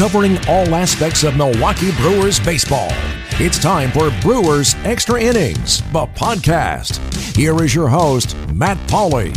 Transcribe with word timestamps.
covering 0.00 0.38
all 0.48 0.74
aspects 0.74 1.24
of 1.24 1.36
Milwaukee 1.36 1.92
Brewers 1.96 2.40
baseball. 2.40 2.88
It's 3.32 3.58
time 3.58 3.90
for 3.90 4.10
Brewers 4.22 4.74
Extra 4.76 5.20
Innings, 5.20 5.82
the 5.92 6.06
podcast. 6.06 6.96
Here 7.36 7.62
is 7.62 7.74
your 7.74 7.86
host, 7.86 8.34
Matt 8.50 8.78
Pauley. 8.88 9.36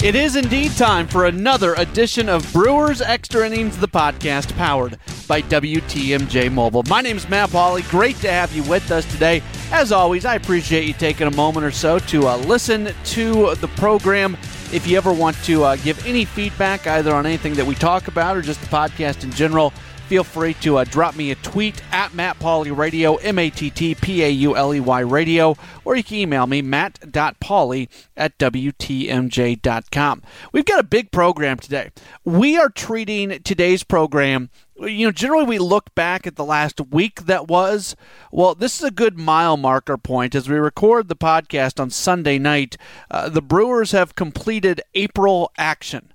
It 0.00 0.14
is 0.14 0.36
indeed 0.36 0.70
time 0.76 1.08
for 1.08 1.26
another 1.26 1.74
edition 1.74 2.28
of 2.28 2.48
Brewers 2.52 3.00
Extra 3.00 3.44
Innings, 3.44 3.76
the 3.76 3.88
podcast 3.88 4.56
powered 4.56 5.00
by 5.26 5.42
WTMJ 5.42 6.52
Mobile. 6.52 6.84
My 6.84 7.00
name 7.00 7.16
is 7.16 7.28
Matt 7.28 7.50
Pauley. 7.50 7.82
Great 7.90 8.14
to 8.18 8.30
have 8.30 8.54
you 8.54 8.62
with 8.62 8.92
us 8.92 9.04
today. 9.10 9.42
As 9.72 9.90
always, 9.90 10.24
I 10.24 10.36
appreciate 10.36 10.86
you 10.86 10.92
taking 10.92 11.26
a 11.26 11.34
moment 11.34 11.66
or 11.66 11.72
so 11.72 11.98
to 11.98 12.28
uh, 12.28 12.36
listen 12.36 12.94
to 13.06 13.56
the 13.56 13.68
program. 13.74 14.36
If 14.70 14.86
you 14.86 14.96
ever 14.96 15.12
want 15.12 15.34
to 15.44 15.64
uh, 15.64 15.76
give 15.76 16.06
any 16.06 16.24
feedback, 16.24 16.86
either 16.86 17.12
on 17.12 17.26
anything 17.26 17.54
that 17.54 17.66
we 17.66 17.74
talk 17.74 18.06
about 18.06 18.36
or 18.36 18.42
just 18.42 18.60
the 18.60 18.66
podcast 18.68 19.24
in 19.24 19.32
general, 19.32 19.72
feel 20.08 20.24
free 20.24 20.54
to 20.54 20.78
uh, 20.78 20.84
drop 20.84 21.14
me 21.16 21.30
a 21.30 21.34
tweet 21.34 21.82
at 21.92 22.14
Matt 22.14 22.38
Pauley 22.38 22.74
Radio, 22.74 23.16
M 23.16 23.38
A 23.38 23.50
T 23.50 23.68
T 23.68 23.94
P 23.94 24.24
A 24.24 24.30
U 24.30 24.56
L 24.56 24.74
E 24.74 24.80
Y 24.80 25.00
Radio, 25.00 25.54
or 25.84 25.96
you 25.96 26.02
can 26.02 26.16
email 26.16 26.46
me, 26.46 26.62
matt.pauley 26.62 27.88
at 28.16 28.38
WTMJ.com. 28.38 30.22
We've 30.50 30.64
got 30.64 30.80
a 30.80 30.84
big 30.84 31.10
program 31.10 31.58
today. 31.58 31.90
We 32.24 32.56
are 32.56 32.70
treating 32.70 33.42
today's 33.42 33.84
program 33.84 34.48
you 34.80 35.06
know, 35.06 35.12
generally 35.12 35.44
we 35.44 35.58
look 35.58 35.94
back 35.94 36.26
at 36.26 36.36
the 36.36 36.44
last 36.44 36.80
week 36.80 37.22
that 37.22 37.48
was. 37.48 37.96
Well, 38.30 38.54
this 38.54 38.78
is 38.78 38.84
a 38.84 38.92
good 38.92 39.18
mile 39.18 39.56
marker 39.56 39.98
point 39.98 40.36
as 40.36 40.48
we 40.48 40.56
record 40.56 41.08
the 41.08 41.16
podcast 41.16 41.80
on 41.80 41.90
Sunday 41.90 42.38
night. 42.38 42.76
Uh, 43.10 43.28
the 43.28 43.42
Brewers 43.42 43.90
have 43.90 44.14
completed 44.14 44.80
April 44.94 45.50
action. 45.58 46.12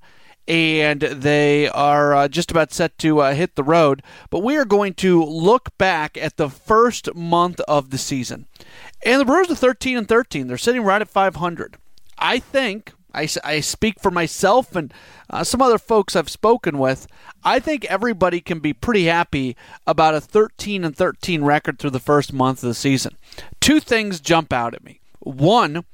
And 0.48 1.02
they 1.02 1.70
are 1.70 2.14
uh, 2.14 2.28
just 2.28 2.52
about 2.52 2.74
set 2.74 2.98
to 3.00 3.22
uh, 3.22 3.34
hit 3.34 3.56
the 3.56 3.64
road. 3.64 4.04
But 4.30 4.40
we 4.40 4.58
are 4.58 4.66
going 4.66 4.94
to 4.96 5.24
look 5.24 5.78
back 5.78 6.18
at 6.18 6.38
the 6.38 6.50
first 6.50 7.16
month 7.16 7.60
of 7.62 7.92
the 7.92 7.98
season. 7.98 8.48
And 9.06 9.22
the 9.22 9.26
Brewers 9.26 9.50
are 9.52 9.56
13 9.56 9.98
and 9.98 10.08
13. 10.08 10.48
They're 10.48 10.58
sitting 10.58 10.84
right 10.84 11.02
at 11.02 11.10
500. 11.10 11.78
I 12.18 12.40
think, 12.40 12.94
I, 13.14 13.28
I 13.44 13.60
speak 13.60 14.00
for 14.00 14.12
myself 14.12 14.76
and 14.76 14.94
uh, 15.30 15.44
some 15.44 15.62
other 15.62 15.78
folks 15.78 16.16
I've 16.16 16.30
spoken 16.30 16.78
with. 16.78 17.08
I 17.44 17.60
think 17.60 17.86
everybody 17.86 18.42
can 18.42 18.60
be 18.60 18.74
pretty 18.74 19.06
happy 19.06 19.56
about 19.86 20.16
a 20.16 20.22
13 20.22 20.84
and 20.84 20.96
13 20.96 21.44
record 21.44 21.80
through 21.80 21.92
the 21.92 22.00
first 22.00 22.34
month 22.34 22.64
of 22.64 22.68
the 22.68 22.74
season. 22.74 23.18
Two 23.60 23.80
things 23.80 24.20
jump 24.20 24.54
out 24.54 24.74
at 24.74 24.84
me. 24.84 25.00
One, 25.20 25.86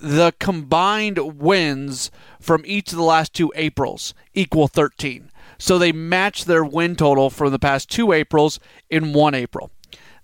the 0.00 0.34
combined 0.38 1.18
wins 1.40 2.10
from 2.40 2.62
each 2.66 2.92
of 2.92 2.98
the 2.98 3.04
last 3.04 3.32
two 3.32 3.52
Aprils 3.56 4.14
equal 4.34 4.68
13. 4.68 5.30
So 5.58 5.78
they 5.78 5.92
match 5.92 6.44
their 6.44 6.64
win 6.64 6.96
total 6.96 7.30
from 7.30 7.50
the 7.50 7.58
past 7.58 7.90
two 7.90 8.12
Aprils 8.12 8.60
in 8.90 9.12
one 9.12 9.34
April. 9.34 9.70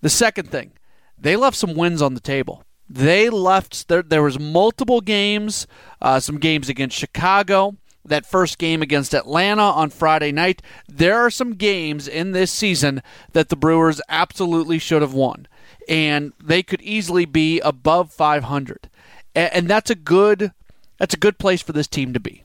The 0.01 0.11
second 0.11 0.51
thing, 0.51 0.73
they 1.19 1.37
left 1.37 1.57
some 1.57 1.75
wins 1.75 2.03
on 2.03 2.15
the 2.15 2.21
table. 2.21 2.65
They 2.89 3.31
left 3.31 3.89
there. 3.89 4.03
There 4.03 4.23
was 4.23 4.39
multiple 4.39 5.01
games, 5.01 5.67
uh, 6.03 6.21
some 6.21 6.39
games 6.39 6.69
against 6.69 6.99
Chicago, 6.99 7.77
that 8.05 8.27
first 8.27 8.59
game 8.59 8.83
against 8.83 9.15
Atlanta 9.15 9.63
on 9.63 9.91
Friday 9.91 10.33
night. 10.33 10.61
There 10.89 11.19
are 11.19 11.31
some 11.31 11.55
games 11.55 12.09
in 12.09 12.33
this 12.33 12.51
season 12.51 13.03
that 13.33 13.49
the 13.49 13.57
Brewers 13.57 14.01
absolutely 14.09 14.79
should 14.79 15.03
have 15.03 15.15
won, 15.15 15.47
and 15.89 16.33
they 16.43 16.63
could 16.63 16.83
easily 16.83 17.25
be 17.25 17.61
above 17.61 18.13
500, 18.13 18.91
and 19.35 19.69
that's 19.69 19.91
a 19.91 19.95
good 19.95 20.53
that's 20.99 21.15
a 21.15 21.19
good 21.19 21.39
place 21.39 21.63
for 21.63 21.73
this 21.73 21.89
team 21.89 22.13
to 22.13 22.21
be. 22.21 22.45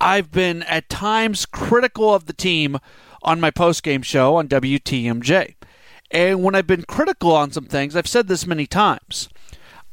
I've 0.00 0.30
been 0.30 0.62
at 0.64 0.88
times 0.88 1.46
critical 1.46 2.14
of 2.14 2.26
the 2.26 2.32
team 2.32 2.78
on 3.22 3.40
my 3.40 3.50
post 3.50 3.82
game 3.82 4.02
show 4.02 4.36
on 4.36 4.48
WTMJ. 4.48 5.54
And 6.10 6.42
when 6.42 6.54
I've 6.54 6.66
been 6.66 6.84
critical 6.84 7.34
on 7.34 7.50
some 7.50 7.66
things, 7.66 7.96
I've 7.96 8.06
said 8.06 8.28
this 8.28 8.46
many 8.46 8.66
times. 8.66 9.28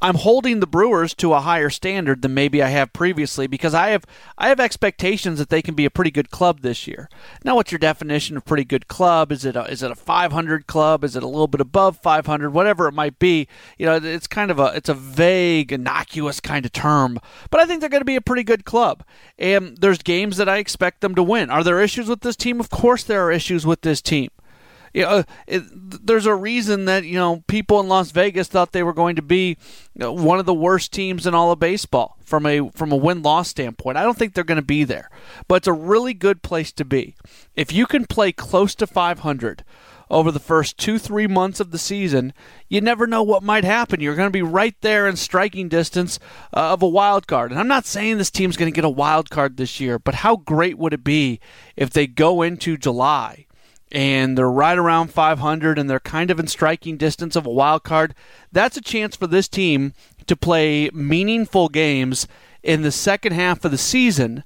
I'm 0.03 0.15
holding 0.15 0.59
the 0.59 0.67
Brewers 0.67 1.13
to 1.13 1.31
a 1.31 1.39
higher 1.39 1.69
standard 1.69 2.23
than 2.23 2.33
maybe 2.33 2.61
I 2.61 2.67
have 2.67 2.91
previously 2.91 3.47
because 3.47 3.73
I 3.73 3.91
have 3.91 4.05
I 4.37 4.49
have 4.49 4.59
expectations 4.59 5.39
that 5.39 5.47
they 5.47 5.61
can 5.61 5.75
be 5.75 5.85
a 5.85 5.89
pretty 5.89 6.11
good 6.11 6.29
club 6.29 6.59
this 6.59 6.87
year. 6.87 7.09
Now, 7.45 7.55
what's 7.55 7.71
your 7.71 7.79
definition 7.79 8.35
of 8.35 8.43
pretty 8.43 8.65
good 8.65 8.89
club? 8.89 9.31
Is 9.31 9.45
it 9.45 9.55
a, 9.55 9.63
is 9.63 9.81
it 9.81 9.91
a 9.91 9.95
500 9.95 10.67
club? 10.67 11.05
Is 11.05 11.15
it 11.15 11.23
a 11.23 11.27
little 11.27 11.47
bit 11.47 11.61
above 11.61 11.95
500? 11.99 12.49
Whatever 12.49 12.89
it 12.89 12.93
might 12.93 13.17
be, 13.17 13.47
you 13.77 13.85
know, 13.85 13.95
it's 13.95 14.27
kind 14.27 14.51
of 14.51 14.59
a 14.59 14.73
it's 14.75 14.89
a 14.89 14.93
vague, 14.93 15.71
innocuous 15.71 16.41
kind 16.41 16.65
of 16.65 16.73
term. 16.73 17.17
But 17.49 17.61
I 17.61 17.65
think 17.65 17.79
they're 17.79 17.89
going 17.89 18.01
to 18.01 18.05
be 18.05 18.17
a 18.17 18.21
pretty 18.21 18.43
good 18.43 18.65
club. 18.65 19.05
And 19.39 19.77
there's 19.77 19.99
games 19.99 20.35
that 20.35 20.49
I 20.49 20.57
expect 20.57 20.99
them 20.99 21.15
to 21.15 21.23
win. 21.23 21.49
Are 21.49 21.63
there 21.63 21.79
issues 21.79 22.09
with 22.09 22.21
this 22.21 22.35
team? 22.35 22.59
Of 22.59 22.69
course, 22.69 23.05
there 23.05 23.23
are 23.23 23.31
issues 23.31 23.65
with 23.65 23.83
this 23.83 24.01
team 24.01 24.31
you 24.93 25.01
know, 25.01 25.23
it, 25.47 25.63
there's 26.05 26.25
a 26.25 26.35
reason 26.35 26.85
that 26.85 27.03
you 27.03 27.15
know 27.15 27.43
people 27.47 27.79
in 27.79 27.87
Las 27.87 28.11
Vegas 28.11 28.47
thought 28.47 28.71
they 28.71 28.83
were 28.83 28.93
going 28.93 29.15
to 29.15 29.21
be 29.21 29.57
one 29.95 30.39
of 30.39 30.45
the 30.45 30.53
worst 30.53 30.91
teams 30.91 31.25
in 31.25 31.33
all 31.33 31.51
of 31.51 31.59
baseball 31.59 32.17
from 32.23 32.45
a 32.45 32.69
from 32.71 32.91
a 32.91 32.95
win 32.95 33.21
loss 33.21 33.49
standpoint. 33.49 33.97
I 33.97 34.03
don't 34.03 34.17
think 34.17 34.33
they're 34.33 34.43
going 34.43 34.57
to 34.57 34.61
be 34.61 34.83
there, 34.83 35.09
but 35.47 35.55
it's 35.55 35.67
a 35.67 35.73
really 35.73 36.13
good 36.13 36.43
place 36.43 36.71
to 36.73 36.85
be 36.85 37.15
if 37.55 37.71
you 37.71 37.85
can 37.85 38.05
play 38.05 38.31
close 38.31 38.75
to 38.75 38.87
500 38.87 39.63
over 40.09 40.31
the 40.31 40.39
first 40.39 40.77
two, 40.77 40.99
three 40.99 41.25
months 41.25 41.59
of 41.59 41.71
the 41.71 41.77
season, 41.79 42.33
you 42.69 42.79
never 42.81 43.07
know 43.07 43.23
what 43.23 43.41
might 43.41 43.63
happen. 43.63 43.99
You're 43.99 44.15
going 44.15 44.27
to 44.27 44.31
be 44.31 44.43
right 44.43 44.75
there 44.81 45.07
in 45.07 45.15
striking 45.15 45.69
distance 45.69 46.19
uh, 46.55 46.73
of 46.73 46.83
a 46.83 46.87
wild 46.87 47.25
card. 47.25 47.49
And 47.49 47.59
I'm 47.59 47.67
not 47.67 47.85
saying 47.85 48.17
this 48.17 48.29
team's 48.29 48.57
going 48.57 48.71
to 48.71 48.75
get 48.75 48.85
a 48.85 48.89
wild 48.89 49.31
card 49.31 49.57
this 49.57 49.79
year, 49.79 49.97
but 49.97 50.15
how 50.15 50.35
great 50.35 50.77
would 50.77 50.93
it 50.93 51.03
be 51.03 51.39
if 51.75 51.89
they 51.89 52.05
go 52.05 52.43
into 52.43 52.77
July 52.77 53.47
and 53.93 54.35
they're 54.35 54.49
right 54.49 54.77
around 54.77 55.09
500 55.09 55.77
and 55.77 55.87
they're 55.87 55.99
kind 55.99 56.31
of 56.31 56.39
in 56.39 56.47
striking 56.47 56.97
distance 56.97 57.35
of 57.35 57.45
a 57.45 57.51
wild 57.51 57.83
card, 57.83 58.15
that's 58.51 58.75
a 58.75 58.81
chance 58.81 59.15
for 59.15 59.27
this 59.27 59.47
team 59.47 59.93
to 60.25 60.35
play 60.35 60.89
meaningful 60.93 61.69
games 61.69 62.27
in 62.63 62.81
the 62.81 62.91
second 62.91 63.33
half 63.33 63.63
of 63.63 63.71
the 63.71 63.77
season. 63.77 64.43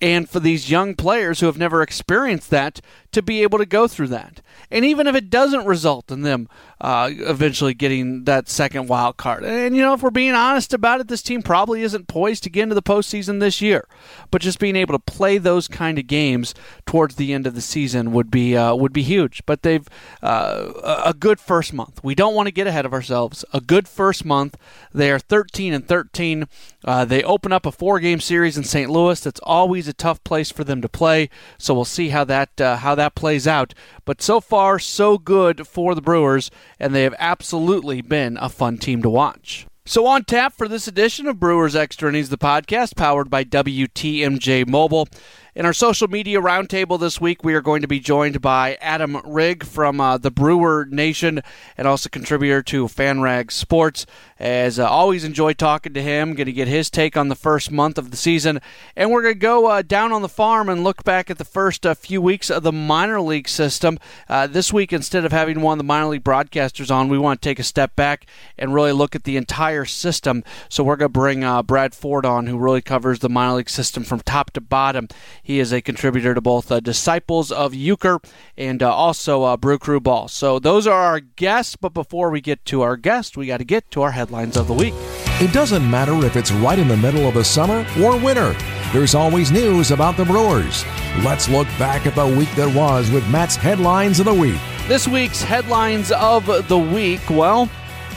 And 0.00 0.28
for 0.28 0.38
these 0.38 0.70
young 0.70 0.94
players 0.94 1.40
who 1.40 1.46
have 1.46 1.58
never 1.58 1.82
experienced 1.82 2.50
that 2.50 2.80
to 3.14 3.22
be 3.22 3.42
able 3.42 3.58
to 3.58 3.66
go 3.66 3.88
through 3.88 4.08
that. 4.08 4.40
And 4.70 4.84
even 4.84 5.06
if 5.06 5.14
it 5.14 5.30
doesn't 5.30 5.66
result 5.66 6.10
in 6.10 6.22
them 6.22 6.48
uh, 6.80 7.10
eventually 7.12 7.74
getting 7.74 8.24
that 8.24 8.48
second 8.48 8.88
wild 8.88 9.16
card, 9.16 9.44
and 9.44 9.76
you 9.76 9.82
know, 9.82 9.94
if 9.94 10.02
we're 10.02 10.10
being 10.10 10.34
honest 10.34 10.72
about 10.72 11.00
it, 11.00 11.08
this 11.08 11.22
team 11.22 11.42
probably 11.42 11.82
isn't 11.82 12.08
poised 12.08 12.42
to 12.44 12.50
get 12.50 12.64
into 12.64 12.74
the 12.74 12.82
postseason 12.82 13.40
this 13.40 13.60
year. 13.60 13.86
But 14.30 14.42
just 14.42 14.58
being 14.58 14.76
able 14.76 14.94
to 14.94 14.98
play 14.98 15.38
those 15.38 15.68
kind 15.68 15.98
of 15.98 16.06
games 16.06 16.54
towards 16.86 17.16
the 17.16 17.32
end 17.32 17.46
of 17.46 17.54
the 17.54 17.60
season 17.60 18.12
would 18.12 18.30
be 18.30 18.56
uh, 18.56 18.74
would 18.74 18.92
be 18.92 19.02
huge. 19.02 19.42
But 19.46 19.62
they've 19.62 19.88
uh, 20.22 21.00
a 21.04 21.14
good 21.14 21.40
first 21.40 21.72
month. 21.72 22.02
We 22.02 22.14
don't 22.14 22.34
want 22.34 22.46
to 22.46 22.52
get 22.52 22.66
ahead 22.66 22.86
of 22.86 22.92
ourselves. 22.92 23.44
A 23.52 23.60
good 23.60 23.88
first 23.88 24.24
month. 24.24 24.56
They 24.92 25.10
are 25.10 25.18
13 25.18 25.72
and 25.72 25.86
13. 25.86 26.46
Uh, 26.84 27.04
they 27.04 27.22
open 27.22 27.52
up 27.52 27.66
a 27.66 27.72
four 27.72 28.00
game 28.00 28.20
series 28.20 28.56
in 28.56 28.64
St. 28.64 28.90
Louis. 28.90 29.20
That's 29.20 29.40
always 29.42 29.88
a 29.88 29.92
tough 29.92 30.22
place 30.24 30.50
for 30.50 30.64
them 30.64 30.82
to 30.82 30.88
play. 30.88 31.28
So 31.58 31.74
we'll 31.74 31.84
see 31.84 32.08
how 32.08 32.24
that 32.24 32.60
uh, 32.60 32.76
how 32.76 32.94
that 32.94 33.03
that 33.04 33.14
plays 33.14 33.46
out. 33.46 33.74
But 34.06 34.22
so 34.22 34.40
far, 34.40 34.78
so 34.78 35.18
good 35.18 35.66
for 35.68 35.94
the 35.94 36.00
Brewers, 36.00 36.50
and 36.80 36.94
they 36.94 37.02
have 37.02 37.14
absolutely 37.18 38.00
been 38.00 38.38
a 38.40 38.48
fun 38.48 38.78
team 38.78 39.02
to 39.02 39.10
watch. 39.10 39.66
So 39.86 40.06
on 40.06 40.24
tap 40.24 40.54
for 40.54 40.66
this 40.66 40.88
edition 40.88 41.26
of 41.26 41.38
Brewers 41.38 41.76
Extra 41.76 42.08
Innings, 42.08 42.30
the 42.30 42.38
podcast 42.38 42.96
powered 42.96 43.28
by 43.28 43.44
WTMJ 43.44 44.66
Mobile. 44.66 45.06
In 45.54 45.66
our 45.66 45.74
social 45.74 46.08
media 46.08 46.40
roundtable 46.40 46.98
this 46.98 47.20
week, 47.20 47.44
we 47.44 47.52
are 47.52 47.60
going 47.60 47.82
to 47.82 47.86
be 47.86 48.00
joined 48.00 48.40
by 48.40 48.78
Adam 48.80 49.16
Rygg 49.16 49.62
from 49.62 50.00
uh, 50.00 50.16
the 50.16 50.30
Brewer 50.30 50.86
Nation 50.90 51.42
and 51.76 51.86
also 51.86 52.08
contributor 52.08 52.62
to 52.62 52.86
FanRag 52.86 53.52
Sports. 53.52 54.06
As 54.38 54.80
uh, 54.80 54.88
always, 54.88 55.22
enjoy 55.22 55.52
talking 55.52 55.94
to 55.94 56.02
him. 56.02 56.34
Going 56.34 56.46
to 56.46 56.52
get 56.52 56.66
his 56.66 56.90
take 56.90 57.16
on 57.16 57.28
the 57.28 57.36
first 57.36 57.70
month 57.70 57.98
of 57.98 58.10
the 58.10 58.16
season, 58.16 58.60
and 58.96 59.10
we're 59.10 59.22
going 59.22 59.34
to 59.34 59.40
go 59.40 59.66
uh, 59.66 59.82
down 59.82 60.10
on 60.10 60.22
the 60.22 60.28
farm 60.28 60.68
and 60.68 60.82
look 60.82 61.04
back 61.04 61.30
at 61.30 61.38
the 61.38 61.44
first 61.44 61.86
uh, 61.86 61.94
few 61.94 62.20
weeks 62.20 62.50
of 62.50 62.64
the 62.64 62.72
minor 62.72 63.20
league 63.20 63.48
system. 63.48 63.96
Uh, 64.28 64.48
this 64.48 64.72
week, 64.72 64.92
instead 64.92 65.24
of 65.24 65.30
having 65.30 65.60
one 65.60 65.74
of 65.74 65.78
the 65.78 65.84
minor 65.84 66.06
league 66.06 66.24
broadcasters 66.24 66.92
on, 66.92 67.08
we 67.08 67.16
want 67.16 67.40
to 67.40 67.48
take 67.48 67.60
a 67.60 67.64
step 67.64 67.94
back 67.94 68.26
and 68.58 68.74
really 68.74 68.90
look 68.90 69.14
at 69.14 69.22
the 69.22 69.36
entire 69.36 69.84
system. 69.84 70.42
So 70.68 70.82
we're 70.82 70.96
going 70.96 71.12
to 71.12 71.20
bring 71.20 71.44
uh, 71.44 71.62
Brad 71.62 71.94
Ford 71.94 72.26
on, 72.26 72.48
who 72.48 72.58
really 72.58 72.82
covers 72.82 73.20
the 73.20 73.28
minor 73.28 73.54
league 73.54 73.70
system 73.70 74.02
from 74.02 74.20
top 74.20 74.50
to 74.52 74.60
bottom. 74.60 75.06
He 75.42 75.60
is 75.60 75.72
a 75.72 75.80
contributor 75.80 76.34
to 76.34 76.40
both 76.40 76.72
uh, 76.72 76.80
Disciples 76.80 77.52
of 77.52 77.72
Uecker 77.72 78.24
and 78.56 78.82
also 78.82 79.56
Brew 79.56 79.78
Crew 79.78 80.00
Ball. 80.00 80.26
So 80.26 80.58
those 80.58 80.88
are 80.88 81.00
our 81.00 81.20
guests. 81.20 81.76
But 81.76 81.94
before 81.94 82.30
we 82.30 82.40
get 82.40 82.64
to 82.66 82.82
our 82.82 82.96
guest, 82.96 83.36
we 83.36 83.46
got 83.46 83.58
to 83.58 83.64
get 83.64 83.90
to 83.92 84.02
our 84.02 84.10
headlines 84.34 84.56
of 84.56 84.66
the 84.66 84.74
week. 84.74 84.94
It 85.40 85.52
doesn't 85.52 85.88
matter 85.88 86.24
if 86.26 86.36
it's 86.36 86.50
right 86.50 86.78
in 86.78 86.88
the 86.88 86.96
middle 86.96 87.28
of 87.28 87.34
the 87.34 87.44
summer 87.44 87.86
or 88.02 88.18
winter. 88.18 88.54
There's 88.92 89.14
always 89.14 89.52
news 89.52 89.90
about 89.92 90.16
the 90.16 90.24
Brewers. 90.24 90.84
Let's 91.24 91.48
look 91.48 91.68
back 91.78 92.06
at 92.06 92.14
the 92.16 92.26
week 92.26 92.50
that 92.56 92.74
was 92.74 93.10
with 93.10 93.28
Matt's 93.30 93.54
headlines 93.56 94.18
of 94.18 94.26
the 94.26 94.34
week. 94.34 94.58
This 94.88 95.06
week's 95.06 95.42
headlines 95.42 96.10
of 96.12 96.68
the 96.68 96.78
week. 96.78 97.20
Well, 97.30 97.68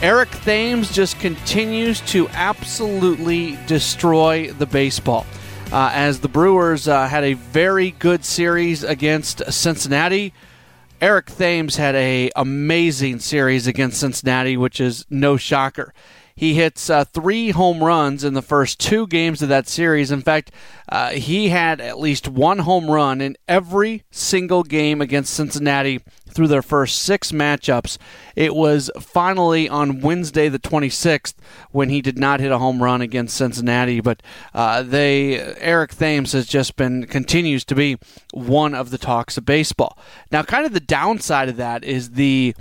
Eric 0.02 0.30
Thames 0.30 0.92
just 0.92 1.20
continues 1.20 2.02
to 2.12 2.28
absolutely 2.30 3.58
destroy 3.68 4.52
the 4.52 4.66
baseball. 4.66 5.26
uh, 5.72 5.92
as 5.94 6.22
the 6.22 6.30
Brewers 6.30 6.88
uh, 6.88 7.08
had 7.08 7.24
a 7.26 7.34
very 7.34 7.92
good 7.92 8.24
series 8.24 8.84
against 8.84 9.42
Cincinnati. 9.52 10.34
Eric 11.00 11.28
Thames 11.28 11.76
had 11.76 11.94
a 11.94 12.32
amazing 12.36 13.20
series 13.20 13.68
against 13.68 14.00
Cincinnati, 14.00 14.58
which 14.58 14.80
is 14.80 15.06
no 15.12 15.38
shocker. 15.38 15.94
He 16.38 16.54
hits 16.54 16.88
uh, 16.88 17.04
three 17.04 17.50
home 17.50 17.84
runs 17.84 18.24
in 18.24 18.36
the 18.36 18.44
first 18.44 18.80
two 18.80 19.08
games 19.08 19.42
of 19.42 19.50
that 19.50 19.68
series. 19.68 20.12
In 20.12 20.22
fact, 20.22 20.52
uh, 20.88 21.10
he 21.10 21.50
had 21.50 21.82
at 21.82 22.00
least 22.00 22.28
one 22.28 22.60
home 22.60 22.92
run 22.92 23.22
in 23.22 23.36
every 23.48 24.04
single 24.12 24.62
game 24.62 25.02
against 25.02 25.34
Cincinnati 25.34 26.00
through 26.30 26.48
their 26.48 26.62
first 26.62 27.00
six 27.00 27.32
matchups. 27.32 27.98
It 28.36 28.54
was 28.54 28.92
finally 29.00 29.68
on 29.68 30.00
Wednesday, 30.00 30.48
the 30.48 30.60
26th, 30.60 31.34
when 31.72 31.90
he 31.90 32.04
did 32.04 32.20
not 32.20 32.40
hit 32.40 32.52
a 32.52 32.60
home 32.60 32.84
run 32.84 33.02
against 33.02 33.36
Cincinnati. 33.36 34.00
But 34.00 34.22
uh, 34.54 34.84
they, 34.84 35.40
Eric 35.58 35.96
Thames 35.96 36.34
has 36.34 36.46
just 36.46 36.76
been 36.76 37.08
continues 37.08 37.66
to 37.66 37.74
be 37.74 37.98
one 38.32 38.76
of 38.76 38.92
the 38.92 39.00
talks 39.00 39.40
of 39.40 39.46
baseball. 39.46 39.98
Now, 40.32 40.44
kind 40.44 40.68
of 40.68 40.74
the 40.74 40.80
downside 40.80 41.50
of 41.50 41.58
that 41.58 41.84
is 41.84 42.12
the 42.12 42.56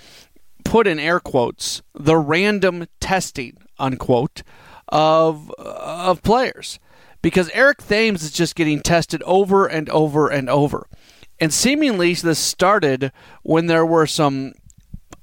put 0.64 0.86
in 0.86 0.98
air 0.98 1.20
quotes 1.20 1.82
the 1.94 2.16
random 2.16 2.86
testing 3.00 3.56
unquote 3.78 4.42
of 4.88 5.50
of 5.58 6.22
players 6.22 6.78
because 7.22 7.50
Eric 7.50 7.82
Thames 7.82 8.22
is 8.22 8.30
just 8.30 8.54
getting 8.54 8.80
tested 8.80 9.22
over 9.24 9.66
and 9.66 9.88
over 9.90 10.28
and 10.28 10.48
over. 10.48 10.86
And 11.38 11.52
seemingly 11.52 12.14
this 12.14 12.38
started 12.38 13.12
when 13.42 13.66
there 13.66 13.84
were 13.84 14.06
some 14.06 14.54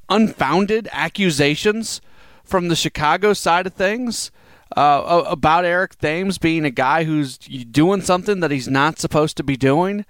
unfounded 0.09 0.87
accusations 0.91 2.01
from 2.43 2.67
the 2.67 2.75
Chicago 2.75 3.33
side 3.33 3.65
of 3.65 3.73
things 3.73 4.31
uh, 4.75 5.23
about 5.27 5.65
Eric 5.65 5.97
Thames 5.97 6.37
being 6.37 6.65
a 6.65 6.71
guy 6.71 7.03
who's 7.03 7.37
doing 7.37 8.01
something 8.01 8.39
that 8.41 8.51
he's 8.51 8.67
not 8.67 8.99
supposed 8.99 9.37
to 9.37 9.43
be 9.43 9.55
doing. 9.55 10.05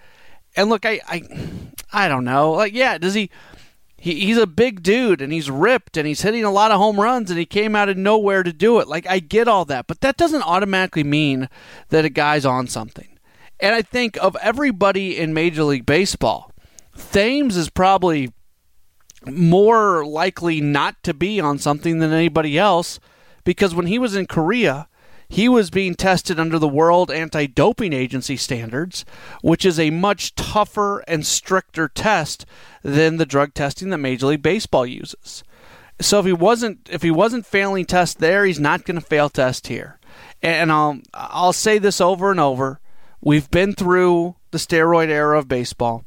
And 0.55 0.69
look, 0.69 0.85
I, 0.85 0.99
I, 1.07 1.23
I 1.91 2.07
don't 2.07 2.25
know. 2.25 2.51
Like, 2.51 2.73
yeah, 2.73 2.97
does 2.97 3.13
he? 3.13 3.29
He, 4.03 4.25
he's 4.25 4.37
a 4.37 4.45
big 4.45 4.83
dude 4.83 5.21
and 5.21 5.31
he's 5.31 5.49
ripped 5.49 5.95
and 5.95 6.05
he's 6.05 6.23
hitting 6.23 6.43
a 6.43 6.51
lot 6.51 6.71
of 6.71 6.77
home 6.77 6.99
runs 6.99 7.29
and 7.29 7.39
he 7.39 7.45
came 7.45 7.73
out 7.73 7.87
of 7.87 7.95
nowhere 7.95 8.43
to 8.43 8.51
do 8.51 8.79
it. 8.79 8.87
Like, 8.89 9.07
I 9.07 9.19
get 9.19 9.47
all 9.47 9.63
that, 9.65 9.87
but 9.87 10.01
that 10.01 10.17
doesn't 10.17 10.41
automatically 10.41 11.05
mean 11.05 11.47
that 11.87 12.03
a 12.03 12.09
guy's 12.09 12.45
on 12.45 12.67
something. 12.67 13.17
And 13.61 13.73
I 13.73 13.81
think 13.81 14.17
of 14.21 14.35
everybody 14.41 15.17
in 15.17 15.33
Major 15.33 15.63
League 15.63 15.85
Baseball, 15.85 16.51
Thames 16.97 17.55
is 17.55 17.69
probably 17.69 18.33
more 19.25 20.05
likely 20.05 20.59
not 20.59 21.01
to 21.03 21.13
be 21.13 21.39
on 21.39 21.57
something 21.57 21.99
than 21.99 22.11
anybody 22.11 22.57
else 22.57 22.99
because 23.45 23.73
when 23.73 23.87
he 23.87 23.97
was 23.97 24.17
in 24.17 24.25
Korea, 24.25 24.89
he 25.33 25.49
was 25.49 25.71
being 25.71 25.95
tested 25.95 26.39
under 26.39 26.59
the 26.59 26.67
World 26.67 27.09
Anti 27.09 27.47
Doping 27.47 27.91
Agency 27.91 28.37
standards, 28.37 29.03
which 29.41 29.65
is 29.65 29.79
a 29.79 29.89
much 29.89 30.35
tougher 30.35 30.99
and 31.07 31.25
stricter 31.25 31.87
test 31.87 32.45
than 32.83 33.17
the 33.17 33.25
drug 33.25 33.55
testing 33.55 33.89
that 33.89 33.97
Major 33.97 34.27
League 34.27 34.43
Baseball 34.43 34.85
uses. 34.85 35.43
So 35.99 36.19
if 36.19 36.27
he 36.27 36.33
wasn't 36.33 36.87
if 36.91 37.01
he 37.01 37.09
wasn't 37.09 37.47
failing 37.47 37.85
test 37.85 38.19
there, 38.19 38.45
he's 38.45 38.59
not 38.59 38.85
going 38.85 38.99
to 38.99 39.05
fail 39.05 39.27
test 39.27 39.65
here. 39.65 39.99
And 40.43 40.71
I'll 40.71 40.99
I'll 41.15 41.51
say 41.51 41.79
this 41.79 41.99
over 41.99 42.29
and 42.29 42.39
over. 42.39 42.79
We've 43.19 43.49
been 43.49 43.73
through 43.73 44.35
the 44.51 44.59
steroid 44.59 45.09
era 45.09 45.39
of 45.39 45.47
baseball. 45.47 46.05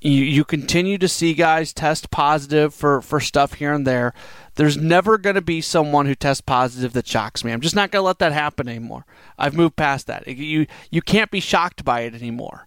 You, 0.00 0.12
you 0.12 0.44
continue 0.44 0.98
to 0.98 1.08
see 1.08 1.34
guys 1.34 1.72
test 1.72 2.12
positive 2.12 2.72
for, 2.72 3.02
for 3.02 3.18
stuff 3.18 3.54
here 3.54 3.72
and 3.72 3.84
there. 3.84 4.14
There's 4.58 4.76
never 4.76 5.18
going 5.18 5.36
to 5.36 5.40
be 5.40 5.60
someone 5.60 6.06
who 6.06 6.16
tests 6.16 6.40
positive 6.40 6.92
that 6.94 7.06
shocks 7.06 7.44
me. 7.44 7.52
I'm 7.52 7.60
just 7.60 7.76
not 7.76 7.92
going 7.92 8.02
to 8.02 8.06
let 8.06 8.18
that 8.18 8.32
happen 8.32 8.68
anymore. 8.68 9.06
I've 9.38 9.54
moved 9.54 9.76
past 9.76 10.08
that. 10.08 10.26
You 10.26 10.66
you 10.90 11.00
can't 11.00 11.30
be 11.30 11.38
shocked 11.38 11.84
by 11.84 12.00
it 12.00 12.12
anymore. 12.12 12.66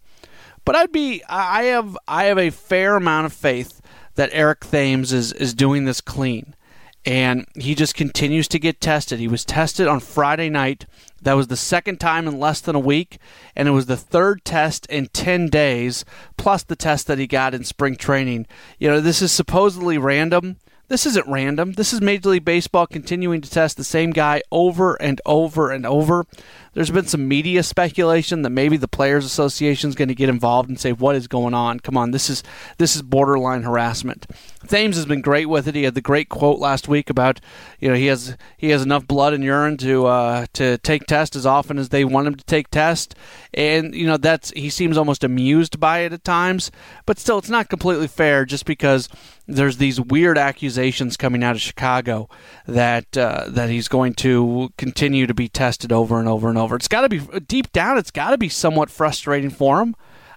But 0.64 0.78
I'd 0.78 0.94
be 0.94 1.22
I 1.28 1.64
have 1.64 1.98
I 2.08 2.24
have 2.26 2.38
a 2.38 2.50
fair 2.50 2.96
amount 2.96 3.26
of 3.26 3.34
faith 3.34 3.82
that 4.16 4.30
Eric 4.32 4.62
Thames 4.62 5.12
is 5.12 5.34
is 5.34 5.54
doing 5.54 5.84
this 5.84 6.00
clean. 6.00 6.56
And 7.04 7.46
he 7.56 7.76
just 7.76 7.94
continues 7.94 8.48
to 8.50 8.60
get 8.60 8.80
tested. 8.80 9.20
He 9.20 9.28
was 9.28 9.44
tested 9.44 9.86
on 9.86 10.00
Friday 10.00 10.50
night. 10.50 10.86
That 11.22 11.34
was 11.34 11.48
the 11.48 11.58
second 11.58 12.00
time 12.00 12.26
in 12.26 12.40
less 12.40 12.62
than 12.62 12.76
a 12.76 12.80
week, 12.80 13.18
and 13.54 13.68
it 13.68 13.72
was 13.72 13.88
the 13.88 13.98
third 13.98 14.46
test 14.46 14.86
in 14.86 15.08
10 15.08 15.48
days, 15.48 16.06
plus 16.38 16.64
the 16.64 16.76
test 16.76 17.08
that 17.08 17.20
he 17.20 17.28
got 17.28 17.54
in 17.54 17.64
spring 17.64 17.96
training. 17.96 18.46
You 18.80 18.88
know, 18.88 19.02
this 19.02 19.22
is 19.22 19.32
supposedly 19.32 19.98
random, 19.98 20.58
this 20.92 21.06
isn't 21.06 21.26
random. 21.26 21.72
This 21.72 21.94
is 21.94 22.02
Major 22.02 22.32
League 22.32 22.44
Baseball 22.44 22.86
continuing 22.86 23.40
to 23.40 23.50
test 23.50 23.78
the 23.78 23.84
same 23.84 24.12
guy 24.12 24.42
over 24.52 25.02
and 25.02 25.22
over 25.26 25.72
and 25.72 25.86
over. 25.86 26.26
There's 26.74 26.92
been 26.92 27.06
some 27.06 27.30
media 27.30 27.64
speculation 27.64 28.42
that 28.42 28.50
maybe 28.50 28.76
the 28.76 28.90
Players 28.90 29.26
Association 29.26 29.90
is 29.90 29.96
going 29.96 30.10
to 30.10 30.16
get 30.16 30.30
involved 30.30 30.70
and 30.70 30.80
say, 30.80 30.92
"What 30.92 31.16
is 31.16 31.28
going 31.28 31.54
on? 31.54 31.80
Come 31.80 31.98
on, 31.98 32.12
this 32.12 32.30
is 32.30 32.44
this 32.78 32.96
is 32.96 33.02
borderline 33.02 33.64
harassment." 33.64 34.26
Thames 34.68 34.96
has 34.98 35.06
been 35.06 35.22
great 35.22 35.48
with 35.48 35.68
it. 35.68 35.76
He 35.76 35.84
had 35.84 35.96
the 35.96 36.02
great 36.02 36.30
quote 36.30 36.60
last 36.60 36.88
week 36.88 37.10
about, 37.10 37.42
you 37.80 37.90
know, 37.90 37.96
he 37.96 38.06
has 38.08 38.38
he 38.58 38.70
has 38.70 38.82
enough 38.82 39.06
blood 39.08 39.34
and 39.34 39.44
urine 39.44 39.78
to 39.78 40.06
uh, 40.06 40.46
to 40.54 40.78
take 40.78 41.06
test 41.08 41.36
as 41.36 41.46
often 41.46 41.78
as 41.78 41.90
they 41.90 42.06
want 42.06 42.28
him 42.28 42.36
to 42.36 42.46
take 42.46 42.70
test, 42.70 43.16
and 43.54 43.94
you 43.94 44.08
know 44.08 44.18
that's 44.18 44.52
he 44.52 44.70
seems 44.70 44.98
almost 44.98 45.26
amused 45.26 45.78
by 45.78 46.00
it 46.00 46.14
at 46.14 46.24
times. 46.24 46.72
But 47.06 47.20
still, 47.20 47.38
it's 47.38 47.50
not 47.50 47.70
completely 47.70 48.08
fair 48.08 48.46
just 48.46 48.66
because 48.66 49.10
there's 49.56 49.78
these 49.78 50.00
weird 50.00 50.38
accusations 50.38 51.18
coming 51.18 51.44
out 51.44 51.56
of 51.56 51.62
Chicago 51.62 52.30
that 52.68 53.18
uh, 53.18 53.46
that 53.48 53.70
he's 53.70 53.88
going 53.88 54.14
to 54.16 54.72
continue 54.78 55.28
to 55.28 55.34
be 55.34 55.48
tested 55.48 55.92
over 55.92 56.20
and 56.20 56.28
over 56.28 56.50
and 56.50 56.58
over. 56.58 56.76
It's 56.76 56.88
got 56.88 57.02
to 57.02 57.10
be 57.10 57.20
deep 57.42 57.72
down. 57.72 57.98
It's 57.98 58.12
got 58.12 58.32
to 58.32 58.38
be 58.38 58.50
somewhat 58.50 58.90
frustrating 58.90 59.50
for 59.50 59.82
him. 59.82 59.96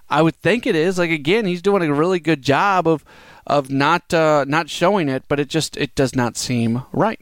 I 0.09 0.21
would 0.21 0.35
think 0.35 0.67
it 0.67 0.75
is. 0.75 0.97
Like 0.97 1.09
again, 1.09 1.45
he's 1.45 1.61
doing 1.61 1.83
a 1.83 1.93
really 1.93 2.19
good 2.19 2.41
job 2.41 2.87
of 2.87 3.03
of 3.47 3.69
not 3.69 4.13
uh, 4.13 4.45
not 4.47 4.69
showing 4.69 5.09
it, 5.09 5.23
but 5.27 5.39
it 5.39 5.49
just 5.49 5.77
it 5.77 5.95
does 5.95 6.15
not 6.15 6.37
seem 6.37 6.83
right. 6.91 7.19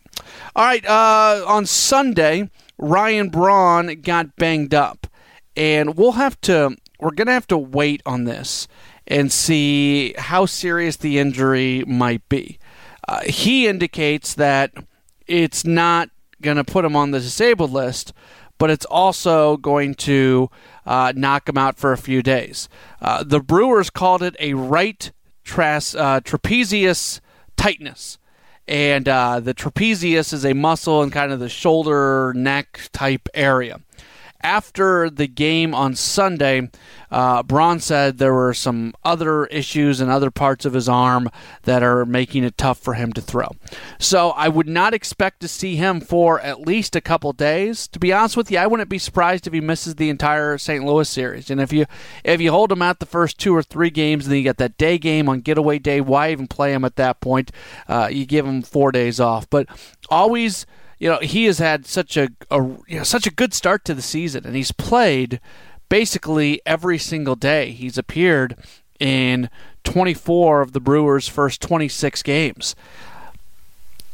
All 0.56 0.66
right, 0.66 0.86
uh, 0.86 1.44
on 1.46 1.66
Sunday, 1.66 2.50
Ryan 2.78 3.30
Braun 3.30 4.02
got 4.02 4.36
banged 4.36 4.74
up, 4.74 5.08
and 5.56 5.96
we'll 5.96 6.14
have 6.14 6.40
to 6.42 6.76
we're 7.00 7.12
gonna 7.12 7.32
have 7.32 7.48
to 7.48 7.58
wait 7.58 8.02
on 8.06 8.24
this 8.26 8.68
and 9.08 9.32
see 9.32 10.14
how 10.18 10.46
serious 10.46 10.96
the 10.98 11.20
injury 11.20 11.84
might 11.86 12.28
be. 12.30 12.60
Uh, 13.08 13.22
he 13.22 13.68
indicates 13.68 14.34
that 14.36 14.72
it's 15.28 15.66
not 15.66 16.10
going 16.42 16.58
to 16.58 16.64
put 16.64 16.86
him 16.86 16.96
on 16.96 17.12
the 17.12 17.20
disabled 17.20 17.72
list, 17.72 18.14
but 18.58 18.70
it's 18.70 18.86
also 18.86 19.58
going 19.58 19.94
to 19.94 20.50
uh, 20.86 21.12
knock 21.16 21.50
him 21.50 21.58
out 21.58 21.78
for 21.78 21.92
a 21.92 21.98
few 21.98 22.22
days. 22.22 22.70
Uh, 23.02 23.24
the 23.24 23.40
Brewers 23.40 23.90
called 23.90 24.24
it 24.24 24.36
a 24.40 24.54
right 24.54 25.12
tras- 25.46 26.00
uh, 26.00 26.22
trapezius 26.22 27.20
tightness. 27.58 28.18
And 28.66 29.10
uh, 29.10 29.42
the 29.42 29.54
trapezius 29.54 30.32
is 30.32 30.46
a 30.46 30.54
muscle 30.54 31.04
in 31.04 31.10
kind 31.10 31.34
of 31.34 31.42
the 31.42 31.50
shoulder 31.50 32.32
neck 32.34 32.90
type 32.94 33.28
area 33.34 33.82
after 34.44 35.10
the 35.10 35.28
game 35.28 35.74
on 35.74 35.96
Sunday, 35.96 36.70
uh, 37.10 37.44
Braun 37.44 37.80
said 37.80 38.18
there 38.18 38.34
were 38.34 38.54
some 38.54 38.94
other 39.04 39.46
issues 39.46 40.02
in 40.02 40.10
other 40.10 40.32
parts 40.32 40.66
of 40.66 40.74
his 40.74 40.90
arm 40.90 41.30
that 41.64 41.84
are 41.84 42.06
making 42.06 42.44
it 42.44 42.58
tough 42.58 42.80
for 42.80 42.96
him 42.96 43.14
to 43.14 43.22
throw. 43.22 43.48
So 44.00 44.32
I 44.32 44.50
would 44.50 44.68
not 44.68 44.94
expect 44.94 45.40
to 45.42 45.48
see 45.48 45.76
him 45.76 46.02
for 46.02 46.42
at 46.42 46.62
least 46.62 46.96
a 46.96 47.02
couple 47.02 47.32
days. 47.34 47.88
To 47.90 48.00
be 48.00 48.12
honest 48.12 48.36
with 48.36 48.52
you, 48.52 48.58
I 48.58 48.68
wouldn't 48.68 48.90
be 48.90 48.98
surprised 48.98 49.48
if 49.48 49.54
he 49.54 49.62
misses 49.62 49.96
the 49.96 50.10
entire 50.10 50.58
St. 50.58 50.84
Louis 50.84 51.08
series. 51.08 51.50
And 51.50 51.62
if 51.62 51.72
you 51.72 51.86
if 52.24 52.42
you 52.42 52.52
hold 52.52 52.72
him 52.72 52.82
out 52.82 53.00
the 53.00 53.06
first 53.06 53.38
two 53.38 53.56
or 53.56 53.64
three 53.64 53.90
games, 53.90 54.26
and 54.26 54.32
then 54.32 54.38
you 54.38 54.44
get 54.44 54.58
that 54.58 54.78
day 54.78 54.98
game 54.98 55.30
on 55.30 55.42
getaway 55.42 55.80
day, 55.80 56.02
why 56.02 56.32
even 56.32 56.48
play 56.48 56.74
him 56.74 56.84
at 56.84 56.96
that 56.98 57.22
point? 57.22 57.52
Uh, 57.88 58.10
you 58.12 58.26
give 58.26 58.46
him 58.46 58.62
four 58.62 58.92
days 58.92 59.20
off, 59.20 59.50
but 59.50 59.68
always 60.10 60.66
you 61.04 61.10
know 61.10 61.20
he 61.22 61.44
has 61.44 61.60
had 61.60 61.86
such 61.86 62.16
a, 62.16 62.30
a 62.50 62.64
you 62.88 63.00
know, 63.00 63.04
such 63.04 63.28
a 63.28 63.32
good 63.32 63.54
start 63.54 63.84
to 63.84 63.94
the 63.94 64.02
season, 64.02 64.46
and 64.46 64.56
he's 64.56 64.72
played 64.72 65.42
basically 65.90 66.62
every 66.66 66.98
single 66.98 67.36
day. 67.36 67.72
He's 67.72 67.98
appeared 67.98 68.56
in 69.02 69.50
24 69.84 70.62
of 70.62 70.72
the 70.72 70.80
Brewers' 70.80 71.28
first 71.28 71.62
26 71.62 72.24
games. 72.24 72.74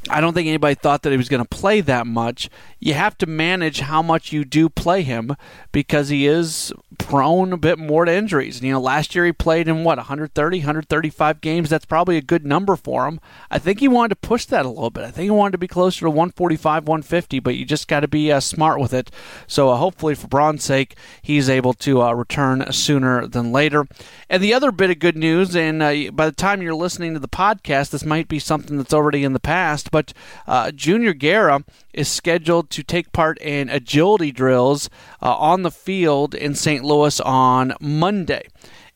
I 0.09 0.19
don't 0.19 0.33
think 0.33 0.47
anybody 0.47 0.73
thought 0.73 1.03
that 1.03 1.11
he 1.11 1.17
was 1.17 1.29
going 1.29 1.43
to 1.43 1.47
play 1.47 1.81
that 1.81 2.07
much. 2.07 2.49
You 2.79 2.95
have 2.95 3.15
to 3.19 3.27
manage 3.27 3.81
how 3.81 4.01
much 4.01 4.33
you 4.33 4.43
do 4.43 4.67
play 4.67 5.03
him 5.03 5.35
because 5.71 6.09
he 6.09 6.25
is 6.25 6.73
prone 6.99 7.51
a 7.51 7.57
bit 7.57 7.79
more 7.79 8.05
to 8.05 8.13
injuries. 8.13 8.61
You 8.61 8.73
know, 8.73 8.79
last 8.79 9.15
year 9.15 9.25
he 9.25 9.31
played 9.31 9.67
in 9.67 9.83
what 9.83 9.97
130, 9.97 10.59
135 10.59 11.41
games. 11.41 11.69
That's 11.69 11.85
probably 11.85 12.17
a 12.17 12.21
good 12.21 12.45
number 12.45 12.75
for 12.75 13.07
him. 13.07 13.19
I 13.49 13.57
think 13.57 13.79
he 13.79 13.87
wanted 13.87 14.09
to 14.09 14.27
push 14.27 14.45
that 14.45 14.65
a 14.65 14.69
little 14.69 14.91
bit. 14.91 15.05
I 15.05 15.11
think 15.11 15.23
he 15.23 15.31
wanted 15.31 15.53
to 15.53 15.57
be 15.57 15.67
closer 15.67 16.01
to 16.01 16.09
145, 16.09 16.87
150, 16.87 17.39
but 17.39 17.55
you 17.55 17.65
just 17.65 17.87
got 17.87 18.01
to 18.01 18.07
be 18.07 18.31
uh, 18.31 18.39
smart 18.39 18.79
with 18.79 18.93
it. 18.93 19.09
So 19.47 19.69
uh, 19.69 19.77
hopefully, 19.77 20.13
for 20.13 20.27
Braun's 20.27 20.63
sake, 20.63 20.95
he's 21.21 21.49
able 21.49 21.73
to 21.73 22.03
uh, 22.03 22.13
return 22.13 22.71
sooner 22.71 23.25
than 23.25 23.51
later. 23.51 23.87
And 24.29 24.43
the 24.43 24.53
other 24.53 24.71
bit 24.71 24.91
of 24.91 24.99
good 24.99 25.17
news, 25.17 25.55
and 25.55 25.81
uh, 25.81 26.11
by 26.11 26.27
the 26.27 26.35
time 26.35 26.61
you're 26.61 26.75
listening 26.75 27.13
to 27.13 27.19
the 27.19 27.27
podcast, 27.27 27.89
this 27.89 28.05
might 28.05 28.27
be 28.27 28.39
something 28.39 28.77
that's 28.77 28.93
already 28.93 29.23
in 29.23 29.33
the 29.33 29.39
past, 29.39 29.89
but 29.89 30.13
uh, 30.45 30.71
Junior 30.71 31.13
Guerra 31.13 31.63
is 31.93 32.07
scheduled 32.07 32.69
to 32.69 32.83
take 32.83 33.11
part 33.11 33.37
in 33.41 33.69
agility 33.69 34.31
drills 34.31 34.89
uh, 35.21 35.35
on 35.35 35.63
the 35.63 35.71
field 35.71 36.35
in 36.35 36.55
St. 36.55 36.83
Louis 36.89 37.19
on 37.21 37.73
Monday 37.79 38.43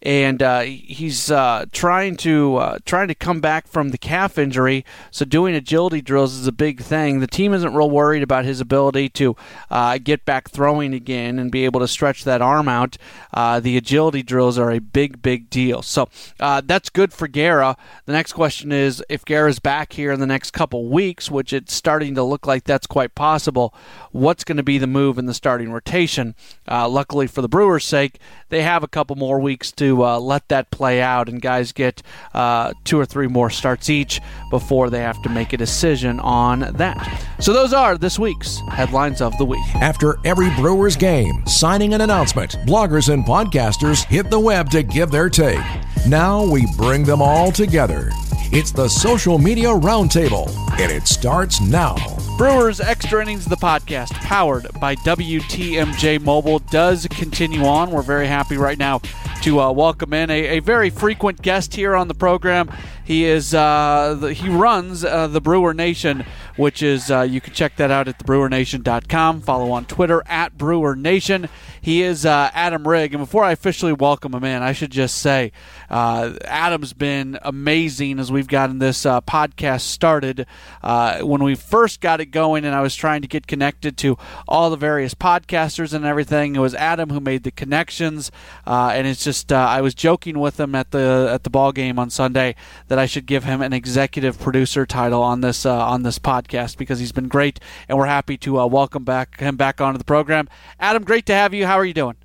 and 0.03 0.43
uh, 0.43 0.59
he's 0.61 1.31
uh, 1.31 1.65
trying 1.71 2.17
to 2.17 2.57
uh, 2.57 2.79
trying 2.85 3.07
to 3.07 3.15
come 3.15 3.39
back 3.39 3.67
from 3.67 3.89
the 3.89 3.97
calf 3.97 4.37
injury. 4.37 4.85
So 5.11 5.23
doing 5.23 5.55
agility 5.55 6.01
drills 6.01 6.35
is 6.35 6.45
a 6.45 6.51
big 6.51 6.81
thing. 6.81 7.21
The 7.21 7.27
team 7.27 7.53
isn't 7.53 7.73
real 7.73 7.89
worried 7.89 8.21
about 8.21 8.43
his 8.43 8.59
ability 8.59 9.09
to 9.09 9.35
uh, 9.71 9.97
get 10.03 10.25
back 10.25 10.49
throwing 10.49 10.93
again 10.93 11.39
and 11.39 11.49
be 11.49 11.63
able 11.63 11.79
to 11.79 11.87
stretch 11.87 12.25
that 12.25 12.41
arm 12.41 12.67
out. 12.67 12.97
Uh, 13.33 13.61
the 13.61 13.77
agility 13.77 14.21
drills 14.21 14.57
are 14.59 14.71
a 14.71 14.79
big, 14.79 15.21
big 15.21 15.49
deal. 15.49 15.81
So 15.81 16.09
uh, 16.37 16.61
that's 16.65 16.89
good 16.89 17.13
for 17.13 17.29
Guerra. 17.29 17.77
The 18.05 18.11
next 18.11 18.33
question 18.33 18.73
is 18.73 19.01
if 19.07 19.23
Guerra's 19.23 19.59
back 19.59 19.93
here 19.93 20.11
in 20.11 20.19
the 20.19 20.27
next 20.27 20.51
couple 20.51 20.89
weeks, 20.89 21.31
which 21.31 21.53
it's 21.53 21.73
starting 21.73 22.13
to 22.15 22.23
look 22.23 22.45
like 22.45 22.65
that's 22.65 22.87
quite 22.87 23.15
possible. 23.15 23.73
What's 24.11 24.43
going 24.43 24.57
to 24.57 24.63
be 24.63 24.77
the 24.77 24.85
move 24.85 25.17
in 25.17 25.27
the 25.27 25.33
starting 25.33 25.71
rotation? 25.71 26.35
luckily 26.67 27.27
for 27.27 27.41
the 27.41 27.47
Brewers' 27.47 27.85
sake, 27.85 28.19
they 28.49 28.61
have 28.61 28.83
a 28.83 28.87
couple 28.87 29.15
more 29.15 29.39
weeks 29.39 29.71
to 29.73 29.92
uh, 30.01 30.19
let 30.19 30.47
that 30.49 30.71
play 30.71 31.01
out, 31.01 31.29
and 31.29 31.41
guys 31.41 31.71
get 31.71 32.01
uh, 32.33 32.73
two 32.83 32.99
or 32.99 33.05
three 33.05 33.27
more 33.27 33.49
starts 33.49 33.89
each 33.89 34.21
before 34.49 34.89
they 34.89 34.99
have 34.99 35.21
to 35.23 35.29
make 35.29 35.53
a 35.53 35.57
decision 35.57 36.19
on 36.19 36.59
that. 36.77 37.25
So 37.39 37.53
those 37.53 37.73
are 37.73 37.97
this 37.97 38.17
week's 38.17 38.59
headlines 38.69 39.21
of 39.21 39.37
the 39.37 39.45
week. 39.45 39.63
After 39.75 40.17
every 40.25 40.49
Brewers 40.55 40.95
game, 40.95 41.45
signing 41.45 41.93
an 41.93 42.01
announcement, 42.01 42.51
bloggers 42.65 43.11
and 43.11 43.25
podcasters 43.25 44.05
hit 44.05 44.29
the 44.29 44.39
web 44.39 44.69
to 44.71 44.83
give 44.83 45.11
their 45.11 45.29
take. 45.29 45.59
Now 46.07 46.43
we 46.49 46.65
bring 46.77 47.03
them 47.03 47.21
all 47.21 47.51
together. 47.51 48.09
It's 48.55 48.71
the 48.71 48.87
Social 48.87 49.39
Media 49.39 49.69
Roundtable, 49.69 50.47
and 50.79 50.91
it 50.91 51.07
starts 51.07 51.59
now. 51.59 51.95
Brewers 52.37 52.79
Extra 52.79 53.21
Innings, 53.21 53.45
the 53.45 53.55
podcast, 53.55 54.11
powered 54.13 54.67
by 54.79 54.95
WTMJ 54.97 56.21
Mobile, 56.21 56.59
does 56.59 57.07
continue 57.09 57.63
on. 57.63 57.89
We're 57.91 58.01
very 58.03 58.27
happy 58.27 58.57
right 58.57 58.77
now 58.77 58.99
to 59.43 59.59
uh, 59.59 59.69
welcome 59.69 60.13
in 60.13 60.29
a, 60.29 60.57
a, 60.57 60.59
very 60.61 60.89
frequent 60.89 61.41
guest 61.41 61.75
here 61.75 61.97
on 61.97 62.07
the 62.07 62.13
program. 62.13 62.71
He 63.05 63.25
is 63.25 63.53
uh, 63.53 64.15
the, 64.17 64.33
he 64.33 64.47
runs 64.49 65.03
uh, 65.03 65.27
the 65.27 65.41
Brewer 65.41 65.73
Nation, 65.73 66.25
which 66.55 66.81
is 66.81 67.11
uh, 67.11 67.21
you 67.21 67.41
can 67.41 67.53
check 67.53 67.75
that 67.75 67.91
out 67.91 68.07
at 68.07 68.17
thebrewernation.com. 68.19 69.41
Follow 69.41 69.71
on 69.71 69.85
Twitter 69.85 70.23
at 70.25 70.57
Brewer 70.57 70.95
Nation. 70.95 71.49
He 71.81 72.01
is 72.01 72.25
uh, 72.25 72.49
Adam 72.53 72.85
Rygg, 72.85 73.11
and 73.11 73.19
before 73.19 73.43
I 73.43 73.51
officially 73.51 73.91
welcome 73.91 74.33
him 74.33 74.45
in, 74.45 74.61
I 74.61 74.71
should 74.71 74.91
just 74.91 75.15
say 75.15 75.51
uh, 75.89 76.33
Adam's 76.45 76.93
been 76.93 77.37
amazing 77.41 78.19
as 78.19 78.31
we've 78.31 78.47
gotten 78.47 78.79
this 78.79 79.03
podcast 79.03 79.81
started. 79.81 80.47
when 80.81 81.43
we 81.43 81.55
first 81.55 81.99
got 81.99 82.21
it 82.21 82.27
going, 82.27 82.63
and 82.63 82.73
I 82.73 82.81
was 82.81 82.95
trying 82.95 83.21
to 83.21 83.27
get 83.27 83.47
connected 83.47 83.97
to 83.97 84.17
all 84.47 84.69
the 84.69 84.77
various 84.77 85.13
podcasters 85.13 85.93
and 85.93 86.05
everything, 86.05 86.55
it 86.55 86.59
was 86.59 86.73
Adam 86.75 87.09
who 87.09 87.19
made 87.19 87.43
the 87.43 87.51
connections, 87.51 88.31
and 88.65 89.05
it's 89.05 89.25
just 89.25 89.51
I 89.51 89.81
was 89.81 89.93
joking 89.93 90.39
with 90.39 90.57
him 90.57 90.73
at 90.73 90.91
the 90.91 91.29
at 91.33 91.43
the 91.43 91.49
ball 91.49 91.73
game 91.73 91.99
on 91.99 92.09
Sunday 92.09 92.55
that 92.93 92.99
I 92.99 93.07
should 93.07 93.25
give 93.25 93.43
him 93.43 93.63
an 93.63 93.73
executive 93.73 94.39
producer 94.39 94.85
title 94.85 95.23
on 95.23 95.41
this 95.41 95.65
uh, 95.65 95.83
on 95.83 96.03
this 96.03 96.19
podcast 96.19 96.77
because 96.77 96.99
he's 96.99 97.11
been 97.11 97.27
great, 97.27 97.59
and 97.89 97.97
we're 97.97 98.05
happy 98.05 98.37
to 98.37 98.59
uh, 98.59 98.67
welcome 98.67 99.03
back 99.03 99.39
him 99.39 99.57
back 99.57 99.81
onto 99.81 99.97
the 99.97 100.03
program. 100.03 100.47
Adam, 100.79 101.03
great 101.03 101.25
to 101.25 101.33
have 101.33 101.55
you. 101.55 101.65
How 101.65 101.73
are 101.73 101.85
you 101.85 101.95
doing? 101.95 102.17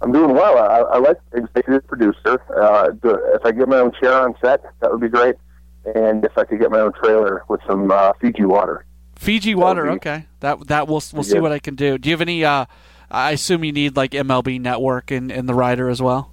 I'm 0.00 0.10
doing 0.10 0.34
well. 0.34 0.58
I, 0.58 0.96
I 0.96 0.98
like 0.98 1.18
executive 1.32 1.86
producer. 1.86 2.42
Uh, 2.52 2.90
if 3.36 3.46
I 3.46 3.52
get 3.52 3.68
my 3.68 3.76
own 3.76 3.92
chair 4.00 4.12
on 4.12 4.34
set, 4.42 4.60
that 4.80 4.90
would 4.90 5.00
be 5.00 5.08
great. 5.08 5.36
And 5.94 6.24
if 6.24 6.36
I 6.36 6.42
could 6.42 6.58
get 6.58 6.72
my 6.72 6.80
own 6.80 6.92
trailer 6.94 7.44
with 7.46 7.60
some 7.64 7.92
uh, 7.92 8.14
Fiji 8.20 8.44
water. 8.44 8.86
Fiji 9.14 9.54
water, 9.54 9.84
be, 9.84 9.90
okay. 9.90 10.26
That 10.40 10.66
that 10.66 10.88
we'll 10.88 11.02
we'll 11.12 11.22
see 11.22 11.38
what 11.38 11.52
I 11.52 11.60
can 11.60 11.76
do. 11.76 11.96
Do 11.96 12.08
you 12.08 12.14
have 12.14 12.22
any? 12.22 12.44
Uh, 12.44 12.66
I 13.08 13.30
assume 13.30 13.62
you 13.62 13.70
need 13.70 13.94
like 13.94 14.10
MLB 14.10 14.60
Network 14.60 15.12
and, 15.12 15.30
in 15.30 15.46
the 15.46 15.54
rider 15.54 15.88
as 15.88 16.02
well. 16.02 16.32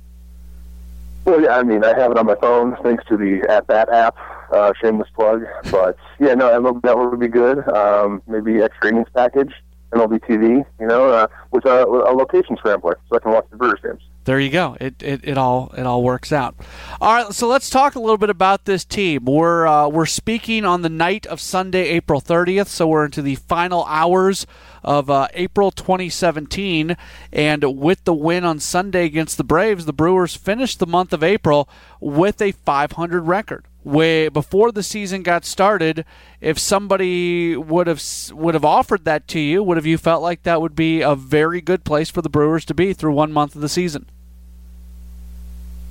Well, 1.25 1.41
yeah, 1.41 1.58
I 1.58 1.63
mean, 1.63 1.84
I 1.84 1.98
have 1.98 2.12
it 2.12 2.17
on 2.17 2.27
my 2.27 2.36
phone 2.36 2.77
thanks 2.84 3.03
to 3.05 3.17
the 3.17 3.44
At 3.50 3.65
Bat 3.67 3.89
app. 3.91 4.15
Uh, 4.51 4.72
shameless 4.79 5.10
plug, 5.15 5.44
but 5.72 5.98
yeah, 6.20 6.36
no, 6.36 6.60
Network 6.60 7.12
would 7.12 7.20
be 7.20 7.27
good. 7.27 7.67
Um, 7.75 8.22
maybe 8.27 8.62
extra 8.62 8.89
innings 8.89 9.08
package, 9.13 9.51
MLB 9.91 10.20
TV, 10.20 10.63
you 10.79 10.86
know, 10.86 11.10
uh, 11.10 11.27
with 11.50 11.65
a, 11.65 11.84
a 11.84 12.13
location 12.13 12.55
scrambler, 12.55 13.00
so 13.10 13.15
I 13.15 13.20
can 13.20 13.32
watch 13.32 13.48
the 13.50 13.58
Brewers 13.58 13.79
games 13.82 14.01
there 14.25 14.39
you 14.39 14.50
go. 14.50 14.75
It, 14.82 15.01
it, 15.01 15.22
it 15.24 15.38
all 15.38 15.72
it 15.77 15.86
all 15.86 16.03
works 16.03 16.32
out. 16.32 16.55
All 17.00 17.13
right, 17.13 17.34
so 17.34 17.48
let's 17.48 17.70
talk 17.70 17.96
a 17.96 18.00
little 18.00 18.17
bit 18.17 18.32
about 18.32 18.65
this 18.65 18.84
team. 18.84 19.25
We're 19.25 19.67
uh, 19.67 19.88
we're 19.88 20.08
speaking 20.08 20.65
on 20.65 20.82
the 20.82 20.89
night 20.89 21.25
of 21.27 21.39
Sunday, 21.39 21.89
April 21.89 22.20
30th, 22.20 22.67
so 22.67 22.88
we're 22.88 23.05
into 23.05 23.22
the 23.22 23.36
final 23.36 23.86
hours 23.86 24.46
of 24.85 25.09
uh, 25.09 25.27
April 25.33 25.71
2017. 25.71 26.95
And 27.33 27.77
with 27.77 28.05
the 28.05 28.13
win 28.13 28.45
on 28.45 28.59
Sunday 28.59 29.03
against 29.05 29.37
the 29.37 29.43
Braves, 29.43 29.85
the 29.85 29.93
Brewers 29.93 30.35
finished 30.35 30.79
the 30.79 30.87
month 30.87 31.11
of 31.11 31.23
April 31.23 31.67
with 31.99 32.41
a 32.41 32.53
500 32.53 33.21
record 33.23 33.65
way 33.83 34.27
before 34.29 34.71
the 34.71 34.83
season 34.83 35.23
got 35.23 35.45
started, 35.45 36.05
if 36.41 36.57
somebody 36.57 37.55
would 37.55 37.87
have 37.87 38.01
would 38.33 38.55
have 38.55 38.65
offered 38.65 39.05
that 39.05 39.27
to 39.29 39.39
you, 39.39 39.63
would 39.63 39.77
have 39.77 39.85
you 39.85 39.97
felt 39.97 40.21
like 40.21 40.43
that 40.43 40.59
would 40.59 40.75
be 40.75 41.01
a 41.01 41.15
very 41.15 41.61
good 41.61 41.83
place 41.83 42.09
for 42.09 42.21
the 42.21 42.29
Brewers 42.29 42.65
to 42.65 42.73
be 42.73 42.93
through 42.93 43.13
one 43.13 43.31
month 43.31 43.55
of 43.55 43.61
the 43.61 43.69
season? 43.69 44.09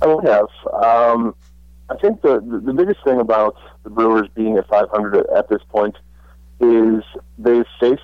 I 0.01 0.07
would 0.07 0.25
have. 0.25 0.49
Um, 0.73 1.35
I 1.89 1.95
think 1.95 2.21
the 2.21 2.41
the 2.41 2.73
biggest 2.73 3.03
thing 3.03 3.19
about 3.19 3.55
the 3.83 3.89
Brewers 3.89 4.27
being 4.35 4.57
at 4.57 4.67
500 4.67 5.27
at 5.29 5.49
this 5.49 5.61
point 5.69 5.95
is 6.59 7.03
they've 7.37 7.65
faced 7.79 8.01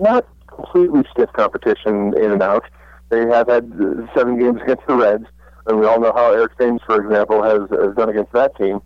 not 0.00 0.26
completely 0.48 1.02
stiff 1.12 1.32
competition 1.32 2.14
in 2.16 2.32
and 2.32 2.42
out. 2.42 2.64
They 3.08 3.26
have 3.26 3.48
had 3.48 3.70
seven 4.14 4.38
games 4.38 4.60
against 4.62 4.86
the 4.86 4.94
Reds, 4.94 5.26
and 5.66 5.78
we 5.80 5.86
all 5.86 6.00
know 6.00 6.12
how 6.12 6.32
Eric 6.32 6.56
Thames, 6.58 6.80
for 6.86 7.00
example, 7.04 7.42
has, 7.42 7.68
has 7.70 7.94
done 7.96 8.08
against 8.08 8.32
that 8.32 8.56
team. 8.56 8.80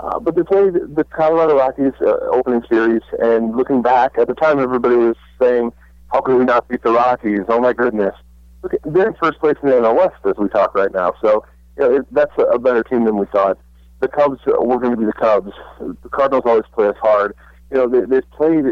Uh, 0.00 0.18
but 0.18 0.36
they 0.36 0.42
played 0.42 0.74
the 0.94 1.04
Colorado 1.04 1.56
Rockies 1.56 1.92
uh, 2.00 2.18
opening 2.30 2.62
series, 2.68 3.02
and 3.20 3.56
looking 3.56 3.82
back 3.82 4.16
at 4.18 4.28
the 4.28 4.34
time, 4.34 4.60
everybody 4.60 4.94
was 4.94 5.16
saying, 5.40 5.72
"How 6.12 6.20
could 6.20 6.38
we 6.38 6.44
not 6.44 6.68
beat 6.68 6.82
the 6.82 6.92
Rockies? 6.92 7.40
Oh 7.48 7.60
my 7.60 7.72
goodness!" 7.72 8.14
Look, 8.62 8.74
they're 8.84 9.08
in 9.08 9.14
first 9.14 9.40
place 9.40 9.56
in 9.62 9.70
the 9.70 9.76
NL 9.76 9.96
West 9.96 10.24
as 10.24 10.34
we 10.38 10.48
talk 10.48 10.74
right 10.74 10.92
now. 10.92 11.14
So 11.20 11.44
you 11.76 11.82
know, 11.82 11.96
it, 11.96 12.14
that's 12.14 12.30
a, 12.38 12.42
a 12.42 12.58
better 12.60 12.84
team 12.84 13.04
than 13.04 13.16
we 13.16 13.26
thought. 13.26 13.58
The 14.00 14.06
Cubs 14.06 14.38
were 14.46 14.78
going 14.78 14.92
to 14.92 14.96
be 14.96 15.04
the 15.04 15.12
Cubs. 15.12 15.50
The 15.80 16.08
Cardinals 16.10 16.44
always 16.46 16.64
play 16.72 16.86
us 16.86 16.96
hard. 17.00 17.34
You 17.72 17.78
know, 17.78 17.88
they, 17.88 18.06
they've 18.06 18.30
played 18.30 18.64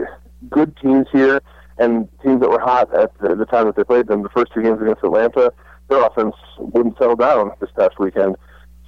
good 0.49 0.77
teams 0.77 1.07
here 1.13 1.41
and 1.79 2.09
teams 2.23 2.41
that 2.41 2.51
were 2.51 2.61
hot 2.61 2.93
at 2.95 3.17
the, 3.21 3.35
the 3.35 3.45
time 3.45 3.67
that 3.67 3.77
they 3.77 3.85
played 3.85 4.07
them. 4.07 4.23
The 4.23 4.29
first 4.31 4.53
two 4.53 4.63
games 4.63 4.81
against 4.81 5.05
Atlanta, 5.05 5.53
their 5.89 6.05
offense 6.05 6.35
wouldn't 6.59 6.97
settle 6.99 7.17
down 7.17 7.51
this 7.61 7.71
past 7.79 7.99
weekend. 7.99 8.37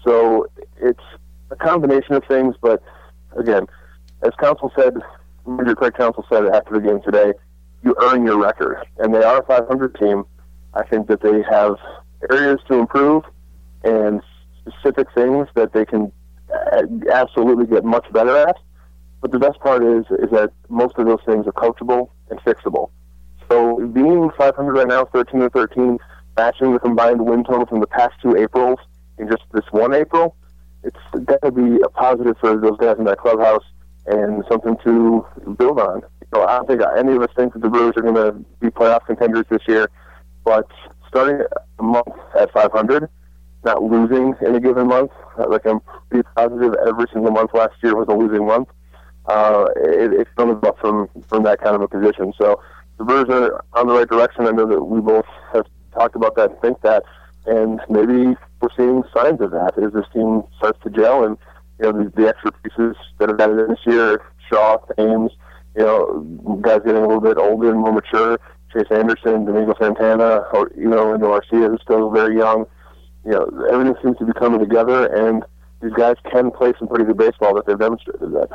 So 0.04 0.46
it's 0.80 1.02
a 1.50 1.56
combination 1.56 2.14
of 2.14 2.24
things, 2.24 2.54
but 2.60 2.82
again, 3.36 3.66
as 4.22 4.32
Counsell 4.40 4.72
said, 4.76 4.94
Major 5.46 5.74
Craig 5.74 5.94
Counsell 5.94 6.26
said 6.30 6.46
after 6.46 6.74
the 6.74 6.80
game 6.80 7.00
today, 7.02 7.32
you 7.82 7.94
earn 8.00 8.26
your 8.26 8.38
record, 8.38 8.84
and 8.98 9.14
they 9.14 9.22
are 9.22 9.40
a 9.40 9.46
500 9.46 9.94
team. 9.96 10.24
I 10.74 10.84
think 10.84 11.08
that 11.08 11.22
they 11.22 11.42
have 11.50 11.76
areas 12.30 12.58
to 12.68 12.74
improve 12.74 13.24
and 13.84 14.20
specific 14.60 15.06
things 15.14 15.46
that 15.54 15.72
they 15.72 15.84
can 15.84 16.12
uh, 16.52 16.82
absolutely 17.12 17.66
get 17.66 17.84
much 17.84 18.10
better 18.12 18.36
at. 18.36 18.56
But 19.20 19.32
the 19.32 19.38
best 19.38 19.58
part 19.60 19.82
is 19.82 20.04
is 20.10 20.30
that 20.30 20.52
most 20.68 20.96
of 20.98 21.06
those 21.06 21.20
things 21.26 21.46
are 21.46 21.52
coachable 21.52 22.10
and 22.30 22.38
fixable. 22.40 22.90
So 23.50 23.86
being 23.88 24.30
500 24.36 24.72
right 24.72 24.86
now, 24.86 25.06
13 25.06 25.40
to 25.40 25.50
13, 25.50 25.98
matching 26.36 26.72
the 26.72 26.78
combined 26.78 27.24
win 27.24 27.44
total 27.44 27.66
from 27.66 27.80
the 27.80 27.86
past 27.86 28.14
two 28.22 28.36
Aprils 28.36 28.78
in 29.18 29.28
just 29.28 29.42
this 29.52 29.64
one 29.70 29.94
April, 29.94 30.36
it's 30.84 31.24
got 31.24 31.42
to 31.42 31.50
be 31.50 31.80
a 31.82 31.88
positive 31.88 32.36
for 32.38 32.56
those 32.56 32.76
guys 32.78 32.96
in 32.98 33.04
that 33.04 33.18
clubhouse 33.18 33.64
and 34.06 34.44
something 34.48 34.76
to 34.84 35.26
build 35.58 35.80
on. 35.80 36.02
You 36.20 36.40
know, 36.40 36.46
I 36.46 36.56
don't 36.56 36.68
think 36.68 36.82
any 36.96 37.16
of 37.16 37.22
us 37.22 37.30
think 37.36 37.54
that 37.54 37.62
the 37.62 37.68
Brewers 37.68 37.94
are 37.96 38.02
going 38.02 38.14
to 38.14 38.32
be 38.60 38.68
playoff 38.68 39.06
contenders 39.06 39.46
this 39.50 39.62
year, 39.66 39.90
but 40.44 40.68
starting 41.08 41.44
a 41.78 41.82
month 41.82 42.08
at 42.38 42.52
500, 42.52 43.08
not 43.64 43.82
losing 43.82 44.34
in 44.46 44.54
a 44.54 44.60
given 44.60 44.86
month, 44.86 45.10
like 45.48 45.66
I'm 45.66 45.80
pretty 46.10 46.28
positive 46.36 46.74
every 46.86 47.06
single 47.12 47.32
month 47.32 47.50
last 47.54 47.74
year 47.82 47.96
was 47.96 48.06
a 48.08 48.14
losing 48.14 48.46
month. 48.46 48.68
Uh, 49.28 49.66
it, 49.76 50.12
it 50.12 50.28
comes 50.36 50.62
up 50.64 50.78
from 50.78 51.08
from 51.28 51.42
that 51.44 51.60
kind 51.60 51.76
of 51.76 51.82
a 51.82 51.88
position. 51.88 52.32
So 52.38 52.60
the 52.96 53.04
Brewers 53.04 53.28
are 53.28 53.64
on 53.74 53.86
the 53.86 53.94
right 53.94 54.08
direction. 54.08 54.46
I 54.46 54.50
know 54.50 54.66
that 54.66 54.82
we 54.82 55.00
both 55.00 55.26
have 55.52 55.66
talked 55.92 56.16
about 56.16 56.34
that 56.36 56.50
and 56.50 56.60
think 56.60 56.80
that, 56.82 57.04
and 57.46 57.80
maybe 57.88 58.36
we're 58.60 58.68
seeing 58.76 59.02
signs 59.14 59.40
of 59.40 59.50
that 59.52 59.78
as 59.78 59.92
this 59.92 60.06
team 60.12 60.42
starts 60.56 60.78
to 60.82 60.90
gel 60.90 61.24
and 61.24 61.36
you 61.78 61.84
know 61.84 62.04
the, 62.04 62.10
the 62.16 62.28
extra 62.28 62.52
pieces 62.52 62.96
that 63.18 63.28
have 63.28 63.40
added 63.40 63.58
in 63.60 63.68
this 63.68 63.86
year, 63.86 64.22
Shaw, 64.48 64.78
Ames, 64.98 65.32
you 65.76 65.82
know, 65.82 66.58
guys 66.60 66.80
getting 66.84 67.02
a 67.02 67.06
little 67.06 67.20
bit 67.20 67.36
older 67.36 67.70
and 67.70 67.80
more 67.80 67.92
mature. 67.92 68.38
Chase 68.72 68.90
Anderson, 68.90 69.46
Domingo 69.46 69.74
Santana, 69.80 70.44
or 70.52 70.70
you 70.76 70.88
know, 70.88 71.14
and 71.14 71.22
Arcia 71.22 71.70
who's 71.70 71.80
still 71.82 72.10
very 72.10 72.36
young. 72.36 72.66
You 73.24 73.32
know, 73.32 73.66
everything 73.70 73.94
seems 74.02 74.18
to 74.18 74.26
be 74.26 74.32
coming 74.32 74.60
together, 74.60 75.06
and 75.06 75.42
these 75.80 75.92
guys 75.92 76.16
can 76.30 76.50
play 76.50 76.72
some 76.78 76.88
pretty 76.88 77.04
good 77.04 77.16
baseball 77.16 77.54
that 77.54 77.66
they've 77.66 77.78
demonstrated 77.78 78.32
that. 78.32 78.48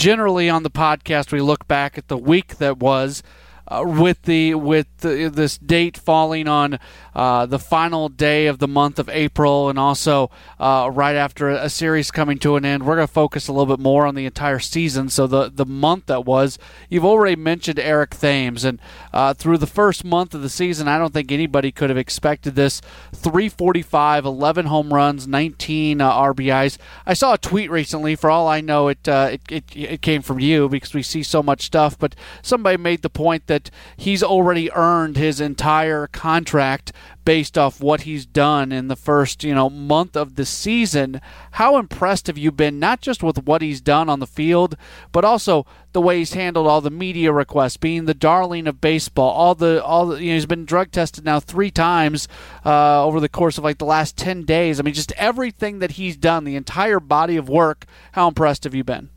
Generally, 0.00 0.48
on 0.48 0.62
the 0.62 0.70
podcast, 0.70 1.30
we 1.30 1.42
look 1.42 1.68
back 1.68 1.98
at 1.98 2.08
the 2.08 2.16
week 2.16 2.56
that 2.56 2.78
was 2.78 3.22
uh, 3.70 3.84
with 3.86 4.22
the 4.22 4.54
with 4.54 4.86
the, 4.98 5.30
this 5.32 5.56
date 5.56 5.96
falling 5.96 6.48
on 6.48 6.78
uh, 7.14 7.46
the 7.46 7.58
final 7.58 8.08
day 8.08 8.46
of 8.46 8.58
the 8.58 8.68
month 8.68 8.98
of 8.98 9.08
April, 9.08 9.68
and 9.68 9.78
also 9.78 10.30
uh, 10.58 10.90
right 10.92 11.16
after 11.16 11.48
a 11.48 11.68
series 11.68 12.10
coming 12.10 12.38
to 12.38 12.56
an 12.56 12.64
end, 12.64 12.86
we're 12.86 12.96
going 12.96 13.06
to 13.06 13.12
focus 13.12 13.48
a 13.48 13.52
little 13.52 13.76
bit 13.76 13.82
more 13.82 14.06
on 14.06 14.14
the 14.14 14.26
entire 14.26 14.58
season. 14.58 15.08
So 15.08 15.26
the 15.26 15.50
the 15.50 15.66
month 15.66 16.06
that 16.06 16.24
was, 16.24 16.58
you've 16.88 17.04
already 17.04 17.36
mentioned 17.36 17.78
Eric 17.78 18.16
Thames, 18.16 18.64
and 18.64 18.80
uh, 19.12 19.34
through 19.34 19.58
the 19.58 19.66
first 19.66 20.04
month 20.04 20.34
of 20.34 20.42
the 20.42 20.48
season, 20.48 20.88
I 20.88 20.98
don't 20.98 21.12
think 21.12 21.30
anybody 21.30 21.72
could 21.72 21.90
have 21.90 21.98
expected 21.98 22.54
this. 22.54 22.80
345, 23.12 24.24
11 24.24 24.66
home 24.66 24.92
runs, 24.92 25.26
19 25.26 26.00
uh, 26.00 26.12
RBIs. 26.12 26.78
I 27.06 27.14
saw 27.14 27.34
a 27.34 27.38
tweet 27.38 27.70
recently. 27.70 28.16
For 28.16 28.30
all 28.30 28.48
I 28.48 28.60
know, 28.60 28.88
it, 28.88 29.06
it 29.06 29.40
it 29.50 29.64
it 29.74 30.02
came 30.02 30.22
from 30.22 30.40
you 30.40 30.68
because 30.68 30.94
we 30.94 31.02
see 31.02 31.22
so 31.22 31.42
much 31.42 31.62
stuff. 31.62 31.98
But 31.98 32.14
somebody 32.42 32.76
made 32.76 33.02
the 33.02 33.10
point 33.10 33.46
that 33.48 33.59
that 33.64 33.70
he's 33.96 34.22
already 34.22 34.72
earned 34.72 35.16
his 35.16 35.40
entire 35.40 36.06
contract 36.06 36.92
based 37.24 37.58
off 37.58 37.80
what 37.80 38.02
he's 38.02 38.24
done 38.24 38.72
in 38.72 38.88
the 38.88 38.96
first, 38.96 39.44
you 39.44 39.54
know, 39.54 39.68
month 39.68 40.16
of 40.16 40.36
the 40.36 40.44
season. 40.44 41.20
How 41.52 41.76
impressed 41.76 42.26
have 42.28 42.38
you 42.38 42.50
been 42.50 42.78
not 42.78 43.00
just 43.00 43.22
with 43.22 43.44
what 43.44 43.62
he's 43.62 43.80
done 43.80 44.08
on 44.08 44.20
the 44.20 44.26
field, 44.26 44.76
but 45.12 45.24
also 45.24 45.66
the 45.92 46.00
way 46.00 46.18
he's 46.18 46.32
handled 46.32 46.66
all 46.66 46.80
the 46.80 46.90
media 46.90 47.32
requests, 47.32 47.76
being 47.76 48.06
the 48.06 48.14
darling 48.14 48.66
of 48.66 48.80
baseball, 48.80 49.30
all 49.30 49.54
the 49.54 49.84
all 49.84 50.06
the, 50.06 50.22
you 50.22 50.30
know, 50.30 50.34
he's 50.34 50.46
been 50.46 50.64
drug 50.64 50.90
tested 50.90 51.24
now 51.24 51.40
3 51.40 51.70
times 51.70 52.26
uh, 52.64 53.04
over 53.04 53.20
the 53.20 53.28
course 53.28 53.58
of 53.58 53.64
like 53.64 53.78
the 53.78 53.84
last 53.84 54.16
10 54.16 54.44
days. 54.44 54.80
I 54.80 54.82
mean, 54.82 54.94
just 54.94 55.12
everything 55.12 55.80
that 55.80 55.92
he's 55.92 56.16
done, 56.16 56.44
the 56.44 56.56
entire 56.56 57.00
body 57.00 57.36
of 57.36 57.48
work, 57.48 57.84
how 58.12 58.28
impressed 58.28 58.64
have 58.64 58.74
you 58.74 58.84
been? 58.84 59.10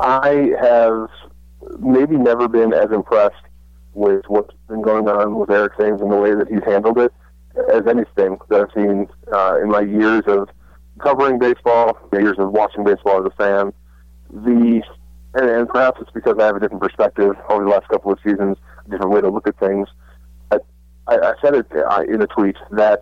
I 0.00 0.52
have 0.60 1.08
maybe 1.78 2.16
never 2.16 2.48
been 2.48 2.72
as 2.72 2.90
impressed 2.90 3.44
with 3.94 4.24
what's 4.28 4.54
been 4.68 4.82
going 4.82 5.08
on 5.08 5.34
with 5.34 5.50
Eric 5.50 5.76
Thames 5.78 6.00
and 6.00 6.10
the 6.10 6.16
way 6.16 6.34
that 6.34 6.48
he's 6.48 6.64
handled 6.64 6.98
it 6.98 7.12
as 7.72 7.86
anything 7.86 8.38
that 8.48 8.62
I've 8.62 8.72
seen 8.74 9.08
uh, 9.32 9.58
in 9.62 9.68
my 9.68 9.80
years 9.80 10.22
of 10.26 10.48
covering 10.98 11.38
baseball, 11.38 11.98
years 12.12 12.38
of 12.38 12.52
watching 12.52 12.84
baseball 12.84 13.20
as 13.20 13.26
a 13.26 13.36
fan. 13.36 13.72
The 14.30 14.82
and, 15.34 15.48
and 15.48 15.68
perhaps 15.68 16.00
it's 16.00 16.10
because 16.10 16.36
I 16.38 16.44
have 16.46 16.56
a 16.56 16.60
different 16.60 16.82
perspective 16.82 17.34
over 17.48 17.64
the 17.64 17.70
last 17.70 17.88
couple 17.88 18.12
of 18.12 18.18
seasons, 18.24 18.56
a 18.86 18.90
different 18.90 19.12
way 19.12 19.20
to 19.20 19.30
look 19.30 19.46
at 19.46 19.58
things. 19.58 19.88
I, 21.08 21.16
I 21.16 21.32
said 21.42 21.54
it 21.54 21.66
uh, 21.72 22.02
in 22.08 22.22
a 22.22 22.26
tweet 22.26 22.56
that 22.70 23.00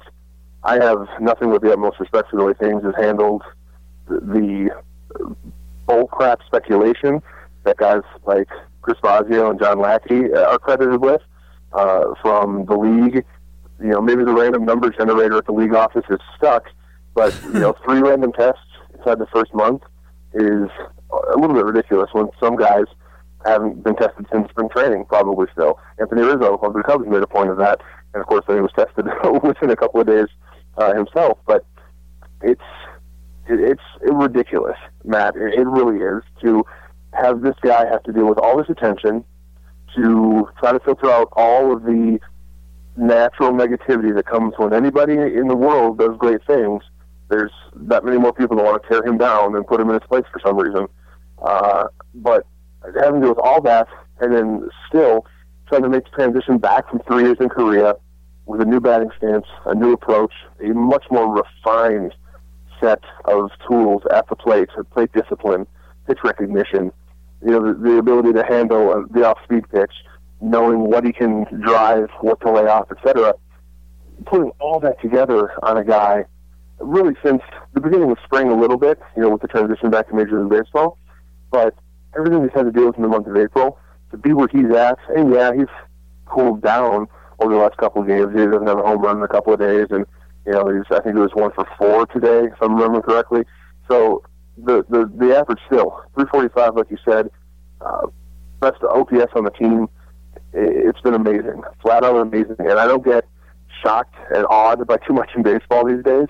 I 0.64 0.74
have 0.82 1.06
nothing 1.20 1.50
but 1.50 1.62
the 1.62 1.72
utmost 1.72 2.00
respect 2.00 2.30
for 2.30 2.36
the 2.36 2.44
way 2.44 2.54
Thames 2.54 2.82
has 2.84 2.94
handled 2.96 3.42
the, 4.08 4.20
the 4.20 4.70
bullcrap 5.86 6.44
speculation 6.46 7.22
that 7.64 7.76
guys 7.76 8.02
like 8.26 8.48
Chris 8.82 8.98
Bosio 9.02 9.50
and 9.50 9.60
John 9.60 9.80
Lackey 9.80 10.32
uh, 10.32 10.52
are 10.52 10.58
credited 10.58 11.00
with 11.00 11.20
uh, 11.72 12.14
from 12.22 12.66
the 12.66 12.76
league. 12.76 13.24
You 13.80 13.88
know, 13.88 14.00
maybe 14.00 14.24
the 14.24 14.32
random 14.32 14.64
number 14.64 14.90
generator 14.90 15.38
at 15.38 15.46
the 15.46 15.52
league 15.52 15.74
office 15.74 16.04
is 16.10 16.18
stuck, 16.36 16.64
but 17.14 17.34
you 17.44 17.60
know, 17.60 17.74
three 17.84 18.00
random 18.00 18.32
tests 18.32 18.60
inside 18.96 19.18
the 19.18 19.26
first 19.32 19.54
month 19.54 19.82
is 20.34 20.68
a 21.10 21.36
little 21.36 21.54
bit 21.54 21.64
ridiculous 21.64 22.10
when 22.12 22.28
some 22.38 22.56
guys 22.56 22.84
haven't 23.44 23.82
been 23.82 23.96
tested 23.96 24.26
since 24.32 24.48
spring 24.50 24.68
training, 24.68 25.04
probably 25.06 25.46
still. 25.52 25.78
Anthony 25.98 26.22
Rizzo 26.22 26.56
of 26.56 26.72
the 26.74 26.82
Cubs 26.82 27.06
made 27.08 27.22
a 27.22 27.26
point 27.26 27.50
of 27.50 27.56
that, 27.58 27.80
and 28.12 28.20
of 28.20 28.26
course, 28.26 28.44
then 28.46 28.56
he 28.56 28.62
was 28.62 28.72
tested 28.76 29.06
within 29.42 29.70
a 29.70 29.76
couple 29.76 30.00
of 30.00 30.06
days 30.06 30.26
uh, 30.76 30.94
himself. 30.94 31.38
But 31.46 31.64
it's 32.42 32.60
it's 33.46 33.82
ridiculous, 34.02 34.76
Matt. 35.04 35.34
It 35.36 35.66
really 35.66 35.98
is 35.98 36.22
to 36.42 36.64
have 37.12 37.40
this 37.42 37.56
guy 37.62 37.86
have 37.86 38.02
to 38.04 38.12
deal 38.12 38.26
with 38.26 38.38
all 38.38 38.58
this 38.58 38.68
attention 38.68 39.24
to 39.96 40.48
try 40.58 40.72
to 40.72 40.80
filter 40.80 41.10
out 41.10 41.28
all 41.32 41.72
of 41.72 41.82
the 41.82 42.18
natural 42.96 43.52
negativity 43.52 44.14
that 44.14 44.26
comes 44.26 44.54
when 44.56 44.72
anybody 44.72 45.14
in 45.14 45.48
the 45.48 45.56
world 45.56 45.98
does 45.98 46.16
great 46.18 46.44
things. 46.46 46.82
There's 47.28 47.52
that 47.74 48.04
many 48.04 48.18
more 48.18 48.32
people 48.32 48.56
that 48.56 48.64
want 48.64 48.82
to 48.82 48.88
tear 48.88 49.04
him 49.04 49.18
down 49.18 49.54
and 49.56 49.66
put 49.66 49.80
him 49.80 49.88
in 49.88 49.94
his 49.94 50.06
place 50.08 50.24
for 50.32 50.40
some 50.44 50.56
reason. 50.56 50.86
Uh, 51.42 51.86
but 52.14 52.46
having 53.00 53.20
to 53.20 53.26
deal 53.26 53.28
with 53.30 53.38
all 53.38 53.60
that 53.62 53.88
and 54.20 54.34
then 54.34 54.68
still 54.88 55.26
trying 55.68 55.82
to 55.82 55.88
make 55.88 56.04
the 56.04 56.10
transition 56.10 56.58
back 56.58 56.88
from 56.90 56.98
three 57.00 57.22
years 57.22 57.36
in 57.40 57.48
Korea 57.48 57.94
with 58.46 58.60
a 58.60 58.64
new 58.64 58.80
batting 58.80 59.10
stance, 59.16 59.46
a 59.66 59.74
new 59.74 59.92
approach, 59.92 60.32
a 60.60 60.68
much 60.68 61.04
more 61.10 61.32
refined 61.32 62.12
set 62.80 63.00
of 63.26 63.50
tools 63.68 64.02
at 64.12 64.28
the 64.28 64.36
plate, 64.36 64.68
plate 64.90 65.12
discipline, 65.12 65.66
pitch 66.10 66.18
recognition, 66.24 66.92
you 67.44 67.50
know, 67.52 67.72
the, 67.72 67.78
the 67.78 67.98
ability 67.98 68.32
to 68.32 68.44
handle 68.44 68.90
uh, 68.90 69.02
the 69.12 69.24
off-speed 69.24 69.68
pitch, 69.70 69.92
knowing 70.40 70.80
what 70.80 71.04
he 71.04 71.12
can 71.12 71.44
drive, 71.62 72.08
what 72.20 72.40
to 72.40 72.50
lay 72.50 72.66
off, 72.66 72.90
etc. 72.90 73.34
Putting 74.26 74.50
all 74.58 74.80
that 74.80 75.00
together 75.00 75.52
on 75.62 75.78
a 75.78 75.84
guy, 75.84 76.24
really 76.80 77.14
since 77.24 77.42
the 77.74 77.80
beginning 77.80 78.10
of 78.10 78.18
spring 78.24 78.50
a 78.50 78.56
little 78.56 78.76
bit, 78.76 78.98
you 79.16 79.22
know, 79.22 79.30
with 79.30 79.42
the 79.42 79.48
transition 79.48 79.90
back 79.90 80.08
to 80.08 80.14
Major 80.14 80.42
League 80.42 80.50
Baseball, 80.50 80.98
but 81.50 81.74
everything 82.16 82.42
he's 82.42 82.52
had 82.54 82.64
to 82.64 82.72
deal 82.72 82.86
with 82.86 82.96
in 82.96 83.02
the 83.02 83.08
month 83.08 83.28
of 83.28 83.36
April, 83.36 83.78
to 84.10 84.16
be 84.16 84.32
where 84.32 84.48
he's 84.50 84.70
at, 84.74 84.98
and 85.16 85.32
yeah, 85.32 85.52
he's 85.54 85.68
cooled 86.26 86.60
down 86.60 87.06
over 87.38 87.54
the 87.54 87.60
last 87.60 87.76
couple 87.76 88.02
of 88.02 88.08
games. 88.08 88.32
He 88.32 88.44
doesn't 88.44 88.66
have 88.66 88.78
a 88.78 88.82
home 88.82 89.00
run 89.00 89.18
in 89.18 89.22
a 89.22 89.28
couple 89.28 89.52
of 89.52 89.60
days, 89.60 89.86
and 89.90 90.04
you 90.44 90.52
know, 90.52 90.66
he's 90.68 90.84
I 90.90 91.00
think 91.02 91.16
it 91.16 91.20
was 91.20 91.34
one 91.34 91.52
for 91.52 91.66
four 91.78 92.06
today, 92.06 92.46
if 92.46 92.60
I'm 92.60 92.74
remembering 92.74 93.02
correctly. 93.02 93.44
So 93.88 94.22
the 94.56 94.84
the 94.88 95.10
the 95.16 95.36
average 95.36 95.60
still 95.66 96.02
345, 96.14 96.76
like 96.76 96.90
you 96.90 96.98
said. 97.04 97.30
Uh, 97.80 98.06
best 98.60 98.82
OPS 98.82 99.32
on 99.34 99.44
the 99.44 99.50
team. 99.50 99.88
It's 100.52 101.00
been 101.00 101.14
amazing, 101.14 101.62
flat 101.80 102.04
out 102.04 102.16
amazing, 102.16 102.56
and 102.58 102.72
I 102.72 102.86
don't 102.86 103.04
get 103.04 103.24
shocked 103.82 104.14
and 104.34 104.46
awed 104.50 104.86
by 104.86 104.96
too 104.98 105.14
much 105.14 105.30
in 105.34 105.42
baseball 105.42 105.86
these 105.86 106.02
days. 106.04 106.26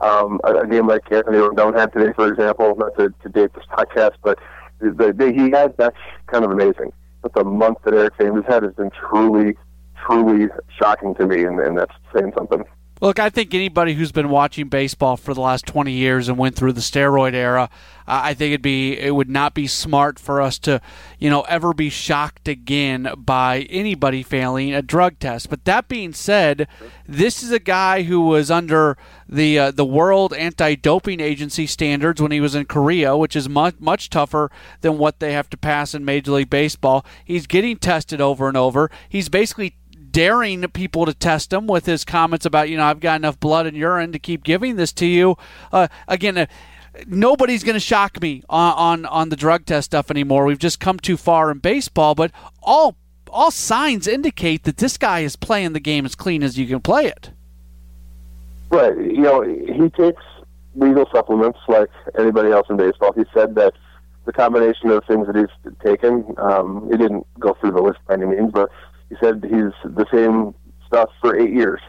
Um, 0.00 0.40
a, 0.44 0.54
a 0.54 0.66
game 0.66 0.86
like 0.86 1.10
Anthony 1.10 1.38
Rendon 1.38 1.78
had 1.78 1.92
today, 1.92 2.12
for 2.14 2.28
example, 2.32 2.74
not 2.76 2.96
to, 2.98 3.12
to 3.22 3.28
date 3.28 3.52
this 3.54 3.64
podcast, 3.70 4.12
but 4.22 4.38
the 4.80 5.12
day 5.12 5.32
he 5.32 5.50
had, 5.50 5.76
that's 5.76 5.96
kind 6.26 6.44
of 6.44 6.50
amazing. 6.50 6.92
But 7.22 7.34
the 7.34 7.44
month 7.44 7.78
that 7.84 7.94
Eric 7.94 8.14
has 8.18 8.44
had 8.46 8.62
has 8.64 8.74
been 8.74 8.90
truly, 8.90 9.54
truly 10.06 10.48
shocking 10.78 11.14
to 11.16 11.26
me, 11.26 11.44
and, 11.44 11.58
and 11.60 11.78
that's 11.78 11.94
saying 12.14 12.32
something. 12.36 12.64
Look, 13.00 13.18
I 13.18 13.28
think 13.28 13.52
anybody 13.52 13.94
who's 13.94 14.12
been 14.12 14.28
watching 14.28 14.68
baseball 14.68 15.16
for 15.16 15.34
the 15.34 15.40
last 15.40 15.66
20 15.66 15.92
years 15.92 16.28
and 16.28 16.38
went 16.38 16.54
through 16.54 16.74
the 16.74 16.80
steroid 16.80 17.34
era, 17.34 17.68
I 18.06 18.34
think 18.34 18.52
it'd 18.52 18.62
be 18.62 18.98
it 18.98 19.14
would 19.14 19.28
not 19.28 19.52
be 19.52 19.66
smart 19.66 20.18
for 20.18 20.40
us 20.40 20.58
to, 20.60 20.80
you 21.18 21.28
know, 21.28 21.42
ever 21.42 21.72
be 21.72 21.90
shocked 21.90 22.46
again 22.48 23.12
by 23.16 23.62
anybody 23.62 24.22
failing 24.22 24.74
a 24.74 24.82
drug 24.82 25.18
test. 25.18 25.50
But 25.50 25.64
that 25.64 25.88
being 25.88 26.12
said, 26.12 26.68
this 27.08 27.42
is 27.42 27.50
a 27.50 27.58
guy 27.58 28.02
who 28.02 28.20
was 28.20 28.50
under 28.50 28.96
the 29.28 29.58
uh, 29.58 29.70
the 29.70 29.84
World 29.86 30.32
Anti-Doping 30.32 31.18
Agency 31.18 31.66
standards 31.66 32.20
when 32.20 32.30
he 32.30 32.40
was 32.40 32.54
in 32.54 32.66
Korea, 32.66 33.16
which 33.16 33.34
is 33.34 33.48
much 33.48 33.74
much 33.80 34.08
tougher 34.08 34.50
than 34.82 34.98
what 34.98 35.18
they 35.18 35.32
have 35.32 35.50
to 35.50 35.56
pass 35.56 35.94
in 35.94 36.04
Major 36.04 36.32
League 36.32 36.50
Baseball. 36.50 37.04
He's 37.24 37.46
getting 37.46 37.78
tested 37.78 38.20
over 38.20 38.48
and 38.48 38.56
over. 38.56 38.90
He's 39.08 39.28
basically 39.28 39.76
daring 40.14 40.62
people 40.68 41.04
to 41.04 41.12
test 41.12 41.52
him 41.52 41.66
with 41.66 41.84
his 41.86 42.04
comments 42.04 42.46
about, 42.46 42.70
you 42.70 42.76
know, 42.76 42.84
I've 42.84 43.00
got 43.00 43.16
enough 43.16 43.38
blood 43.40 43.66
and 43.66 43.76
urine 43.76 44.12
to 44.12 44.18
keep 44.18 44.44
giving 44.44 44.76
this 44.76 44.92
to 44.94 45.06
you. 45.06 45.36
Uh, 45.72 45.88
again, 46.06 46.38
uh, 46.38 46.46
nobody's 47.06 47.64
going 47.64 47.74
to 47.74 47.80
shock 47.80 48.22
me 48.22 48.42
on, 48.48 48.72
on 48.74 49.06
on 49.06 49.28
the 49.28 49.36
drug 49.36 49.66
test 49.66 49.86
stuff 49.86 50.10
anymore. 50.10 50.44
We've 50.44 50.58
just 50.58 50.78
come 50.78 50.98
too 50.98 51.16
far 51.16 51.50
in 51.50 51.58
baseball, 51.58 52.14
but 52.14 52.30
all 52.62 52.96
all 53.28 53.50
signs 53.50 54.06
indicate 54.06 54.62
that 54.62 54.76
this 54.76 54.96
guy 54.96 55.20
is 55.20 55.34
playing 55.34 55.72
the 55.72 55.80
game 55.80 56.06
as 56.06 56.14
clean 56.14 56.44
as 56.44 56.56
you 56.56 56.66
can 56.68 56.80
play 56.80 57.06
it. 57.06 57.30
Right. 58.70 58.96
You 58.96 59.20
know, 59.20 59.42
he 59.42 59.90
takes 59.90 60.22
legal 60.76 61.08
supplements 61.12 61.58
like 61.66 61.90
anybody 62.16 62.50
else 62.50 62.68
in 62.70 62.76
baseball. 62.76 63.12
He 63.12 63.24
said 63.34 63.56
that 63.56 63.74
the 64.26 64.32
combination 64.32 64.90
of 64.90 65.04
things 65.06 65.26
that 65.26 65.36
he's 65.36 65.74
taken, 65.84 66.34
um, 66.38 66.88
he 66.90 66.96
didn't 66.96 67.26
go 67.40 67.54
through 67.60 67.72
the 67.72 67.82
list 67.82 67.98
by 68.06 68.14
any 68.14 68.26
means, 68.26 68.52
but 68.52 68.70
he 69.14 69.26
said 69.26 69.42
he's 69.44 69.72
the 69.84 70.06
same 70.12 70.54
stuff 70.86 71.10
for 71.20 71.38
eight 71.38 71.52
years. 71.52 71.80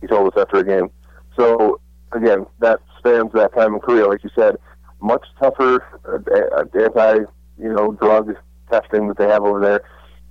He 0.00 0.06
told 0.06 0.32
us 0.32 0.40
after 0.40 0.58
a 0.58 0.64
game. 0.64 0.90
So 1.36 1.80
again, 2.12 2.46
that 2.60 2.80
spans 2.98 3.32
that 3.32 3.54
time 3.54 3.74
in 3.74 3.80
Korea, 3.80 4.06
like 4.06 4.22
you 4.24 4.30
said, 4.34 4.56
much 5.00 5.24
tougher 5.38 5.84
uh, 6.06 6.64
anti, 6.78 7.24
you 7.58 7.72
know, 7.72 7.92
drug 7.92 8.34
testing 8.70 9.08
that 9.08 9.18
they 9.18 9.28
have 9.28 9.42
over 9.42 9.60
there. 9.60 9.82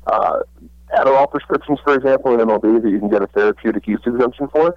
Uh, 0.08 0.40
Adderall 0.96 1.30
prescriptions, 1.30 1.80
for 1.84 1.96
example, 1.96 2.34
in 2.34 2.40
MLB 2.40 2.82
that 2.82 2.90
you 2.90 3.00
can 3.00 3.10
get 3.10 3.22
a 3.22 3.28
therapeutic 3.28 3.88
use 3.88 4.02
exemption 4.06 4.48
for, 4.50 4.76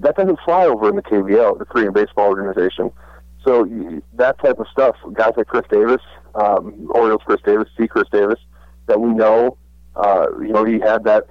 that 0.00 0.16
doesn't 0.16 0.38
fly 0.44 0.64
over 0.64 0.88
in 0.88 0.96
the 0.96 1.02
KBO, 1.02 1.58
the 1.58 1.64
Korean 1.66 1.92
Baseball 1.92 2.28
Organization. 2.28 2.90
So 3.44 3.66
that 4.14 4.38
type 4.38 4.58
of 4.58 4.66
stuff, 4.72 4.96
guys 5.12 5.32
like 5.36 5.48
Chris 5.48 5.64
Davis, 5.70 6.00
um, 6.34 6.88
Orioles 6.94 7.22
Chris 7.26 7.40
Davis, 7.44 7.68
C. 7.76 7.86
Chris 7.86 8.08
Davis, 8.10 8.38
that 8.86 9.00
we 9.00 9.10
know, 9.10 9.58
uh, 9.96 10.26
you 10.40 10.52
know, 10.52 10.64
he 10.64 10.78
had 10.78 11.04
that 11.04 11.26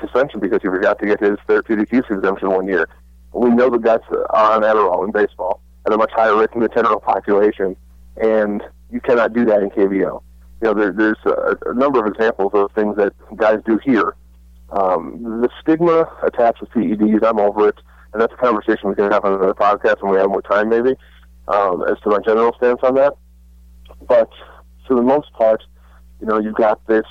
suspension 0.00 0.40
because 0.40 0.60
he 0.62 0.68
forgot 0.68 0.98
to 1.00 1.06
get 1.06 1.20
his 1.20 1.38
therapeutic 1.46 1.92
use 1.92 2.04
exemption 2.10 2.50
one 2.50 2.66
year. 2.66 2.88
We 3.32 3.50
know 3.50 3.70
the 3.70 3.78
guys 3.78 4.00
are 4.10 4.52
on 4.52 4.62
Adderall 4.62 5.04
in 5.04 5.12
baseball 5.12 5.60
at 5.86 5.92
a 5.92 5.96
much 5.96 6.10
higher 6.12 6.36
rate 6.36 6.50
than 6.52 6.62
the 6.62 6.68
general 6.68 7.00
population, 7.00 7.76
and 8.16 8.62
you 8.90 9.00
cannot 9.00 9.32
do 9.32 9.44
that 9.46 9.62
in 9.62 9.70
KBO. 9.70 10.22
You 10.62 10.68
know, 10.68 10.74
there, 10.74 10.92
there's 10.92 11.18
a, 11.24 11.56
a 11.70 11.74
number 11.74 12.04
of 12.04 12.12
examples 12.12 12.52
of 12.54 12.70
things 12.72 12.96
that 12.96 13.12
guys 13.36 13.58
do 13.64 13.78
here. 13.84 14.14
Um, 14.70 15.40
the 15.40 15.48
stigma 15.60 16.10
attached 16.22 16.60
with 16.60 16.70
PEDs, 16.70 17.24
I'm 17.24 17.38
over 17.40 17.68
it, 17.68 17.76
and 18.12 18.20
that's 18.20 18.32
a 18.32 18.36
conversation 18.36 18.88
we 18.88 18.94
can 18.94 19.10
have 19.10 19.24
on 19.24 19.34
another 19.34 19.54
podcast 19.54 20.02
when 20.02 20.12
we 20.12 20.18
have 20.18 20.28
more 20.28 20.42
time, 20.42 20.68
maybe, 20.68 20.94
um, 21.48 21.82
as 21.88 21.98
to 22.00 22.10
my 22.10 22.18
general 22.24 22.52
stance 22.56 22.80
on 22.82 22.94
that. 22.96 23.14
But 24.06 24.30
for 24.86 24.94
the 24.96 25.02
most 25.02 25.32
part, 25.32 25.62
you 26.20 26.26
know, 26.26 26.38
you've 26.38 26.54
got 26.54 26.84
this 26.86 27.06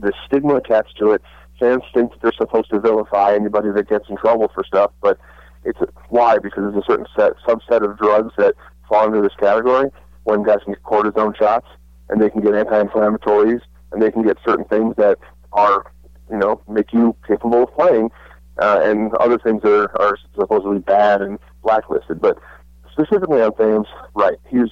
this 0.00 0.14
stigma 0.26 0.56
attached 0.56 0.96
to 0.98 1.12
it. 1.12 1.22
Fans 1.58 1.82
think 1.92 2.12
that 2.12 2.22
they're 2.22 2.32
supposed 2.32 2.70
to 2.70 2.80
vilify 2.80 3.34
anybody 3.34 3.70
that 3.72 3.88
gets 3.88 4.08
in 4.08 4.16
trouble 4.16 4.50
for 4.54 4.64
stuff, 4.64 4.92
but 5.00 5.18
it's 5.64 5.78
why 6.08 6.38
because 6.38 6.62
there's 6.72 6.84
a 6.84 6.86
certain 6.86 7.06
set 7.16 7.32
subset 7.46 7.82
of 7.82 7.98
drugs 7.98 8.32
that 8.38 8.54
fall 8.88 9.06
into 9.06 9.20
this 9.20 9.34
category. 9.38 9.90
When 10.24 10.42
guys 10.42 10.58
can 10.64 10.74
get 10.74 10.82
cortisone 10.82 11.36
shots, 11.36 11.66
and 12.08 12.20
they 12.20 12.30
can 12.30 12.40
get 12.40 12.54
anti-inflammatories, 12.54 13.60
and 13.92 14.02
they 14.02 14.10
can 14.10 14.22
get 14.22 14.36
certain 14.46 14.64
things 14.66 14.94
that 14.96 15.18
are, 15.52 15.90
you 16.30 16.36
know, 16.36 16.60
make 16.68 16.92
you 16.92 17.16
capable 17.26 17.64
of 17.64 17.74
playing, 17.74 18.10
uh, 18.58 18.80
and 18.82 19.14
other 19.14 19.38
things 19.38 19.62
that 19.62 19.72
are, 19.72 20.00
are 20.00 20.18
supposedly 20.38 20.78
bad 20.78 21.22
and 21.22 21.38
blacklisted. 21.62 22.20
But 22.20 22.38
specifically 22.92 23.40
on 23.40 23.54
Thames, 23.54 23.86
right, 24.14 24.38
he's 24.48 24.70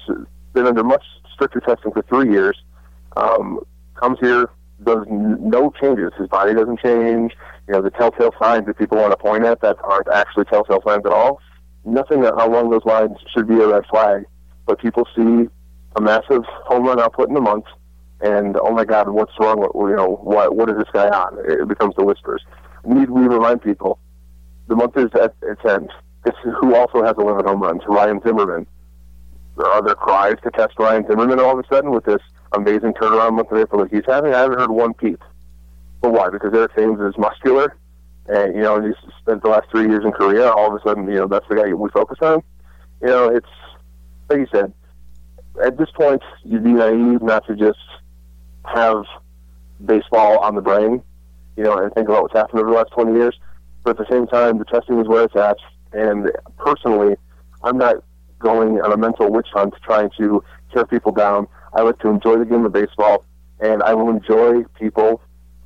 been 0.52 0.66
under 0.66 0.84
much 0.84 1.04
stricter 1.32 1.60
testing 1.60 1.92
for 1.92 2.02
three 2.02 2.30
years. 2.30 2.56
Um, 3.16 3.60
comes 3.94 4.18
here, 4.20 4.50
does 4.84 5.06
no 5.08 5.72
changes. 5.80 6.12
His 6.18 6.28
body 6.28 6.54
doesn't 6.54 6.80
change. 6.80 7.32
You 7.66 7.74
know, 7.74 7.82
the 7.82 7.90
telltale 7.90 8.34
signs 8.40 8.66
that 8.66 8.78
people 8.78 8.98
want 8.98 9.12
to 9.12 9.16
point 9.16 9.44
at 9.44 9.60
that 9.62 9.76
aren't 9.82 10.08
actually 10.08 10.44
telltale 10.44 10.82
signs 10.86 11.04
at 11.06 11.12
all. 11.12 11.40
Nothing 11.84 12.24
along 12.24 12.70
those 12.70 12.84
lines 12.84 13.16
should 13.32 13.48
be 13.48 13.60
a 13.60 13.68
red 13.68 13.86
flag. 13.86 14.24
But 14.66 14.78
people 14.80 15.08
see 15.16 15.48
a 15.96 16.00
massive 16.00 16.44
home 16.44 16.84
run 16.84 17.00
output 17.00 17.30
in 17.30 17.36
a 17.36 17.40
month, 17.40 17.64
and 18.20 18.56
oh 18.60 18.72
my 18.72 18.84
God, 18.84 19.08
what's 19.08 19.32
wrong? 19.38 19.60
With, 19.60 19.90
you 19.90 19.96
know, 19.96 20.18
what 20.22 20.54
what 20.56 20.68
is 20.68 20.76
this 20.76 20.88
guy 20.92 21.08
on? 21.08 21.38
It 21.48 21.68
becomes 21.68 21.94
the 21.96 22.04
whispers. 22.04 22.42
Need 22.84 23.10
we 23.10 23.22
remind 23.22 23.62
people 23.62 23.98
the 24.68 24.76
month 24.76 24.96
is 24.96 25.10
at 25.14 25.34
its 25.42 25.64
end. 25.64 25.90
This 26.24 26.34
is 26.44 26.52
who 26.60 26.74
also 26.74 27.04
has 27.04 27.14
11 27.16 27.46
home 27.46 27.62
runs. 27.62 27.82
Ryan 27.86 28.20
Zimmerman. 28.24 28.66
Are 29.58 29.82
there 29.82 29.94
cries 29.94 30.36
to 30.42 30.50
test 30.50 30.74
Ryan 30.78 31.06
Zimmerman 31.06 31.40
all 31.40 31.58
of 31.58 31.64
a 31.64 31.74
sudden 31.74 31.90
with 31.90 32.04
this 32.04 32.20
amazing 32.52 32.94
turnaround 32.94 33.34
month 33.34 33.50
of 33.50 33.58
April 33.58 33.82
that 33.82 33.92
he's 33.92 34.04
having? 34.06 34.34
I 34.34 34.38
haven't 34.40 34.58
heard 34.58 34.70
one 34.70 34.94
peep. 34.94 35.22
But 36.00 36.12
why? 36.12 36.30
Because 36.30 36.52
Eric 36.54 36.74
Thames 36.76 37.00
is 37.00 37.16
muscular, 37.18 37.76
and 38.26 38.54
you 38.54 38.62
know 38.62 38.80
he's 38.80 38.94
spent 39.20 39.42
the 39.42 39.48
last 39.48 39.70
three 39.70 39.88
years 39.88 40.04
in 40.04 40.12
Korea. 40.12 40.50
All 40.50 40.74
of 40.74 40.80
a 40.80 40.88
sudden, 40.88 41.06
you 41.08 41.14
know 41.16 41.26
that's 41.26 41.48
the 41.48 41.56
guy 41.56 41.72
we 41.72 41.90
focus 41.90 42.18
on. 42.20 42.42
You 43.00 43.08
know, 43.08 43.28
it's 43.28 43.48
like 44.28 44.40
you 44.40 44.46
said. 44.52 44.72
At 45.64 45.78
this 45.78 45.88
point, 45.92 46.22
you'd 46.44 46.64
be 46.64 46.72
naive 46.72 47.22
not 47.22 47.46
to 47.46 47.56
just 47.56 47.78
have 48.66 49.04
baseball 49.84 50.38
on 50.40 50.54
the 50.54 50.60
brain, 50.60 51.02
you 51.56 51.64
know, 51.64 51.78
and 51.78 51.92
think 51.94 52.08
about 52.08 52.22
what's 52.22 52.34
happened 52.34 52.60
over 52.60 52.70
the 52.70 52.76
last 52.76 52.90
20 52.92 53.12
years. 53.12 53.38
But 53.82 53.98
at 53.98 54.06
the 54.06 54.14
same 54.14 54.26
time, 54.26 54.58
the 54.58 54.64
testing 54.64 55.00
is 55.00 55.06
where 55.06 55.24
it's 55.24 55.36
at. 55.36 55.56
And 55.92 56.30
personally, 56.58 57.16
I'm 57.62 57.78
not 57.78 57.96
going 58.38 58.80
on 58.80 58.92
a 58.92 58.96
mental 58.96 59.30
witch 59.30 59.48
hunt 59.52 59.74
trying 59.82 60.10
to 60.18 60.42
tear 60.72 60.84
people 60.86 61.12
down. 61.12 61.46
I 61.76 61.82
like 61.82 61.98
to 61.98 62.08
enjoy 62.08 62.38
the 62.38 62.46
game 62.46 62.64
of 62.64 62.72
baseball, 62.72 63.24
and 63.60 63.82
I 63.82 63.92
will 63.92 64.08
enjoy 64.08 64.64
people 64.78 65.20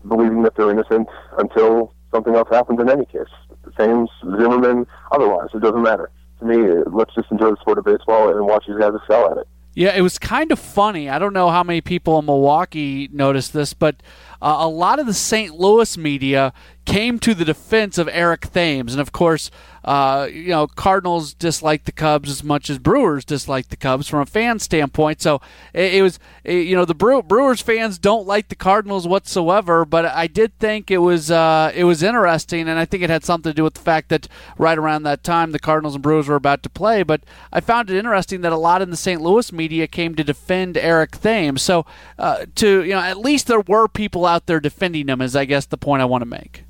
believing 0.08 0.42
that 0.42 0.56
they're 0.56 0.70
innocent 0.70 1.08
until 1.38 1.94
something 2.12 2.34
else 2.34 2.48
happens 2.50 2.80
in 2.80 2.90
any 2.90 3.06
case. 3.06 3.30
the 3.64 3.72
Same 3.78 4.08
Zimmerman, 4.38 4.86
otherwise, 5.12 5.50
it 5.54 5.60
doesn't 5.60 5.82
matter. 5.82 6.10
To 6.40 6.44
me, 6.44 6.82
let's 6.92 7.14
just 7.14 7.30
enjoy 7.30 7.50
the 7.50 7.56
sport 7.60 7.78
of 7.78 7.84
baseball 7.84 8.36
and 8.36 8.44
watch 8.44 8.64
these 8.66 8.76
guys 8.76 8.90
excel 8.94 9.30
at 9.30 9.38
it. 9.38 9.48
Yeah, 9.72 9.96
it 9.96 10.00
was 10.00 10.18
kind 10.18 10.50
of 10.50 10.58
funny. 10.58 11.08
I 11.08 11.20
don't 11.20 11.32
know 11.32 11.48
how 11.48 11.62
many 11.62 11.80
people 11.80 12.18
in 12.18 12.24
Milwaukee 12.24 13.08
noticed 13.12 13.52
this, 13.52 13.72
but 13.72 14.02
uh, 14.42 14.56
a 14.58 14.68
lot 14.68 14.98
of 14.98 15.06
the 15.06 15.14
St. 15.14 15.54
Louis 15.54 15.96
media 15.96 16.52
came 16.86 17.20
to 17.20 17.34
the 17.34 17.44
defense 17.44 17.96
of 17.96 18.08
Eric 18.10 18.50
Thames. 18.50 18.92
And 18.92 19.00
of 19.00 19.12
course, 19.12 19.48
uh, 19.84 20.28
you 20.30 20.48
know, 20.48 20.66
Cardinals 20.66 21.32
dislike 21.32 21.84
the 21.84 21.92
Cubs 21.92 22.30
as 22.30 22.44
much 22.44 22.68
as 22.68 22.78
Brewers 22.78 23.24
dislike 23.24 23.68
the 23.68 23.76
Cubs 23.76 24.08
from 24.08 24.20
a 24.20 24.26
fan 24.26 24.58
standpoint. 24.58 25.22
So 25.22 25.40
it, 25.72 25.94
it 25.94 26.02
was, 26.02 26.18
it, 26.44 26.66
you 26.66 26.76
know, 26.76 26.84
the 26.84 26.94
Brew, 26.94 27.22
Brewers 27.22 27.62
fans 27.62 27.98
don't 27.98 28.26
like 28.26 28.48
the 28.48 28.54
Cardinals 28.54 29.08
whatsoever. 29.08 29.84
But 29.84 30.06
I 30.06 30.26
did 30.26 30.58
think 30.58 30.90
it 30.90 30.98
was 30.98 31.30
uh, 31.30 31.72
it 31.74 31.84
was 31.84 32.02
interesting, 32.02 32.68
and 32.68 32.78
I 32.78 32.84
think 32.84 33.02
it 33.02 33.10
had 33.10 33.24
something 33.24 33.50
to 33.50 33.56
do 33.56 33.64
with 33.64 33.74
the 33.74 33.80
fact 33.80 34.10
that 34.10 34.28
right 34.58 34.78
around 34.78 35.04
that 35.04 35.24
time 35.24 35.52
the 35.52 35.58
Cardinals 35.58 35.94
and 35.94 36.02
Brewers 36.02 36.28
were 36.28 36.36
about 36.36 36.62
to 36.64 36.70
play. 36.70 37.02
But 37.02 37.22
I 37.52 37.60
found 37.60 37.90
it 37.90 37.96
interesting 37.96 38.42
that 38.42 38.52
a 38.52 38.56
lot 38.56 38.82
in 38.82 38.90
the 38.90 38.96
St. 38.96 39.20
Louis 39.20 39.52
media 39.52 39.86
came 39.86 40.14
to 40.14 40.24
defend 40.24 40.76
Eric 40.76 41.12
Thames. 41.20 41.62
So 41.62 41.86
uh, 42.18 42.46
to 42.56 42.84
you 42.84 42.92
know, 42.92 43.00
at 43.00 43.18
least 43.18 43.46
there 43.46 43.60
were 43.60 43.88
people 43.88 44.26
out 44.26 44.46
there 44.46 44.60
defending 44.60 45.08
him. 45.08 45.20
Is 45.20 45.34
I 45.34 45.44
guess 45.46 45.66
the 45.66 45.78
point 45.78 46.02
I 46.02 46.06
want 46.06 46.22
to 46.22 46.26
make. 46.26 46.64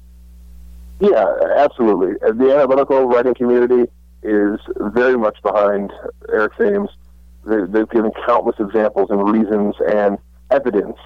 Yeah, 1.01 1.25
absolutely. 1.57 2.15
The 2.21 2.55
analytical 2.55 3.07
writing 3.07 3.35
community 3.35 3.91
is 4.23 4.61
very 4.77 5.17
much 5.17 5.39
behind 5.43 5.93
Eric 6.29 6.57
Thames. 6.59 6.91
They've 7.45 7.89
given 7.89 8.13
countless 8.27 8.57
examples 8.61 9.09
and 9.11 9.27
reasons 9.33 9.75
and 9.91 10.19
evidence, 10.51 10.99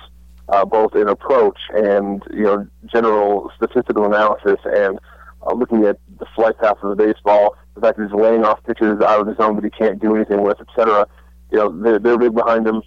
uh, 0.48 0.64
both 0.64 0.96
in 0.96 1.08
approach 1.08 1.58
and 1.72 2.22
you 2.32 2.42
know 2.42 2.66
general 2.92 3.52
statistical 3.56 4.04
analysis 4.04 4.58
and 4.64 4.98
uh, 5.46 5.54
looking 5.54 5.84
at 5.84 5.98
the 6.18 6.26
flight 6.34 6.58
path 6.58 6.76
of 6.82 6.96
the 6.96 6.96
baseball, 6.96 7.56
the 7.74 7.80
fact 7.80 7.96
that 7.98 8.04
he's 8.04 8.12
laying 8.14 8.44
off 8.44 8.62
pitches 8.64 9.00
out 9.00 9.20
of 9.20 9.26
the 9.26 9.36
zone 9.36 9.54
that 9.54 9.64
he 9.64 9.70
can't 9.70 10.00
do 10.00 10.16
anything 10.16 10.42
with, 10.42 10.60
etc. 10.60 11.06
You 11.52 11.58
know, 11.58 11.82
they're, 11.82 12.00
they're 12.00 12.18
big 12.18 12.34
behind 12.34 12.66
him. 12.66 12.82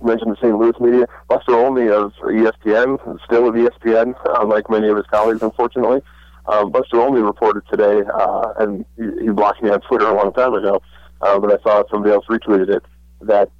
You 0.00 0.06
mentioned 0.08 0.32
the 0.32 0.36
St. 0.36 0.58
Louis 0.58 0.74
media. 0.80 1.06
Buster 1.28 1.54
Olney 1.54 1.88
of 1.88 2.12
ESPN, 2.24 2.98
still 3.24 3.44
with 3.44 3.54
ESPN, 3.54 4.14
unlike 4.40 4.68
many 4.68 4.88
of 4.88 4.96
his 4.96 5.06
colleagues, 5.06 5.42
unfortunately. 5.42 6.02
Um, 6.46 6.72
Buster 6.72 7.00
Olney 7.00 7.20
reported 7.20 7.62
today, 7.70 8.02
uh, 8.12 8.52
and 8.58 8.84
he, 8.96 9.24
he 9.24 9.28
blocked 9.30 9.62
me 9.62 9.70
on 9.70 9.80
Twitter 9.82 10.06
a 10.06 10.14
long 10.14 10.32
time 10.32 10.54
ago, 10.54 10.82
uh, 11.20 11.38
but 11.38 11.52
I 11.52 11.62
saw 11.62 11.84
somebody 11.90 12.12
else 12.12 12.26
retweeted 12.26 12.68
it, 12.68 12.82
that 13.20 13.50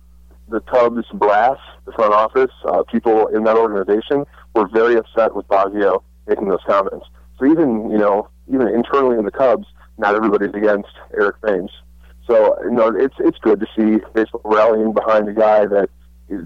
the 0.48 0.60
Cubs 0.60 1.06
brass, 1.14 1.58
the 1.86 1.92
front 1.92 2.12
office, 2.12 2.50
uh, 2.66 2.82
people 2.84 3.28
in 3.28 3.44
that 3.44 3.56
organization 3.56 4.24
were 4.54 4.68
very 4.68 4.96
upset 4.96 5.34
with 5.34 5.46
Bosio 5.48 6.02
making 6.26 6.48
those 6.48 6.60
comments. 6.66 7.06
So 7.38 7.46
even, 7.46 7.90
you 7.90 7.98
know, 7.98 8.28
even 8.52 8.68
internally 8.68 9.18
in 9.18 9.24
the 9.24 9.30
Cubs, 9.30 9.66
not 9.98 10.14
everybody's 10.14 10.54
against 10.54 10.90
Eric 11.16 11.36
Thames. 11.44 11.70
So, 12.26 12.56
you 12.64 12.70
know, 12.70 12.88
it's 12.88 13.14
it's 13.18 13.38
good 13.38 13.60
to 13.60 13.66
see 13.76 14.04
baseball 14.14 14.42
rallying 14.44 14.92
behind 14.92 15.28
a 15.28 15.32
guy 15.32 15.66
that 15.66 15.90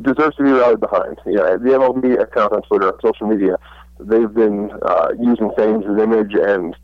deserves 0.03 0.37
to 0.37 0.42
be 0.42 0.51
rallied 0.51 0.81
behind. 0.81 1.18
You 1.27 1.35
know, 1.35 1.59
the 1.59 1.70
MLB 1.70 2.20
account 2.20 2.53
on 2.53 2.62
Twitter, 2.62 2.92
social 3.05 3.27
media, 3.27 3.59
they've 3.99 4.33
been 4.33 4.71
uh, 4.83 5.09
using 5.19 5.51
Thames' 5.57 5.85
image 6.01 6.35
and 6.35 6.77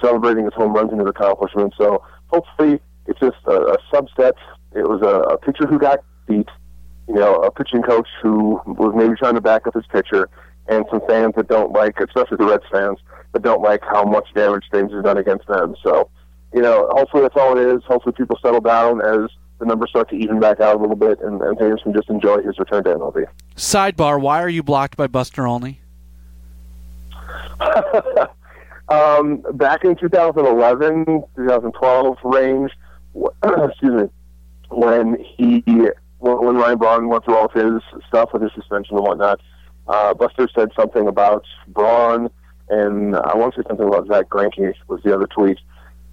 celebrating 0.00 0.44
his 0.44 0.54
home 0.54 0.72
runs 0.72 0.90
and 0.90 1.00
his 1.00 1.08
accomplishments. 1.08 1.76
So 1.78 2.02
hopefully 2.28 2.80
it's 3.06 3.20
just 3.20 3.36
a, 3.46 3.52
a 3.52 3.78
subset. 3.92 4.32
It 4.74 4.88
was 4.88 5.00
a, 5.02 5.34
a 5.34 5.38
pitcher 5.38 5.66
who 5.66 5.78
got 5.78 6.00
beat, 6.26 6.48
you 7.08 7.14
know, 7.14 7.36
a 7.36 7.50
pitching 7.50 7.82
coach 7.82 8.08
who 8.22 8.60
was 8.66 8.92
maybe 8.94 9.14
trying 9.16 9.34
to 9.34 9.40
back 9.40 9.66
up 9.66 9.74
his 9.74 9.86
pitcher, 9.86 10.28
and 10.68 10.84
some 10.90 11.00
fans 11.08 11.34
that 11.36 11.48
don't 11.48 11.72
like, 11.72 11.98
especially 11.98 12.36
the 12.36 12.44
Reds 12.44 12.64
fans, 12.70 12.98
that 13.32 13.42
don't 13.42 13.62
like 13.62 13.82
how 13.82 14.04
much 14.04 14.28
damage 14.34 14.64
Thames 14.70 14.92
has 14.92 15.02
done 15.02 15.16
against 15.16 15.46
them. 15.46 15.74
So, 15.82 16.10
you 16.52 16.60
know, 16.60 16.88
hopefully 16.92 17.22
that's 17.22 17.36
all 17.36 17.56
it 17.56 17.66
is. 17.66 17.82
Hopefully 17.84 18.12
people 18.12 18.38
settle 18.42 18.60
down 18.60 19.00
as 19.00 19.30
the 19.58 19.64
numbers 19.64 19.90
start 19.90 20.10
to 20.10 20.16
even 20.16 20.40
back 20.40 20.60
out 20.60 20.76
a 20.76 20.78
little 20.78 20.96
bit, 20.96 21.20
and, 21.20 21.40
and 21.40 21.58
Thames 21.58 21.80
can 21.82 21.94
just 21.94 22.10
enjoy 22.10 22.42
his 22.42 22.58
return 22.58 22.84
to 22.84 22.90
MLB. 22.90 23.24
Sidebar: 23.56 24.20
Why 24.20 24.42
are 24.42 24.48
you 24.48 24.62
blocked 24.62 24.96
by 24.96 25.06
Buster 25.06 25.46
Olney? 25.46 25.80
um, 28.88 29.44
back 29.54 29.84
in 29.84 29.96
2011, 29.96 31.04
2012 31.36 32.18
range, 32.24 32.72
excuse 33.44 34.02
me, 34.02 34.08
when 34.70 35.16
he 35.36 35.62
when 36.20 36.56
Ryan 36.56 36.78
Braun 36.78 37.08
went 37.08 37.24
through 37.24 37.36
all 37.36 37.46
of 37.46 37.52
his 37.52 37.80
stuff 38.08 38.30
with 38.32 38.42
his 38.42 38.52
suspension 38.54 38.96
and 38.96 39.06
whatnot, 39.06 39.40
uh, 39.86 40.14
Buster 40.14 40.48
said 40.54 40.70
something 40.76 41.06
about 41.06 41.44
Braun, 41.68 42.28
and 42.68 43.16
I 43.16 43.36
want 43.36 43.54
to 43.54 43.62
say 43.62 43.68
something 43.68 43.86
about 43.86 44.08
Zack 44.08 44.28
Greinke 44.28 44.74
was 44.88 45.00
the 45.02 45.14
other 45.14 45.26
tweet 45.26 45.58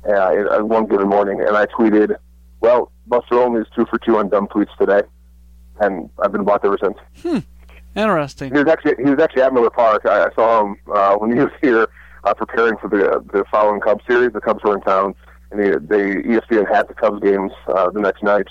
uh, 0.08 0.60
one 0.60 0.86
given 0.86 1.08
morning, 1.08 1.42
and 1.42 1.58
I 1.58 1.66
tweeted, 1.66 2.16
"Well, 2.62 2.92
Buster 3.08 3.36
Olney 3.36 3.62
is 3.62 3.68
two 3.76 3.86
for 3.86 3.98
two 4.00 4.18
on 4.18 4.30
dumb 4.30 4.48
tweets 4.48 4.76
today," 4.78 5.02
and 5.80 6.10
I've 6.20 6.32
been 6.32 6.44
blocked 6.44 6.66
ever 6.66 6.78
since. 6.82 6.98
Hmm. 7.22 7.40
Interesting. 7.96 8.52
He 8.54 8.60
was 8.60 8.68
actually 8.68 8.96
he 9.04 9.10
was 9.10 9.20
actually 9.20 9.44
at 9.44 9.54
Miller 9.54 9.70
Park. 9.70 10.06
I, 10.06 10.26
I 10.26 10.34
saw 10.36 10.66
him 10.66 10.78
uh, 10.94 11.16
when 11.16 11.32
he 11.32 11.40
was 11.40 11.52
here 11.62 11.88
uh, 12.26 12.34
preparing 12.34 12.78
for 12.78 12.90
the 12.90 13.24
the 13.32 13.46
following 13.50 13.80
Cubs 13.80 14.04
series. 14.08 14.34
The 14.34 14.42
Cubs 14.42 14.64
were 14.64 14.76
in 14.76 14.82
town, 14.82 15.16
and 15.52 15.60
they, 15.60 15.70
they 15.70 16.22
ESPN 16.22 16.68
had 16.74 16.88
the 16.88 16.94
Cubs 16.94 17.22
games 17.22 17.52
uh, 17.68 17.90
the 17.90 18.02
next 18.02 18.22
night 18.22 18.48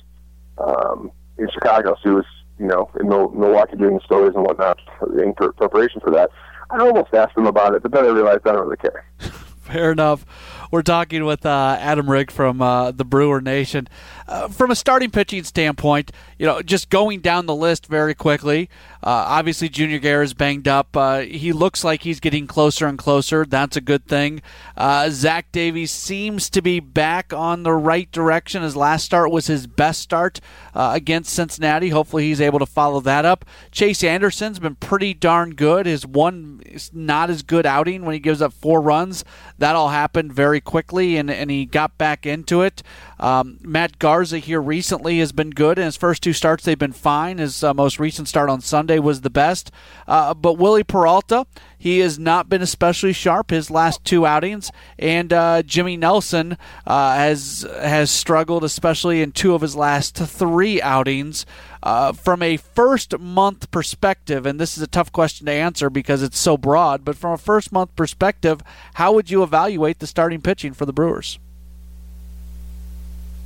um, 0.59 1.11
in 1.39 1.49
Chicago. 1.51 1.95
So 2.03 2.09
he 2.09 2.15
was 2.17 2.27
you 2.59 2.67
know 2.67 2.91
in 2.99 3.09
Milwaukee 3.09 3.77
doing 3.77 3.99
the 3.99 4.05
stories 4.05 4.35
and 4.35 4.45
whatnot 4.45 4.81
in 5.23 5.35
preparation 5.35 6.01
for 6.01 6.11
that. 6.13 6.31
I 6.71 6.79
almost 6.79 7.13
asked 7.13 7.37
him 7.37 7.47
about 7.47 7.75
it, 7.75 7.83
but 7.83 7.93
then 7.93 8.05
I 8.05 8.09
realized 8.09 8.47
I 8.47 8.53
don't 8.53 8.65
really 8.65 8.79
care. 8.79 9.05
Fair 9.65 9.93
enough. 9.93 10.27
We're 10.71 10.83
talking 10.83 11.25
with 11.25 11.47
uh, 11.47 11.79
Adam 11.81 12.07
Rygg 12.07 12.31
from 12.31 12.61
uh, 12.61 12.91
the 12.91 13.05
Brewer 13.05 13.41
Nation. 13.41 13.89
Uh, 14.29 14.49
from 14.49 14.71
a 14.71 14.75
starting 14.75 15.11
pitching 15.11 15.45
standpoint, 15.45 16.13
you 16.39 16.45
know, 16.45 16.61
just 16.61 16.91
going 16.91 17.21
down 17.21 17.47
the 17.47 17.55
list 17.55 17.87
very 17.87 18.15
quickly. 18.15 18.69
Uh, 19.05 19.27
obviously, 19.29 19.69
Junior 19.69 19.99
Guerra 19.99 20.25
is 20.25 20.33
banged 20.33 20.67
up. 20.67 20.97
Uh, 20.97 21.21
he 21.21 21.53
looks 21.53 21.85
like 21.85 22.03
he's 22.03 22.21
getting 22.21 22.47
closer 22.47 22.87
and 22.87 22.97
closer. 22.97 23.45
That's 23.45 23.77
a 23.77 23.83
good 23.83 24.07
thing. 24.07 24.41
Uh, 24.79 25.11
Zach 25.11 25.53
Davies 25.53 25.91
seems 25.91 26.49
to 26.49 26.63
be 26.63 26.81
back 26.81 27.31
on 27.33 27.65
the 27.65 27.75
right 27.75 28.11
direction. 28.11 28.63
His 28.63 28.77
last 28.77 29.05
start 29.05 29.31
was 29.31 29.47
his 29.47 29.67
best 29.67 30.01
start 30.01 30.41
against 30.75 31.35
Cincinnati. 31.35 31.91
Hopefully, 31.91 32.25
he's 32.25 32.41
able 32.41 32.59
to 32.59 32.67
follow 32.67 33.01
that 33.01 33.27
up. 33.27 33.45
Chase 33.71 34.03
Anderson's 34.03 34.59
been 34.59 34.77
pretty 34.77 35.13
darn 35.13 35.55
good. 35.55 35.85
His 35.85 36.07
one 36.07 36.63
not 36.93 37.29
as 37.29 37.43
good 37.43 37.67
outing 37.67 38.05
when 38.05 38.15
he 38.15 38.19
gives 38.19 38.41
up 38.41 38.55
four 38.55 38.81
runs. 38.81 39.25
That 39.59 39.77
all 39.77 39.91
happened 39.91 40.33
very 40.33 40.61
quickly, 40.61 41.17
and, 41.17 41.31
and 41.31 41.51
he 41.51 41.67
got 41.67 41.99
back 41.99 42.25
into 42.25 42.63
it. 42.63 42.83
Um, 43.21 43.59
Matt 43.63 43.99
Garza 43.99 44.39
here 44.39 44.61
recently 44.61 45.19
has 45.19 45.33
been 45.33 45.51
good. 45.51 45.79
In 45.79 45.85
his 45.85 45.97
first 45.97 46.23
two 46.23 46.33
starts, 46.33 46.65
they've 46.65 46.79
been 46.79 46.93
fine. 46.93 47.39
His 47.39 47.63
uh, 47.63 47.75
most 47.75 47.99
recent 47.99 48.29
start 48.29 48.49
on 48.49 48.61
Sunday 48.61 48.94
was 48.99 49.21
the 49.21 49.31
best. 49.31 49.71
Uh, 50.07 50.35
but 50.35 50.55
Wily 50.55 50.85
Peralta, 50.85 51.47
he 51.77 52.01
has 52.01 52.19
not 52.19 52.49
been 52.49 52.63
especially 52.63 53.13
sharp 53.13 53.51
his 53.51 53.71
last 53.71 54.05
two 54.05 54.27
outings, 54.27 54.71
and 54.99 55.33
uh, 55.33 55.63
Jimmy 55.63 55.97
Nelson 55.97 56.57
uh, 56.87 57.15
has 57.15 57.67
has 57.81 58.11
struggled, 58.11 58.65
especially 58.65 59.23
in 59.23 59.33
two 59.33 59.55
of 59.55 59.63
his 59.63 59.77
last 59.77 60.17
three 60.17 60.81
outings. 60.81 61.47
Uh, 61.83 62.13
from 62.13 62.43
a 62.43 62.57
first 62.57 63.19
month 63.19 63.71
perspective, 63.71 64.47
and 64.47 64.59
this 64.59 64.79
is 64.79 64.83
a 64.83 64.87
tough 64.87 65.13
question 65.13 65.45
to 65.45 65.53
answer 65.53 65.91
because 65.91 66.23
it's 66.23 66.39
so 66.39 66.57
broad, 66.57 67.05
but 67.05 67.15
from 67.15 67.33
a 67.33 67.39
first 67.39 67.73
month 67.73 67.95
perspective, 67.95 68.63
how 68.95 69.13
would 69.13 69.31
you 69.31 69.43
evaluate 69.43 69.99
the 69.99 70.07
starting 70.07 70.41
pitching 70.41 70.73
for 70.73 70.87
the 70.87 70.95
Brewers? 70.95 71.39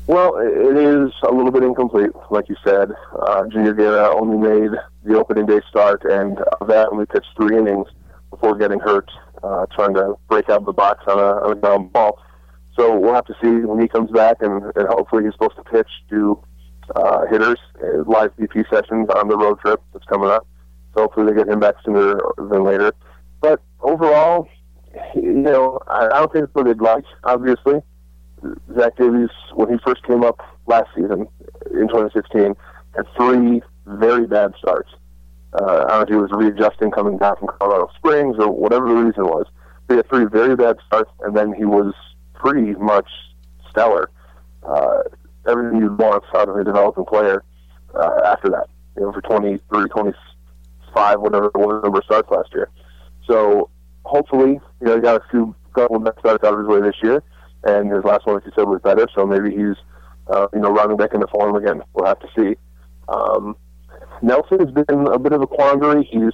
Well, 0.09 0.39
it 0.39 0.79
is 0.79 1.13
a 1.23 1.31
little 1.31 1.51
bit 1.51 1.63
incomplete, 1.63 2.13
like 2.31 2.49
you 2.49 2.57
said. 2.65 2.91
Uh, 3.13 3.47
Junior 3.49 3.75
Guerra 3.75 4.19
only 4.19 4.39
made 4.39 4.71
the 5.05 5.19
opening 5.19 5.45
day 5.45 5.61
start, 5.69 6.03
and 6.05 6.39
that 6.67 6.89
only 6.91 7.05
pitched 7.05 7.29
three 7.37 7.59
innings 7.59 7.87
before 8.31 8.57
getting 8.57 8.81
hurt, 8.81 9.11
uh, 9.43 9.67
trying 9.77 9.93
to 9.93 10.15
break 10.27 10.49
out 10.49 10.61
of 10.61 10.65
the 10.65 10.73
box 10.73 11.05
on 11.09 11.19
a, 11.19 11.45
on 11.45 11.53
a 11.53 11.55
ground 11.57 11.93
ball. 11.93 12.19
So 12.75 12.99
we'll 12.99 13.13
have 13.13 13.27
to 13.27 13.35
see 13.43 13.51
when 13.67 13.83
he 13.83 13.87
comes 13.87 14.11
back, 14.11 14.39
and, 14.41 14.63
and 14.77 14.89
hopefully 14.89 15.25
he's 15.25 15.35
supposed 15.35 15.57
to 15.57 15.65
pitch 15.65 15.91
to 16.09 16.43
uh, 16.97 17.27
hitters, 17.27 17.59
uh, 17.85 18.03
live 18.07 18.35
BP 18.37 18.65
sessions 18.71 19.11
on 19.15 19.29
the 19.29 19.37
road 19.37 19.61
trip 19.61 19.83
that's 19.93 20.07
coming 20.07 20.31
up. 20.31 20.47
So 20.95 21.03
hopefully 21.03 21.31
they 21.31 21.37
get 21.37 21.49
him 21.49 21.61
back 21.61 21.75
sooner 21.85 22.19
than 22.39 22.65
later. 22.65 22.95
But 23.43 23.61
overall, 23.83 24.49
you 25.15 25.35
know, 25.35 25.81
I, 25.87 26.07
I 26.07 26.19
don't 26.21 26.33
think 26.33 26.45
it's 26.45 26.55
what 26.55 26.65
they'd 26.65 26.81
like, 26.81 27.05
obviously. 27.25 27.83
Zach 28.77 28.97
Davies, 28.97 29.31
when 29.55 29.71
he 29.71 29.79
first 29.85 30.03
came 30.05 30.25
up 30.25 30.41
last 30.67 30.89
season 30.95 31.27
in 31.71 31.89
2016, 31.89 32.55
had 32.97 33.07
three 33.17 33.63
very 33.87 34.27
bad 34.27 34.55
starts. 34.59 34.91
Uh, 35.55 35.65
I 35.65 35.89
don't 35.89 35.89
know 35.89 36.03
if 36.03 36.09
he 36.09 36.15
was 36.15 36.31
readjusting 36.33 36.91
coming 36.91 37.17
back 37.17 37.39
from 37.39 37.49
Colorado 37.59 37.91
Springs 37.97 38.37
or 38.39 38.51
whatever 38.51 38.89
the 38.89 38.95
reason 38.95 39.25
was. 39.25 39.47
He 39.89 39.97
had 39.97 40.09
three 40.09 40.27
very 40.27 40.55
bad 40.55 40.77
starts, 40.87 41.11
and 41.21 41.37
then 41.37 41.53
he 41.55 41.65
was 41.65 41.95
pretty 42.35 42.75
much 42.75 43.09
stellar. 43.71 44.11
Uh, 44.63 45.03
everything 45.49 45.81
you'd 45.81 45.99
want 45.99 46.23
out 46.35 46.49
of 46.49 46.57
a 46.57 46.65
developing 46.65 47.07
player 47.07 47.43
uh, 47.95 48.21
after 48.27 48.51
that, 48.51 48.69
you 48.97 49.03
know, 49.03 49.13
for 49.13 49.23
23, 49.23 49.89
25, 49.89 51.21
whatever 51.21 51.51
was, 51.55 51.83
number 51.83 52.03
starts 52.05 52.31
last 52.31 52.51
year. 52.53 52.69
So 53.27 53.71
hopefully, 54.05 54.61
you 54.81 54.87
know, 54.87 54.97
he 54.97 55.01
got 55.01 55.23
a 55.23 55.25
few 55.31 55.55
couple 55.73 55.97
of 55.97 56.15
starts 56.19 56.45
out 56.45 56.53
of 56.53 56.59
his 56.59 56.69
way 56.69 56.81
this 56.81 56.97
year 57.03 57.23
and 57.65 57.91
his 57.91 58.05
last 58.05 58.27
one, 58.27 58.37
like 58.37 58.45
you 58.45 58.53
said, 58.55 58.69
was 58.69 58.81
better. 58.83 59.09
So 59.15 59.27
maybe 59.27 59.51
he's, 59.51 59.77
uh, 60.29 60.47
you 60.53 60.61
know, 60.61 60.71
rounding 60.71 60.97
back 60.97 61.15
into 61.15 61.27
form 61.29 61.57
again. 61.57 61.83
We'll 61.95 62.07
have 62.07 62.21
to 62.21 62.29
see. 62.37 62.57
Um, 63.09 63.57
Nelson 64.23 64.61
has 64.61 64.71
been 64.71 65.07
a 65.07 65.19
bit 65.19 65.33
of 65.33 65.43
a 65.43 65.47
quandary. 65.47 66.05
He's 66.05 66.33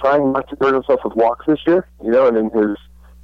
trying 0.00 0.32
not 0.32 0.48
to 0.48 0.56
hurt 0.60 0.74
himself 0.74 1.00
with 1.04 1.14
walks 1.14 1.46
this 1.46 1.60
year, 1.66 1.86
you 2.02 2.10
know, 2.10 2.26
and 2.26 2.36
in 2.36 2.50
his 2.50 2.76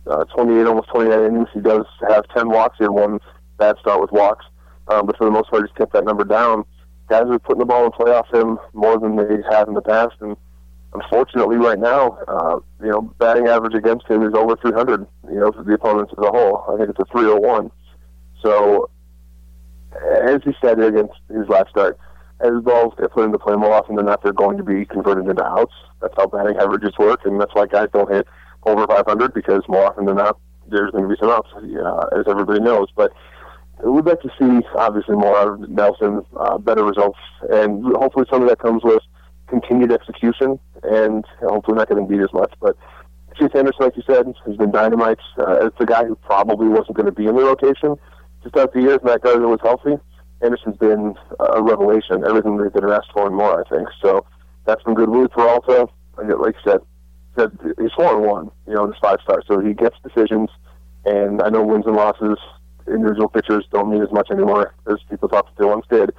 uh, 0.06 0.24
28, 0.24 0.66
almost 0.66 0.88
29 0.90 1.24
innings, 1.24 1.48
he 1.52 1.60
does 1.60 1.84
have 2.08 2.28
10 2.34 2.48
walks. 2.48 2.76
He 2.78 2.84
had 2.84 2.90
one 2.90 3.18
bad 3.58 3.76
start 3.80 4.00
with 4.00 4.12
walks, 4.12 4.44
um, 4.88 5.06
but 5.06 5.16
for 5.16 5.24
the 5.24 5.30
most 5.30 5.50
part, 5.50 5.62
he's 5.66 5.76
kept 5.76 5.92
that 5.94 6.04
number 6.04 6.24
down. 6.24 6.64
Guys 7.08 7.24
are 7.26 7.38
putting 7.38 7.60
the 7.60 7.64
ball 7.64 7.84
in 7.86 7.92
play 7.92 8.12
off 8.12 8.32
him 8.32 8.58
more 8.72 8.98
than 8.98 9.16
they 9.16 9.42
have 9.50 9.68
in 9.68 9.74
the 9.74 9.82
past, 9.82 10.14
and 10.20 10.36
unfortunately, 11.00 11.56
right 11.56 11.78
now, 11.78 12.18
uh, 12.28 12.58
you 12.80 12.90
know, 12.90 13.02
batting 13.18 13.48
average 13.48 13.74
against 13.74 14.06
him 14.06 14.22
is 14.22 14.34
over 14.34 14.56
300. 14.56 15.06
You 15.30 15.40
know, 15.40 15.52
for 15.52 15.62
the 15.62 15.74
opponents 15.74 16.12
as 16.16 16.24
a 16.24 16.30
whole, 16.30 16.64
I 16.68 16.76
think 16.78 16.90
it's 16.90 16.98
a 16.98 17.04
301. 17.12 17.70
So, 18.42 18.90
as 20.24 20.40
he 20.44 20.52
said 20.60 20.80
against 20.80 21.14
his 21.28 21.48
last 21.48 21.70
start, 21.70 21.98
as 22.40 22.52
balls 22.62 22.94
get 22.98 23.12
put 23.12 23.24
into 23.24 23.38
play 23.38 23.56
more 23.56 23.72
often 23.72 23.96
than 23.96 24.06
not, 24.06 24.22
they're 24.22 24.32
going 24.32 24.58
to 24.58 24.64
be 24.64 24.84
converted 24.84 25.26
into 25.26 25.44
outs. 25.44 25.72
That's 26.00 26.14
how 26.16 26.26
batting 26.26 26.56
averages 26.56 26.92
work, 26.98 27.20
and 27.24 27.40
that's 27.40 27.54
why 27.54 27.66
guys 27.66 27.88
don't 27.92 28.12
hit 28.12 28.26
over 28.64 28.86
500 28.86 29.32
because 29.32 29.62
more 29.68 29.86
often 29.86 30.04
than 30.04 30.16
not, 30.16 30.38
there's 30.68 30.90
going 30.90 31.04
to 31.04 31.08
be 31.08 31.16
some 31.20 31.30
outs, 31.30 31.48
uh, 31.54 32.18
as 32.18 32.26
everybody 32.28 32.60
knows. 32.60 32.88
But 32.94 33.12
we'd 33.82 34.04
like 34.04 34.20
to 34.20 34.30
see 34.38 34.66
obviously 34.76 35.16
more 35.16 35.36
out 35.36 35.48
of 35.48 35.70
Nelson, 35.70 36.24
uh, 36.36 36.58
better 36.58 36.84
results, 36.84 37.18
and 37.50 37.84
hopefully 37.96 38.26
some 38.30 38.42
of 38.42 38.48
that 38.48 38.58
comes 38.58 38.82
with 38.82 39.02
continued 39.48 39.92
execution, 39.92 40.58
and 40.82 41.24
hopefully 41.40 41.76
not 41.76 41.88
getting 41.88 42.06
beat 42.06 42.20
as 42.20 42.32
much. 42.32 42.52
But 42.60 42.76
Chase 43.38 43.50
Anderson, 43.54 43.84
like 43.84 43.96
you 43.96 44.02
said, 44.06 44.26
has 44.46 44.56
been 44.56 44.70
dynamite. 44.70 45.18
Uh, 45.38 45.66
it's 45.66 45.76
a 45.80 45.86
guy 45.86 46.04
who 46.04 46.16
probably 46.16 46.68
wasn't 46.68 46.96
going 46.96 47.06
to 47.06 47.12
be 47.12 47.26
in 47.26 47.36
the 47.36 47.44
rotation 47.44 47.96
to 48.42 48.48
start 48.48 48.72
the 48.72 48.80
year 48.80 48.94
if 48.94 49.04
Matt 49.04 49.22
Garza 49.22 49.46
was 49.46 49.60
healthy. 49.62 49.96
Anderson's 50.42 50.76
been 50.76 51.14
a 51.40 51.62
revelation. 51.62 52.24
Everything 52.26 52.56
they've 52.56 52.72
been 52.72 52.88
asked 52.90 53.12
for 53.12 53.26
and 53.26 53.34
more, 53.34 53.64
I 53.64 53.68
think. 53.68 53.88
So 54.02 54.26
that's 54.64 54.82
been 54.84 54.94
good. 54.94 55.08
Wily 55.08 55.28
Peralta, 55.28 55.88
like 56.16 56.54
you 56.54 56.72
said, 56.72 56.80
said 57.38 57.58
he's 57.78 57.92
four 57.96 58.16
and 58.16 58.26
one. 58.26 58.50
You 58.66 58.74
know, 58.74 58.86
this 58.86 58.96
five 59.00 59.18
stars, 59.22 59.44
so 59.48 59.60
he 59.60 59.74
gets 59.74 59.96
decisions. 60.02 60.50
And 61.04 61.40
I 61.42 61.48
know 61.48 61.62
wins 61.62 61.86
and 61.86 61.94
losses, 61.94 62.38
individual 62.88 63.28
pitchers 63.28 63.64
don't 63.70 63.90
mean 63.90 64.02
as 64.02 64.10
much 64.12 64.28
anymore 64.30 64.74
as 64.90 64.96
people 65.08 65.28
thought 65.28 65.48
they 65.58 65.64
once 65.64 65.86
did. 65.90 66.10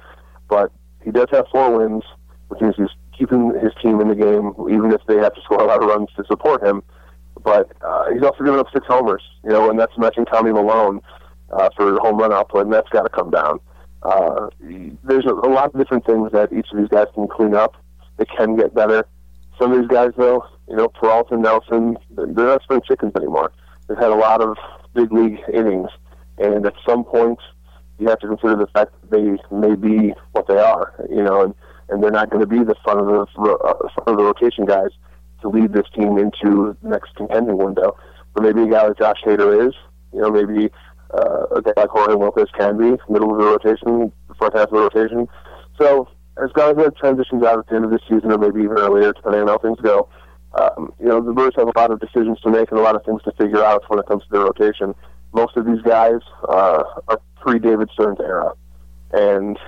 But 0.48 0.72
he 1.04 1.10
does 1.10 1.28
have 1.32 1.46
four 1.52 1.78
wins, 1.78 2.04
which 2.48 2.60
means 2.60 2.74
he's 2.76 2.88
keeping 3.18 3.52
his 3.60 3.72
team 3.82 4.00
in 4.00 4.08
the 4.08 4.14
game, 4.14 4.54
even 4.70 4.92
if 4.92 5.00
they 5.06 5.16
have 5.16 5.34
to 5.34 5.40
score 5.42 5.60
a 5.60 5.66
lot 5.66 5.82
of 5.82 5.88
runs 5.88 6.08
to 6.16 6.24
support 6.26 6.64
him. 6.64 6.82
But 7.42 7.70
uh, 7.82 8.12
he's 8.12 8.22
also 8.22 8.44
given 8.44 8.58
up 8.58 8.66
six 8.72 8.86
homers, 8.86 9.22
you 9.44 9.50
know, 9.50 9.70
and 9.70 9.78
that's 9.78 9.96
matching 9.98 10.24
Tommy 10.24 10.52
Milone 10.52 11.00
uh, 11.50 11.68
for 11.76 11.98
home 12.00 12.18
run 12.18 12.32
output, 12.32 12.64
and 12.64 12.72
that's 12.72 12.88
got 12.90 13.02
to 13.02 13.08
come 13.08 13.30
down. 13.30 13.60
Uh, 14.02 14.48
there's 15.04 15.26
a, 15.26 15.32
a 15.32 15.50
lot 15.50 15.66
of 15.66 15.78
different 15.78 16.06
things 16.06 16.30
that 16.32 16.52
each 16.52 16.66
of 16.72 16.78
these 16.78 16.88
guys 16.88 17.06
can 17.14 17.26
clean 17.28 17.54
up. 17.54 17.76
They 18.16 18.24
can 18.24 18.56
get 18.56 18.74
better. 18.74 19.06
Some 19.58 19.72
of 19.72 19.80
these 19.80 19.88
guys, 19.88 20.10
though, 20.16 20.44
you 20.68 20.76
know, 20.76 20.88
Peralta, 20.88 21.36
Nelson, 21.36 21.96
they're 22.10 22.26
not 22.26 22.62
spring 22.62 22.80
chickens 22.86 23.12
anymore. 23.16 23.52
They've 23.88 23.98
had 23.98 24.10
a 24.10 24.16
lot 24.16 24.40
of 24.40 24.56
big 24.94 25.12
league 25.12 25.40
innings, 25.52 25.88
and 26.38 26.64
at 26.66 26.74
some 26.86 27.04
point, 27.04 27.38
you 27.98 28.08
have 28.08 28.18
to 28.20 28.28
consider 28.28 28.56
the 28.56 28.66
fact 28.68 28.92
that 29.00 29.10
they 29.10 29.56
may 29.56 29.74
be 29.74 30.14
what 30.32 30.46
they 30.46 30.58
are, 30.58 30.94
you 31.10 31.22
know, 31.22 31.42
and 31.42 31.54
and 31.88 32.02
they're 32.02 32.10
not 32.10 32.30
going 32.30 32.40
to 32.40 32.46
be 32.46 32.64
the 32.64 32.74
front 32.84 33.00
of 33.00 33.06
the 33.06 33.22
uh, 33.50 33.88
front 33.94 34.08
of 34.08 34.16
the 34.16 34.24
rotation 34.24 34.64
guys 34.64 34.90
to 35.40 35.48
lead 35.48 35.72
this 35.72 35.86
team 35.94 36.18
into 36.18 36.76
the 36.82 36.88
next 36.88 37.14
contending 37.14 37.56
window. 37.56 37.96
But 38.34 38.42
maybe 38.42 38.62
a 38.62 38.66
guy 38.66 38.88
like 38.88 38.98
Josh 38.98 39.20
Hader 39.24 39.68
is, 39.68 39.74
you 40.12 40.20
know, 40.20 40.30
maybe 40.30 40.70
uh, 41.14 41.46
a 41.56 41.62
guy 41.62 41.72
like 41.76 41.90
Jorge 41.90 42.14
Lopez 42.14 42.48
can 42.58 42.76
be 42.76 42.96
middle 43.08 43.32
of 43.32 43.38
the 43.38 43.44
rotation, 43.44 44.12
front 44.36 44.56
half 44.56 44.68
of 44.68 44.74
the 44.74 44.80
rotation. 44.80 45.28
So 45.80 46.08
as 46.42 46.50
guys 46.52 46.76
that 46.76 46.96
transitions 46.96 47.42
out 47.42 47.58
at 47.58 47.66
the 47.68 47.76
end 47.76 47.84
of 47.84 47.90
the 47.90 48.00
season, 48.08 48.32
or 48.32 48.38
maybe 48.38 48.60
even 48.60 48.78
earlier, 48.78 49.12
depending 49.12 49.42
on 49.42 49.48
how 49.48 49.58
things 49.58 49.78
go, 49.80 50.08
um, 50.54 50.92
you 51.00 51.06
know, 51.06 51.20
the 51.20 51.32
Brewers 51.32 51.54
have 51.56 51.68
a 51.68 51.78
lot 51.78 51.90
of 51.90 52.00
decisions 52.00 52.40
to 52.40 52.50
make 52.50 52.70
and 52.70 52.80
a 52.80 52.82
lot 52.82 52.96
of 52.96 53.04
things 53.04 53.22
to 53.22 53.32
figure 53.32 53.62
out 53.62 53.82
when 53.88 53.98
it 53.98 54.06
comes 54.06 54.22
to 54.24 54.28
their 54.30 54.42
rotation. 54.42 54.94
Most 55.32 55.56
of 55.56 55.66
these 55.66 55.82
guys 55.82 56.20
uh, 56.48 56.82
are 57.08 57.20
pre-David 57.40 57.90
Stearns 57.92 58.18
era 58.20 58.54
and 59.12 59.58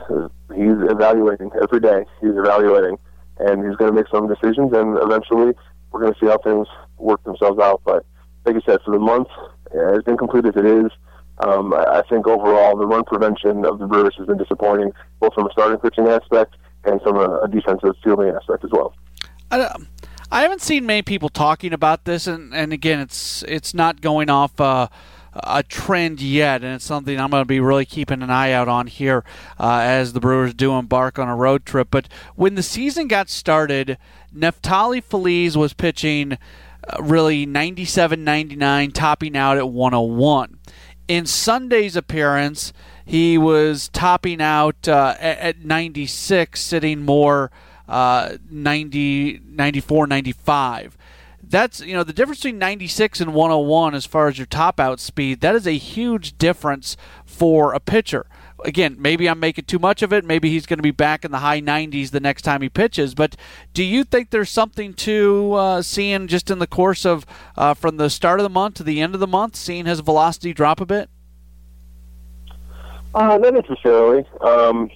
he's 0.54 0.76
evaluating 0.90 1.50
every 1.62 1.80
day. 1.80 2.04
He's 2.20 2.36
evaluating, 2.36 2.98
and 3.38 3.66
he's 3.66 3.76
going 3.76 3.92
to 3.92 3.96
make 3.96 4.08
some 4.08 4.28
decisions, 4.28 4.72
and 4.72 4.98
eventually 4.98 5.54
we're 5.90 6.00
going 6.00 6.14
to 6.14 6.20
see 6.20 6.26
how 6.26 6.38
things 6.38 6.66
work 6.98 7.22
themselves 7.24 7.58
out. 7.58 7.82
But 7.84 8.04
like 8.44 8.56
I 8.56 8.60
said, 8.66 8.80
for 8.84 8.92
the 8.92 8.98
month, 8.98 9.28
as 9.74 10.02
incomplete 10.06 10.46
as 10.46 10.56
it 10.56 10.66
is, 10.66 10.90
um, 11.40 11.72
I 11.72 12.02
think 12.08 12.26
overall 12.26 12.76
the 12.76 12.86
run 12.86 13.04
prevention 13.04 13.64
of 13.64 13.78
the 13.78 13.86
Brewers 13.86 14.14
has 14.18 14.26
been 14.26 14.36
disappointing, 14.36 14.92
both 15.20 15.32
from 15.34 15.46
a 15.46 15.52
starting 15.52 15.78
pitching 15.78 16.06
aspect 16.06 16.56
and 16.84 17.00
from 17.02 17.16
a, 17.16 17.40
a 17.40 17.48
defensive 17.48 17.94
fielding 18.04 18.28
aspect 18.28 18.64
as 18.64 18.70
well. 18.70 18.94
I, 19.50 19.74
I 20.30 20.42
haven't 20.42 20.60
seen 20.60 20.86
many 20.86 21.02
people 21.02 21.28
talking 21.28 21.72
about 21.72 22.04
this, 22.04 22.26
and, 22.26 22.54
and 22.54 22.72
again, 22.72 23.00
it's 23.00 23.42
it's 23.48 23.74
not 23.74 24.00
going 24.00 24.30
off 24.30 24.60
uh, 24.60 24.88
a 25.34 25.62
trend 25.62 26.20
yet, 26.20 26.62
and 26.62 26.74
it's 26.74 26.84
something 26.84 27.18
I'm 27.18 27.30
going 27.30 27.42
to 27.42 27.46
be 27.46 27.60
really 27.60 27.84
keeping 27.84 28.22
an 28.22 28.30
eye 28.30 28.52
out 28.52 28.68
on 28.68 28.86
here 28.86 29.24
uh, 29.58 29.80
as 29.82 30.12
the 30.12 30.20
Brewers 30.20 30.54
do 30.54 30.72
embark 30.74 31.18
on 31.18 31.28
a 31.28 31.36
road 31.36 31.64
trip. 31.64 31.88
But 31.90 32.08
when 32.34 32.54
the 32.54 32.62
season 32.62 33.08
got 33.08 33.28
started, 33.28 33.98
Neftali 34.34 35.02
Feliz 35.02 35.56
was 35.56 35.72
pitching 35.72 36.32
uh, 36.32 37.02
really 37.02 37.46
97 37.46 38.24
99, 38.24 38.90
topping 38.92 39.36
out 39.36 39.56
at 39.56 39.68
101. 39.68 40.58
In 41.08 41.26
Sunday's 41.26 41.96
appearance, 41.96 42.72
he 43.04 43.36
was 43.36 43.88
topping 43.88 44.40
out 44.40 44.86
uh, 44.88 45.16
at 45.18 45.64
96, 45.64 46.60
sitting 46.60 47.04
more 47.04 47.50
uh, 47.88 48.36
90, 48.48 49.40
94, 49.44 50.06
95. 50.06 50.96
That's, 51.50 51.80
you 51.80 51.94
know, 51.94 52.04
the 52.04 52.12
difference 52.12 52.38
between 52.38 52.58
96 52.58 53.20
and 53.20 53.34
101 53.34 53.94
as 53.96 54.06
far 54.06 54.28
as 54.28 54.38
your 54.38 54.46
top 54.46 54.78
out 54.78 55.00
speed, 55.00 55.40
that 55.40 55.56
is 55.56 55.66
a 55.66 55.76
huge 55.76 56.38
difference 56.38 56.96
for 57.24 57.72
a 57.72 57.80
pitcher. 57.80 58.26
Again, 58.64 58.96
maybe 59.00 59.28
I'm 59.28 59.40
making 59.40 59.64
too 59.64 59.80
much 59.80 60.02
of 60.02 60.12
it. 60.12 60.24
Maybe 60.24 60.50
he's 60.50 60.66
going 60.66 60.78
to 60.78 60.82
be 60.82 60.92
back 60.92 61.24
in 61.24 61.32
the 61.32 61.38
high 61.38 61.60
90s 61.60 62.10
the 62.10 62.20
next 62.20 62.42
time 62.42 62.62
he 62.62 62.68
pitches. 62.68 63.16
But 63.16 63.34
do 63.74 63.82
you 63.82 64.04
think 64.04 64.30
there's 64.30 64.50
something 64.50 64.94
to 64.94 65.52
uh, 65.54 65.82
seeing 65.82 66.28
just 66.28 66.50
in 66.50 66.60
the 66.60 66.68
course 66.68 67.04
of 67.04 67.26
uh, 67.56 67.74
from 67.74 67.96
the 67.96 68.10
start 68.10 68.38
of 68.38 68.44
the 68.44 68.50
month 68.50 68.76
to 68.76 68.84
the 68.84 69.00
end 69.00 69.14
of 69.14 69.20
the 69.20 69.26
month, 69.26 69.56
seeing 69.56 69.86
his 69.86 70.00
velocity 70.00 70.52
drop 70.52 70.80
a 70.80 70.86
bit? 70.86 71.10
Uh, 73.12 73.38
not 73.38 73.54
necessarily. 73.54 74.24
Um, 74.40 74.88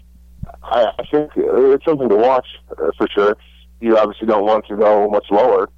I, 0.62 0.86
I 0.98 1.04
think 1.10 1.32
it's 1.34 1.84
something 1.84 2.08
to 2.08 2.16
watch 2.16 2.46
uh, 2.70 2.92
for 2.96 3.08
sure. 3.12 3.36
You 3.80 3.98
obviously 3.98 4.28
don't 4.28 4.44
want 4.44 4.66
to 4.68 4.76
go 4.76 5.08
much 5.08 5.26
lower, 5.30 5.68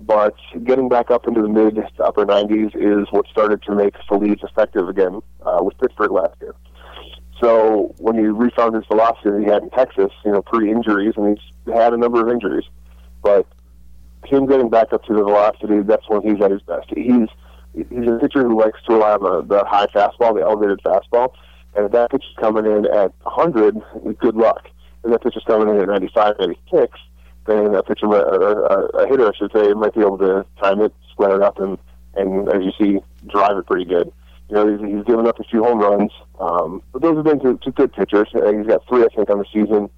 but 0.00 0.36
getting 0.64 0.88
back 0.88 1.10
up 1.10 1.26
into 1.26 1.42
the 1.42 1.48
mid 1.48 1.76
to 1.76 2.04
upper 2.04 2.26
90s 2.26 2.74
is 2.74 3.06
what 3.10 3.26
started 3.28 3.62
to 3.62 3.74
make 3.74 3.94
Feliz 4.08 4.38
effective 4.42 4.88
again 4.88 5.20
uh, 5.42 5.58
with 5.62 5.78
Pittsburgh 5.78 6.12
last 6.12 6.34
year. 6.40 6.54
So 7.40 7.94
when 7.98 8.16
he 8.16 8.22
refound 8.22 8.74
his 8.74 8.84
velocity 8.86 9.30
that 9.30 9.40
he 9.40 9.46
had 9.46 9.62
in 9.62 9.70
Texas, 9.70 10.10
you 10.24 10.32
know, 10.32 10.42
pre-injuries, 10.42 11.14
and 11.16 11.36
he's 11.36 11.74
had 11.74 11.92
a 11.92 11.96
number 11.96 12.26
of 12.26 12.32
injuries, 12.32 12.64
but 13.22 13.46
him 14.24 14.46
getting 14.46 14.70
back 14.70 14.92
up 14.92 15.04
to 15.04 15.14
the 15.14 15.22
velocity, 15.22 15.80
that's 15.82 16.08
when 16.08 16.22
he's 16.22 16.42
at 16.42 16.50
his 16.50 16.62
best. 16.62 16.88
He's 16.94 17.28
he's 17.74 18.08
a 18.08 18.18
pitcher 18.18 18.42
who 18.42 18.58
likes 18.58 18.78
to 18.86 18.94
rely 18.94 19.12
on 19.12 19.22
the, 19.22 19.56
the 19.56 19.64
high 19.64 19.86
fastball, 19.86 20.34
the 20.34 20.42
elevated 20.42 20.80
fastball, 20.82 21.32
and 21.74 21.86
if 21.86 21.92
that 21.92 22.10
pitch 22.10 22.24
is 22.24 22.36
coming 22.38 22.64
in 22.64 22.86
at 22.86 23.12
100, 23.22 24.18
good 24.18 24.34
luck. 24.34 24.68
If 25.04 25.10
that 25.10 25.22
pitch 25.22 25.36
is 25.36 25.42
coming 25.46 25.68
in 25.68 25.80
at 25.80 25.88
95, 25.88 26.36
96, 26.38 26.98
then 27.46 27.74
a 27.74 27.82
pitcher, 27.82 28.06
a, 28.06 29.02
a 29.02 29.08
hitter, 29.08 29.28
I 29.28 29.36
should 29.36 29.52
say, 29.52 29.72
might 29.74 29.94
be 29.94 30.00
able 30.00 30.18
to 30.18 30.44
time 30.62 30.80
it, 30.80 30.92
square 31.12 31.36
it 31.36 31.42
up, 31.42 31.58
and, 31.58 31.78
and 32.14 32.48
as 32.48 32.62
you 32.62 32.72
see, 32.78 33.00
drive 33.28 33.56
it 33.56 33.66
pretty 33.66 33.84
good. 33.84 34.12
You 34.48 34.54
know, 34.54 34.68
he's, 34.68 34.80
he's 34.94 35.04
given 35.04 35.26
up 35.26 35.40
a 35.40 35.44
few 35.44 35.62
home 35.62 35.78
runs, 35.78 36.12
um, 36.38 36.82
but 36.92 37.02
those 37.02 37.16
have 37.16 37.24
been 37.24 37.40
to, 37.40 37.58
to 37.58 37.70
good 37.72 37.92
pitchers. 37.92 38.28
Uh, 38.34 38.52
he's 38.52 38.66
got 38.66 38.86
three, 38.88 39.02
I 39.02 39.08
think, 39.14 39.28
on 39.30 39.38
the 39.38 39.46
season. 39.52 39.90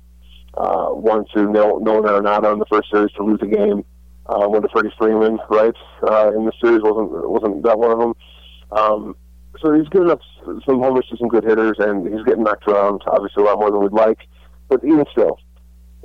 Uh, 0.55 0.89
one 0.89 1.25
to 1.35 1.43
Nolan 1.43 1.85
Arenado 1.85 2.53
in 2.53 2.59
the 2.59 2.67
first 2.67 2.91
series 2.91 3.13
to 3.13 3.23
lose 3.23 3.39
a 3.43 3.47
game. 3.47 3.85
Uh, 4.27 4.47
one 4.47 4.63
to 4.63 4.69
Freddie 4.69 4.93
Freeman, 4.99 5.39
right? 5.49 5.75
Uh, 6.03 6.33
in 6.35 6.45
the 6.45 6.53
series 6.63 6.83
wasn't 6.83 7.11
wasn't 7.31 7.63
that 7.63 7.79
one 7.79 7.93
of 7.93 7.99
them. 7.99 8.15
Um, 8.73 9.17
so 9.61 9.73
he's 9.73 9.89
given 9.89 10.11
up 10.11 10.21
some 10.45 10.81
homers 10.81 11.07
to 11.11 11.17
some 11.17 11.29
good 11.29 11.45
hitters, 11.45 11.77
and 11.79 12.07
he's 12.07 12.25
getting 12.25 12.45
knocked 12.45 12.67
around 12.69 13.03
obviously 13.07 13.43
a 13.43 13.47
lot 13.47 13.59
more 13.59 13.71
than 13.71 13.81
we'd 13.81 13.93
like. 13.93 14.19
But 14.69 14.85
even 14.85 15.05
still, 15.13 15.39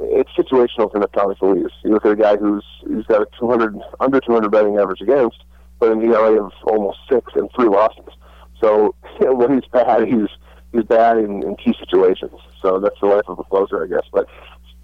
it's 0.04 0.30
situational 0.32 0.92
for 0.92 1.00
Neftali 1.00 1.38
Feliz. 1.38 1.72
You 1.84 1.92
look 1.92 2.06
at 2.06 2.12
a 2.12 2.16
guy 2.16 2.38
who's 2.38 2.66
he's 2.88 3.06
got 3.06 3.22
a 3.22 3.28
200 3.40 3.80
under 4.00 4.20
200 4.20 4.50
batting 4.50 4.78
average 4.78 5.02
against, 5.02 5.44
but 5.80 5.92
an 5.92 6.02
ERA 6.02 6.44
of 6.44 6.52
almost 6.66 7.00
six 7.12 7.32
and 7.36 7.50
three 7.56 7.68
losses. 7.68 8.14
So 8.62 8.96
when 9.20 9.54
he's 9.54 9.70
bad, 9.72 10.08
he's 10.08 10.30
he's 10.72 10.84
bad 10.84 11.18
in, 11.18 11.44
in 11.44 11.56
key 11.56 11.76
situations. 11.80 12.40
So 12.62 12.80
that's 12.80 13.00
the 13.02 13.08
life 13.08 13.28
of 13.28 13.40
a 13.40 13.44
closer, 13.44 13.84
I 13.84 13.88
guess. 13.88 14.08
But 14.12 14.28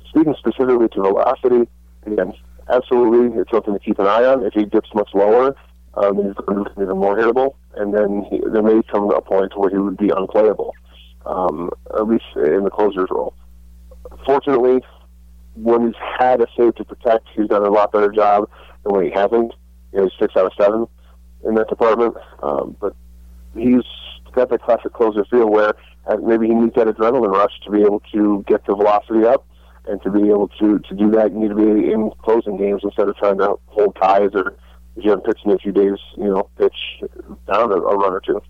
speaking 0.09 0.35
specifically 0.37 0.87
to 0.89 1.01
velocity, 1.01 1.69
again, 2.05 2.33
absolutely, 2.69 3.39
it's 3.39 3.51
something 3.51 3.73
to 3.73 3.79
keep 3.79 3.99
an 3.99 4.07
eye 4.07 4.25
on. 4.25 4.45
If 4.45 4.53
he 4.53 4.65
dips 4.65 4.89
much 4.93 5.09
lower, 5.13 5.55
um, 5.95 6.17
he's 6.17 6.35
going 6.45 6.65
to 6.65 6.71
even 6.81 6.97
more 6.97 7.17
hittable, 7.17 7.55
and 7.75 7.93
then 7.93 8.25
he, 8.29 8.41
there 8.51 8.63
may 8.63 8.81
come 8.91 9.09
a 9.11 9.21
point 9.21 9.57
where 9.57 9.69
he 9.69 9.77
would 9.77 9.97
be 9.97 10.09
unplayable, 10.15 10.73
um, 11.25 11.69
at 11.95 12.07
least 12.07 12.25
in 12.35 12.63
the 12.63 12.69
closer's 12.69 13.09
role. 13.09 13.33
Fortunately, 14.25 14.81
when 15.61 15.87
he's 15.87 15.95
had 16.17 16.41
a 16.41 16.47
save 16.57 16.75
to 16.75 16.85
protect, 16.85 17.27
he's 17.35 17.47
done 17.47 17.65
a 17.65 17.69
lot 17.69 17.91
better 17.91 18.11
job 18.11 18.49
than 18.83 18.93
when 18.93 19.05
he 19.05 19.11
hasn't. 19.11 19.53
You 19.91 19.99
know, 19.99 20.03
he's 20.03 20.13
six 20.19 20.35
out 20.35 20.45
of 20.45 20.51
seven 20.59 20.87
in 21.45 21.55
that 21.55 21.69
department, 21.69 22.15
um, 22.43 22.75
but 22.79 22.95
he's 23.55 23.83
got 24.33 24.49
that 24.49 24.61
classic 24.61 24.93
closer 24.93 25.25
feel 25.25 25.49
where 25.49 25.73
uh, 26.07 26.17
maybe 26.17 26.47
he 26.47 26.53
needs 26.53 26.75
that 26.75 26.87
adrenaline 26.87 27.31
rush 27.31 27.51
to 27.65 27.71
be 27.71 27.81
able 27.81 28.01
to 28.11 28.43
get 28.47 28.65
the 28.65 28.75
velocity 28.75 29.25
up, 29.25 29.45
and 29.87 30.01
to 30.03 30.11
be 30.11 30.29
able 30.29 30.47
to 30.59 30.79
to 30.79 30.95
do 30.95 31.09
that, 31.11 31.31
you 31.31 31.39
need 31.39 31.49
to 31.49 31.55
be 31.55 31.91
in 31.91 32.11
closing 32.23 32.57
games 32.57 32.81
instead 32.83 33.07
of 33.09 33.15
trying 33.17 33.37
to 33.37 33.55
hold 33.67 33.95
ties 33.95 34.29
or 34.33 34.55
if 34.95 35.03
you 35.05 35.11
haven't 35.11 35.25
pitched 35.25 35.45
in 35.45 35.51
a 35.51 35.57
few 35.57 35.71
days, 35.71 35.97
you 36.17 36.25
know, 36.25 36.49
pitch 36.57 36.75
down 37.47 37.71
a, 37.71 37.75
a 37.75 37.97
run 37.97 38.13
or 38.13 38.19
two. 38.19 38.41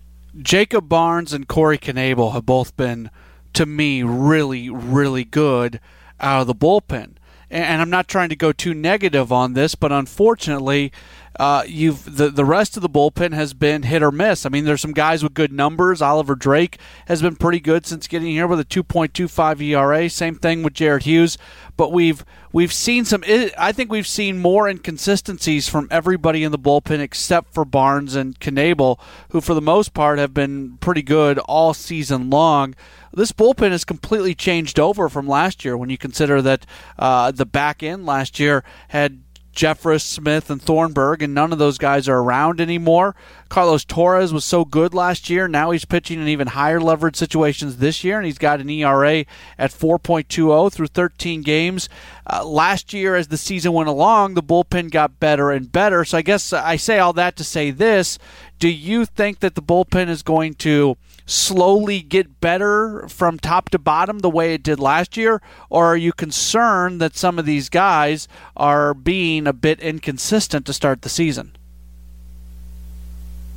Jacob 0.42 0.88
Barnes 0.88 1.32
and 1.32 1.48
Corey 1.48 1.78
Knebel 1.78 2.32
have 2.32 2.46
both 2.46 2.76
been, 2.76 3.10
to 3.52 3.66
me, 3.66 4.02
really, 4.02 4.70
really 4.70 5.24
good 5.24 5.80
out 6.20 6.42
of 6.42 6.46
the 6.46 6.54
bullpen. 6.54 7.16
And 7.50 7.82
I'm 7.82 7.90
not 7.90 8.06
trying 8.06 8.28
to 8.28 8.36
go 8.36 8.52
too 8.52 8.74
negative 8.74 9.32
on 9.32 9.54
this, 9.54 9.74
but 9.74 9.90
unfortunately, 9.90 10.92
uh, 11.40 11.64
you've 11.66 12.18
the 12.18 12.28
the 12.28 12.44
rest 12.44 12.76
of 12.76 12.82
the 12.82 12.88
bullpen 12.90 13.32
has 13.32 13.54
been 13.54 13.84
hit 13.84 14.02
or 14.02 14.12
miss. 14.12 14.44
I 14.44 14.50
mean, 14.50 14.66
there's 14.66 14.82
some 14.82 14.92
guys 14.92 15.22
with 15.22 15.32
good 15.32 15.50
numbers. 15.50 16.02
Oliver 16.02 16.34
Drake 16.34 16.78
has 17.06 17.22
been 17.22 17.34
pretty 17.34 17.60
good 17.60 17.86
since 17.86 18.06
getting 18.06 18.28
here 18.28 18.46
with 18.46 18.60
a 18.60 18.64
2.25 18.66 19.62
ERA. 19.62 20.10
Same 20.10 20.34
thing 20.34 20.62
with 20.62 20.74
Jared 20.74 21.04
Hughes. 21.04 21.38
But 21.78 21.92
we've 21.92 22.26
we've 22.52 22.74
seen 22.74 23.06
some. 23.06 23.24
I 23.56 23.72
think 23.72 23.90
we've 23.90 24.06
seen 24.06 24.36
more 24.36 24.68
inconsistencies 24.68 25.66
from 25.66 25.88
everybody 25.90 26.44
in 26.44 26.52
the 26.52 26.58
bullpen 26.58 27.00
except 27.00 27.54
for 27.54 27.64
Barnes 27.64 28.14
and 28.14 28.38
Knebel, 28.38 29.00
who 29.30 29.40
for 29.40 29.54
the 29.54 29.62
most 29.62 29.94
part 29.94 30.18
have 30.18 30.34
been 30.34 30.76
pretty 30.82 31.02
good 31.02 31.38
all 31.38 31.72
season 31.72 32.28
long 32.28 32.74
this 33.12 33.32
bullpen 33.32 33.72
has 33.72 33.84
completely 33.84 34.36
changed 34.36 34.78
over 34.78 35.08
from 35.08 35.26
last 35.26 35.64
year 35.64 35.76
when 35.76 35.90
you 35.90 35.98
consider 35.98 36.40
that 36.40 36.64
uh, 36.96 37.32
the 37.32 37.44
back 37.44 37.82
end 37.82 38.06
last 38.06 38.38
year 38.38 38.62
had 38.88 39.20
Jeffress, 39.54 40.02
Smith, 40.02 40.50
and 40.50 40.62
Thornburg, 40.62 41.22
and 41.22 41.34
none 41.34 41.52
of 41.52 41.58
those 41.58 41.78
guys 41.78 42.08
are 42.08 42.18
around 42.18 42.60
anymore. 42.60 43.14
Carlos 43.48 43.84
Torres 43.84 44.32
was 44.32 44.44
so 44.44 44.64
good 44.64 44.94
last 44.94 45.28
year. 45.28 45.48
Now 45.48 45.72
he's 45.72 45.84
pitching 45.84 46.20
in 46.20 46.28
even 46.28 46.48
higher 46.48 46.80
leverage 46.80 47.16
situations 47.16 47.78
this 47.78 48.04
year, 48.04 48.16
and 48.16 48.26
he's 48.26 48.38
got 48.38 48.60
an 48.60 48.70
ERA 48.70 49.24
at 49.58 49.72
4.20 49.72 50.72
through 50.72 50.86
13 50.86 51.42
games. 51.42 51.88
Uh, 52.26 52.44
last 52.44 52.92
year, 52.92 53.16
as 53.16 53.28
the 53.28 53.36
season 53.36 53.72
went 53.72 53.88
along, 53.88 54.34
the 54.34 54.42
bullpen 54.42 54.90
got 54.90 55.18
better 55.18 55.50
and 55.50 55.72
better. 55.72 56.04
So 56.04 56.18
I 56.18 56.22
guess 56.22 56.52
I 56.52 56.76
say 56.76 56.98
all 56.98 57.12
that 57.14 57.36
to 57.36 57.44
say 57.44 57.72
this. 57.72 58.18
Do 58.60 58.68
you 58.68 59.04
think 59.04 59.40
that 59.40 59.56
the 59.56 59.62
bullpen 59.62 60.08
is 60.08 60.22
going 60.22 60.54
to 60.54 60.96
slowly 61.26 62.00
get 62.00 62.40
better 62.40 63.08
from 63.08 63.38
top 63.38 63.68
to 63.70 63.78
bottom 63.78 64.20
the 64.20 64.30
way 64.30 64.54
it 64.54 64.62
did 64.62 64.80
last 64.80 65.16
year? 65.16 65.40
Or 65.68 65.86
are 65.86 65.96
you 65.96 66.12
concerned 66.12 67.00
that 67.00 67.16
some 67.16 67.38
of 67.38 67.46
these 67.46 67.68
guys 67.68 68.28
are 68.56 68.94
being 68.94 69.46
a 69.46 69.52
bit 69.52 69.80
inconsistent 69.80 70.66
to 70.66 70.72
start 70.72 71.02
the 71.02 71.08
season? 71.08 71.56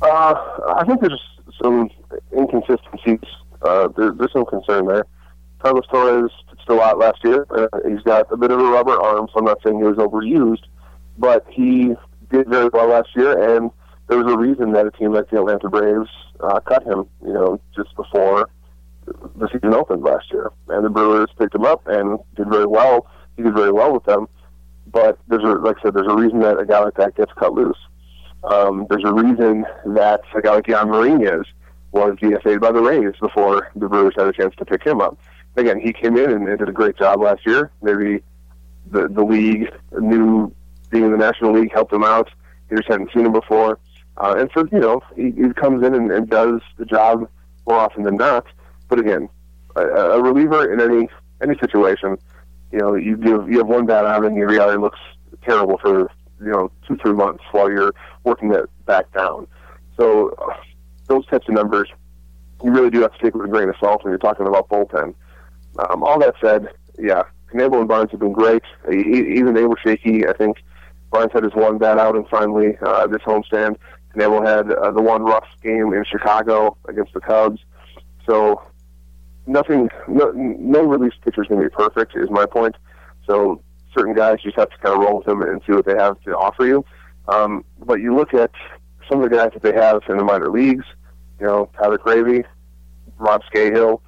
Uh, 0.02 0.34
I 0.76 0.84
think 0.86 1.00
there's 1.00 1.22
some 1.62 1.90
inconsistencies. 2.36 3.20
Uh, 3.62 3.88
there, 3.96 4.12
there's 4.12 4.32
some 4.32 4.44
concern 4.44 4.86
there. 4.86 5.06
Carlos 5.60 5.86
Torres 5.86 6.30
pitched 6.50 6.68
a 6.68 6.74
lot 6.74 6.98
last 6.98 7.24
year. 7.24 7.46
Uh, 7.50 7.68
he's 7.88 8.02
got 8.02 8.30
a 8.30 8.36
bit 8.36 8.50
of 8.50 8.60
a 8.60 8.64
rubber 8.64 9.00
arm, 9.00 9.28
so 9.32 9.38
I'm 9.38 9.46
not 9.46 9.62
saying 9.64 9.78
he 9.78 9.84
was 9.84 9.96
overused, 9.96 10.64
but 11.16 11.46
he 11.48 11.94
did 12.30 12.48
very 12.48 12.68
well 12.72 12.88
last 12.88 13.08
year, 13.16 13.56
and 13.56 13.70
there 14.08 14.18
was 14.18 14.32
a 14.32 14.36
reason 14.36 14.72
that 14.72 14.86
a 14.86 14.90
team 14.90 15.12
like 15.12 15.30
the 15.30 15.38
Atlanta 15.38 15.68
Braves 15.68 16.10
uh, 16.40 16.60
cut 16.60 16.82
him, 16.84 17.06
you 17.24 17.32
know, 17.32 17.60
just 17.74 17.94
before 17.96 18.48
the 19.06 19.48
season 19.52 19.74
opened 19.74 20.02
last 20.02 20.30
year. 20.30 20.50
And 20.68 20.84
the 20.84 20.90
Brewers 20.90 21.30
picked 21.38 21.54
him 21.54 21.64
up 21.64 21.86
and 21.86 22.18
did 22.36 22.48
very 22.48 22.66
well. 22.66 23.06
He 23.36 23.42
did 23.42 23.54
very 23.54 23.72
well 23.72 23.92
with 23.92 24.04
them. 24.04 24.28
But 24.86 25.18
there's 25.28 25.42
a, 25.42 25.54
like 25.58 25.78
I 25.78 25.82
said, 25.82 25.94
there's 25.94 26.10
a 26.10 26.14
reason 26.14 26.40
that 26.40 26.58
a 26.58 26.66
guy 26.66 26.80
like 26.80 26.94
that 26.94 27.16
gets 27.16 27.32
cut 27.32 27.52
loose. 27.52 27.78
Um, 28.44 28.86
there's 28.90 29.04
a 29.04 29.12
reason 29.12 29.64
that 29.86 30.20
a 30.34 30.42
guy 30.42 30.56
like 30.56 30.66
Jhan 30.66 30.88
Marinez 30.88 31.46
was 31.92 32.16
DFA'd 32.16 32.60
by 32.60 32.72
the 32.72 32.82
Rays 32.82 33.14
before 33.20 33.70
the 33.74 33.88
Brewers 33.88 34.14
had 34.16 34.26
a 34.26 34.32
chance 34.32 34.54
to 34.56 34.64
pick 34.64 34.84
him 34.84 35.00
up. 35.00 35.18
Again, 35.56 35.80
he 35.80 35.92
came 35.92 36.16
in 36.16 36.30
and, 36.30 36.46
did 36.58 36.68
a 36.68 36.72
great 36.72 36.96
job 36.96 37.20
last 37.20 37.46
year. 37.46 37.70
Maybe 37.80 38.22
the 38.90 39.08
the 39.08 39.22
league 39.22 39.72
knew 39.98 40.52
being 40.90 41.04
in 41.04 41.12
the 41.12 41.16
National 41.16 41.52
League 41.52 41.72
helped 41.72 41.92
him 41.92 42.04
out. 42.04 42.28
He 42.68 42.76
just 42.76 42.88
hadn't 42.88 43.10
seen 43.12 43.24
him 43.24 43.32
before. 43.32 43.78
Uh, 44.16 44.36
and 44.38 44.50
so, 44.54 44.66
you 44.70 44.78
know, 44.78 45.00
he, 45.16 45.32
he 45.32 45.52
comes 45.54 45.84
in 45.84 45.94
and, 45.94 46.10
and 46.10 46.28
does 46.28 46.60
the 46.78 46.84
job 46.84 47.28
more 47.66 47.78
often 47.78 48.02
than 48.02 48.16
not. 48.16 48.46
But 48.88 49.00
again, 49.00 49.28
a, 49.76 49.82
a 49.82 50.22
reliever 50.22 50.72
in 50.72 50.80
any 50.80 51.08
any 51.42 51.58
situation, 51.58 52.16
you 52.70 52.78
know, 52.78 52.94
you 52.94 53.16
give 53.16 53.48
you 53.48 53.58
have 53.58 53.66
one 53.66 53.86
bad 53.86 54.04
outing, 54.04 54.36
your 54.36 54.48
reality 54.48 54.78
looks 54.78 55.00
terrible 55.42 55.78
for 55.78 56.10
you 56.40 56.50
know 56.50 56.70
two 56.86 56.96
three 56.96 57.12
months 57.12 57.42
while 57.52 57.70
you're 57.70 57.94
working 58.24 58.50
that 58.50 58.66
back 58.86 59.12
down. 59.12 59.46
So 59.96 60.30
uh, 60.30 60.54
those 61.06 61.26
types 61.26 61.48
of 61.48 61.54
numbers, 61.54 61.88
you 62.62 62.70
really 62.70 62.90
do 62.90 63.00
have 63.02 63.12
to 63.12 63.18
take 63.22 63.34
with 63.34 63.46
a 63.46 63.48
grain 63.48 63.68
of 63.68 63.76
salt 63.80 64.04
when 64.04 64.10
you're 64.10 64.18
talking 64.18 64.46
about 64.46 64.68
bullpen. 64.68 65.14
Um, 65.78 66.02
all 66.04 66.18
that 66.20 66.34
said, 66.40 66.68
yeah, 66.98 67.24
Knebel 67.52 67.80
and 67.80 67.88
Barnes 67.88 68.10
have 68.10 68.20
been 68.20 68.32
great. 68.32 68.62
Even 68.92 69.54
they 69.54 69.64
were 69.64 69.78
shaky. 69.84 70.26
I 70.26 70.32
think 70.32 70.58
Barnes 71.10 71.32
had 71.32 71.44
his 71.44 71.54
one 71.54 71.78
bad 71.78 71.98
outing 71.98 72.26
finally 72.30 72.76
uh, 72.82 73.06
this 73.06 73.22
homestand. 73.22 73.76
Knebel 74.14 74.46
had 74.46 74.70
uh, 74.70 74.90
the 74.90 75.02
one 75.02 75.22
rough 75.22 75.46
game 75.62 75.92
in 75.92 76.04
Chicago 76.04 76.76
against 76.88 77.12
the 77.12 77.20
Cubs. 77.20 77.60
So 78.26 78.62
nothing, 79.46 79.90
no, 80.08 80.30
no 80.32 80.82
relief 80.82 81.12
pitcher 81.24 81.42
is 81.42 81.48
going 81.48 81.62
to 81.62 81.68
be 81.68 81.74
perfect, 81.74 82.16
is 82.16 82.30
my 82.30 82.46
point. 82.46 82.76
So 83.26 83.62
certain 83.96 84.14
guys 84.14 84.38
you 84.42 84.50
just 84.50 84.58
have 84.58 84.70
to 84.70 84.78
kind 84.78 84.94
of 84.94 85.00
roll 85.00 85.18
with 85.18 85.26
them 85.26 85.42
and 85.42 85.60
see 85.66 85.72
what 85.72 85.86
they 85.86 85.94
have 85.94 86.20
to 86.22 86.36
offer 86.36 86.66
you. 86.66 86.84
Um, 87.28 87.64
but 87.78 88.00
you 88.00 88.14
look 88.14 88.34
at 88.34 88.50
some 89.08 89.22
of 89.22 89.30
the 89.30 89.36
guys 89.36 89.50
that 89.52 89.62
they 89.62 89.72
have 89.72 90.02
in 90.08 90.16
the 90.16 90.24
minor 90.24 90.50
leagues, 90.50 90.84
you 91.40 91.46
know, 91.46 91.70
Tyler 91.76 91.98
Cravy, 91.98 92.44
Rob 93.18 93.42
Scahill, 93.52 94.00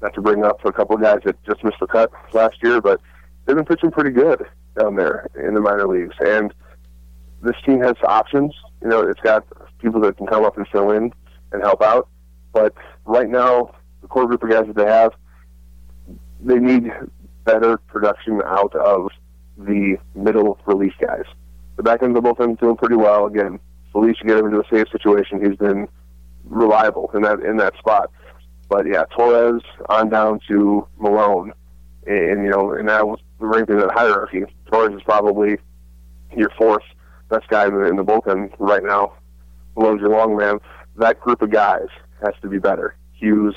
not 0.00 0.14
to 0.14 0.20
bring 0.20 0.44
up 0.44 0.64
a 0.64 0.72
couple 0.72 0.96
of 0.96 1.02
guys 1.02 1.20
that 1.24 1.42
just 1.44 1.62
missed 1.64 1.78
the 1.80 1.86
cut 1.86 2.10
last 2.32 2.56
year, 2.62 2.80
but 2.80 3.00
they've 3.44 3.56
been 3.56 3.64
pitching 3.64 3.90
pretty 3.90 4.10
good 4.10 4.44
down 4.78 4.96
there 4.96 5.28
in 5.36 5.54
the 5.54 5.60
minor 5.60 5.86
leagues. 5.86 6.14
And 6.20 6.52
this 7.42 7.56
team 7.64 7.80
has 7.82 7.94
options. 8.06 8.54
You 8.84 8.90
know, 8.90 9.00
it's 9.00 9.20
got 9.20 9.46
people 9.78 10.00
that 10.02 10.18
can 10.18 10.26
come 10.26 10.44
up 10.44 10.58
and 10.58 10.68
fill 10.68 10.90
in 10.90 11.12
and 11.52 11.62
help 11.62 11.82
out. 11.82 12.08
But 12.52 12.74
right 13.06 13.28
now, 13.28 13.74
the 14.02 14.08
core 14.08 14.26
group 14.26 14.42
of 14.42 14.50
guys 14.50 14.66
that 14.66 14.76
they 14.76 14.86
have, 14.86 15.12
they 16.40 16.58
need 16.58 16.92
better 17.44 17.78
production 17.78 18.42
out 18.44 18.74
of 18.76 19.08
the 19.56 19.96
middle 20.14 20.58
relief 20.66 20.92
guys. 21.00 21.24
The 21.76 21.82
back 21.82 22.02
end 22.02 22.16
of 22.16 22.22
the 22.22 22.28
bullpen 22.28 22.60
doing 22.60 22.76
pretty 22.76 22.96
well. 22.96 23.26
Again, 23.26 23.58
should 23.92 24.26
get 24.26 24.38
him 24.38 24.46
into 24.46 24.60
a 24.60 24.68
safe 24.70 24.88
situation. 24.90 25.44
He's 25.44 25.56
been 25.56 25.88
reliable 26.44 27.10
in 27.14 27.22
that 27.22 27.40
in 27.40 27.56
that 27.56 27.76
spot. 27.78 28.10
But 28.68 28.86
yeah, 28.86 29.04
Torres 29.16 29.62
on 29.88 30.10
down 30.10 30.40
to 30.48 30.86
Milone, 30.98 31.52
and, 32.06 32.44
you 32.44 32.50
know, 32.50 32.72
and 32.72 32.88
that 32.88 33.06
was 33.06 33.20
ranked 33.38 33.70
in 33.70 33.78
that 33.78 33.92
hierarchy. 33.92 34.44
Torres 34.66 34.94
is 34.94 35.02
probably 35.02 35.58
your 36.36 36.50
fourth 36.58 36.82
best 37.28 37.48
guy 37.48 37.66
in 37.66 37.74
the, 37.74 37.84
in 37.84 37.96
the 37.96 38.04
bullpen 38.04 38.52
right 38.58 38.82
now. 38.82 39.14
Milone's 39.76 40.00
your 40.00 40.10
long 40.10 40.36
man. 40.36 40.58
That 40.96 41.20
group 41.20 41.42
of 41.42 41.50
guys 41.50 41.88
has 42.22 42.34
to 42.42 42.48
be 42.48 42.58
better. 42.58 42.94
Hughes, 43.12 43.54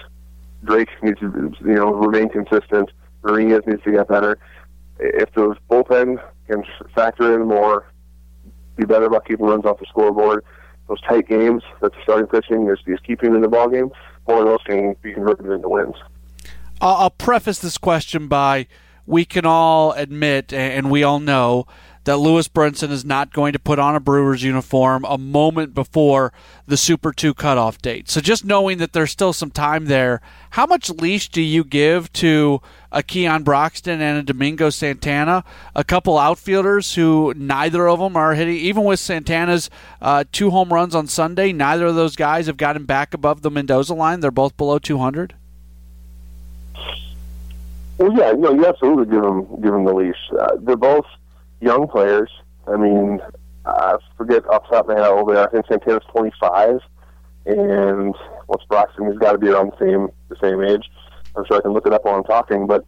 Drake 0.63 0.89
needs 1.03 1.19
to 1.19 1.53
you 1.61 1.75
know 1.75 1.93
remain 1.93 2.29
consistent. 2.29 2.91
Marinez 3.23 3.61
needs 3.67 3.83
to 3.83 3.91
get 3.91 4.07
better. 4.07 4.39
If 4.99 5.31
those 5.33 5.57
bullpen 5.69 6.21
can 6.47 6.63
factor 6.95 7.39
in 7.39 7.47
more, 7.47 7.85
be 8.75 8.85
better 8.85 9.05
about 9.05 9.25
keeping 9.25 9.45
runs 9.45 9.65
off 9.65 9.79
the 9.79 9.85
scoreboard. 9.87 10.43
Those 10.87 11.01
tight 11.01 11.27
games 11.27 11.63
that 11.81 11.91
the 11.91 11.97
starting 12.03 12.27
pitching 12.27 12.69
is, 12.69 12.79
is 12.87 12.99
keeping 13.05 13.35
in 13.35 13.41
the 13.41 13.49
ball 13.49 13.67
game, 13.69 13.91
more 14.27 14.39
of 14.39 14.45
those 14.45 14.63
can 14.65 14.95
be 15.01 15.13
converted 15.13 15.47
into 15.47 15.67
wins. 15.67 15.95
I'll 16.79 17.09
preface 17.09 17.59
this 17.59 17.77
question 17.77 18.27
by 18.27 18.67
we 19.05 19.25
can 19.25 19.45
all 19.45 19.93
admit 19.93 20.53
and 20.53 20.91
we 20.91 21.03
all 21.03 21.19
know 21.19 21.65
that 22.07 22.17
Lewis 22.17 22.47
Brinson 22.47 22.89
is 22.89 23.03
not 23.03 23.33
going 23.33 23.51
to 23.51 23.59
put 23.59 23.79
on 23.79 23.93
a 23.93 23.99
Brewers 23.99 24.41
uniform 24.41 25.05
a 25.09 25.17
moment 25.17 25.73
before 25.73 26.31
the 26.65 26.77
Super 26.77 27.11
2 27.11 27.33
cutoff 27.33 27.81
date. 27.81 28.09
So 28.09 28.21
just 28.21 28.45
knowing 28.45 28.77
that 28.77 28.93
there's 28.93 29.11
still 29.11 29.33
some 29.33 29.51
time 29.51 29.85
there, 29.85 30.21
how 30.51 30.65
much 30.65 30.89
leash 30.89 31.27
do 31.27 31.41
you 31.41 31.65
give 31.65 32.11
to 32.13 32.61
a 32.93 33.03
Keon 33.03 33.43
Broxton 33.43 33.99
and 33.99 34.19
a 34.19 34.23
Domingo 34.23 34.69
Santana, 34.69 35.43
a 35.75 35.83
couple 35.83 36.17
outfielders 36.17 36.95
who 36.95 37.33
neither 37.35 37.89
of 37.89 37.99
them 37.99 38.15
are 38.15 38.35
hitting, 38.35 38.55
even 38.55 38.85
with 38.85 39.01
Santana's 39.01 39.69
uh, 40.01 40.23
two 40.31 40.49
home 40.49 40.71
runs 40.71 40.95
on 40.95 41.07
Sunday, 41.07 41.51
neither 41.51 41.87
of 41.87 41.95
those 41.95 42.15
guys 42.15 42.47
have 42.47 42.55
gotten 42.55 42.85
back 42.85 43.13
above 43.13 43.41
the 43.41 43.51
Mendoza 43.51 43.93
line. 43.93 44.21
They're 44.21 44.31
both 44.31 44.55
below 44.55 44.79
200. 44.79 45.35
Well, 47.97 48.13
yeah, 48.17 48.31
no, 48.31 48.53
you 48.53 48.65
absolutely 48.65 49.05
give 49.07 49.23
them 49.23 49.45
give 49.61 49.73
them 49.73 49.83
the 49.83 49.93
leash. 49.93 50.15
Uh, 50.39 50.55
they're 50.61 50.77
both 50.77 51.05
young 51.59 51.87
players. 51.87 52.29
I 52.67 52.77
mean, 52.77 53.19
I 53.65 53.97
forget 54.17 54.47
off 54.49 54.63
the 54.69 54.77
top 54.77 54.85
of 54.85 54.87
my 54.89 54.95
head 54.95 55.03
how 55.03 55.17
old 55.17 55.29
they 55.29 55.35
are. 55.35 55.47
I 55.47 55.51
think 55.51 55.67
Santana's 55.67 56.03
25, 56.11 56.79
and 57.45 58.15
what's 58.47 58.65
Broxton? 58.65 59.09
He's 59.09 59.19
got 59.19 59.33
to 59.33 59.37
be 59.37 59.49
around 59.49 59.71
the 59.71 59.85
same 59.85 60.09
the 60.29 60.35
same 60.41 60.61
age. 60.63 60.89
I'm 61.35 61.45
sure 61.45 61.57
I 61.57 61.61
can 61.61 61.73
look 61.73 61.85
it 61.85 61.93
up 61.93 62.03
while 62.05 62.15
I'm 62.15 62.23
talking, 62.23 62.67
but 62.67 62.85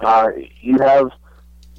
uh, 0.00 0.28
you 0.60 0.78
have 0.78 1.10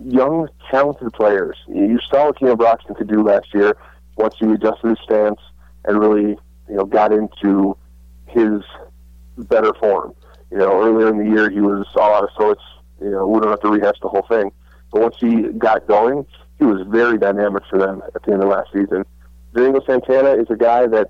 young, 0.03 0.47
talented 0.69 1.13
players. 1.13 1.57
You 1.67 1.99
saw 2.09 2.27
what 2.27 2.39
Keon 2.39 2.57
Broxton 2.57 2.95
could 2.95 3.07
do 3.07 3.23
last 3.23 3.53
year 3.53 3.75
once 4.15 4.35
he 4.39 4.45
adjusted 4.45 4.89
his 4.89 4.99
stance 5.03 5.39
and 5.85 5.99
really, 5.99 6.37
you 6.69 6.75
know, 6.75 6.85
got 6.85 7.11
into 7.11 7.77
his 8.27 8.61
better 9.37 9.73
form. 9.79 10.13
You 10.51 10.57
know, 10.57 10.81
earlier 10.81 11.09
in 11.09 11.17
the 11.17 11.29
year 11.29 11.49
he 11.49 11.61
was 11.61 11.87
all 11.95 12.15
out 12.15 12.23
of 12.23 12.29
sorts. 12.37 12.61
You 13.01 13.11
know, 13.11 13.27
we 13.27 13.39
don't 13.39 13.49
have 13.49 13.61
to 13.61 13.69
rehash 13.69 13.99
the 14.01 14.09
whole 14.09 14.25
thing. 14.29 14.51
But 14.91 15.01
once 15.01 15.15
he 15.19 15.43
got 15.57 15.87
going, 15.87 16.25
he 16.59 16.65
was 16.65 16.85
very 16.87 17.17
dynamic 17.17 17.63
for 17.69 17.79
them 17.79 18.01
at 18.13 18.21
the 18.23 18.33
end 18.33 18.43
of 18.43 18.49
last 18.49 18.69
season. 18.73 19.03
Domingo 19.53 19.81
Santana 19.85 20.31
is 20.41 20.47
a 20.49 20.55
guy 20.55 20.87
that 20.87 21.09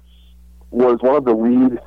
was 0.72 0.98
one 1.02 1.16
of 1.16 1.26
the 1.26 1.34
lead 1.34 1.80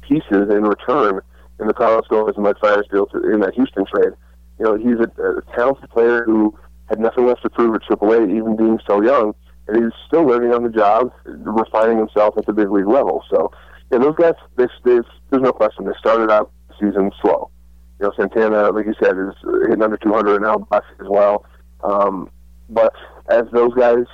pieces 0.00 0.50
in 0.50 0.62
return 0.62 1.20
in 1.60 1.66
the 1.66 1.74
Carlos 1.74 2.06
Gomez 2.08 2.34
and 2.36 2.44
Mike 2.44 2.58
Fiers 2.58 2.86
deal 2.90 3.06
to, 3.06 3.32
in 3.32 3.40
that 3.40 3.54
Houston 3.54 3.84
trade. 3.86 4.12
You 4.58 4.64
know, 4.64 4.76
he's 4.76 4.98
a, 4.98 5.22
a 5.22 5.42
talented 5.54 5.90
player 5.90 6.24
who 6.24 6.58
had 6.88 6.98
nothing 6.98 7.26
left 7.26 7.42
to 7.42 7.50
prove 7.50 7.74
at 7.74 7.82
AAA, 7.82 8.36
even 8.36 8.56
being 8.56 8.78
so 8.86 9.02
young, 9.02 9.34
and 9.68 9.82
he's 9.82 9.92
still 10.06 10.24
learning 10.24 10.52
on 10.52 10.62
the 10.62 10.70
job, 10.70 11.12
refining 11.24 11.98
himself 11.98 12.36
at 12.38 12.46
the 12.46 12.52
big 12.52 12.70
league 12.70 12.86
level. 12.86 13.24
So, 13.30 13.50
yeah, 13.90 13.98
those 13.98 14.14
guys, 14.16 14.34
they, 14.56 14.66
they, 14.84 15.00
there's 15.30 15.42
no 15.42 15.52
question, 15.52 15.86
they 15.86 15.92
started 15.98 16.30
out 16.30 16.50
season 16.78 17.10
slow 17.22 17.50
you 17.98 18.06
know, 18.06 18.12
Santana, 18.16 18.70
like 18.70 18.86
you 18.86 18.94
said, 19.02 19.16
is 19.16 19.34
hitting 19.66 19.82
under 19.82 19.96
200 19.96 20.42
now, 20.42 20.66
as 20.72 20.82
well. 21.08 21.46
Um, 21.82 22.30
but 22.68 22.92
as 23.30 23.44
those 23.52 23.72
guys, 23.74 24.04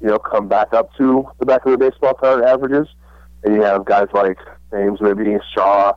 you 0.00 0.08
know, 0.08 0.18
come 0.18 0.48
back 0.48 0.72
up 0.72 0.94
to 0.96 1.28
the 1.38 1.46
back 1.46 1.66
of 1.66 1.72
the 1.72 1.78
baseball 1.78 2.14
card 2.14 2.42
averages, 2.44 2.88
and 3.44 3.54
you 3.54 3.62
have 3.62 3.84
guys 3.84 4.06
like 4.14 4.38
Thames, 4.72 5.00
maybe 5.00 5.36
Shaw, 5.54 5.92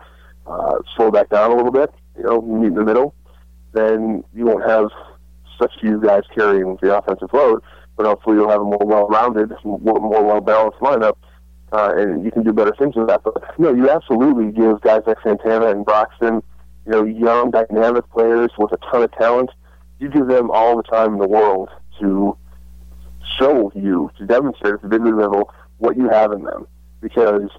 uh, 0.45 0.75
slow 0.95 1.11
back 1.11 1.29
down 1.29 1.51
a 1.51 1.55
little 1.55 1.71
bit, 1.71 1.91
you 2.17 2.23
know, 2.23 2.41
meet 2.41 2.67
in 2.67 2.73
the 2.75 2.83
middle, 2.83 3.13
then 3.71 4.23
you 4.33 4.45
won't 4.45 4.69
have 4.69 4.89
such 5.59 5.71
few 5.79 6.01
guys 6.01 6.23
carrying 6.35 6.77
the 6.81 6.97
offensive 6.97 7.29
load, 7.33 7.61
but 7.95 8.05
hopefully 8.05 8.35
you'll 8.37 8.49
have 8.49 8.61
a 8.61 8.65
more 8.65 8.79
well-rounded, 8.83 9.51
more, 9.63 9.99
more 9.99 10.23
well-balanced 10.23 10.79
lineup, 10.79 11.15
uh, 11.71 11.93
and 11.95 12.25
you 12.25 12.31
can 12.31 12.43
do 12.43 12.51
better 12.51 12.73
things 12.77 12.95
with 12.95 13.07
that. 13.07 13.21
But, 13.23 13.57
know, 13.57 13.73
you 13.73 13.89
absolutely 13.89 14.51
give 14.51 14.81
guys 14.81 15.01
like 15.07 15.17
Santana 15.23 15.67
and 15.67 15.85
Broxton– 15.85 16.43
you 16.85 16.91
know, 16.91 17.03
young, 17.03 17.51
dynamic 17.51 18.09
players 18.11 18.51
with 18.57 18.71
a 18.71 18.77
ton 18.91 19.03
of 19.03 19.11
talent. 19.13 19.49
You 19.99 20.09
give 20.09 20.27
them 20.27 20.49
all 20.51 20.77
the 20.77 20.83
time 20.83 21.13
in 21.13 21.19
the 21.19 21.27
world 21.27 21.69
to 21.99 22.37
show 23.37 23.71
you, 23.75 24.11
to 24.17 24.25
demonstrate 24.25 24.75
at 24.75 24.81
the 24.81 24.87
big 24.87 25.03
league 25.03 25.15
level 25.15 25.53
what 25.77 25.97
you 25.97 26.09
have 26.09 26.31
in 26.31 26.43
them. 26.43 26.67
Because 27.01 27.49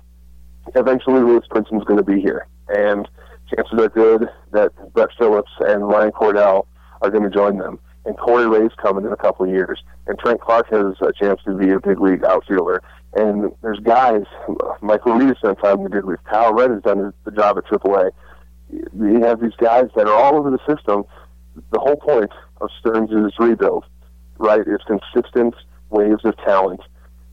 eventually 0.75 1.21
Lewis 1.21 1.47
Brinson's 1.49 1.85
going 1.85 1.99
to 1.99 2.05
be 2.05 2.21
here. 2.21 2.47
And 2.69 3.09
chances 3.55 3.79
are 3.79 3.89
good 3.89 4.29
that 4.53 4.73
Brett 4.93 5.11
Phillips 5.19 5.51
and 5.61 5.87
Ryan 5.87 6.13
Cordell 6.13 6.67
are 7.03 7.11
going 7.11 7.25
to 7.25 7.31
join 7.31 7.59
them. 7.59 7.79
And 8.05 8.17
Corey 8.17 8.49
Ray's 8.49 8.71
coming 8.81 9.05
in 9.05 9.13
a 9.13 9.17
couple 9.17 9.47
of 9.47 9.53
years. 9.53 9.83
And 10.07 10.19
Trent 10.19 10.41
Clark 10.41 10.71
has 10.71 10.95
a 11.01 11.13
chance 11.13 11.41
to 11.45 11.55
be 11.55 11.71
a 11.71 11.81
big 11.81 12.01
league 12.01 12.25
outfielder. 12.25 12.83
And 13.15 13.53
there's 13.63 13.81
guys, 13.81 14.23
Michael 14.81 15.15
Reed 15.15 15.29
has 15.29 15.39
spent 15.39 15.59
time 15.61 15.79
in 15.79 15.85
the 15.85 15.91
big 15.91 16.05
leagues. 16.05 16.21
Kyle 16.29 16.55
Wren 16.55 16.73
has 16.73 16.83
done 16.83 17.13
the 17.25 17.31
job 17.31 17.59
at 17.59 17.65
AAA 17.65 18.11
you 18.73 19.21
have 19.23 19.41
these 19.41 19.57
guys 19.59 19.87
that 19.97 20.07
are 20.07 20.15
all 20.15 20.37
over 20.37 20.51
the 20.51 20.59
system. 20.67 21.05
The 21.73 21.81
whole 21.81 21.97
point 21.97 22.31
of 22.61 22.69
Stearns 22.81 23.11
is 23.11 23.33
rebuild, 23.39 23.85
right? 24.39 24.63
It's 24.67 24.85
consistent 24.85 25.55
waves 25.91 26.25
of 26.25 26.37
talent, 26.39 26.81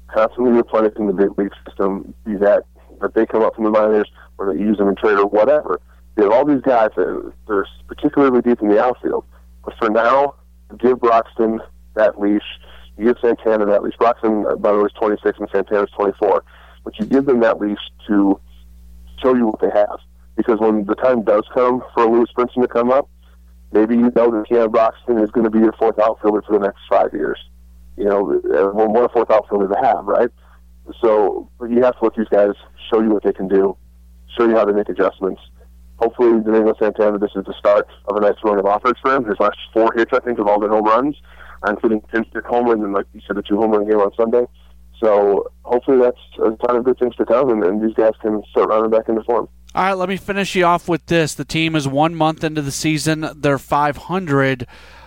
constantly 0.07 0.53
replenishing 0.53 1.07
the 1.07 1.13
big 1.13 1.37
league 1.37 1.53
system. 1.65 2.13
Be 2.25 2.35
that 2.37 2.63
that 3.01 3.13
they 3.13 3.25
come 3.25 3.43
up 3.43 3.53
from 3.53 3.63
the 3.65 3.69
minors 3.69 4.09
or 4.37 4.51
they 4.51 4.59
use 4.59 4.77
them 4.77 4.87
in 4.87 4.95
trade 4.95 5.17
or 5.17 5.27
whatever. 5.27 5.79
You 6.17 6.23
have 6.23 6.33
all 6.33 6.45
these 6.45 6.61
guys 6.61 6.89
that 6.95 7.33
they're 7.47 7.67
particularly 7.87 8.41
deep 8.41 8.59
in 8.61 8.69
the 8.69 8.83
outfield. 8.83 9.23
But 9.63 9.75
for 9.77 9.89
now, 9.89 10.33
give 10.79 10.99
Broxton 10.99 11.59
that 11.93 12.19
leash. 12.19 12.41
You 12.97 13.05
give 13.05 13.17
Santana 13.21 13.67
that 13.67 13.83
leash. 13.83 13.95
Broxton, 13.97 14.45
uh, 14.47 14.55
by 14.55 14.71
the 14.71 14.79
way, 14.79 14.85
is 14.85 14.93
26 14.93 15.37
and 15.37 15.47
Santana's 15.53 15.91
24. 15.91 16.43
But 16.83 16.97
you 16.97 17.05
give 17.05 17.25
them 17.25 17.41
that 17.41 17.59
leash 17.59 17.77
to 18.07 18.39
show 19.21 19.35
you 19.35 19.45
what 19.45 19.61
they 19.61 19.69
have 19.69 19.99
because 20.37 20.59
when 20.59 20.85
the 20.85 20.95
time 20.95 21.23
does 21.23 21.43
come 21.53 21.83
for 21.93 22.05
Lewis 22.05 22.29
Brinson 22.37 22.61
to 22.61 22.67
come 22.67 22.91
up, 22.91 23.09
maybe 23.71 23.95
you 23.95 24.11
know 24.15 24.31
that 24.31 24.45
Keon 24.47 24.71
Broxton 24.71 25.17
is 25.17 25.29
going 25.31 25.43
to 25.43 25.49
be 25.49 25.59
your 25.59 25.73
fourth 25.73 25.99
outfielder 25.99 26.41
for 26.43 26.57
the 26.57 26.65
next 26.65 26.79
five 26.89 27.11
years. 27.13 27.39
You 27.97 28.05
know, 28.05 28.21
what 28.23 29.03
a 29.03 29.09
fourth 29.09 29.31
outfielder 29.31 29.67
to 29.67 29.79
have, 29.81 30.05
right? 30.05 30.29
So 31.01 31.49
you 31.67 31.83
have 31.83 31.97
to 31.99 32.03
let 32.05 32.15
these 32.15 32.29
guys 32.29 32.53
show 32.89 33.01
you 33.01 33.09
what 33.09 33.23
they 33.23 33.33
can 33.33 33.47
do, 33.47 33.75
show 34.37 34.47
you 34.47 34.55
how 34.55 34.63
to 34.63 34.71
make 34.71 34.87
adjustments, 34.87 35.41
hopefully 35.99 36.41
Domingo 36.41 36.73
Santana, 36.79 37.17
this 37.17 37.31
is 37.35 37.43
the 37.45 37.53
start 37.57 37.87
of 38.05 38.17
a 38.17 38.21
nice 38.21 38.35
run 38.43 38.59
of 38.59 38.65
offense 38.65 38.97
for 39.01 39.15
him. 39.15 39.25
His 39.25 39.39
last 39.39 39.57
four 39.73 39.91
hits, 39.95 40.11
I 40.13 40.19
think, 40.19 40.37
have 40.37 40.47
all 40.47 40.59
been 40.59 40.69
home 40.69 40.85
runs, 40.85 41.15
including 41.67 42.01
pinch-hit 42.01 42.45
homer 42.45 42.73
and 42.73 42.83
then, 42.83 42.93
like 42.93 43.05
you 43.13 43.21
said, 43.25 43.35
the 43.35 43.41
two 43.41 43.57
home 43.57 43.71
run 43.71 43.87
game 43.87 43.99
on 43.99 44.11
Sunday. 44.15 44.45
So 45.01 45.51
hopefully 45.63 45.99
that's 45.99 46.17
a 46.43 46.55
ton 46.65 46.77
of 46.77 46.83
good 46.83 46.97
things 46.97 47.15
to 47.17 47.25
come, 47.25 47.49
and, 47.49 47.63
and 47.63 47.81
these 47.81 47.95
guys 47.95 48.13
can 48.21 48.43
start 48.49 48.69
running 48.69 48.89
back 48.89 49.09
into 49.09 49.23
form. 49.23 49.47
All 49.77 49.83
right, 49.83 49.93
let 49.93 50.09
me 50.09 50.17
finish 50.17 50.55
you 50.55 50.65
off 50.65 50.89
with 50.89 51.05
this. 51.05 51.35
The 51.35 51.45
team 51.45 51.75
is 51.75 51.87
one 51.87 52.15
month 52.15 52.43
into 52.43 52.63
the 52.63 52.71
season; 52.71 53.29
they're 53.35 53.59
500. 53.59 54.65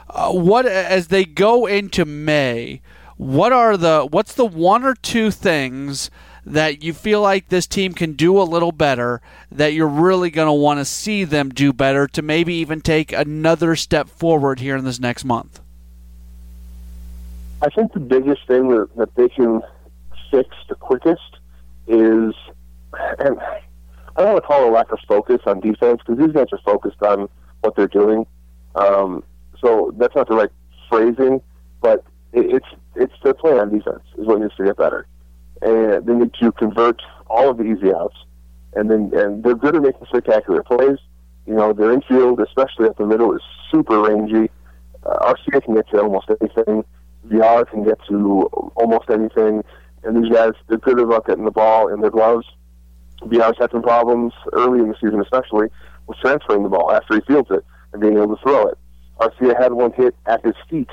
Uh, 0.09 0.31
what 0.31 0.65
as 0.65 1.09
they 1.09 1.25
go 1.25 1.67
into 1.67 2.05
May? 2.05 2.81
What 3.17 3.53
are 3.53 3.77
the 3.77 4.07
what's 4.09 4.33
the 4.33 4.47
one 4.47 4.85
or 4.85 4.95
two 4.95 5.33
things 5.33 6.09
that 6.47 6.85
you 6.85 6.93
feel 6.93 7.21
like 7.21 7.49
this 7.49 7.67
team 7.67 7.95
can 7.95 8.13
do 8.13 8.41
a 8.41 8.45
little 8.45 8.71
better? 8.71 9.21
That 9.51 9.73
you're 9.73 9.89
really 9.89 10.31
going 10.31 10.47
to 10.47 10.53
want 10.53 10.79
to 10.79 10.85
see 10.85 11.25
them 11.25 11.49
do 11.49 11.73
better 11.73 12.07
to 12.07 12.23
maybe 12.23 12.55
even 12.55 12.81
take 12.81 13.13
another 13.13 13.75
step 13.75 14.09
forward 14.09 14.61
here 14.61 14.77
in 14.77 14.85
this 14.85 15.01
next 15.01 15.25
month. 15.25 15.59
I 17.61 17.71
think 17.71 17.93
the 17.93 17.99
biggest 17.99 18.47
thing 18.47 18.69
that, 18.69 18.97
that 18.97 19.17
they 19.17 19.31
can 19.31 19.63
fix 20.31 20.55
the 20.69 20.77
quickest 20.77 21.39
is, 21.89 22.35
and 23.19 23.37
I 24.21 24.25
don't 24.25 24.33
want 24.35 24.45
to 24.45 24.49
call 24.49 24.65
it 24.65 24.69
a 24.69 24.71
lack 24.71 24.93
of 24.93 24.99
focus 25.09 25.41
on 25.47 25.61
defense 25.61 26.03
because 26.05 26.19
these 26.19 26.35
guys 26.35 26.49
are 26.53 26.61
focused 26.63 27.03
on 27.03 27.31
what 27.63 27.75
they're 27.75 27.89
doing. 27.89 28.27
Um, 28.75 29.25
so 29.63 29.95
that's 29.97 30.15
not 30.15 30.29
the 30.29 30.37
right 30.37 30.51
phrasing, 30.91 31.41
but 31.81 32.05
it, 32.35 32.55
it's 32.55 32.67
it's 32.97 33.15
their 33.25 33.33
play 33.33 33.59
on 33.59 33.71
defense 33.71 34.03
is 34.19 34.27
what 34.27 34.43
needs 34.43 34.55
to 34.57 34.65
get 34.65 34.77
better, 34.77 35.07
and 35.63 36.05
they 36.05 36.13
need 36.13 36.35
to 36.35 36.53
convert 36.53 37.01
all 37.29 37.49
of 37.49 37.57
the 37.57 37.65
easy 37.65 37.95
outs, 37.95 38.17
and 38.75 38.91
then 38.91 39.11
and 39.15 39.43
they're 39.43 39.55
good 39.55 39.75
at 39.75 39.81
making 39.81 40.07
spectacular 40.07 40.63
plays. 40.65 40.99
You 41.47 41.55
know, 41.55 41.73
their 41.73 41.91
infield, 41.91 42.41
especially 42.41 42.89
up 42.91 42.99
the 42.99 43.07
middle, 43.07 43.35
is 43.35 43.41
super 43.71 44.03
rangy. 44.03 44.51
Uh, 45.03 45.33
Arcia 45.33 45.65
can 45.65 45.77
get 45.77 45.89
to 45.93 46.03
almost 46.03 46.27
anything. 46.43 46.85
Villar 47.25 47.65
can 47.65 47.85
get 47.85 47.99
to 48.09 48.43
almost 48.77 49.09
anything, 49.09 49.65
and 50.05 50.23
these 50.23 50.31
guys 50.31 50.53
they're 50.69 50.77
good 50.77 51.01
about 51.01 51.27
getting 51.27 51.47
the 51.47 51.51
ball 51.51 51.89
in 51.89 52.03
their 52.03 52.11
gloves. 52.11 52.47
Villar's 53.27 53.57
had 53.59 53.71
some 53.71 53.83
problems 53.83 54.33
early 54.53 54.81
in 54.81 54.89
the 54.89 54.95
season, 54.95 55.21
especially 55.21 55.69
with 56.07 56.19
transferring 56.19 56.63
the 56.63 56.69
ball 56.69 56.91
after 56.93 57.15
he 57.15 57.21
fields 57.23 57.51
it 57.51 57.65
and 57.93 58.01
being 58.01 58.17
able 58.17 58.37
to 58.37 58.43
throw 58.43 58.67
it. 58.67 58.79
Arcia 59.19 59.61
had 59.61 59.73
one 59.73 59.93
hit 59.93 60.15
at 60.27 60.45
his 60.45 60.55
feet 60.69 60.89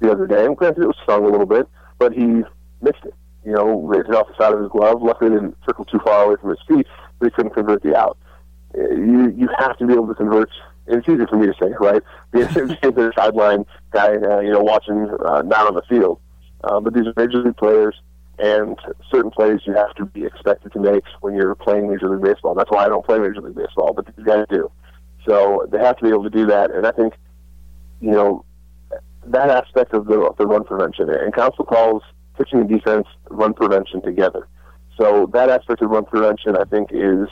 the 0.00 0.10
other 0.10 0.26
day, 0.26 0.44
and 0.44 0.56
granted 0.56 0.82
it 0.82 0.86
was 0.86 0.96
stung 1.02 1.24
a 1.24 1.28
little 1.28 1.46
bit, 1.46 1.66
but 1.98 2.12
he 2.12 2.42
missed 2.82 3.04
it. 3.04 3.14
You 3.44 3.52
know, 3.52 3.92
it 3.92 4.06
hit 4.06 4.14
off 4.14 4.28
the 4.28 4.34
side 4.36 4.52
of 4.52 4.60
his 4.60 4.68
glove. 4.68 5.02
Luckily, 5.02 5.30
it 5.30 5.34
didn't 5.34 5.56
trickle 5.62 5.86
too 5.86 6.00
far 6.04 6.24
away 6.26 6.36
from 6.40 6.50
his 6.50 6.58
feet, 6.68 6.86
but 7.18 7.26
he 7.26 7.30
couldn't 7.30 7.54
convert 7.54 7.82
the 7.82 7.96
out. 7.96 8.18
Uh, 8.76 8.82
you 8.90 9.34
you 9.36 9.48
have 9.58 9.76
to 9.78 9.86
be 9.86 9.94
able 9.94 10.08
to 10.08 10.14
convert. 10.14 10.50
And 10.86 10.98
it's 10.98 11.08
easy 11.08 11.24
for 11.26 11.36
me 11.36 11.46
to 11.46 11.54
say, 11.60 11.72
right? 11.78 12.02
Being 12.32 12.46
the 12.48 13.12
sideline 13.16 13.64
guy, 13.92 14.16
uh, 14.16 14.40
you 14.40 14.50
know, 14.50 14.60
watching 14.60 15.08
uh, 15.24 15.42
not 15.42 15.68
on 15.68 15.74
the 15.74 15.82
field. 15.88 16.20
Uh, 16.64 16.80
but 16.80 16.92
these 16.92 17.06
are 17.06 17.14
major 17.16 17.42
league 17.42 17.56
players, 17.56 17.94
and 18.40 18.78
certain 19.10 19.30
plays 19.30 19.60
you 19.64 19.74
have 19.74 19.94
to 19.94 20.06
be 20.06 20.24
expected 20.24 20.72
to 20.72 20.80
make 20.80 21.04
when 21.20 21.34
you're 21.34 21.54
playing 21.54 21.90
Major 21.90 22.08
League 22.08 22.22
Baseball. 22.22 22.54
That's 22.54 22.70
why 22.70 22.84
I 22.84 22.88
don't 22.88 23.04
play 23.04 23.18
Major 23.18 23.42
League 23.42 23.54
Baseball, 23.54 23.92
but 23.92 24.06
these 24.06 24.24
guys 24.24 24.46
do. 24.48 24.70
So 25.26 25.68
they 25.70 25.78
have 25.78 25.96
to 25.98 26.02
be 26.04 26.08
able 26.08 26.24
to 26.24 26.30
do 26.30 26.46
that, 26.46 26.70
and 26.70 26.86
I 26.86 26.92
think, 26.92 27.14
you 28.00 28.10
know, 28.10 28.44
that 29.26 29.50
aspect 29.50 29.92
of 29.92 30.06
the, 30.06 30.20
of 30.20 30.36
the 30.38 30.46
run 30.46 30.64
prevention, 30.64 31.10
and 31.10 31.34
Counsell 31.34 31.66
calls 31.66 32.02
pitching 32.38 32.60
and 32.60 32.68
defense 32.68 33.06
run 33.28 33.52
prevention 33.52 34.00
together. 34.00 34.48
So 34.98 35.28
that 35.32 35.50
aspect 35.50 35.82
of 35.82 35.90
run 35.90 36.06
prevention, 36.06 36.56
I 36.56 36.64
think, 36.64 36.90
is 36.92 37.28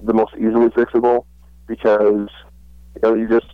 the 0.00 0.14
most 0.14 0.34
easily 0.36 0.68
fixable 0.68 1.24
because 1.66 2.28
you 2.94 3.00
know 3.02 3.14
you 3.14 3.28
just 3.28 3.46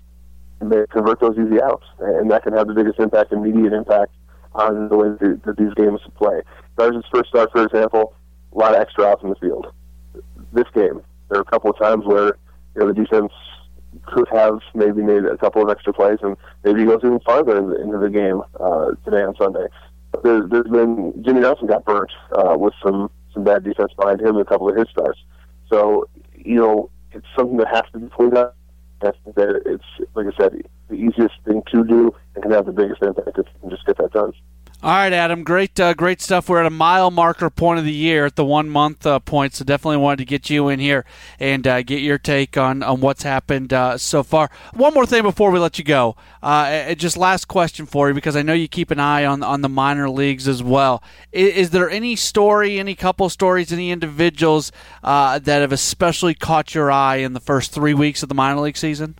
convert 0.61 1.21
those 1.21 1.37
easy 1.39 1.63
outs, 1.63 1.87
and 1.99 2.31
that 2.31 2.43
can 2.43 2.53
have 2.53 2.67
the 2.67 2.75
biggest 2.75 2.99
impact, 2.99 3.33
immediate 3.33 3.73
impact 3.73 4.13
on 4.55 4.89
the 4.89 4.97
way 4.97 5.09
that, 5.21 5.43
that 5.45 5.57
these 5.57 5.73
games 5.75 6.01
play. 6.17 6.41
Garza's 6.79 7.05
first 7.13 7.29
start, 7.31 7.51
for 7.53 7.65
example, 7.65 8.15
a 8.55 8.59
lot 8.59 8.75
of 8.75 8.81
extra 8.81 9.05
outs 9.05 9.23
in 9.23 9.31
the 9.31 9.37
field. 9.37 9.67
This 10.53 10.67
game, 10.75 11.03
there 11.29 11.39
are 11.39 11.43
a 11.43 11.45
couple 11.45 11.71
of 11.71 11.79
times 11.79 12.07
where 12.07 12.37
you 12.75 12.81
know 12.81 12.87
the 12.87 12.95
defense 12.95 13.33
could 14.07 14.29
have 14.31 14.61
maybe 14.75 15.03
made 15.03 15.25
a 15.25 15.37
couple 15.37 15.63
of 15.63 15.69
extra 15.69 15.93
plays 15.93 16.19
and 16.23 16.37
maybe 16.65 16.85
goes 16.85 17.01
even 17.03 17.21
farther 17.21 17.59
into 17.81 17.99
the 17.99 18.09
game 18.09 18.43
uh, 18.61 18.91
today 19.05 19.23
on 19.23 19.35
Sunday. 19.37 19.67
But 20.13 20.23
there, 20.23 20.47
there's 20.47 20.69
been 20.69 21.13
Jimmy 21.25 21.41
Nelson 21.41 21.67
got 21.67 21.85
burnt 21.85 22.11
uh, 22.33 22.57
with 22.57 22.75
some 22.83 23.11
some 23.35 23.45
bad 23.45 23.65
defense 23.65 23.93
behind 23.99 24.21
him 24.21 24.37
and 24.37 24.41
a 24.41 24.45
couple 24.45 24.69
of 24.69 24.77
his 24.77 24.89
starts. 24.89 25.19
So 25.69 26.09
you 26.35 26.57
know 26.57 26.91
it's 27.13 27.27
something 27.37 27.57
that 27.59 27.69
has 27.69 27.85
to 27.93 27.99
be 27.99 28.09
cleaned 28.09 28.37
up. 28.37 28.57
That's 29.01 29.19
that 29.35 29.63
it's 29.67 30.09
like 30.15 30.27
I 30.27 30.37
said, 30.37 30.63
the 30.89 30.95
easiest 30.95 31.35
thing 31.45 31.63
to 31.73 31.85
do 31.85 32.15
and 32.35 32.43
can 32.43 32.53
have 32.53 32.67
the 32.67 32.73
biggest 32.73 33.03
impact 33.03 33.39
if 33.39 33.47
you 33.47 33.61
can 33.61 33.71
just 33.71 33.85
get 33.85 33.99
that 33.99 34.13
done. 34.13 34.33
All 34.81 34.91
right, 34.91 35.13
Adam. 35.13 35.43
Great, 35.43 35.81
uh, 35.81 35.93
great 35.93 36.23
stuff. 36.23 36.49
We're 36.49 36.61
at 36.61 36.67
a 36.67 36.71
mile 36.71 37.11
marker 37.11 37.51
point 37.51 37.81
of 37.81 37.85
the 37.85 37.93
year 37.93 38.27
at 38.27 38.37
the 38.37 38.45
one 38.45 38.69
month 38.69 39.05
uh, 39.05 39.19
point, 39.19 39.55
so 39.55 39.65
definitely 39.65 39.97
wanted 39.97 40.19
to 40.19 40.25
get 40.25 40.51
you 40.51 40.69
in 40.69 40.79
here 40.79 41.05
and 41.41 41.67
uh, 41.67 41.83
get 41.83 42.01
your 42.01 42.17
take 42.17 42.57
on 42.57 42.85
on 42.85 43.01
what's 43.01 43.25
happened 43.25 43.73
uh, 43.73 43.99
so 43.99 44.23
far. 44.23 44.49
One 44.75 44.95
more 44.95 45.05
thing 45.05 45.25
before 45.25 45.51
we 45.51 45.59
let 45.59 45.81
you 45.81 45.85
go. 45.85 46.15
Uh, 46.45 46.95
just 46.95 47.17
last 47.17 47.47
question 47.47 47.87
for 47.87 48.07
you 48.07 48.15
because 48.15 48.37
I 48.37 48.43
know 48.43 48.53
you 48.53 48.69
keep 48.69 48.93
an 48.93 49.01
eye 49.01 49.25
on 49.25 49.43
on 49.43 49.63
the 49.63 49.69
minor 49.69 50.09
leagues 50.09 50.47
as 50.47 50.63
well. 50.63 51.03
Is, 51.33 51.55
is 51.57 51.71
there 51.71 51.91
any 51.91 52.15
story, 52.15 52.79
any 52.79 52.95
couple 52.95 53.29
stories, 53.31 53.73
any 53.73 53.91
individuals 53.91 54.71
uh, 55.03 55.41
that 55.41 55.61
have 55.61 55.73
especially 55.73 56.35
caught 56.35 56.77
your 56.77 56.89
eye 56.89 57.17
in 57.17 57.33
the 57.33 57.41
first 57.41 57.73
three 57.73 57.95
weeks 57.95 58.23
of 58.23 58.29
the 58.29 58.35
minor 58.37 58.61
league 58.61 58.77
season? 58.77 59.17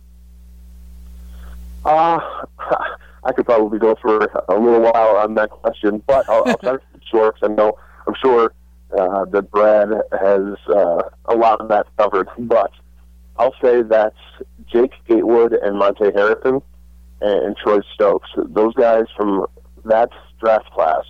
Uh 1.83 2.21
I 3.29 3.31
could 3.31 3.45
probably 3.45 3.77
go 3.77 3.95
for 4.01 4.17
a 4.49 4.59
little 4.59 4.81
while 4.81 5.17
on 5.17 5.35
that 5.35 5.51
question, 5.51 6.01
but 6.07 6.27
I'll, 6.27 6.43
I'll 6.47 6.57
try 6.57 6.71
to 6.73 6.81
short. 7.11 7.35
I 7.43 7.47
know 7.47 7.77
I'm 8.07 8.15
sure 8.19 8.55
uh, 8.97 9.25
that 9.25 9.51
Brad 9.51 9.89
has 10.19 10.57
uh, 10.67 11.01
a 11.25 11.35
lot 11.35 11.61
of 11.61 11.69
that 11.69 11.85
covered, 11.95 12.27
but 12.39 12.71
I'll 13.37 13.53
say 13.61 13.83
that 13.83 14.13
Jake 14.65 14.93
Gatewood 15.07 15.53
and 15.53 15.77
Monte 15.77 16.05
Harrison 16.05 16.59
and, 17.21 17.45
and 17.45 17.55
Troy 17.55 17.81
Stokes, 17.93 18.29
those 18.35 18.73
guys 18.73 19.03
from 19.15 19.45
that 19.85 20.09
draft 20.39 20.71
class, 20.71 21.03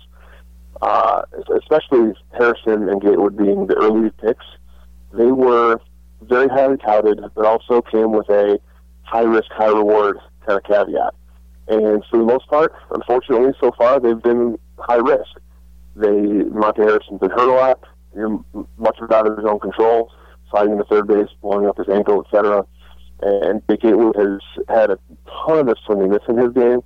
uh, 0.82 1.22
especially 1.58 2.12
Harrison 2.32 2.86
and 2.90 3.00
Gatewood 3.00 3.34
being 3.38 3.66
the 3.66 3.76
early 3.76 4.10
picks, 4.22 4.44
they 5.14 5.32
were 5.32 5.80
very 6.20 6.48
highly 6.48 6.76
touted, 6.76 7.18
but 7.34 7.46
also 7.46 7.80
came 7.80 8.12
with 8.12 8.28
a 8.28 8.58
high 9.04 9.22
risk, 9.22 9.50
high 9.52 9.68
reward 9.68 10.18
kind 10.46 10.58
of 10.58 10.64
caveat. 10.64 11.14
And 11.70 12.04
for 12.10 12.18
the 12.18 12.24
most 12.24 12.48
part, 12.48 12.74
unfortunately, 12.90 13.52
so 13.60 13.70
far 13.78 14.00
they've 14.00 14.20
been 14.20 14.58
high 14.78 14.96
risk. 14.96 15.38
They 15.94 16.10
Monte 16.10 16.82
Harrison's 16.82 17.20
been 17.20 17.30
hurt 17.30 17.48
a 17.48 17.52
lot, 17.52 17.80
much 18.76 18.98
of 19.00 19.10
out 19.12 19.28
of 19.28 19.36
his 19.36 19.46
own 19.46 19.60
control, 19.60 20.10
sliding 20.50 20.72
into 20.72 20.84
third 20.84 21.06
base, 21.06 21.28
blowing 21.40 21.66
up 21.66 21.78
his 21.78 21.88
ankle, 21.88 22.24
etc. 22.24 22.66
And 23.22 23.62
Jake 23.70 23.82
Gatewood 23.82 24.16
has 24.16 24.40
had 24.68 24.90
a 24.90 24.98
ton 25.46 25.68
of 25.68 25.76
swinginess 25.88 26.28
in 26.28 26.38
his 26.38 26.52
game 26.52 26.80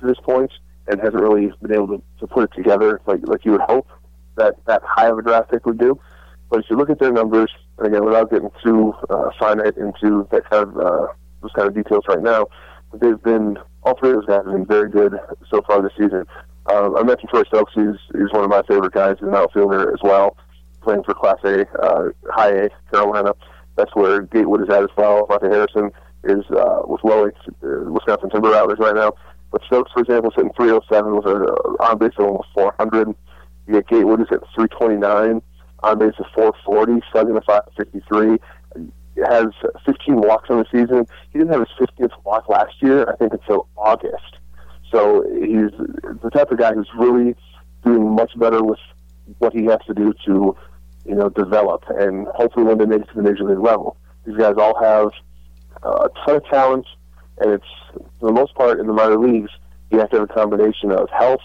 to 0.00 0.06
this 0.06 0.18
point, 0.22 0.50
and 0.86 0.98
hasn't 1.00 1.20
really 1.20 1.52
been 1.60 1.74
able 1.74 1.88
to, 1.88 2.02
to 2.20 2.26
put 2.26 2.44
it 2.44 2.56
together 2.56 3.00
like 3.06 3.20
like 3.24 3.44
you 3.44 3.52
would 3.52 3.60
hope 3.60 3.88
that 4.36 4.54
that 4.66 4.82
high 4.84 5.08
of 5.08 5.18
a 5.18 5.22
draft 5.22 5.50
pick 5.50 5.66
would 5.66 5.78
do. 5.78 6.00
But 6.48 6.60
if 6.60 6.70
you 6.70 6.76
look 6.76 6.88
at 6.88 6.98
their 6.98 7.12
numbers, 7.12 7.50
and 7.76 7.88
again, 7.88 8.06
without 8.06 8.30
getting 8.30 8.50
too 8.64 8.94
uh, 9.10 9.30
finite 9.38 9.76
into 9.76 10.26
that 10.30 10.48
kind 10.48 10.66
of 10.66 10.78
uh, 10.78 11.06
those 11.42 11.52
kind 11.54 11.68
of 11.68 11.74
details 11.74 12.04
right 12.08 12.22
now, 12.22 12.46
they've 12.94 13.22
been 13.22 13.58
all 13.82 13.96
three 13.98 14.10
of 14.10 14.16
those 14.16 14.26
guys 14.26 14.42
have 14.44 14.52
been 14.52 14.66
very 14.66 14.90
good 14.90 15.18
so 15.50 15.62
far 15.62 15.82
this 15.82 15.92
season. 15.96 16.26
Um, 16.66 16.96
I 16.96 17.02
mentioned 17.02 17.30
Troy 17.30 17.42
Stokes. 17.44 17.72
He's, 17.74 17.96
he's 18.12 18.32
one 18.32 18.44
of 18.44 18.50
my 18.50 18.62
favorite 18.68 18.92
guys. 18.92 19.16
He's 19.18 19.28
an 19.28 19.34
outfielder 19.34 19.92
as 19.92 20.00
well, 20.02 20.36
playing 20.82 21.02
for 21.04 21.14
Class 21.14 21.38
A, 21.44 21.66
uh, 21.80 22.10
High 22.30 22.50
A, 22.50 22.68
Carolina. 22.90 23.34
That's 23.76 23.94
where 23.94 24.22
Gatewood 24.22 24.62
is 24.62 24.68
at 24.68 24.82
as 24.82 24.90
well. 24.96 25.26
Monte 25.28 25.46
Harrison 25.46 25.90
is 26.24 26.44
uh, 26.50 26.82
with 26.84 27.02
Low 27.02 27.26
H, 27.26 27.34
uh, 27.48 27.90
Wisconsin 27.90 28.30
Timber 28.30 28.50
Rattlers 28.50 28.78
right 28.78 28.94
now. 28.94 29.14
But 29.50 29.62
Stokes, 29.66 29.90
for 29.92 30.00
example, 30.00 30.30
is 30.30 30.36
hitting 30.36 30.52
307 30.54 31.16
with 31.16 31.26
an 31.26 31.42
on 31.80 31.98
base 31.98 32.12
of 32.18 32.26
almost 32.26 32.48
400. 32.54 33.08
You 33.66 33.74
get 33.74 33.88
Gatewood 33.88 34.20
is 34.20 34.28
at 34.30 34.40
329, 34.54 35.42
on 35.82 35.98
base 35.98 36.14
of 36.18 36.26
440, 36.34 37.00
slugging 37.10 37.36
a 37.36 37.40
553 37.40 38.38
has 39.16 39.46
15 39.84 40.16
walks 40.16 40.50
on 40.50 40.58
the 40.58 40.66
season. 40.70 41.06
He 41.32 41.38
didn't 41.38 41.52
have 41.52 41.60
his 41.60 41.88
50th 41.88 42.12
walk 42.24 42.48
last 42.48 42.74
year, 42.80 43.10
I 43.10 43.16
think, 43.16 43.32
until 43.32 43.68
August. 43.76 44.38
So 44.90 45.24
he's 45.32 45.70
the 46.22 46.30
type 46.32 46.50
of 46.50 46.58
guy 46.58 46.72
who's 46.74 46.88
really 46.98 47.34
doing 47.84 48.10
much 48.10 48.32
better 48.38 48.62
with 48.62 48.78
what 49.38 49.52
he 49.52 49.64
has 49.66 49.78
to 49.86 49.94
do 49.94 50.12
to, 50.26 50.56
you 51.04 51.14
know, 51.14 51.28
develop 51.28 51.84
and 51.88 52.26
hopefully 52.28 52.64
one 52.64 52.78
day 52.78 52.86
make 52.86 53.02
it 53.02 53.08
to 53.08 53.14
the 53.14 53.22
major 53.22 53.44
league 53.44 53.58
level. 53.58 53.96
These 54.26 54.36
guys 54.36 54.54
all 54.58 54.80
have 54.82 55.10
uh, 55.82 56.08
a 56.08 56.26
ton 56.26 56.36
of 56.36 56.44
talent, 56.46 56.86
and 57.38 57.52
it's 57.52 57.64
for 58.18 58.26
the 58.26 58.32
most 58.32 58.54
part 58.54 58.80
in 58.80 58.86
the 58.86 58.92
minor 58.92 59.16
leagues 59.16 59.50
you 59.90 59.98
have 59.98 60.10
to 60.10 60.20
have 60.20 60.30
a 60.30 60.32
combination 60.32 60.90
of 60.90 61.08
health, 61.10 61.40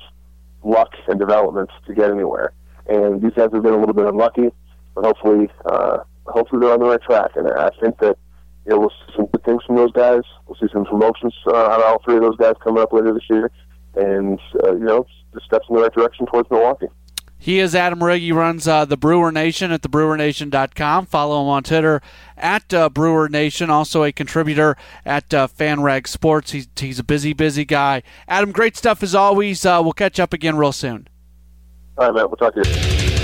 luck, 0.63 0.93
and 1.07 1.19
development 1.19 1.69
to 1.87 1.93
get 1.93 2.09
anywhere. 2.09 2.51
And 2.87 3.21
these 3.21 3.33
guys 3.33 3.49
have 3.53 3.63
been 3.63 3.73
a 3.73 3.79
little 3.79 3.95
bit 3.95 4.05
unlucky, 4.05 4.49
but 4.93 5.05
hopefully. 5.05 5.49
Uh, 5.65 5.99
hopefully 6.27 6.61
they're 6.61 6.73
on 6.73 6.79
the 6.79 6.85
right 6.85 7.01
track. 7.01 7.31
And 7.35 7.47
I 7.47 7.69
think 7.81 7.99
that 7.99 8.17
you 8.65 8.71
know, 8.71 8.79
we'll 8.79 8.89
see 8.89 9.13
some 9.15 9.25
good 9.27 9.43
things 9.43 9.63
from 9.65 9.75
those 9.75 9.91
guys. 9.91 10.21
We'll 10.47 10.57
see 10.59 10.67
some 10.73 10.85
promotions 10.85 11.33
uh, 11.47 11.75
of 11.75 11.81
all 11.83 12.01
three 12.03 12.15
of 12.15 12.21
those 12.21 12.37
guys 12.37 12.55
coming 12.63 12.81
up 12.81 12.93
later 12.93 13.13
this 13.13 13.29
year, 13.29 13.51
and 13.95 14.39
uh, 14.63 14.73
you 14.73 14.85
know, 14.85 15.05
just 15.33 15.45
steps 15.45 15.67
in 15.69 15.75
the 15.75 15.81
right 15.83 15.93
direction 15.93 16.25
towards 16.25 16.49
Milwaukee. 16.49 16.87
He 17.37 17.59
is 17.59 17.75
Adam 17.75 17.99
Rygg. 17.99 18.21
He 18.21 18.31
runs 18.31 18.67
uh, 18.67 18.85
the 18.85 18.97
Brewer 18.97 19.31
Nation 19.31 19.71
at 19.71 19.81
thebrewernation.com. 19.83 21.05
Follow 21.05 21.41
him 21.43 21.47
on 21.47 21.63
Twitter 21.63 22.01
at 22.35 22.73
uh, 22.73 22.89
Brewer 22.89 23.29
Nation. 23.29 23.69
Also 23.69 24.03
a 24.03 24.11
contributor 24.11 24.75
at 25.05 25.31
uh, 25.31 25.47
FanRag 25.47 26.07
Sports. 26.07 26.53
He's, 26.53 26.67
he's 26.75 26.97
a 26.97 27.03
busy, 27.03 27.33
busy 27.33 27.63
guy. 27.63 28.01
Adam, 28.27 28.51
great 28.51 28.75
stuff 28.75 29.03
as 29.03 29.13
always. 29.13 29.63
Uh, 29.63 29.79
we'll 29.83 29.93
catch 29.93 30.19
up 30.19 30.33
again 30.33 30.57
real 30.57 30.71
soon. 30.71 31.07
All 31.99 32.07
right, 32.07 32.15
man. 32.15 32.25
We'll 32.27 32.37
talk 32.37 32.55
to 32.55 32.67
you. 32.67 33.14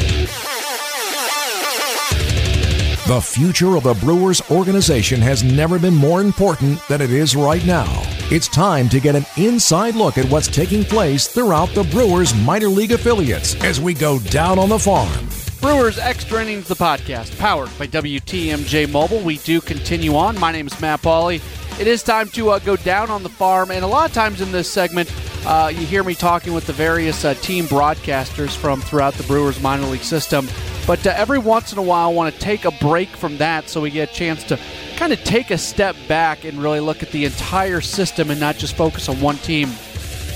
The 3.11 3.19
future 3.19 3.75
of 3.75 3.83
the 3.83 3.93
Brewers 3.95 4.41
organization 4.49 5.19
has 5.19 5.43
never 5.43 5.77
been 5.77 5.93
more 5.93 6.21
important 6.21 6.79
than 6.87 7.01
it 7.01 7.11
is 7.11 7.35
right 7.35 7.65
now. 7.65 7.91
It's 8.31 8.47
time 8.47 8.87
to 8.87 9.01
get 9.01 9.17
an 9.17 9.25
inside 9.35 9.95
look 9.95 10.17
at 10.17 10.31
what's 10.31 10.47
taking 10.47 10.85
place 10.85 11.27
throughout 11.27 11.67
the 11.75 11.83
Brewers 11.83 12.33
minor 12.33 12.69
league 12.69 12.93
affiliates 12.93 13.61
as 13.65 13.81
we 13.81 13.93
go 13.93 14.19
down 14.19 14.57
on 14.57 14.69
the 14.69 14.79
farm. 14.79 15.27
Brewers 15.59 15.99
Extra 15.99 16.41
Innings, 16.41 16.69
the 16.69 16.75
podcast, 16.75 17.37
powered 17.37 17.77
by 17.77 17.85
WTMJ 17.87 18.89
Mobile. 18.89 19.19
We 19.19 19.39
do 19.39 19.59
continue 19.59 20.15
on. 20.15 20.39
My 20.39 20.53
name 20.53 20.67
is 20.67 20.79
Matt 20.79 21.01
Pauley. 21.01 21.41
It 21.81 21.87
is 21.87 22.03
time 22.03 22.29
to 22.29 22.51
uh, 22.51 22.59
go 22.59 22.75
down 22.75 23.09
on 23.09 23.23
the 23.23 23.29
farm, 23.29 23.71
and 23.71 23.83
a 23.83 23.87
lot 23.87 24.07
of 24.07 24.13
times 24.13 24.39
in 24.39 24.51
this 24.51 24.71
segment, 24.71 25.11
uh, 25.47 25.71
you 25.73 25.83
hear 25.83 26.03
me 26.03 26.13
talking 26.13 26.53
with 26.53 26.67
the 26.67 26.73
various 26.73 27.25
uh, 27.25 27.33
team 27.33 27.65
broadcasters 27.65 28.55
from 28.55 28.81
throughout 28.81 29.15
the 29.15 29.23
Brewers 29.23 29.59
minor 29.63 29.87
league 29.87 30.03
system. 30.03 30.47
But 30.85 31.07
uh, 31.07 31.13
every 31.17 31.39
once 31.39 31.73
in 31.73 31.79
a 31.79 31.81
while, 31.81 32.07
I 32.07 32.13
want 32.13 32.35
to 32.35 32.39
take 32.39 32.65
a 32.65 32.71
break 32.73 33.09
from 33.09 33.37
that 33.37 33.67
so 33.67 33.81
we 33.81 33.89
get 33.89 34.11
a 34.11 34.13
chance 34.13 34.43
to 34.43 34.59
kind 34.95 35.11
of 35.11 35.23
take 35.23 35.49
a 35.49 35.57
step 35.57 35.95
back 36.07 36.45
and 36.45 36.61
really 36.61 36.81
look 36.81 37.01
at 37.01 37.09
the 37.09 37.25
entire 37.25 37.81
system 37.81 38.29
and 38.29 38.39
not 38.39 38.57
just 38.57 38.75
focus 38.75 39.09
on 39.09 39.19
one 39.19 39.37
team. 39.37 39.67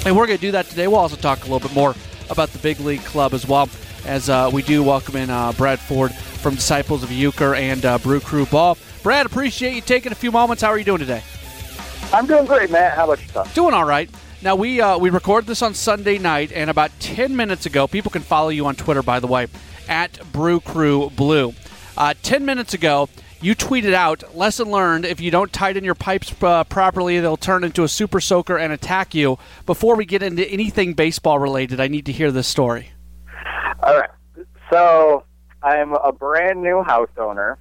And 0.04 0.18
we're 0.18 0.26
going 0.26 0.40
to 0.40 0.48
do 0.48 0.54
that 0.54 0.66
today. 0.66 0.88
We'll 0.88 0.98
also 0.98 1.16
talk 1.16 1.42
a 1.42 1.44
little 1.44 1.60
bit 1.60 1.76
more 1.76 1.94
about 2.32 2.50
the 2.54 2.60
big 2.60 2.80
league 2.80 3.04
club 3.04 3.36
as 3.36 3.48
well, 3.48 3.70
as 4.08 4.32
uh, 4.32 4.50
we 4.52 4.64
do 4.64 4.82
welcome 4.82 5.16
in 5.16 5.30
uh, 5.30 5.52
Brad 5.52 5.80
Ford 5.80 6.12
from 6.12 6.56
Disciples 6.56 7.04
of 7.04 7.10
Uecker 7.10 7.56
and 7.56 8.02
Brew 8.02 8.20
Crew 8.20 8.48
Ball. 8.48 8.80
Brad, 9.06 9.28
appreciate 9.28 9.76
you 9.76 9.82
taking 9.82 10.12
a 10.12 10.16
few 10.16 10.32
moments. 10.32 10.64
How 10.64 10.70
are 10.70 10.80
you 10.80 10.84
doing 10.84 10.98
today? 10.98 11.22
I'm 12.12 12.26
doing 12.26 12.48
great, 12.48 12.72
Matt. 12.72 12.96
How 12.96 13.04
about 13.04 13.22
yourself? 13.22 13.54
Doing 13.54 13.76
all 13.76 13.86
right. 13.86 14.10
Now 14.42 14.56
we 14.56 14.82
uh, 14.82 14.98
we 14.98 15.12
recorded 15.12 15.46
this 15.46 15.62
on 15.62 15.76
Sunday 15.76 16.18
night, 16.18 16.52
and 16.52 16.72
about 16.72 16.90
ten 17.00 17.36
minutes 17.36 17.68
ago, 17.68 17.88
people 17.88 18.10
can 18.10 18.24
follow 18.24 18.50
you 18.50 18.66
on 18.66 18.76
Twitter, 18.76 19.04
by 19.04 19.20
the 19.20 19.28
way 19.28 19.46
at 19.88 20.20
Brew 20.32 20.60
Crew 20.60 21.12
Blue. 21.12 21.54
Uh, 21.96 22.16
10 22.24 22.46
minutes 22.46 22.74
ago, 22.74 23.08
you 23.42 23.54
tweeted 23.54 23.94
out 23.94 24.36
lesson 24.36 24.72
learned 24.72 25.06
if 25.06 25.22
you 25.22 25.30
don't 25.30 25.54
tighten 25.54 25.84
your 25.84 25.94
pipes 25.94 26.34
uh, 26.42 26.64
properly 26.64 27.20
they'll 27.20 27.38
turn 27.38 27.64
into 27.64 27.84
a 27.84 27.88
super 27.88 28.20
soaker 28.20 28.58
and 28.58 28.74
attack 28.74 29.14
you 29.14 29.38
before 29.68 29.96
we 29.96 30.04
get 30.04 30.24
into 30.24 30.50
anything 30.50 30.94
baseball 30.94 31.38
related 31.38 31.80
i 31.80 31.88
need 31.88 32.08
to 32.08 32.12
hear 32.12 32.32
this 32.32 32.48
story 32.48 32.92
all 33.84 34.00
right 34.00 34.10
so 34.72 35.24
i'm 35.62 35.94
a 35.94 36.12
brand 36.12 36.64
new 36.64 36.82
house 36.82 37.10
owner 37.18 37.60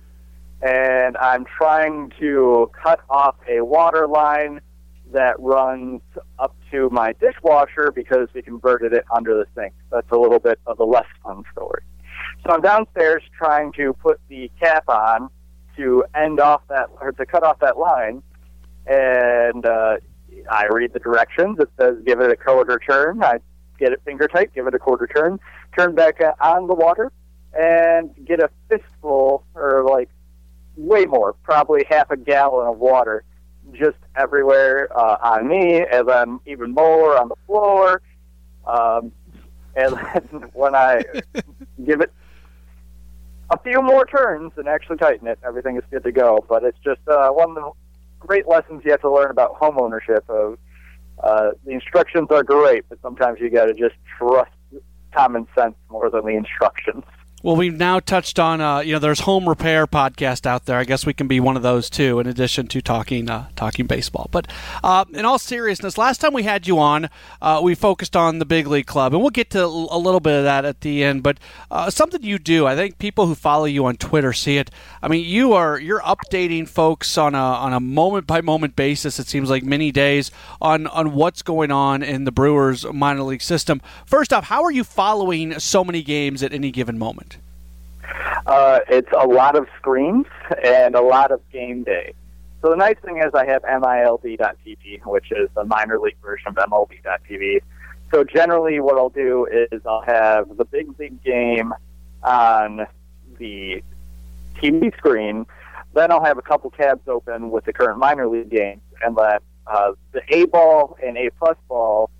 and 0.66 1.16
i'm 1.18 1.44
trying 1.44 2.10
to 2.18 2.70
cut 2.82 3.00
off 3.10 3.36
a 3.48 3.60
water 3.60 4.06
line 4.06 4.60
that 5.12 5.38
runs 5.38 6.00
up 6.38 6.56
to 6.70 6.88
my 6.90 7.12
dishwasher 7.20 7.92
because 7.94 8.28
we 8.34 8.42
converted 8.42 8.92
it 8.92 9.04
under 9.14 9.34
the 9.34 9.46
sink 9.54 9.72
that's 9.90 10.10
a 10.10 10.16
little 10.16 10.38
bit 10.38 10.58
of 10.66 10.78
a 10.80 10.84
less 10.84 11.06
fun 11.22 11.42
story 11.52 11.82
so 12.46 12.52
I'm 12.52 12.60
downstairs 12.60 13.22
trying 13.36 13.72
to 13.72 13.94
put 13.94 14.20
the 14.28 14.50
cap 14.60 14.88
on 14.88 15.30
to 15.76 16.04
end 16.14 16.40
off 16.40 16.62
that 16.68 16.88
or 17.00 17.12
to 17.12 17.26
cut 17.26 17.42
off 17.42 17.58
that 17.60 17.78
line, 17.78 18.22
and 18.86 19.64
uh, 19.64 19.96
I 20.50 20.66
read 20.70 20.92
the 20.92 20.98
directions. 20.98 21.58
It 21.58 21.70
says 21.80 21.96
give 22.04 22.20
it 22.20 22.30
a 22.30 22.36
quarter 22.36 22.78
turn. 22.86 23.22
I 23.22 23.38
get 23.78 23.92
it 23.92 24.02
finger 24.04 24.28
tight, 24.28 24.54
give 24.54 24.66
it 24.66 24.74
a 24.74 24.78
quarter 24.78 25.06
turn, 25.06 25.40
turn 25.76 25.94
back 25.94 26.20
on 26.40 26.66
the 26.66 26.74
water, 26.74 27.10
and 27.58 28.10
get 28.24 28.40
a 28.40 28.50
fistful 28.68 29.44
or 29.54 29.84
like 29.88 30.10
way 30.76 31.04
more, 31.04 31.34
probably 31.42 31.84
half 31.88 32.10
a 32.10 32.16
gallon 32.16 32.66
of 32.66 32.78
water 32.78 33.24
just 33.72 33.96
everywhere 34.16 34.88
uh, 34.96 35.16
on 35.22 35.48
me, 35.48 35.80
as 35.80 36.04
I'm 36.08 36.40
even 36.46 36.72
more 36.72 37.18
on 37.18 37.28
the 37.28 37.36
floor. 37.46 38.02
Um, 38.66 39.12
and 39.76 39.94
then 39.94 40.50
when 40.52 40.74
I 40.74 41.02
give 41.84 42.00
it 42.00 42.12
a 43.50 43.58
few 43.58 43.82
more 43.82 44.06
turns 44.06 44.52
and 44.56 44.68
actually 44.68 44.96
tighten 44.96 45.28
it. 45.28 45.38
Everything 45.46 45.76
is 45.76 45.84
good 45.90 46.04
to 46.04 46.12
go. 46.12 46.44
But 46.48 46.64
it's 46.64 46.78
just 46.84 47.00
uh, 47.08 47.28
one 47.30 47.50
of 47.50 47.54
the 47.54 47.70
great 48.18 48.48
lessons 48.48 48.82
you 48.84 48.90
have 48.90 49.00
to 49.02 49.10
learn 49.10 49.30
about 49.30 49.54
home 49.54 49.78
ownership. 49.78 50.24
Of 50.28 50.58
uh, 51.22 51.50
the 51.64 51.72
instructions 51.72 52.28
are 52.30 52.42
great, 52.42 52.84
but 52.88 52.98
sometimes 53.02 53.40
you 53.40 53.50
got 53.50 53.66
to 53.66 53.74
just 53.74 53.94
trust 54.18 54.50
common 55.12 55.46
sense 55.54 55.76
more 55.90 56.10
than 56.10 56.24
the 56.24 56.32
instructions. 56.34 57.04
Well, 57.44 57.56
we've 57.56 57.76
now 57.76 58.00
touched 58.00 58.38
on, 58.38 58.62
uh, 58.62 58.78
you 58.78 58.94
know, 58.94 58.98
there's 58.98 59.20
home 59.20 59.46
repair 59.46 59.86
podcast 59.86 60.46
out 60.46 60.64
there. 60.64 60.78
I 60.78 60.84
guess 60.84 61.04
we 61.04 61.12
can 61.12 61.28
be 61.28 61.40
one 61.40 61.58
of 61.58 61.62
those 61.62 61.90
too, 61.90 62.18
in 62.18 62.26
addition 62.26 62.68
to 62.68 62.80
talking 62.80 63.28
uh, 63.28 63.48
talking 63.54 63.86
baseball. 63.86 64.30
But 64.30 64.46
uh, 64.82 65.04
in 65.12 65.26
all 65.26 65.38
seriousness, 65.38 65.98
last 65.98 66.22
time 66.22 66.32
we 66.32 66.44
had 66.44 66.66
you 66.66 66.78
on, 66.78 67.10
uh, 67.42 67.60
we 67.62 67.74
focused 67.74 68.16
on 68.16 68.38
the 68.38 68.46
big 68.46 68.66
league 68.66 68.86
club, 68.86 69.12
and 69.12 69.20
we'll 69.20 69.28
get 69.28 69.50
to 69.50 69.62
a 69.62 69.98
little 69.98 70.20
bit 70.20 70.38
of 70.38 70.44
that 70.44 70.64
at 70.64 70.80
the 70.80 71.04
end. 71.04 71.22
But 71.22 71.36
uh, 71.70 71.90
something 71.90 72.22
you 72.22 72.38
do, 72.38 72.66
I 72.66 72.74
think 72.74 72.96
people 72.96 73.26
who 73.26 73.34
follow 73.34 73.66
you 73.66 73.84
on 73.84 73.96
Twitter 73.96 74.32
see 74.32 74.56
it. 74.56 74.70
I 75.02 75.08
mean, 75.08 75.26
you 75.26 75.52
are 75.52 75.78
you're 75.78 76.00
updating 76.00 76.66
folks 76.66 77.18
on 77.18 77.34
a 77.34 77.36
on 77.36 77.74
a 77.74 77.80
moment 77.80 78.26
by 78.26 78.40
moment 78.40 78.74
basis. 78.74 79.18
It 79.18 79.26
seems 79.26 79.50
like 79.50 79.64
many 79.64 79.92
days 79.92 80.30
on 80.62 80.86
on 80.86 81.12
what's 81.12 81.42
going 81.42 81.70
on 81.70 82.02
in 82.02 82.24
the 82.24 82.32
Brewers 82.32 82.86
minor 82.86 83.22
league 83.22 83.42
system. 83.42 83.82
First 84.06 84.32
off, 84.32 84.44
how 84.44 84.62
are 84.64 84.72
you 84.72 84.82
following 84.82 85.58
so 85.58 85.84
many 85.84 86.02
games 86.02 86.42
at 86.42 86.54
any 86.54 86.70
given 86.70 86.98
moment? 86.98 87.33
Uh, 88.46 88.80
it's 88.88 89.10
a 89.18 89.26
lot 89.26 89.56
of 89.56 89.66
screens 89.78 90.26
and 90.64 90.94
a 90.94 91.00
lot 91.00 91.30
of 91.30 91.40
game 91.50 91.82
day. 91.82 92.14
So 92.62 92.70
the 92.70 92.76
nice 92.76 92.96
thing 93.04 93.18
is 93.18 93.34
I 93.34 93.46
have 93.46 93.62
MILB.TV, 93.62 95.04
which 95.04 95.30
is 95.32 95.50
the 95.54 95.64
minor 95.64 95.98
league 95.98 96.16
version 96.22 96.48
of 96.48 96.54
MLB.TV. 96.54 97.60
So 98.12 98.24
generally 98.24 98.80
what 98.80 98.96
I'll 98.96 99.08
do 99.10 99.46
is 99.46 99.82
I'll 99.86 100.04
have 100.06 100.56
the 100.56 100.64
big 100.64 100.98
league 100.98 101.22
game 101.22 101.74
on 102.22 102.86
the 103.38 103.82
TV 104.56 104.96
screen. 104.96 105.46
Then 105.94 106.10
I'll 106.10 106.24
have 106.24 106.38
a 106.38 106.42
couple 106.42 106.70
tabs 106.70 107.06
open 107.06 107.50
with 107.50 107.64
the 107.64 107.72
current 107.72 107.98
minor 107.98 108.28
league 108.28 108.50
games, 108.50 108.82
and 109.02 109.16
then 109.16 109.38
uh, 109.66 109.92
the 110.12 110.22
A 110.30 110.46
ball 110.46 110.96
and 111.04 111.16
A 111.16 111.30
plus 111.38 111.56
ball 111.68 112.10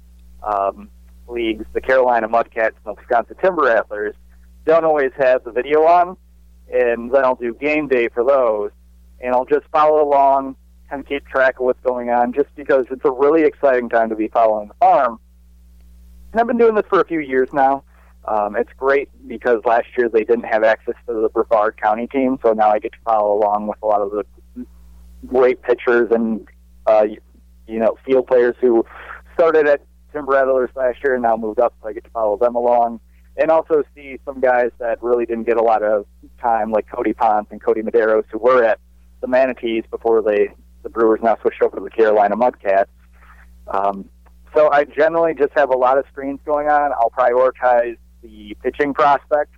um, 0.42 0.88
leagues, 1.26 1.64
the 1.72 1.80
Carolina 1.80 2.28
Mudcats 2.28 2.74
and 2.84 2.84
the 2.84 2.94
Wisconsin 2.94 3.36
Timber 3.40 3.62
Rattlers, 3.62 4.14
don't 4.64 4.84
always 4.84 5.12
have 5.16 5.44
the 5.44 5.52
video 5.52 5.82
on, 5.84 6.16
and 6.72 7.12
then 7.12 7.24
I'll 7.24 7.34
do 7.34 7.54
game 7.54 7.88
day 7.88 8.08
for 8.08 8.24
those, 8.24 8.70
and 9.20 9.34
I'll 9.34 9.44
just 9.44 9.66
follow 9.72 10.02
along 10.02 10.56
and 10.90 11.06
keep 11.06 11.26
track 11.26 11.58
of 11.58 11.66
what's 11.66 11.80
going 11.82 12.10
on, 12.10 12.32
just 12.32 12.54
because 12.54 12.86
it's 12.90 13.04
a 13.04 13.10
really 13.10 13.42
exciting 13.42 13.88
time 13.88 14.08
to 14.10 14.16
be 14.16 14.28
following 14.28 14.68
the 14.68 14.74
farm. 14.74 15.18
And 16.32 16.40
I've 16.40 16.46
been 16.46 16.58
doing 16.58 16.74
this 16.74 16.84
for 16.88 17.00
a 17.00 17.06
few 17.06 17.20
years 17.20 17.48
now. 17.52 17.84
Um, 18.26 18.56
it's 18.56 18.72
great 18.76 19.10
because 19.28 19.60
last 19.66 19.86
year 19.98 20.08
they 20.08 20.24
didn't 20.24 20.44
have 20.44 20.64
access 20.64 20.94
to 21.06 21.12
the 21.12 21.28
Brevard 21.28 21.76
County 21.80 22.06
team, 22.06 22.38
so 22.42 22.52
now 22.52 22.70
I 22.70 22.78
get 22.78 22.92
to 22.92 22.98
follow 23.04 23.36
along 23.36 23.66
with 23.66 23.78
a 23.82 23.86
lot 23.86 24.00
of 24.00 24.10
the 24.12 24.66
great 25.26 25.62
pitchers 25.62 26.10
and 26.10 26.46
uh, 26.86 27.06
you 27.66 27.78
know 27.78 27.96
field 28.04 28.26
players 28.26 28.54
who 28.60 28.84
started 29.34 29.66
at 29.66 29.82
Timber 30.12 30.32
Rattlers 30.32 30.70
last 30.74 30.98
year 31.04 31.14
and 31.14 31.22
now 31.22 31.36
moved 31.36 31.60
up, 31.60 31.74
so 31.82 31.88
I 31.88 31.92
get 31.92 32.04
to 32.04 32.10
follow 32.10 32.36
them 32.36 32.54
along 32.54 33.00
and 33.36 33.50
also 33.50 33.82
see 33.94 34.18
some 34.24 34.40
guys 34.40 34.70
that 34.78 35.02
really 35.02 35.26
didn't 35.26 35.44
get 35.44 35.56
a 35.56 35.62
lot 35.62 35.82
of 35.82 36.06
time, 36.40 36.70
like 36.70 36.86
Cody 36.88 37.12
Ponce 37.12 37.48
and 37.50 37.62
Kodi 37.62 37.82
Medeiros, 37.82 38.24
who 38.30 38.38
were 38.38 38.62
at 38.62 38.78
the 39.20 39.26
Manatees 39.26 39.84
before 39.90 40.22
they 40.22 40.50
the 40.82 40.90
Brewers 40.90 41.20
now 41.22 41.36
switched 41.40 41.62
over 41.62 41.76
to 41.78 41.82
the 41.82 41.90
Carolina 41.90 42.36
Mudcats. 42.36 42.86
Um, 43.66 44.08
so 44.54 44.70
I 44.70 44.84
generally 44.84 45.34
just 45.34 45.52
have 45.56 45.70
a 45.70 45.76
lot 45.76 45.98
of 45.98 46.04
screens 46.12 46.38
going 46.44 46.68
on. 46.68 46.92
I'll 46.92 47.10
prioritize 47.10 47.96
the 48.22 48.56
pitching 48.62 48.94
prospect. 48.94 49.50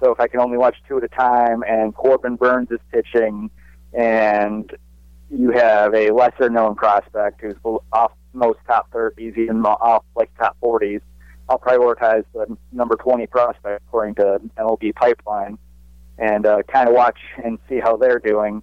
So 0.00 0.12
if 0.12 0.20
I 0.20 0.28
can 0.28 0.40
only 0.40 0.56
watch 0.56 0.76
two 0.86 0.98
at 0.98 1.04
a 1.04 1.08
time, 1.08 1.62
and 1.68 1.94
Corbin 1.94 2.36
Burnes 2.36 2.68
is 2.70 2.78
pitching, 2.92 3.50
and 3.92 4.70
you 5.30 5.50
have 5.50 5.94
a 5.94 6.10
lesser 6.10 6.48
known 6.48 6.76
prospect 6.76 7.40
who's 7.40 7.56
off 7.92 8.12
most 8.32 8.60
top 8.66 8.90
30s, 8.92 9.36
even 9.36 9.64
off 9.66 10.04
like 10.14 10.30
top 10.38 10.56
40s, 10.62 11.00
I'll 11.48 11.58
prioritize 11.58 12.24
the 12.34 12.56
number 12.72 12.96
20 12.96 13.26
prospect 13.26 13.82
according 13.88 14.16
to 14.16 14.40
MLB 14.58 14.94
pipeline 14.94 15.58
and 16.18 16.46
uh, 16.46 16.62
kind 16.64 16.88
of 16.88 16.94
watch 16.94 17.18
and 17.42 17.58
see 17.68 17.80
how 17.80 17.96
they're 17.96 18.18
doing. 18.18 18.62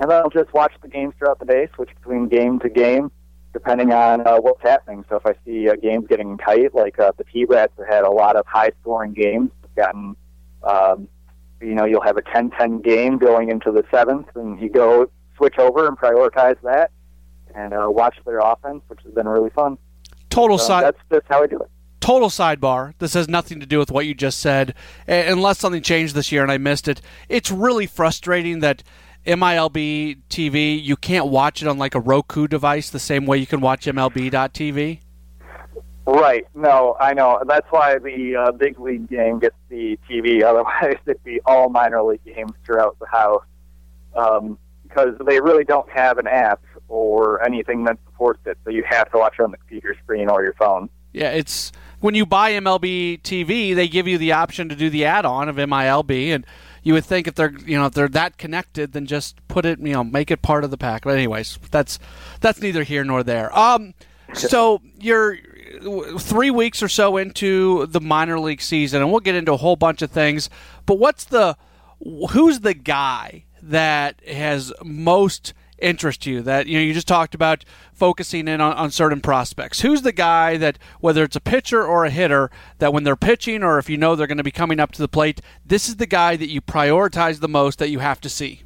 And 0.00 0.10
then 0.10 0.18
I'll 0.18 0.30
just 0.30 0.52
watch 0.52 0.72
the 0.82 0.88
games 0.88 1.14
throughout 1.18 1.38
the 1.38 1.44
day, 1.44 1.68
switch 1.74 1.90
between 1.96 2.28
game 2.28 2.58
to 2.60 2.68
game, 2.68 3.10
depending 3.52 3.92
on 3.92 4.26
uh, 4.26 4.38
what's 4.38 4.62
happening. 4.62 5.04
So 5.08 5.16
if 5.16 5.26
I 5.26 5.34
see 5.44 5.68
uh, 5.68 5.76
games 5.76 6.06
getting 6.08 6.38
tight, 6.38 6.74
like 6.74 6.98
uh, 6.98 7.12
the 7.16 7.24
T-Rats 7.24 7.72
have 7.78 7.86
had 7.86 8.04
a 8.04 8.10
lot 8.10 8.36
of 8.36 8.46
high-scoring 8.46 9.12
games, 9.12 9.50
gotten, 9.76 10.16
um, 10.62 11.08
you 11.60 11.74
know, 11.74 11.84
you'll 11.84 12.02
have 12.02 12.16
a 12.16 12.22
10-10 12.22 12.82
game 12.82 13.18
going 13.18 13.50
into 13.50 13.70
the 13.70 13.84
seventh, 13.90 14.28
and 14.34 14.60
you 14.60 14.70
go 14.70 15.10
switch 15.36 15.58
over 15.58 15.86
and 15.86 15.96
prioritize 15.96 16.56
that 16.62 16.90
and 17.54 17.72
uh, 17.72 17.86
watch 17.88 18.16
their 18.24 18.38
offense, 18.38 18.82
which 18.88 19.00
has 19.04 19.12
been 19.12 19.28
really 19.28 19.50
fun. 19.50 19.76
Total 20.30 20.58
So 20.58 20.66
side. 20.66 20.84
that's 20.84 20.98
just 21.10 21.26
how 21.28 21.42
I 21.42 21.46
do 21.46 21.58
it. 21.58 21.70
total 22.00 22.28
sidebar. 22.30 22.94
This 22.98 23.12
has 23.14 23.28
nothing 23.28 23.60
to 23.60 23.66
do 23.66 23.78
with 23.78 23.90
what 23.90 24.06
you 24.06 24.14
just 24.14 24.38
said, 24.40 24.74
unless 25.06 25.58
something 25.58 25.82
changed 25.82 26.14
this 26.14 26.32
year 26.32 26.42
and 26.42 26.50
I 26.50 26.56
missed 26.58 26.88
it. 26.88 27.00
It's 27.28 27.50
really 27.50 27.86
frustrating 27.86 28.60
that 28.60 28.82
MILB 29.26 30.18
TV 30.30 30.82
you 30.82 30.96
can't 30.96 31.26
watch 31.26 31.60
it 31.60 31.68
on 31.68 31.76
like 31.76 31.94
a 31.94 32.00
Roku 32.00 32.48
device 32.48 32.88
the 32.88 32.98
same 32.98 33.26
way 33.26 33.36
you 33.36 33.46
can 33.46 33.60
watch 33.60 33.84
MLB.TV. 33.84 35.00
Right. 36.06 36.46
No, 36.54 36.96
I 36.98 37.12
know. 37.12 37.42
That's 37.46 37.66
why 37.70 37.98
the 37.98 38.34
uh, 38.36 38.52
big 38.52 38.80
league 38.80 39.08
game 39.08 39.38
gets 39.38 39.54
the 39.68 39.98
TV. 40.08 40.42
Otherwise, 40.50 40.96
it'd 41.06 41.22
be 41.22 41.40
all 41.44 41.68
minor 41.68 42.02
league 42.02 42.24
games 42.24 42.52
throughout 42.64 42.96
the 42.98 43.06
house 43.06 43.44
um, 44.16 44.58
because 44.90 45.14
they 45.24 45.40
really 45.40 45.64
don't 45.64 45.88
have 45.90 46.18
an 46.18 46.26
app 46.26 46.60
or 46.88 47.42
anything 47.44 47.84
that 47.84 47.98
supports 48.04 48.40
it. 48.46 48.58
So 48.64 48.70
you 48.70 48.84
have 48.88 49.10
to 49.12 49.18
watch 49.18 49.34
it 49.38 49.42
on 49.42 49.52
the 49.52 49.56
computer 49.56 49.96
screen 50.02 50.28
or 50.28 50.42
your 50.42 50.54
phone. 50.54 50.90
Yeah, 51.12 51.30
it's 51.30 51.72
when 52.00 52.14
you 52.14 52.26
buy 52.26 52.52
MLB 52.52 53.22
TV, 53.22 53.74
they 53.74 53.88
give 53.88 54.06
you 54.06 54.18
the 54.18 54.32
option 54.32 54.68
to 54.68 54.76
do 54.76 54.90
the 54.90 55.04
add-on 55.04 55.48
of 55.48 55.56
MILB, 55.56 56.34
and 56.34 56.46
you 56.82 56.94
would 56.94 57.04
think 57.04 57.26
if 57.26 57.34
they're 57.34 57.52
you 57.64 57.78
know 57.78 57.86
if 57.86 57.94
they're 57.94 58.08
that 58.08 58.38
connected, 58.38 58.92
then 58.92 59.06
just 59.06 59.36
put 59.48 59.64
it 59.64 59.78
you 59.80 59.92
know 59.92 60.04
make 60.04 60.30
it 60.30 60.42
part 60.42 60.64
of 60.64 60.70
the 60.70 60.78
pack. 60.78 61.02
But 61.04 61.14
anyways, 61.14 61.58
that's 61.70 61.98
that's 62.40 62.60
neither 62.60 62.84
here 62.84 63.04
nor 63.04 63.22
there. 63.22 63.56
Um, 63.56 63.94
so 64.34 64.80
you're 64.98 65.38
three 66.18 66.50
weeks 66.50 66.82
or 66.82 66.88
so 66.88 67.16
into 67.16 67.86
the 67.86 68.00
minor 68.00 68.38
league 68.38 68.62
season, 68.62 69.02
and 69.02 69.10
we'll 69.10 69.20
get 69.20 69.34
into 69.34 69.52
a 69.52 69.56
whole 69.56 69.76
bunch 69.76 70.02
of 70.02 70.10
things. 70.10 70.48
But 70.86 70.98
what's 70.98 71.24
the 71.24 71.56
who's 72.30 72.60
the 72.60 72.74
guy 72.74 73.44
that 73.62 74.20
has 74.26 74.72
most 74.82 75.52
interest 75.78 76.26
you 76.26 76.42
that 76.42 76.66
you 76.66 76.76
know 76.76 76.84
you 76.84 76.92
just 76.92 77.08
talked 77.08 77.34
about 77.34 77.64
focusing 77.94 78.46
in 78.48 78.60
on, 78.60 78.74
on 78.74 78.90
certain 78.90 79.18
prospects 79.18 79.80
who's 79.80 80.02
the 80.02 80.12
guy 80.12 80.58
that 80.58 80.78
whether 81.00 81.24
it's 81.24 81.36
a 81.36 81.40
pitcher 81.40 81.82
or 81.82 82.04
a 82.04 82.10
hitter 82.10 82.50
that 82.80 82.92
when 82.92 83.02
they're 83.02 83.16
pitching 83.16 83.62
or 83.62 83.78
if 83.78 83.88
you 83.88 83.96
know 83.96 84.14
they're 84.14 84.26
going 84.26 84.36
to 84.36 84.44
be 84.44 84.50
coming 84.50 84.78
up 84.78 84.92
to 84.92 85.00
the 85.00 85.08
plate 85.08 85.40
this 85.64 85.88
is 85.88 85.96
the 85.96 86.06
guy 86.06 86.36
that 86.36 86.50
you 86.50 86.60
prioritize 86.60 87.40
the 87.40 87.48
most 87.48 87.78
that 87.78 87.88
you 87.88 87.98
have 87.98 88.20
to 88.20 88.28
see 88.28 88.62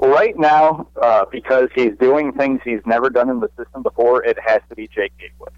Right 0.00 0.36
now, 0.36 0.88
uh, 1.00 1.24
because 1.30 1.68
he's 1.74 1.92
doing 2.00 2.32
things 2.32 2.60
he's 2.64 2.80
never 2.84 3.10
done 3.10 3.30
in 3.30 3.40
the 3.40 3.48
system 3.56 3.82
before, 3.82 4.24
it 4.24 4.36
has 4.44 4.60
to 4.68 4.74
be 4.74 4.88
Jake 4.88 5.12
Gatewood. 5.18 5.52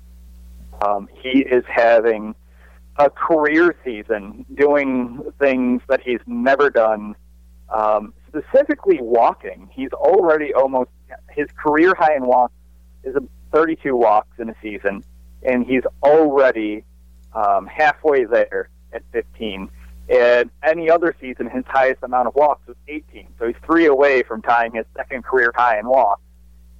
Um, 0.83 1.09
he 1.20 1.41
is 1.41 1.64
having 1.66 2.35
a 2.99 3.09
career 3.09 3.74
season 3.85 4.45
doing 4.55 5.33
things 5.39 5.83
that 5.89 6.01
he's 6.03 6.20
never 6.27 6.70
done, 6.70 7.16
um, 7.74 8.12
specifically 8.29 8.99
walking. 9.01 9.68
He's 9.72 9.93
already 9.93 10.53
almost, 10.55 10.91
his 11.31 11.49
career 11.57 11.95
high 11.97 12.16
in 12.16 12.27
walks 12.27 12.55
is 13.05 13.16
a 13.16 13.22
32 13.53 13.95
walks 13.95 14.39
in 14.39 14.51
a 14.51 14.55
season, 14.62 15.03
and 15.43 15.64
he's 15.64 15.83
already 16.03 16.85
um, 17.35 17.66
halfway 17.66 18.24
there 18.24 18.68
at 18.93 19.03
15. 19.12 19.70
And 20.09 20.51
any 20.62 20.89
other 20.91 21.14
season, 21.20 21.51
his 21.51 21.64
highest 21.66 22.03
amount 22.03 22.29
of 22.29 22.35
walks 22.35 22.66
was 22.66 22.77
18. 22.89 23.29
So 23.39 23.47
he's 23.47 23.57
three 23.64 23.87
away 23.87 24.22
from 24.22 24.43
tying 24.43 24.72
his 24.74 24.87
second 24.97 25.24
career 25.24 25.53
high 25.55 25.79
in 25.79 25.87
walks. 25.87 26.22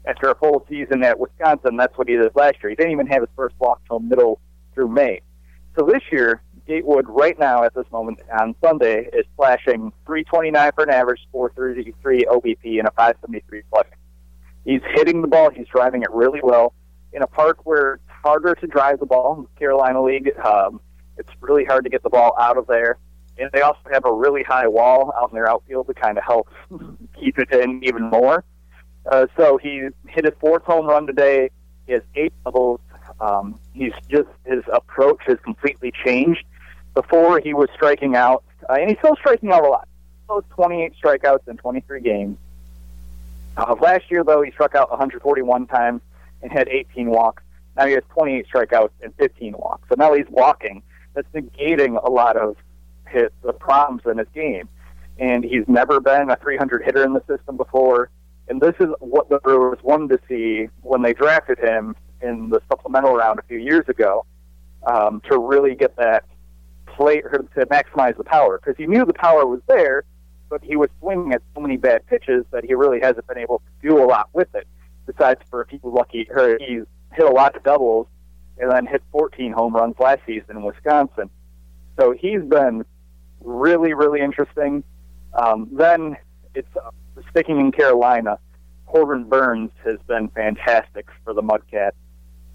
After 0.05 0.31
a 0.31 0.37
full 0.37 0.65
season 0.69 1.03
at 1.03 1.19
Wisconsin, 1.19 1.77
that's 1.77 1.97
what 1.99 2.09
he 2.09 2.15
did 2.15 2.31
last 2.37 2.57
year. 2.63 2.71
He 2.71 2.77
didn't 2.77 2.93
even 2.93 3.09
have 3.09 3.23
his 3.23 3.31
first 3.35 3.57
walk 3.59 3.81
till 3.89 3.99
middle 3.99 4.39
through 4.73 4.89
May. 4.89 5.21
So 5.77 5.85
this 5.85 6.03
year, 6.13 6.43
Gatewood, 6.67 7.07
right 7.09 7.39
now 7.39 7.65
at 7.65 7.75
this 7.75 7.87
moment 7.93 8.21
on 8.41 8.55
Sunday, 8.63 9.09
is 9.13 9.25
flashing 9.37 9.93
329 10.07 10.73
for 10.75 10.85
an 10.85 10.91
average, 10.91 11.21
433 11.33 12.25
OBP, 12.25 12.79
and 12.79 12.89
a 12.89 12.91
573 12.93 13.63
slugging. 13.71 13.93
He's 14.65 14.83
hitting 14.95 15.23
the 15.23 15.29
ball. 15.29 15.51
He's 15.51 15.69
driving 15.69 16.03
it 16.03 16.11
really 16.11 16.41
well 16.43 16.75
in 17.13 17.23
a 17.23 17.27
park 17.27 17.65
where 17.65 17.95
it's 17.95 18.03
harder 18.09 18.55
to 18.57 18.67
drive 18.67 18.99
the 18.99 19.07
ball. 19.07 19.49
Carolina 19.59 20.03
League, 20.03 20.33
um, 20.45 20.81
it's 21.17 21.31
really 21.41 21.65
hard 21.65 21.85
to 21.85 21.91
get 21.91 22.03
the 22.03 22.11
ball 22.11 22.37
out 22.39 22.59
of 22.59 22.67
there. 22.67 22.99
And 23.39 23.51
they 23.53 23.61
also 23.61 23.81
have 23.93 24.05
a 24.05 24.13
really 24.13 24.43
high 24.43 24.67
wall 24.67 25.13
out 25.17 25.31
in 25.31 25.35
their 25.35 25.49
outfield 25.49 25.87
to 25.87 25.95
kind 25.95 26.19
of 26.19 26.25
help 26.25 26.49
keep 27.21 27.39
it 27.39 27.53
in 27.53 27.83
even 27.85 28.03
more. 28.11 28.45
Uh, 29.11 29.27
so 29.37 29.57
he 29.57 29.89
hit 30.09 30.25
his 30.25 30.35
fourth 30.41 30.65
home 30.65 30.87
run 30.87 31.07
today. 31.07 31.51
He 31.87 31.93
has 31.93 32.03
eight 32.17 32.33
doubles. 32.45 32.81
Um, 33.21 33.59
he's 33.73 33.93
just 34.09 34.29
his 34.45 34.63
approach 34.73 35.21
has 35.27 35.39
completely 35.45 35.93
changed. 36.05 36.45
Before 36.97 37.39
he 37.39 37.55
was 37.55 37.69
striking 37.75 38.17
out, 38.17 38.43
uh, 38.69 38.73
and 38.73 38.89
he's 38.89 38.99
still 38.99 39.15
striking 39.17 39.53
out 39.53 39.65
a 39.65 39.69
lot. 39.69 39.87
Has 40.31 40.43
28 40.51 40.95
strikeouts 41.01 41.47
in 41.47 41.59
23 41.59 42.01
games. 42.01 42.39
Uh, 43.57 43.77
last 43.81 44.11
year, 44.11 44.25
though, 44.25 44.43
he 44.43 44.51
struck 44.51 44.75
out 44.75 44.91
141 44.91 45.67
times 45.67 46.01
and 46.43 46.51
had 46.51 46.69
18 46.69 47.11
walks. 47.11 47.43
Now 47.77 47.87
he 47.87 47.93
has 47.93 48.03
28 48.11 48.47
strikeouts 48.53 48.91
and 49.03 49.15
15 49.17 49.55
walks. 49.59 49.89
So 49.91 49.95
now 49.99 50.15
he's 50.15 50.27
walking. 50.31 50.83
That's 51.15 51.29
negating 51.35 52.03
a 52.03 52.11
lot 52.11 52.37
of 52.37 52.57
his 53.09 53.29
the 53.43 53.53
problems 53.53 54.03
in 54.07 54.19
his 54.19 54.29
game. 54.35 54.69
And 55.19 55.45
he's 55.45 55.69
never 55.69 56.01
been 56.01 56.31
a 56.31 56.37
300 56.37 56.83
hitter 56.83 57.05
in 57.05 57.13
the 57.13 57.23
system 57.27 57.59
before. 57.59 58.11
And 58.49 58.61
this 58.61 58.75
is 58.81 58.89
what 59.01 59.29
the 59.29 59.39
Brewers 59.39 59.79
wanted 59.83 60.17
to 60.17 60.21
see 60.29 60.71
when 60.83 61.03
they 61.03 61.13
drafted 61.13 61.59
him 61.59 61.95
in 62.23 62.49
the 62.49 62.61
supplemental 62.71 63.15
round 63.15 63.39
a 63.39 63.43
few 63.43 63.59
years 63.59 63.87
ago 63.89 64.25
um, 64.87 65.21
to 65.31 65.39
really 65.39 65.75
get 65.75 65.97
that 65.97 66.25
play 66.97 67.23
or 67.23 67.45
to 67.55 67.67
maximize 67.67 68.17
the 68.17 68.25
power 68.25 68.59
because 68.59 68.77
he 68.77 68.87
knew 68.87 69.05
the 69.05 69.15
power 69.15 69.47
was 69.47 69.61
there, 69.69 70.05
but 70.49 70.63
he 70.63 70.77
was 70.77 70.89
swinging 71.01 71.33
at 71.33 71.43
so 71.55 71.61
many 71.61 71.77
bad 71.77 72.07
pitches 72.07 72.45
that 72.51 72.65
he 72.65 72.75
really 72.75 73.01
hasn't 73.01 73.27
been 73.27 73.39
able 73.39 73.59
to 73.59 73.89
do 73.89 74.03
a 74.03 74.07
lot 74.07 74.29
with 74.33 74.55
it. 74.55 74.67
Besides, 75.07 75.41
for 75.51 75.61
a 75.63 75.67
few 75.67 75.79
lucky, 75.85 76.27
or 76.31 76.59
he's 76.59 76.83
hit 77.13 77.25
a 77.25 77.31
lot 77.31 77.55
of 77.55 77.63
doubles 77.63 78.09
and 78.59 78.71
then 78.71 78.87
hit 78.87 79.03
14 79.13 79.53
home 79.53 79.75
runs 79.75 79.95
last 80.01 80.21
season 80.27 80.57
in 80.57 80.63
Wisconsin. 80.63 81.31
So 81.99 82.13
he's 82.13 82.43
been 82.43 82.85
really, 83.41 83.95
really 83.95 84.21
interesting. 84.21 84.83
Um, 85.35 85.69
then 85.73 86.17
it's 86.55 86.69
uh, 86.77 86.91
sticking 87.31 87.61
in 87.61 87.71
Carolina. 87.71 88.39
Corbin 88.87 89.25
Burnes 89.29 89.71
has 89.85 89.99
been 90.07 90.29
fantastic 90.29 91.07
for 91.25 91.35
the 91.35 91.43
Mudcats. 91.43 91.93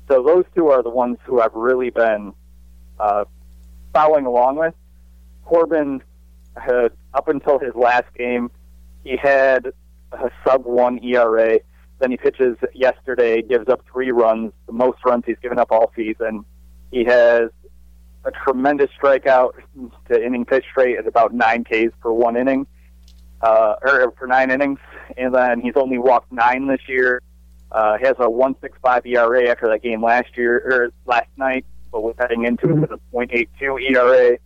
So 0.08 0.24
those 0.24 0.46
two 0.56 0.68
are 0.70 0.84
the 0.84 0.89
ones 0.89 1.18
who 1.24 1.39
I've 1.39 1.54
really 1.54 1.89
been 1.89 2.34
uh, 3.00 3.26
following 3.94 4.26
along 4.26 4.58
with. 4.58 4.74
Corbin 5.46 6.02
had 6.56 6.92
up 7.14 7.28
until 7.28 7.60
his 7.60 7.74
last 7.76 8.14
game, 8.18 8.52
he 9.04 9.18
had 9.18 9.74
a 10.12 10.30
sub 10.46 10.66
one 10.66 11.04
ERA. 11.04 11.60
Then 12.00 12.12
he 12.12 12.18
pitches 12.18 12.58
yesterday, 12.74 13.42
gives 13.42 13.70
up 13.70 13.84
three 13.92 14.12
runs, 14.12 14.52
the 14.66 14.74
most 14.74 15.00
runs 15.06 15.24
he's 15.26 15.38
given 15.42 15.60
up 15.60 15.72
all 15.72 15.92
season. 15.96 16.46
He 16.92 17.04
has 17.06 17.50
a 18.24 18.32
tremendous 18.32 18.89
strikeout 19.02 19.52
to 20.10 20.24
inning 20.24 20.46
pitch 20.46 20.66
rate 20.76 20.98
at 20.98 21.08
about 21.08 21.34
nine 21.34 21.64
Ks 21.64 21.94
per 22.02 22.12
one 22.12 22.36
inning, 22.36 22.68
uh, 23.42 23.76
or 23.82 24.14
for 24.18 24.28
nine 24.28 24.52
innings, 24.52 24.80
and 25.18 25.34
then 25.34 25.62
he's 25.62 25.76
only 25.76 25.98
walked 25.98 26.32
nine 26.32 26.68
this 26.68 26.82
year. 26.88 27.22
Uh, 27.72 27.98
he 27.98 28.06
has 28.06 28.16
a 28.20 28.28
1.65 28.28 29.06
ERA 29.06 29.50
after 29.50 29.68
that 29.68 29.82
game 29.82 30.04
last 30.04 30.36
year 30.36 30.58
or 30.58 30.89
last 31.06 31.30
night, 31.38 31.66
but 31.92 32.02
was 32.02 32.16
heading 32.20 32.46
into 32.46 32.70
it 32.70 32.76
with 32.76 32.92
a 32.92 33.00
0.82 33.14 33.92
ERA. 33.92 34.38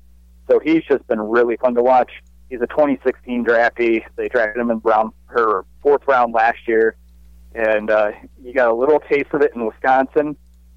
So 0.48 0.60
he's 0.60 0.84
just 0.84 1.08
been 1.08 1.20
really 1.20 1.58
fun 1.58 1.76
to 1.76 1.84
watch. 1.84 2.12
He's 2.50 2.62
a 2.62 2.68
2016 2.68 3.46
draftee. 3.46 4.04
They 4.16 4.28
drafted 4.28 4.62
him 4.62 4.72
in 4.72 4.80
round 4.84 5.12
her 5.28 5.66
fourth 5.82 6.02
round 6.08 6.34
last 6.34 6.68
year, 6.68 6.96
and 7.54 7.90
uh, 7.90 8.12
he 8.44 8.54
got 8.54 8.70
a 8.70 8.74
little 8.74 9.00
taste 9.00 9.30
of 9.34 9.42
it 9.42 9.52
in 9.56 9.66
Wisconsin, 9.66 10.36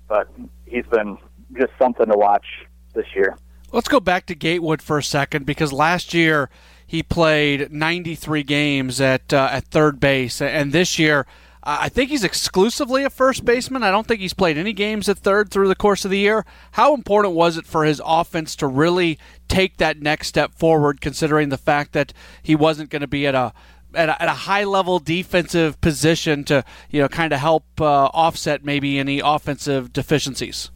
but 0.09 0.29
he's 0.65 0.87
been 0.87 1.19
just 1.57 1.73
something 1.79 2.07
to 2.07 2.17
watch 2.17 2.47
this 2.95 3.07
year. 3.15 3.37
Let's 3.71 3.89
go 3.89 4.01
back 4.01 4.25
to 4.27 4.35
Gatewood 4.35 4.81
for 4.81 4.97
a 4.97 5.03
second 5.03 5.45
because 5.45 5.73
last 5.73 6.15
year 6.15 6.49
he 6.87 7.03
played 7.03 7.71
93 7.71 8.43
games 8.43 8.99
at 8.99 9.31
uh, 9.33 9.49
at 9.53 9.65
third 9.65 10.01
base, 10.01 10.41
and 10.41 10.73
this 10.73 10.99
year 10.99 11.27
I 11.63 11.89
think 11.89 12.11
he's 12.11 12.25
exclusively 12.25 13.05
a 13.05 13.11
first 13.11 13.45
baseman. 13.45 13.83
I 13.83 13.91
don't 13.91 14.07
think 14.07 14.21
he's 14.21 14.35
played 14.35 14.57
any 14.57 14.73
games 14.73 15.09
at 15.09 15.19
third 15.19 15.51
through 15.51 15.69
the 15.69 15.75
course 15.75 16.05
of 16.05 16.11
the 16.11 16.19
year. 16.19 16.47
How 16.73 16.95
important 16.95 17.35
was 17.35 17.57
it 17.57 17.67
for 17.67 17.85
his 17.85 18.01
offense 18.05 18.55
to 18.57 18.67
really 18.67 19.19
take 19.49 19.79
that 19.79 20.01
next 20.01 20.29
step 20.29 20.55
forward, 20.55 21.01
considering 21.01 21.49
the 21.49 21.59
fact 21.59 21.93
that 21.93 22.13
he 22.43 22.55
wasn't 22.55 22.91
going 22.91 23.03
to 23.03 23.09
be 23.09 23.27
at 23.27 23.35
a 23.35 23.53
at 23.95 24.09
a, 24.09 24.23
at 24.23 24.29
a 24.29 24.33
high 24.33 24.65
level 24.65 24.99
defensive 24.99 25.81
position 25.81 26.45
to 26.45 26.65
you 26.91 27.01
know 27.01 27.09
kind 27.09 27.33
of 27.33 27.41
help 27.41 27.65
uh, 27.81 28.07
offset 28.07 28.65
maybe 28.65 28.99
any 28.99 29.21
offensive 29.21 29.93
deficiencies? 29.93 30.71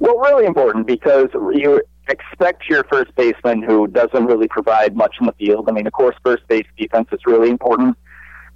Well, 0.00 0.18
really 0.18 0.46
important 0.46 0.86
because 0.86 1.28
you 1.32 1.80
expect 2.08 2.68
your 2.68 2.84
first 2.84 3.14
baseman 3.16 3.62
who 3.62 3.86
doesn't 3.86 4.26
really 4.26 4.48
provide 4.48 4.96
much 4.96 5.16
in 5.20 5.26
the 5.26 5.32
field. 5.32 5.68
I 5.68 5.72
mean, 5.72 5.86
of 5.86 5.92
course, 5.92 6.16
first 6.24 6.46
base 6.48 6.66
defense 6.76 7.08
is 7.12 7.20
really 7.26 7.50
important. 7.50 7.96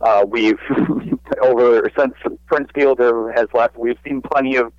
Uh, 0.03 0.25
we've 0.29 0.59
over 1.43 1.91
since 1.97 2.15
Prince 2.47 2.69
Fielder 2.75 3.33
has 3.33 3.47
left, 3.55 3.77
we've 3.77 3.99
seen 4.05 4.21
plenty 4.21 4.57
of 4.57 4.73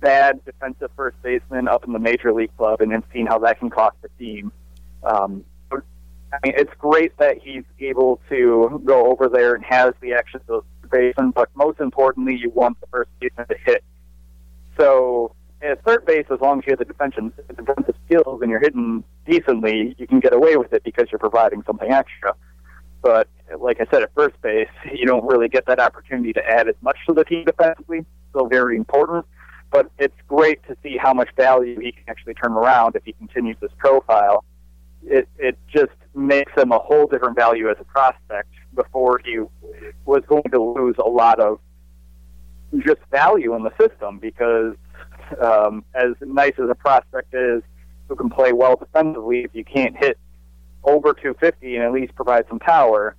bad 0.00 0.44
defensive 0.44 0.90
first 0.96 1.20
basemen 1.22 1.68
up 1.68 1.84
in 1.84 1.92
the 1.92 1.98
major 1.98 2.32
league 2.32 2.56
club, 2.56 2.80
and 2.80 2.92
then 2.92 3.02
seen 3.12 3.26
how 3.26 3.38
that 3.38 3.58
can 3.58 3.70
cost 3.70 3.96
the 4.02 4.08
team. 4.18 4.52
Um, 5.02 5.44
I 5.72 6.38
mean, 6.44 6.54
it's 6.56 6.72
great 6.78 7.16
that 7.18 7.38
he's 7.42 7.64
able 7.78 8.20
to 8.30 8.80
go 8.84 9.10
over 9.10 9.28
there 9.28 9.54
and 9.54 9.64
has 9.64 9.92
the 10.00 10.14
action 10.14 10.40
of 10.48 10.64
the 10.80 10.88
baseman, 10.88 11.30
but 11.32 11.50
most 11.54 11.78
importantly, 11.78 12.36
you 12.36 12.50
want 12.50 12.80
the 12.80 12.86
first 12.86 13.10
baseman 13.20 13.46
to 13.48 13.56
hit. 13.66 13.84
So 14.78 15.34
at 15.60 15.84
third 15.84 16.06
base, 16.06 16.26
as 16.30 16.40
long 16.40 16.60
as 16.60 16.66
you 16.66 16.70
have 16.70 16.78
the 16.78 16.84
defensive, 16.86 17.32
defensive 17.48 17.94
skills 18.06 18.40
and 18.40 18.50
you're 18.50 18.60
hitting 18.60 19.04
decently, 19.26 19.94
you 19.98 20.06
can 20.06 20.20
get 20.20 20.32
away 20.32 20.56
with 20.56 20.72
it 20.72 20.82
because 20.84 21.08
you're 21.12 21.18
providing 21.18 21.62
something 21.66 21.90
extra. 21.90 22.34
But 23.02 23.28
like 23.58 23.80
I 23.80 23.86
said, 23.90 24.02
at 24.02 24.14
first 24.14 24.40
base, 24.40 24.68
you 24.92 25.06
don't 25.06 25.26
really 25.26 25.48
get 25.48 25.66
that 25.66 25.78
opportunity 25.78 26.32
to 26.32 26.44
add 26.44 26.68
as 26.68 26.76
much 26.80 26.96
to 27.06 27.14
the 27.14 27.24
team 27.24 27.44
defensively. 27.44 28.04
Still 28.30 28.46
very 28.46 28.76
important, 28.76 29.26
but 29.70 29.90
it's 29.98 30.14
great 30.26 30.66
to 30.68 30.76
see 30.82 30.96
how 30.96 31.12
much 31.12 31.28
value 31.36 31.78
he 31.78 31.92
can 31.92 32.04
actually 32.08 32.34
turn 32.34 32.52
around 32.52 32.96
if 32.96 33.04
he 33.04 33.12
continues 33.12 33.56
this 33.60 33.72
profile. 33.76 34.44
It 35.04 35.28
it 35.36 35.58
just 35.68 35.92
makes 36.14 36.52
him 36.56 36.72
a 36.72 36.78
whole 36.78 37.06
different 37.06 37.36
value 37.36 37.68
as 37.68 37.76
a 37.80 37.84
prospect. 37.84 38.48
Before 38.74 39.20
he 39.22 39.38
was 40.06 40.22
going 40.26 40.50
to 40.50 40.58
lose 40.58 40.96
a 40.98 41.06
lot 41.06 41.40
of 41.40 41.60
just 42.86 43.00
value 43.10 43.54
in 43.54 43.64
the 43.64 43.72
system 43.78 44.18
because 44.18 44.74
um, 45.42 45.84
as 45.94 46.14
nice 46.22 46.54
as 46.58 46.70
a 46.70 46.74
prospect 46.74 47.34
is, 47.34 47.62
who 48.08 48.16
can 48.16 48.30
play 48.30 48.54
well 48.54 48.76
defensively, 48.76 49.44
if 49.44 49.50
you 49.52 49.62
can't 49.62 49.94
hit 49.94 50.18
over 50.84 51.12
250 51.12 51.76
and 51.76 51.84
at 51.84 51.92
least 51.92 52.14
provide 52.14 52.44
some 52.48 52.58
power, 52.58 53.16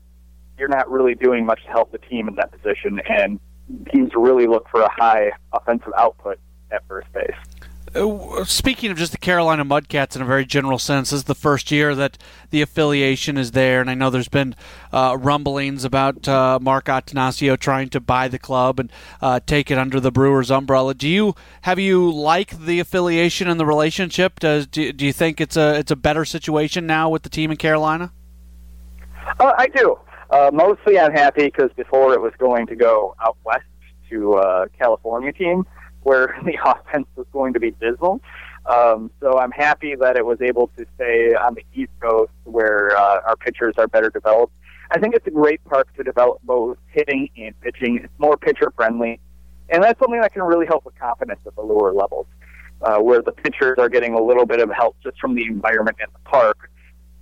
you're 0.58 0.68
not 0.68 0.90
really 0.90 1.16
doing 1.16 1.46
much 1.46 1.64
to 1.64 1.70
help 1.70 1.92
the 1.92 1.98
team 1.98 2.28
in 2.28 2.36
that 2.36 2.52
position. 2.52 3.02
And 3.10 3.40
teams 3.92 4.12
really 4.16 4.48
look 4.48 4.68
for 4.70 4.82
a 4.82 4.92
high 4.92 5.32
offensive 5.52 5.94
output 5.98 6.40
at 6.72 6.86
first 6.88 7.12
base. 7.14 7.32
Uh, 7.96 8.44
speaking 8.44 8.90
of 8.90 8.98
just 8.98 9.12
the 9.12 9.18
Carolina 9.20 9.64
Mudcats 9.64 10.16
in 10.16 10.22
a 10.22 10.26
very 10.26 10.46
general 10.46 10.80
sense, 10.80 11.12
this 11.12 11.18
is 11.18 11.24
the 11.26 11.36
first 11.36 11.70
year 11.70 11.94
that 11.94 12.18
the 12.50 12.62
affiliation 12.62 13.38
is 13.38 13.52
there, 13.52 13.82
and 13.82 13.90
I 13.90 13.94
know 13.94 14.10
there's 14.10 14.28
been 14.28 14.56
uh, 14.92 15.16
rumblings 15.20 15.84
about 15.84 16.28
uh, 16.28 16.58
Mark 16.60 16.86
Attanasio 16.86 17.58
trying 17.58 17.90
to 17.90 18.00
buy 18.00 18.28
the 18.28 18.40
club 18.40 18.80
and 18.80 18.92
uh, 19.22 19.40
take 19.46 19.70
it 19.70 19.78
under 19.78 20.00
the 20.00 20.12
Brewers 20.12 20.50
umbrella. 20.50 20.96
Do 20.96 21.08
you 21.08 21.36
have 21.62 21.78
you 21.78 22.12
like 22.12 22.66
the 22.66 22.80
affiliation 22.80 23.48
and 23.48 23.60
the 23.60 23.66
relationship? 23.66 24.40
Does 24.40 24.66
do, 24.66 24.92
do 24.92 25.06
you 25.06 25.14
think 25.14 25.40
it's 25.40 25.56
a 25.56 25.78
it's 25.78 25.92
a 25.92 25.96
better 25.96 26.26
situation 26.26 26.88
now 26.88 27.10
with 27.10 27.22
the 27.22 27.30
team 27.30 27.52
in 27.52 27.58
Carolina? 27.58 28.12
Uh, 29.40 29.54
I 29.56 29.68
do. 29.68 30.00
Uh, 30.32 30.50
mostly, 30.52 31.00
I'm 31.00 31.14
happy 31.14 31.46
because 31.46 31.70
before 31.76 32.14
it 32.14 32.22
was 32.22 32.34
going 32.40 32.66
to 32.68 32.76
go 32.76 33.16
out 33.24 33.38
west 33.44 33.66
to 34.10 34.68
California 34.80 35.32
team 35.32 35.64
where 36.04 36.36
the 36.46 36.58
offense 36.64 37.08
was 37.16 37.26
going 37.32 37.54
to 37.54 37.60
be 37.60 37.72
dismal. 37.72 38.22
Um, 38.66 39.12
so 39.20 39.38
I'm 39.40 39.52
happy 39.52 39.96
that 39.96 40.16
it 40.16 40.26
was 40.26 40.42
able 40.42 40.68
to 40.78 40.86
stay 40.96 41.34
on 41.36 41.56
the 41.56 41.64
East 41.74 41.92
Coast 42.00 42.32
where 42.46 42.96
uh, 42.96 43.22
our 43.28 43.36
pitchers 43.36 43.76
are 43.78 43.88
better 43.88 44.10
developed. 44.10 44.54
I 44.92 45.00
think 45.00 45.16
it's 45.16 45.28
a 45.28 45.32
great 45.32 45.64
park 45.66 45.94
to 45.98 46.04
develop 46.04 46.40
both 46.44 46.78
hitting 46.88 47.30
and 47.36 47.60
pitching. 47.62 48.00
It's 48.04 48.14
more 48.20 48.38
pitcher 48.38 48.72
friendly, 48.76 49.20
and 49.70 49.84
that's 49.84 50.00
something 50.00 50.22
that 50.22 50.34
can 50.34 50.44
really 50.44 50.66
help 50.66 50.86
with 50.86 50.98
confidence 51.00 51.40
at 51.46 51.56
the 51.56 51.62
lower 51.62 51.94
levels, 51.94 52.28
uh, 52.82 53.00
where 53.00 53.22
the 53.22 53.32
pitchers 53.32 53.78
are 53.80 53.90
getting 53.90 54.14
a 54.14 54.22
little 54.22 54.46
bit 54.46 54.62
of 54.62 54.70
help 54.70 54.96
just 55.04 55.20
from 55.20 55.36
the 55.36 55.46
environment 55.46 55.98
in 56.00 56.08
the 56.14 56.30
park. 56.30 56.70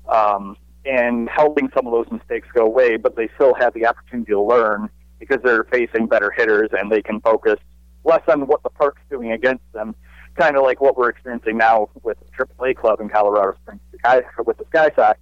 Um, 0.10 0.58
and 0.86 1.30
helping 1.30 1.70
some 1.76 1.86
of 1.86 1.94
those 1.94 2.12
mistakes 2.12 2.48
go 2.54 2.66
away, 2.66 2.98
but 2.98 3.16
they 3.16 3.30
still 3.36 3.54
have 3.54 3.74
the 3.74 3.86
opportunity 3.86 4.32
to 4.32 4.42
learn 4.42 4.90
because 5.20 5.38
they're 5.44 5.64
facing 5.66 6.08
better 6.08 6.32
hitters 6.32 6.70
and 6.72 6.92
they 6.92 7.02
can 7.02 7.22
focus 7.22 7.60
less 8.04 8.22
on 8.28 8.48
what 8.48 8.64
the 8.64 8.70
park's 8.70 9.02
doing 9.10 9.32
against 9.32 9.64
them, 9.74 9.96
kind 10.36 10.58
of 10.58 10.64
like 10.64 10.82
what 10.82 10.98
we're 10.98 11.10
experiencing 11.10 11.58
now 11.58 11.90
with 12.04 12.18
the 12.20 12.46
AAA 12.46 12.76
club 12.76 13.00
in 13.00 13.10
Colorado 13.10 13.58
Springs 13.62 13.82
with 14.46 14.58
the 14.58 14.66
Sky 14.66 14.90
Sox. 14.96 15.20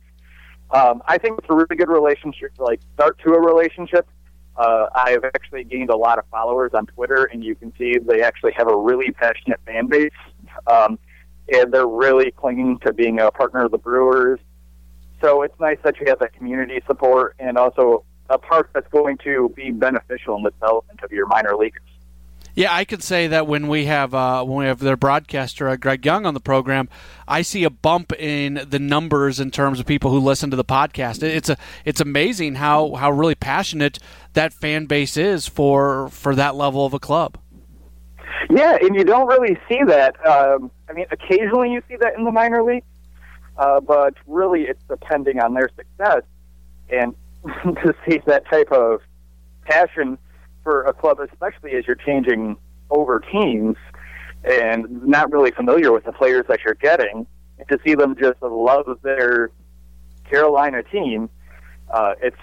Um, 0.72 1.02
I 1.08 1.18
think 1.18 1.40
it's 1.40 1.48
a 1.50 1.56
really 1.56 1.76
good 1.76 1.90
relationship, 1.90 2.52
like 2.58 2.80
start 2.94 3.20
to 3.26 3.34
a 3.34 3.40
relationship. 3.40 4.08
Uh, 4.56 4.88
I've 4.94 5.24
actually 5.24 5.64
gained 5.64 5.90
a 5.90 5.96
lot 5.96 6.20
of 6.20 6.26
followers 6.30 6.72
on 6.74 6.86
Twitter, 6.86 7.26
and 7.26 7.44
you 7.44 7.56
can 7.56 7.74
see 7.78 7.98
they 7.98 8.22
actually 8.22 8.52
have 8.54 8.68
a 8.68 8.76
really 8.76 9.12
passionate 9.12 9.60
fan 9.66 9.88
base. 9.88 10.12
Um, 10.68 11.00
and 11.52 11.74
they're 11.74 11.88
really 11.88 12.32
clinging 12.32 12.80
to 12.80 12.94
being 12.94 13.20
a 13.20 13.32
partner 13.32 13.66
of 13.66 13.72
the 13.72 13.78
Brewers. 13.78 14.40
So 15.22 15.42
it's 15.42 15.60
nice 15.60 15.78
that 15.84 16.00
you 16.00 16.06
have 16.08 16.20
that 16.20 16.34
community 16.34 16.82
support 16.88 17.36
and 17.40 17.58
also 17.58 18.04
a 18.30 18.38
park 18.38 18.70
that's 18.74 18.88
going 18.90 19.18
to 19.24 19.52
be 19.56 19.72
beneficial 19.72 20.38
in 20.38 20.44
the 20.44 20.52
development 20.52 21.00
of 21.04 21.12
your 21.12 21.28
minor 21.28 21.56
leaguers. 21.56 21.82
Yeah, 22.60 22.76
I 22.76 22.84
can 22.84 23.00
say 23.00 23.28
that 23.28 23.48
when 23.48 23.70
we 23.70 23.86
have 23.86 24.14
uh, 24.14 24.44
when 24.44 24.58
we 24.58 24.66
have 24.66 24.80
their 24.80 24.98
broadcaster 24.98 25.70
uh, 25.70 25.78
Greg 25.78 26.06
Young 26.06 26.26
on 26.26 26.34
the 26.34 26.42
program, 26.42 26.90
I 27.26 27.42
see 27.42 27.64
a 27.64 27.70
bump 27.70 28.12
in 28.20 28.66
the 28.68 28.80
numbers 28.80 29.40
in 29.40 29.50
terms 29.50 29.80
of 29.80 29.86
people 29.86 30.12
who 30.12 30.20
listen 30.20 30.50
to 30.50 30.58
the 30.58 30.66
podcast. 30.66 31.24
It's 31.24 31.48
a 31.48 31.56
it's 31.86 32.02
amazing 32.02 32.56
how, 32.56 32.96
how 32.96 33.12
really 33.12 33.36
passionate 33.36 33.98
that 34.34 34.52
fan 34.52 34.88
base 34.88 35.16
is 35.16 35.48
for 35.48 36.10
for 36.10 36.36
that 36.36 36.56
level 36.56 36.86
of 36.86 36.94
a 36.94 37.00
club. 37.00 37.38
Yeah, 38.50 38.78
and 38.82 38.94
you 38.94 39.06
don't 39.06 39.28
really 39.28 39.58
see 39.70 39.82
that. 39.86 40.18
Um, 40.28 40.70
I 40.90 40.92
mean, 40.92 41.06
occasionally 41.12 41.72
you 41.72 41.82
see 41.88 41.96
that 41.96 42.18
in 42.18 42.26
the 42.26 42.32
minor 42.32 42.62
league, 42.62 42.84
uh, 43.58 43.80
but 43.80 44.16
really 44.28 44.64
it's 44.64 44.84
depending 44.90 45.40
on 45.40 45.54
their 45.54 45.70
success. 45.78 46.24
And 46.90 47.16
to 47.64 47.96
see 48.06 48.22
that 48.26 48.50
type 48.50 48.74
of 48.74 49.00
passion 49.64 50.18
for 50.64 50.84
a 50.84 50.94
club, 50.94 51.20
especially 51.20 51.72
as 51.74 51.86
you're 51.88 51.96
changing 51.96 52.58
over 52.90 53.20
teams 53.20 53.78
and 54.44 55.06
not 55.06 55.32
really 55.32 55.52
familiar 55.52 55.92
with 55.92 56.06
the 56.06 56.12
players 56.12 56.46
that 56.48 56.60
you're 56.64 56.76
getting, 56.76 57.28
to 57.70 57.78
see 57.86 57.96
them 57.96 58.16
just 58.16 58.42
love 58.42 59.00
their 59.04 59.52
Carolina 60.30 60.84
team, 60.84 61.30
uh, 61.90 62.14
it's 62.22 62.38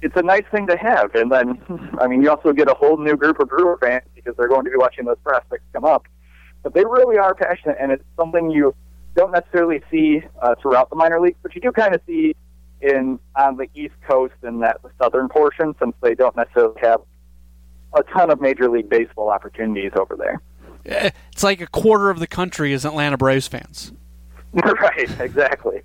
it's 0.00 0.16
a 0.16 0.22
nice 0.22 0.44
thing 0.50 0.66
to 0.66 0.76
have. 0.76 1.14
And 1.14 1.30
then, 1.30 1.60
I 2.00 2.08
mean, 2.08 2.22
you 2.22 2.30
also 2.30 2.52
get 2.52 2.68
a 2.68 2.74
whole 2.74 2.96
new 2.96 3.16
group 3.16 3.38
of 3.38 3.48
Brewer 3.48 3.78
fans 3.80 4.04
because 4.14 4.34
they're 4.36 4.48
going 4.48 4.64
to 4.64 4.70
be 4.70 4.76
watching 4.76 5.04
those 5.04 5.18
prospects 5.22 5.62
come 5.72 5.84
up. 5.84 6.06
But 6.62 6.74
they 6.74 6.84
really 6.84 7.18
are 7.18 7.34
passionate, 7.34 7.76
and 7.80 7.92
it's 7.92 8.04
something 8.16 8.50
you 8.50 8.74
don't 9.14 9.32
necessarily 9.32 9.82
see 9.90 10.22
uh, 10.40 10.54
throughout 10.60 10.90
the 10.90 10.96
minor 10.96 11.20
leagues, 11.20 11.38
but 11.42 11.54
you 11.54 11.60
do 11.60 11.72
kind 11.72 11.94
of 11.94 12.00
see 12.06 12.34
in 12.80 13.18
on 13.36 13.56
the 13.56 13.68
East 13.74 13.94
Coast 14.08 14.34
and 14.42 14.62
that 14.62 14.80
southern 15.00 15.28
portion, 15.28 15.74
since 15.78 15.94
they 16.02 16.14
don't 16.14 16.36
necessarily 16.36 16.80
have 16.82 17.00
a 17.94 18.02
ton 18.04 18.30
of 18.30 18.40
Major 18.40 18.68
League 18.68 18.88
Baseball 18.88 19.30
opportunities 19.30 19.92
over 19.96 20.16
there. 20.16 20.40
Eh, 20.86 21.10
it's 21.32 21.42
like 21.42 21.60
a 21.60 21.66
quarter 21.66 22.10
of 22.10 22.18
the 22.18 22.26
country 22.26 22.72
is 22.72 22.84
Atlanta 22.84 23.16
Braves 23.16 23.46
fans. 23.46 23.92
right, 24.52 25.20
exactly. 25.20 25.82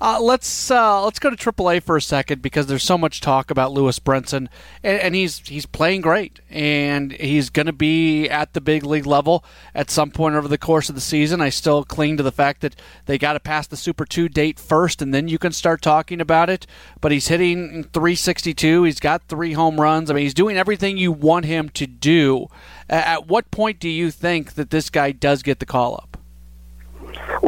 Uh, 0.00 0.20
let's 0.20 0.70
uh, 0.70 1.02
let's 1.02 1.18
go 1.18 1.28
to 1.28 1.36
AAA 1.36 1.82
for 1.82 1.96
a 1.96 2.00
second 2.02 2.40
because 2.40 2.66
there's 2.66 2.84
so 2.84 2.96
much 2.96 3.20
talk 3.20 3.50
about 3.50 3.72
Lewis 3.72 3.98
Brinson, 3.98 4.46
and, 4.84 5.00
and 5.00 5.14
he's 5.16 5.40
he's 5.48 5.66
playing 5.66 6.02
great, 6.02 6.38
and 6.48 7.12
he's 7.12 7.50
going 7.50 7.66
to 7.66 7.72
be 7.72 8.28
at 8.28 8.52
the 8.52 8.60
big 8.60 8.84
league 8.84 9.06
level 9.06 9.44
at 9.74 9.90
some 9.90 10.12
point 10.12 10.36
over 10.36 10.46
the 10.46 10.56
course 10.56 10.88
of 10.88 10.94
the 10.94 11.00
season. 11.00 11.40
I 11.40 11.48
still 11.48 11.84
cling 11.84 12.16
to 12.16 12.22
the 12.22 12.30
fact 12.30 12.60
that 12.60 12.76
they 13.06 13.18
got 13.18 13.32
to 13.32 13.40
pass 13.40 13.66
the 13.66 13.76
Super 13.76 14.04
Two 14.04 14.28
date 14.28 14.60
first, 14.60 15.02
and 15.02 15.12
then 15.12 15.26
you 15.26 15.38
can 15.38 15.50
start 15.50 15.82
talking 15.82 16.20
about 16.20 16.48
it. 16.48 16.64
But 17.00 17.10
he's 17.10 17.26
hitting 17.26 17.82
362. 17.82 18.84
He's 18.84 19.00
got 19.00 19.22
three 19.24 19.54
home 19.54 19.80
runs. 19.80 20.10
I 20.10 20.14
mean, 20.14 20.22
he's 20.22 20.34
doing 20.34 20.56
everything 20.56 20.96
you 20.96 21.10
want 21.10 21.44
him 21.44 21.70
to 21.70 21.88
do. 21.88 22.46
At 22.88 23.26
what 23.26 23.50
point 23.50 23.80
do 23.80 23.88
you 23.88 24.12
think 24.12 24.54
that 24.54 24.70
this 24.70 24.90
guy 24.90 25.10
does 25.10 25.42
get 25.42 25.58
the 25.58 25.66
call 25.66 25.94
up? 25.94 26.17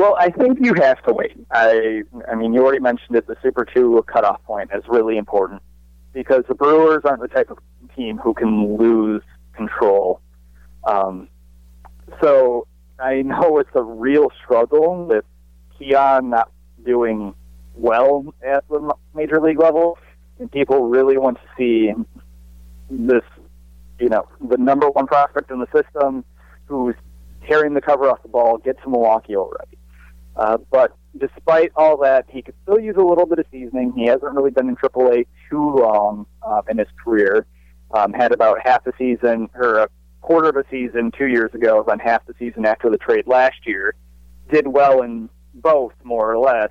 Well, 0.01 0.17
I 0.19 0.31
think 0.31 0.61
you 0.63 0.73
have 0.81 1.03
to 1.03 1.13
wait. 1.13 1.37
I, 1.51 2.05
I 2.27 2.35
mean, 2.35 2.55
you 2.55 2.63
already 2.63 2.79
mentioned 2.79 3.17
it. 3.17 3.27
The 3.27 3.37
Super 3.43 3.67
Two 3.67 4.03
cutoff 4.11 4.43
point 4.45 4.71
is 4.75 4.83
really 4.89 5.19
important 5.19 5.61
because 6.15 6.43
the 6.49 6.55
Brewers 6.55 7.03
aren't 7.05 7.21
the 7.21 7.29
type 7.29 7.51
of 7.51 7.59
team 7.95 8.17
who 8.17 8.33
can 8.33 8.79
lose 8.79 9.21
control. 9.53 10.23
Um, 10.85 11.29
so 12.23 12.67
I 12.99 13.21
know 13.21 13.59
it's 13.61 13.69
a 13.75 13.83
real 13.83 14.33
struggle 14.43 15.05
with 15.05 15.27
Keon 15.79 16.31
not 16.31 16.51
doing 16.83 17.35
well 17.75 18.35
at 18.43 18.67
the 18.71 18.95
major 19.15 19.39
league 19.39 19.61
level, 19.61 19.99
and 20.39 20.51
people 20.51 20.89
really 20.89 21.19
want 21.19 21.37
to 21.37 21.49
see 21.59 21.93
this, 22.89 23.25
you 23.99 24.09
know, 24.09 24.27
the 24.49 24.57
number 24.57 24.89
one 24.89 25.07
prospect 25.07 25.51
in 25.51 25.59
the 25.59 25.69
system 25.77 26.25
who's 26.65 26.95
tearing 27.47 27.75
the 27.75 27.83
cover 27.83 28.09
off 28.09 28.23
the 28.23 28.31
ball 28.31 28.57
get 28.57 28.83
to 28.83 28.89
Milwaukee 28.89 29.37
already. 29.37 29.77
Uh, 30.37 30.59
but 30.71 30.97
despite 31.19 31.73
all 31.77 31.97
that, 31.99 32.27
he 32.29 32.43
could 32.43 32.55
still 32.63 32.79
use 32.79 32.97
a 32.97 33.03
little 33.03 33.27
bit 33.27 33.39
of 33.39 33.47
seasoning. 33.51 33.93
He 33.97 34.07
hasn't 34.07 34.33
really 34.33 34.51
been 34.51 34.69
in 34.69 34.77
AAA 34.77 35.27
too 35.49 35.77
long 35.77 36.27
uh, 36.43 36.63
in 36.69 36.79
his 36.79 36.89
career. 37.03 37.47
Um, 37.93 38.13
had 38.13 38.33
about 38.33 38.59
half 38.65 38.87
a 38.87 38.93
season 38.97 39.51
or 39.55 39.79
a 39.79 39.89
quarter 40.21 40.49
of 40.49 40.57
a 40.57 40.65
season 40.71 41.11
two 41.17 41.27
years 41.27 41.53
ago, 41.55 41.85
then 41.87 41.99
half 41.99 42.25
the 42.27 42.35
season 42.39 42.65
after 42.65 42.89
the 42.89 42.99
trade 42.99 43.27
last 43.27 43.67
year. 43.67 43.95
Did 44.53 44.69
well 44.69 45.03
in 45.03 45.29
both, 45.55 45.93
more 46.05 46.33
or 46.33 46.39
less, 46.39 46.71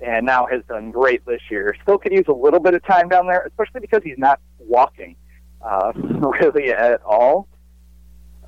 and 0.00 0.26
now 0.26 0.46
has 0.46 0.62
done 0.68 0.90
great 0.90 1.24
this 1.26 1.40
year. 1.50 1.74
Still 1.82 1.98
could 1.98 2.12
use 2.12 2.26
a 2.28 2.32
little 2.32 2.60
bit 2.60 2.74
of 2.74 2.84
time 2.84 3.08
down 3.08 3.26
there, 3.26 3.44
especially 3.46 3.80
because 3.80 4.02
he's 4.02 4.18
not 4.18 4.40
walking 4.58 5.16
uh, 5.62 5.92
really 5.94 6.72
at 6.72 7.00
all. 7.04 7.48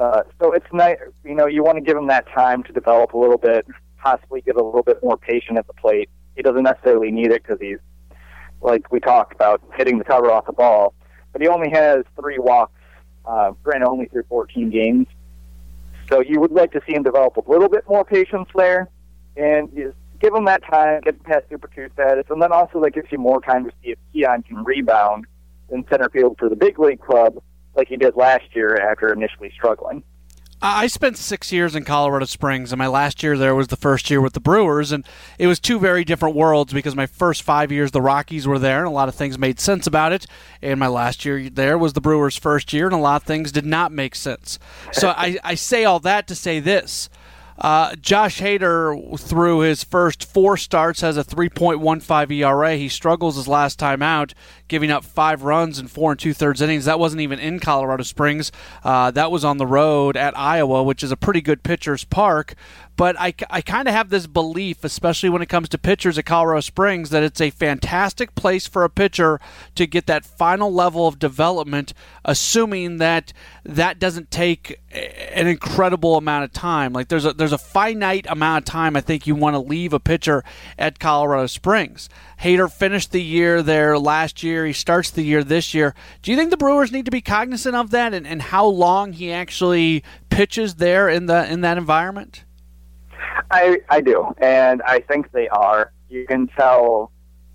Uh, 0.00 0.22
so 0.40 0.52
it's 0.52 0.66
nice, 0.72 0.96
you 1.24 1.34
know, 1.34 1.46
you 1.46 1.62
want 1.62 1.76
to 1.76 1.82
give 1.82 1.96
him 1.96 2.08
that 2.08 2.26
time 2.34 2.62
to 2.64 2.72
develop 2.72 3.12
a 3.12 3.18
little 3.18 3.38
bit, 3.38 3.66
possibly 4.02 4.40
get 4.40 4.56
a 4.56 4.62
little 4.62 4.82
bit 4.82 5.02
more 5.02 5.16
patient 5.16 5.58
at 5.58 5.66
the 5.66 5.72
plate. 5.74 6.08
he 6.36 6.42
doesn't 6.42 6.62
necessarily 6.62 7.10
need 7.10 7.30
it 7.30 7.42
because 7.42 7.58
he's 7.60 7.78
like 8.60 8.90
we 8.92 9.00
talked 9.00 9.32
about 9.34 9.62
hitting 9.76 9.98
the 9.98 10.04
cover 10.04 10.30
off 10.30 10.46
the 10.46 10.52
ball, 10.52 10.94
but 11.32 11.40
he 11.40 11.48
only 11.48 11.70
has 11.70 12.04
three 12.20 12.38
walks. 12.38 12.72
Uh, 13.24 13.52
granted, 13.62 13.86
only 13.86 14.06
through 14.06 14.24
14 14.28 14.68
games, 14.70 15.06
so 16.10 16.20
you 16.20 16.40
would 16.40 16.50
like 16.50 16.72
to 16.72 16.80
see 16.86 16.94
him 16.94 17.04
develop 17.04 17.36
a 17.36 17.50
little 17.50 17.68
bit 17.68 17.84
more 17.88 18.04
patience 18.04 18.48
there, 18.56 18.88
and 19.36 19.72
just 19.76 19.96
give 20.18 20.34
him 20.34 20.44
that 20.44 20.62
time, 20.64 21.00
get 21.02 21.22
past 21.22 21.44
Super 21.48 21.68
Two 21.72 21.88
status, 21.94 22.24
and 22.30 22.42
then 22.42 22.52
also 22.52 22.80
that 22.80 22.90
gives 22.94 23.06
you 23.12 23.18
more 23.18 23.40
time 23.40 23.64
to 23.64 23.70
see 23.82 23.90
if 23.90 23.98
Keon 24.12 24.42
can 24.42 24.64
rebound 24.64 25.26
in 25.70 25.84
center 25.88 26.08
field 26.10 26.36
for 26.38 26.48
the 26.48 26.56
big 26.56 26.78
league 26.78 27.00
club 27.00 27.40
like 27.76 27.88
he 27.88 27.96
did 27.96 28.16
last 28.16 28.44
year 28.54 28.76
after 28.76 29.12
initially 29.12 29.50
struggling. 29.54 30.02
I 30.64 30.86
spent 30.86 31.18
six 31.18 31.50
years 31.50 31.74
in 31.74 31.84
Colorado 31.84 32.24
Springs, 32.26 32.70
and 32.70 32.78
my 32.78 32.86
last 32.86 33.20
year 33.20 33.36
there 33.36 33.54
was 33.54 33.66
the 33.66 33.76
first 33.76 34.08
year 34.10 34.20
with 34.20 34.32
the 34.32 34.40
Brewers, 34.40 34.92
and 34.92 35.04
it 35.36 35.48
was 35.48 35.58
two 35.58 35.80
very 35.80 36.04
different 36.04 36.36
worlds 36.36 36.72
because 36.72 36.94
my 36.94 37.06
first 37.06 37.42
five 37.42 37.72
years 37.72 37.90
the 37.90 38.00
Rockies 38.00 38.46
were 38.46 38.60
there, 38.60 38.78
and 38.78 38.86
a 38.86 38.90
lot 38.90 39.08
of 39.08 39.16
things 39.16 39.36
made 39.36 39.58
sense 39.58 39.88
about 39.88 40.12
it, 40.12 40.24
and 40.62 40.78
my 40.78 40.86
last 40.86 41.24
year 41.24 41.50
there 41.50 41.76
was 41.76 41.94
the 41.94 42.00
Brewers' 42.00 42.36
first 42.36 42.72
year, 42.72 42.86
and 42.86 42.94
a 42.94 42.98
lot 42.98 43.22
of 43.22 43.26
things 43.26 43.50
did 43.50 43.66
not 43.66 43.90
make 43.90 44.14
sense. 44.14 44.60
So 44.92 45.08
I, 45.08 45.36
I 45.44 45.56
say 45.56 45.84
all 45.84 45.98
that 45.98 46.28
to 46.28 46.36
say 46.36 46.60
this. 46.60 47.10
Uh, 47.58 47.94
Josh 47.96 48.40
Hader, 48.40 49.18
through 49.20 49.60
his 49.60 49.84
first 49.84 50.24
four 50.24 50.56
starts, 50.56 51.00
has 51.00 51.16
a 51.16 51.24
3.15 51.24 52.30
ERA. 52.32 52.76
He 52.76 52.88
struggles 52.88 53.36
his 53.36 53.46
last 53.46 53.78
time 53.78 54.02
out, 54.02 54.34
giving 54.72 54.90
up 54.90 55.04
five 55.04 55.42
runs 55.42 55.78
in 55.78 55.86
four 55.86 56.12
and 56.12 56.18
two 56.18 56.32
thirds 56.32 56.62
innings. 56.62 56.86
That 56.86 56.98
wasn't 56.98 57.20
even 57.20 57.38
in 57.38 57.60
Colorado 57.60 58.04
Springs. 58.04 58.50
Uh, 58.82 59.10
that 59.10 59.30
was 59.30 59.44
on 59.44 59.58
the 59.58 59.66
road 59.66 60.16
at 60.16 60.36
Iowa, 60.36 60.82
which 60.82 61.04
is 61.04 61.12
a 61.12 61.16
pretty 61.16 61.42
good 61.42 61.62
pitcher's 61.62 62.04
park. 62.04 62.54
But 62.96 63.18
I, 63.18 63.34
I 63.50 63.60
kind 63.60 63.88
of 63.88 63.94
have 63.94 64.08
this 64.08 64.26
belief, 64.26 64.82
especially 64.82 65.28
when 65.28 65.42
it 65.42 65.48
comes 65.48 65.68
to 65.70 65.78
pitchers 65.78 66.16
at 66.16 66.24
Colorado 66.24 66.60
Springs, 66.60 67.10
that 67.10 67.22
it's 67.22 67.40
a 67.40 67.50
fantastic 67.50 68.34
place 68.34 68.66
for 68.66 68.84
a 68.84 68.90
pitcher 68.90 69.40
to 69.74 69.86
get 69.86 70.06
that 70.06 70.24
final 70.24 70.72
level 70.72 71.06
of 71.06 71.18
development, 71.18 71.92
assuming 72.24 72.96
that 72.96 73.32
that 73.64 73.98
doesn't 73.98 74.30
take 74.30 74.80
an 74.90 75.46
incredible 75.46 76.16
amount 76.16 76.44
of 76.44 76.52
time. 76.52 76.92
Like 76.92 77.08
there's 77.08 77.24
a 77.24 77.32
there's 77.32 77.52
a 77.52 77.58
finite 77.58 78.26
amount 78.28 78.62
of 78.62 78.72
time 78.72 78.96
I 78.96 79.00
think 79.00 79.26
you 79.26 79.34
want 79.34 79.54
to 79.54 79.60
leave 79.60 79.92
a 79.92 80.00
pitcher 80.00 80.44
at 80.78 80.98
Colorado 80.98 81.46
Springs. 81.46 82.08
Hader 82.42 82.70
finished 82.70 83.12
the 83.12 83.22
year 83.22 83.62
there 83.62 83.96
last 83.96 84.42
year. 84.42 84.66
He 84.66 84.72
starts 84.72 85.10
the 85.10 85.22
year 85.22 85.44
this 85.44 85.74
year. 85.74 85.94
Do 86.22 86.32
you 86.32 86.36
think 86.36 86.50
the 86.50 86.56
Brewers 86.56 86.90
need 86.90 87.04
to 87.04 87.12
be 87.12 87.20
cognizant 87.20 87.76
of 87.76 87.90
that 87.90 88.12
and, 88.12 88.26
and 88.26 88.42
how 88.42 88.66
long 88.66 89.12
he 89.12 89.30
actually 89.30 90.02
pitches 90.28 90.74
there 90.74 91.08
in 91.08 91.26
the 91.26 91.50
in 91.50 91.60
that 91.60 91.78
environment? 91.78 92.42
I 93.52 93.78
I 93.88 94.00
do, 94.00 94.34
and 94.38 94.82
I 94.82 94.98
think 94.98 95.30
they 95.30 95.48
are. 95.50 95.92
You 96.08 96.26
can 96.26 96.48
tell 96.48 97.12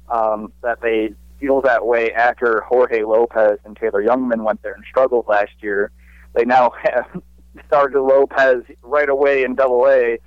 um, 0.07 0.53
that 0.61 0.79
they 0.79 1.13
feel 1.37 1.59
that 1.61 1.85
way 1.85 2.13
after 2.13 2.61
Jorge 2.61 3.03
Lopez 3.03 3.59
and 3.65 3.75
Taylor 3.75 4.01
Jungmann 4.01 4.43
went 4.43 4.61
there 4.63 4.73
and 4.73 4.85
struggled 4.89 5.27
last 5.27 5.51
year. 5.59 5.91
They 6.33 6.45
now 6.45 6.71
have 6.81 7.21
started 7.67 7.99
Lopez 7.99 8.63
right 8.83 9.09
away 9.09 9.43
in 9.43 9.55
Double 9.55 9.85
A, 9.85 10.17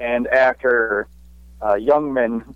and 0.00 0.26
after 0.26 1.06
uh, 1.62 1.74
Jungmann 1.74 2.52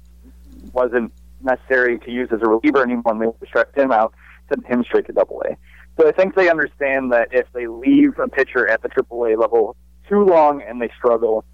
wasn't 0.72 1.12
necessary 1.45 1.99
to 2.01 2.11
use 2.11 2.28
as 2.32 2.40
a 2.43 2.49
reliever 2.49 2.82
anymore, 2.82 3.12
and 3.12 3.22
they 3.22 3.47
stretched 3.47 3.76
him 3.76 3.93
out, 3.93 4.14
sent 4.49 4.66
him 4.66 4.84
straight 4.84 5.07
to 5.07 5.12
Double 5.12 5.43
A. 5.49 5.57
So 5.99 6.09
I 6.09 6.12
think 6.12 6.34
they 6.34 6.49
understand 6.49 7.12
that 7.12 7.28
if 7.32 7.47
they 7.53 7.66
leave 7.66 8.18
a 8.18 8.28
pitcher 8.28 8.68
at 8.68 8.82
the 8.82 8.88
Triple 8.88 9.24
A 9.26 9.36
level 9.36 9.76
too 10.09 10.24
long 10.24 10.62
and 10.62 10.80
they 10.80 10.90
struggle, 10.97 11.45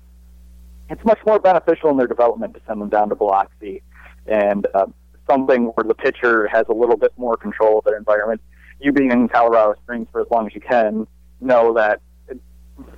it's 0.90 1.04
much 1.04 1.18
more 1.26 1.38
beneficial 1.38 1.90
in 1.90 1.96
their 1.96 2.06
development 2.06 2.54
to 2.54 2.60
send 2.66 2.80
them 2.80 2.88
down 2.88 3.08
to 3.08 3.14
Biloxi 3.14 3.82
and 4.26 4.66
uh, 4.74 4.86
something 5.28 5.66
where 5.74 5.84
the 5.84 5.94
pitcher 5.94 6.48
has 6.48 6.66
a 6.68 6.72
little 6.72 6.96
bit 6.96 7.12
more 7.16 7.36
control 7.36 7.78
of 7.78 7.84
their 7.84 7.96
environment. 7.96 8.40
You 8.80 8.92
being 8.92 9.10
in 9.10 9.28
Colorado 9.28 9.74
Springs 9.82 10.08
for 10.12 10.20
as 10.20 10.26
long 10.30 10.46
as 10.46 10.54
you 10.54 10.60
can, 10.60 11.06
know 11.40 11.74
that 11.74 12.00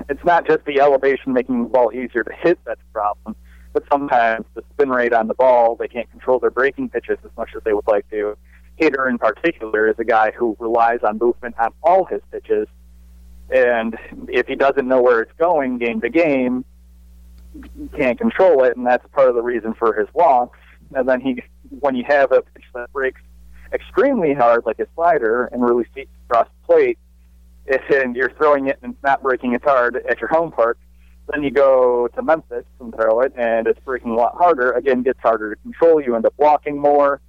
it's 0.09 0.24
not 0.24 0.47
just 0.47 0.64
the 0.64 0.80
elevation 0.80 1.32
making 1.32 1.62
the 1.62 1.68
ball 1.68 1.93
easier 1.93 2.22
to 2.22 2.32
hit 2.32 2.59
that's 2.64 2.80
the 2.80 2.93
problem, 2.93 3.36
but 3.73 3.85
sometimes 3.91 4.45
the 4.55 4.62
spin 4.73 4.91
rate 4.91 5.12
on 5.12 5.29
the 5.29 5.35
ball, 5.35 5.77
they 5.77 5.89
can't 5.89 6.11
control 6.11 6.39
their 6.39 6.51
breaking 6.51 6.89
pitches 6.89 7.18
as 7.25 7.31
much 7.37 7.51
as 7.57 7.62
they 7.64 7.73
would 7.73 7.87
like 7.87 8.09
to. 8.11 8.37
Hader, 8.81 9.09
in 9.09 9.18
particular, 9.18 9.89
is 9.89 9.97
a 9.99 10.05
guy 10.05 10.33
who 10.33 10.57
relies 10.59 11.01
on 11.03 11.18
movement 11.18 11.55
on 11.59 11.73
all 11.83 12.05
his 12.05 12.21
pitches. 12.33 12.66
And 13.51 13.97
if 14.29 14.47
he 14.47 14.55
doesn't 14.55 14.87
know 14.87 15.03
where 15.03 15.21
it's 15.21 15.33
going 15.39 15.79
game 15.79 16.01
to 16.01 16.09
game, 16.09 16.64
can't 17.97 18.18
control 18.18 18.64
it, 18.64 18.77
and 18.77 18.87
that's 18.87 19.07
part 19.12 19.29
of 19.29 19.35
the 19.35 19.43
reason 19.43 19.75
for 19.75 19.93
his 19.93 20.09
walks. 20.14 20.59
And 20.95 21.09
then 21.09 21.21
he, 21.21 21.43
when 21.81 21.95
you 21.95 22.05
have 22.07 22.33
a 22.33 22.43
pitch 22.43 22.64
that 22.75 22.93
breaks 22.93 23.21
extremely 23.73 24.35
hard, 24.35 24.64
like 24.66 24.79
a 24.81 24.87
slider, 24.95 25.47
and 25.47 25.62
really 25.62 25.85
seeks 25.95 26.11
across 26.29 26.49
the 26.49 26.66
plate, 26.66 26.99
and 27.91 28.16
you're 28.16 28.31
throwing 28.31 28.66
it 28.66 28.79
and 28.83 28.95
it's 28.95 29.03
not 29.03 29.23
breaking 29.23 29.55
as 29.55 29.62
hard 29.62 29.97
at 30.09 30.21
your 30.21 30.29
home 30.29 30.51
park, 30.51 30.79
then 31.33 31.43
you 31.43 31.51
go 31.51 32.09
to 32.09 32.22
Memphis 32.22 32.64
and 32.81 32.95
throw 32.95 33.20
it, 33.20 33.33
and 33.37 33.66
it's 33.66 33.78
breaking 33.81 34.11
a 34.11 34.14
lot 34.14 34.35
harder. 34.37 34.72
Again, 34.72 35.03
gets 35.03 35.20
harder 35.20 35.55
to 35.55 35.61
control. 35.62 36.01
You 36.01 36.16
end 36.16 36.26
up 36.26 36.35
walking 36.37 36.78
more. 36.78 37.20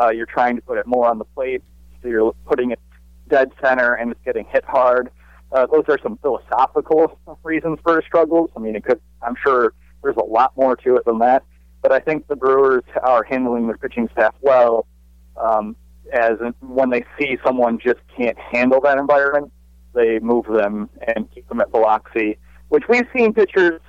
Uh, 0.00 0.10
you're 0.10 0.26
trying 0.26 0.56
to 0.56 0.62
put 0.62 0.78
it 0.78 0.86
more 0.86 1.08
on 1.08 1.18
the 1.18 1.24
plate, 1.24 1.62
so 2.02 2.08
you're 2.08 2.32
putting 2.46 2.70
it 2.70 2.80
dead 3.28 3.50
center, 3.62 3.94
and 3.94 4.12
it's 4.12 4.20
getting 4.24 4.44
hit 4.46 4.64
hard. 4.64 5.10
Uh, 5.52 5.66
those 5.66 5.84
are 5.88 5.98
some 6.02 6.18
philosophical 6.18 7.18
reasons 7.42 7.78
for 7.82 8.02
struggles. 8.06 8.50
I 8.56 8.60
mean, 8.60 8.76
it 8.76 8.84
could. 8.84 9.00
I'm 9.22 9.36
sure 9.42 9.72
there's 10.02 10.16
a 10.16 10.24
lot 10.24 10.56
more 10.56 10.76
to 10.76 10.96
it 10.96 11.04
than 11.04 11.18
that. 11.20 11.44
But 11.82 11.92
I 11.92 12.00
think 12.00 12.26
the 12.26 12.36
Brewers 12.36 12.84
are 13.02 13.22
handling 13.22 13.66
their 13.66 13.76
pitching 13.76 14.08
staff 14.12 14.34
well. 14.40 14.86
Um, 15.36 15.76
as 16.12 16.32
when 16.60 16.90
they 16.90 17.04
see 17.18 17.36
someone 17.44 17.78
just 17.78 18.00
can't 18.16 18.38
handle 18.38 18.80
that 18.82 18.98
environment, 18.98 19.52
they 19.94 20.18
move 20.18 20.46
them 20.46 20.88
and 21.06 21.30
keep 21.32 21.48
them 21.48 21.60
at 21.60 21.70
Biloxi, 21.70 22.38
which 22.68 22.84
we've 22.88 23.06
seen 23.14 23.32
pitchers 23.32 23.80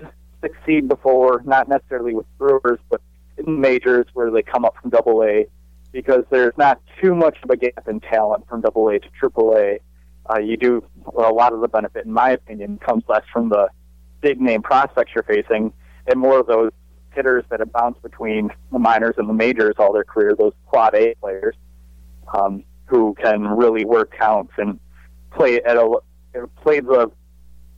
succeed 0.41 0.87
before, 0.87 1.41
not 1.45 1.67
necessarily 1.67 2.13
with 2.13 2.25
Brewers, 2.37 2.79
but 2.89 3.01
in 3.37 3.59
majors 3.59 4.05
where 4.13 4.31
they 4.31 4.41
come 4.41 4.65
up 4.65 4.75
from 4.81 4.89
Double 4.89 5.23
A, 5.23 5.45
because 5.91 6.23
there's 6.29 6.53
not 6.57 6.81
too 7.01 7.15
much 7.15 7.37
of 7.43 7.49
a 7.49 7.57
gap 7.57 7.87
in 7.87 7.99
talent 7.99 8.47
from 8.47 8.61
Double 8.61 8.89
A 8.89 8.99
to 8.99 9.09
Triple 9.19 9.55
A. 9.57 9.79
Uh, 10.29 10.39
you 10.39 10.57
do 10.57 10.83
well, 11.05 11.31
a 11.31 11.33
lot 11.33 11.53
of 11.53 11.61
the 11.61 11.67
benefit, 11.67 12.05
in 12.05 12.11
my 12.11 12.31
opinion, 12.31 12.77
comes 12.79 13.03
less 13.07 13.23
from 13.31 13.49
the 13.49 13.69
big 14.21 14.41
name 14.41 14.61
prospects 14.61 15.11
you're 15.15 15.23
facing 15.23 15.71
and 16.07 16.19
more 16.19 16.39
of 16.39 16.47
those 16.47 16.71
hitters 17.13 17.43
that 17.49 17.59
have 17.59 17.71
bounced 17.71 18.01
between 18.01 18.49
the 18.71 18.79
minors 18.79 19.15
and 19.17 19.27
the 19.27 19.33
majors 19.33 19.75
all 19.77 19.93
their 19.93 20.03
career, 20.03 20.35
those 20.37 20.53
quad 20.65 20.95
A 20.95 21.15
players 21.15 21.55
um, 22.33 22.63
who 22.85 23.15
can 23.21 23.43
really 23.47 23.85
work 23.85 24.13
counts 24.17 24.53
and 24.57 24.79
play 25.31 25.61
at 25.61 25.77
a 25.77 25.99
play 26.61 26.79
the 26.79 27.11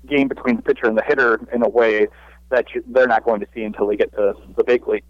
game 0.07 0.27
between 0.27 0.55
the 0.55 0.61
pitcher 0.61 0.85
and 0.85 0.97
the 0.97 1.03
hitter 1.03 1.39
in 1.53 1.63
a 1.63 1.69
way 1.69 2.07
that 2.49 2.65
you, 2.73 2.83
they're 2.87 3.07
not 3.07 3.23
going 3.23 3.39
to 3.39 3.47
see 3.53 3.63
until 3.63 3.87
they 3.87 3.95
get 3.95 4.11
to 4.13 4.33
the 4.57 4.63
big 4.63 4.87
league. 4.87 5.03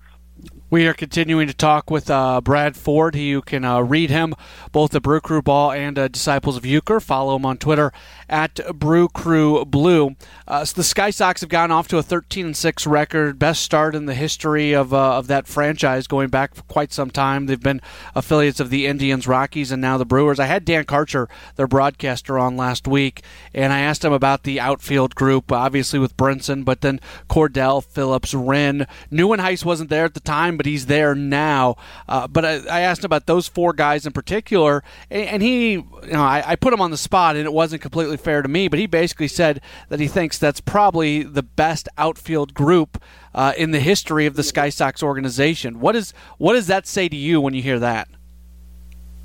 We 0.71 0.85
are 0.85 0.93
continuing 0.93 1.47
to 1.47 1.53
talk 1.55 1.89
with 1.89 2.11
uh, 2.11 2.41
Brad 2.41 2.77
Ford. 2.77 3.15
You 3.15 3.41
can 3.41 3.65
uh, 3.65 3.79
read 3.79 4.11
him 4.11 4.35
both 4.71 4.93
at 4.93 5.01
Brew 5.01 5.19
Crew 5.19 5.41
Ball 5.41 5.71
and 5.71 5.97
uh, 5.97 6.07
Disciples 6.09 6.57
of 6.57 6.61
Uecker. 6.61 7.01
Follow 7.01 7.35
him 7.35 7.43
on 7.43 7.57
Twitter 7.57 7.91
at 8.29 8.59
Brew 8.77 9.07
Crew 9.07 9.65
Blue. 9.65 10.15
Uh, 10.47 10.63
so 10.63 10.75
the 10.75 10.83
Sky 10.83 11.09
Sox 11.09 11.41
have 11.41 11.49
gone 11.49 11.71
off 11.71 11.87
to 11.87 11.97
a 11.97 12.03
13 12.03 12.45
and 12.45 12.55
6 12.55 12.85
record, 12.85 13.39
best 13.39 13.63
start 13.63 13.95
in 13.95 14.05
the 14.05 14.13
history 14.13 14.73
of 14.73 14.93
uh, 14.93 15.17
of 15.17 15.25
that 15.25 15.47
franchise, 15.47 16.05
going 16.05 16.29
back 16.29 16.53
for 16.53 16.61
quite 16.63 16.93
some 16.93 17.09
time. 17.09 17.47
They've 17.47 17.59
been 17.59 17.81
affiliates 18.13 18.59
of 18.59 18.69
the 18.69 18.85
Indians, 18.85 19.27
Rockies, 19.27 19.71
and 19.71 19.81
now 19.81 19.97
the 19.97 20.05
Brewers. 20.05 20.39
I 20.39 20.45
had 20.45 20.65
Dan 20.65 20.83
Karcher, 20.83 21.27
their 21.55 21.65
broadcaster, 21.65 22.37
on 22.37 22.55
last 22.55 22.87
week, 22.87 23.23
and 23.55 23.73
I 23.73 23.79
asked 23.79 24.05
him 24.05 24.13
about 24.13 24.43
the 24.43 24.59
outfield 24.59 25.15
group, 25.15 25.51
obviously 25.51 25.97
with 25.97 26.15
Brinson, 26.15 26.63
but 26.63 26.81
then 26.81 26.99
Cordell, 27.27 27.83
Phillips, 27.83 28.35
Wren. 28.35 28.85
Nieuwenhuis 29.11 29.65
wasn't 29.65 29.89
there 29.89 30.05
at 30.05 30.13
the 30.13 30.19
time 30.19 30.58
but 30.59 30.65
he's 30.65 30.87
there 30.87 31.15
now. 31.15 31.77
Uh, 32.09 32.27
but 32.27 32.43
I, 32.43 32.55
I, 32.69 32.81
asked 32.81 33.05
about 33.05 33.27
those 33.27 33.47
four 33.47 33.71
guys 33.71 34.05
in 34.05 34.11
particular, 34.11 34.83
and, 35.09 35.23
and 35.23 35.41
he, 35.41 35.71
you 35.71 35.85
know, 36.11 36.21
I, 36.21 36.43
I, 36.45 36.55
put 36.57 36.73
him 36.73 36.81
on 36.81 36.91
the 36.91 36.97
spot, 36.97 37.37
and 37.37 37.45
it 37.45 37.53
wasn't 37.53 37.81
completely 37.81 38.17
fair 38.17 38.41
to 38.41 38.49
me. 38.49 38.67
But 38.67 38.77
he 38.77 38.85
basically 38.85 39.29
said 39.29 39.61
that 39.87 40.01
he 40.01 40.07
thinks 40.09 40.37
that's 40.37 40.59
probably 40.59 41.23
the 41.23 41.43
best 41.43 41.87
outfield 41.97 42.53
group 42.53 43.01
uh, 43.33 43.53
in 43.57 43.71
the 43.71 43.79
history 43.79 44.25
of 44.25 44.35
the 44.35 44.43
Sky 44.43 44.67
Sox 44.67 45.01
organization. 45.01 45.79
What 45.79 45.95
is 45.95 46.13
what 46.39 46.55
does 46.55 46.67
that 46.67 46.85
say 46.85 47.07
to 47.07 47.15
you 47.15 47.39
when 47.39 47.53
you 47.53 47.61
hear 47.61 47.79
that? 47.79 48.09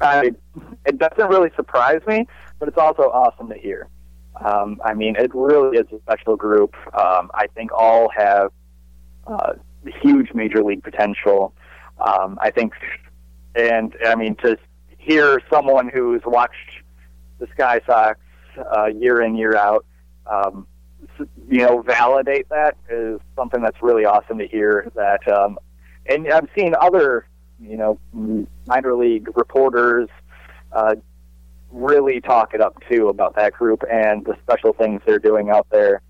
I, 0.01 0.31
it 0.87 0.99
doesn't 0.99 1.29
really 1.29 1.51
surprise 1.57 2.03
me, 2.07 2.29
but 2.61 2.69
it's 2.69 2.79
also 2.79 3.11
awesome 3.11 3.49
to 3.49 3.59
hear. 3.59 3.89
Um, 4.41 4.81
I 4.85 4.95
mean, 4.95 5.17
it 5.17 5.35
really 5.35 5.79
is 5.79 5.87
a 5.91 5.99
special 6.03 6.37
group. 6.37 6.77
Um, 6.97 7.33
I 7.35 7.49
think 7.57 7.73
all 7.73 8.09
have 8.11 8.53
uh, 9.27 9.55
huge 10.03 10.33
major 10.35 10.63
league 10.63 10.83
potential. 10.83 11.55
Um, 12.01 12.39
I 12.41 12.51
think, 12.51 12.73
and 13.55 13.95
I 14.05 14.15
mean, 14.15 14.35
to 14.37 14.57
hear 14.99 15.41
someone 15.51 15.89
who's 15.89 16.23
watched 16.25 16.83
the 17.39 17.47
Sky 17.55 17.81
Sox 17.87 18.19
uh, 18.77 18.87
year 18.87 19.23
in, 19.23 19.37
year 19.37 19.57
out, 19.57 19.85
um, 20.27 20.67
you 21.49 21.59
know, 21.59 21.83
validate 21.83 22.49
that 22.49 22.77
is 22.89 23.21
something 23.37 23.63
that's 23.63 23.83
really 23.83 24.05
awesome 24.05 24.39
to 24.39 24.47
hear. 24.47 24.91
That 24.95 25.27
um, 25.29 25.59
and 26.07 26.31
I've 26.33 26.49
seen 26.57 26.75
other, 26.81 27.27
you 27.61 27.77
know, 27.77 27.99
minor 28.67 28.95
league 28.95 29.29
reporters 29.37 30.09
uh, 30.73 30.97
really 31.71 32.21
talk 32.21 32.55
it 32.55 32.61
up 32.61 32.77
too 32.91 33.09
about 33.09 33.37
that 33.37 33.53
group 33.53 33.83
and 33.91 34.25
the 34.25 34.37
special 34.43 34.73
things 34.73 35.03
they're 35.07 35.19
doing 35.19 35.51
out 35.51 35.67
there. 35.71 36.03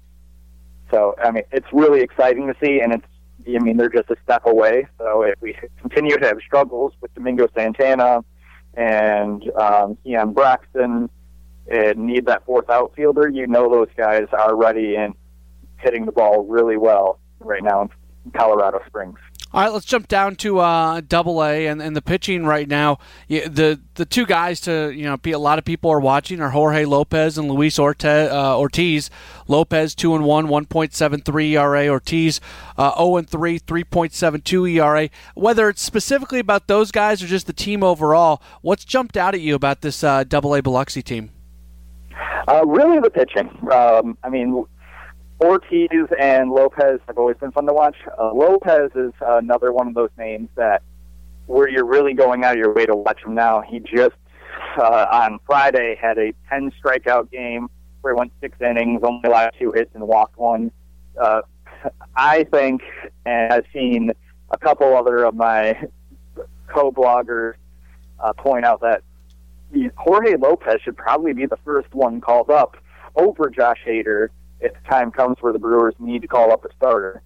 So 0.90 1.14
I 1.22 1.30
mean, 1.30 1.44
it's 1.50 1.66
really 1.72 2.00
exciting 2.00 2.46
to 2.46 2.54
see, 2.64 2.80
and 2.80 2.92
it's 2.92 3.06
I 3.46 3.58
mean 3.58 3.76
they're 3.76 3.88
just 3.88 4.10
a 4.10 4.16
step 4.22 4.46
away. 4.46 4.86
So 4.98 5.22
if 5.22 5.40
we 5.40 5.56
continue 5.80 6.16
to 6.16 6.26
have 6.26 6.38
struggles 6.44 6.92
with 7.00 7.14
Domingo 7.14 7.48
Santana 7.54 8.24
and 8.74 9.42
um, 9.56 9.96
Keon 10.04 10.32
Broxton 10.32 11.10
and 11.70 11.98
need 11.98 12.26
that 12.26 12.44
fourth 12.44 12.68
outfielder, 12.68 13.28
you 13.28 13.46
know 13.46 13.70
those 13.70 13.88
guys 13.96 14.26
are 14.32 14.56
ready 14.56 14.96
and 14.96 15.14
hitting 15.78 16.06
the 16.06 16.12
ball 16.12 16.44
really 16.44 16.76
well 16.76 17.18
right 17.40 17.62
now 17.62 17.82
in 17.82 18.30
Colorado 18.32 18.80
Springs. 18.86 19.18
All 19.54 19.60
right, 19.60 19.72
let's 19.72 19.86
jump 19.86 20.08
down 20.08 20.34
to 20.36 20.58
uh, 20.58 21.00
Double 21.06 21.40
A 21.40 21.68
and, 21.68 21.80
and 21.80 21.94
the 21.94 22.02
pitching 22.02 22.44
right 22.44 22.66
now. 22.66 22.98
The 23.28 23.80
the 23.94 24.04
two 24.04 24.26
guys 24.26 24.60
to 24.62 24.90
you 24.90 25.04
know 25.04 25.16
a 25.24 25.38
lot 25.38 25.60
of 25.60 25.64
people 25.64 25.92
are 25.92 26.00
watching 26.00 26.40
are 26.40 26.50
Jorge 26.50 26.84
Lopez 26.84 27.38
and 27.38 27.48
Luis 27.48 27.78
Ortiz. 27.78 28.32
Uh, 28.32 28.58
Ortiz. 28.58 29.10
Lopez 29.46 29.94
two 29.94 30.12
and 30.16 30.24
one, 30.24 30.48
one 30.48 30.66
point 30.66 30.92
seven 30.92 31.20
three 31.20 31.56
ERA. 31.56 31.86
Ortiz 31.86 32.40
uh, 32.76 32.96
zero 32.96 33.16
and 33.16 33.30
three, 33.30 33.58
three 33.58 33.84
point 33.84 34.12
seven 34.12 34.40
two 34.40 34.66
ERA. 34.66 35.08
Whether 35.36 35.68
it's 35.68 35.82
specifically 35.82 36.40
about 36.40 36.66
those 36.66 36.90
guys 36.90 37.22
or 37.22 37.28
just 37.28 37.46
the 37.46 37.52
team 37.52 37.84
overall, 37.84 38.42
what's 38.60 38.84
jumped 38.84 39.16
out 39.16 39.36
at 39.36 39.40
you 39.40 39.54
about 39.54 39.82
this 39.82 40.02
uh, 40.02 40.24
Double 40.24 40.56
A 40.56 40.62
Biloxi 40.62 41.00
team? 41.00 41.30
Uh, 42.48 42.66
really, 42.66 42.98
the 42.98 43.08
pitching. 43.08 43.48
Um, 43.70 44.18
I 44.24 44.30
mean, 44.30 44.66
Ortiz 45.44 46.08
and 46.18 46.50
Lopez 46.50 47.00
have 47.06 47.18
always 47.18 47.36
been 47.36 47.52
fun 47.52 47.66
to 47.66 47.72
watch. 47.74 47.96
Uh, 48.18 48.32
Lopez 48.32 48.90
is 48.94 49.12
another 49.20 49.72
one 49.72 49.86
of 49.88 49.94
those 49.94 50.08
names 50.16 50.48
that 50.56 50.82
where 51.46 51.68
you're 51.68 51.84
really 51.84 52.14
going 52.14 52.44
out 52.44 52.52
of 52.52 52.58
your 52.58 52.72
way 52.72 52.86
to 52.86 52.96
watch 52.96 53.22
him 53.22 53.34
now. 53.34 53.60
He 53.60 53.78
just 53.78 54.16
uh, 54.78 55.06
on 55.12 55.38
Friday 55.44 55.98
had 56.00 56.16
a 56.16 56.32
10 56.48 56.72
strikeout 56.82 57.30
game 57.30 57.68
where 58.00 58.14
he 58.14 58.18
went 58.18 58.32
six 58.40 58.56
innings, 58.58 59.02
only 59.04 59.20
allowed 59.28 59.50
two 59.58 59.70
hits 59.72 59.90
and 59.94 60.08
walked 60.08 60.38
one. 60.38 60.72
Uh, 61.20 61.42
I 62.16 62.44
think, 62.44 62.80
and 63.26 63.52
I've 63.52 63.66
seen 63.70 64.12
a 64.50 64.56
couple 64.56 64.96
other 64.96 65.24
of 65.24 65.34
my 65.34 65.78
co-bloggers 66.68 67.54
uh, 68.18 68.32
point 68.32 68.64
out 68.64 68.80
that 68.80 69.02
Jorge 69.98 70.36
Lopez 70.36 70.80
should 70.82 70.96
probably 70.96 71.34
be 71.34 71.44
the 71.44 71.58
first 71.66 71.92
one 71.92 72.22
called 72.22 72.48
up 72.48 72.78
over 73.14 73.50
Josh 73.50 73.80
Hader 73.86 74.28
if 74.64 74.72
the 74.72 74.88
time 74.88 75.10
comes 75.10 75.36
where 75.40 75.52
the 75.52 75.58
Brewers 75.58 75.94
need 75.98 76.22
to 76.22 76.28
call 76.28 76.50
up 76.50 76.64
a 76.64 76.68
starter. 76.74 77.22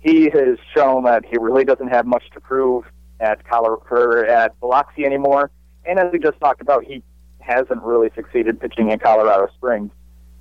He 0.00 0.30
has 0.30 0.58
shown 0.74 1.04
that 1.04 1.24
he 1.24 1.36
really 1.38 1.64
doesn't 1.64 1.88
have 1.88 2.06
much 2.06 2.24
to 2.32 2.40
prove 2.40 2.84
at 3.20 3.46
Colorado 3.46 4.26
at 4.26 4.58
Biloxi 4.60 5.04
anymore. 5.04 5.50
And 5.84 5.98
as 5.98 6.10
we 6.12 6.18
just 6.18 6.40
talked 6.40 6.60
about, 6.62 6.84
he 6.84 7.02
hasn't 7.40 7.82
really 7.82 8.10
succeeded 8.14 8.60
pitching 8.60 8.90
in 8.90 8.98
Colorado 8.98 9.48
Springs. 9.56 9.90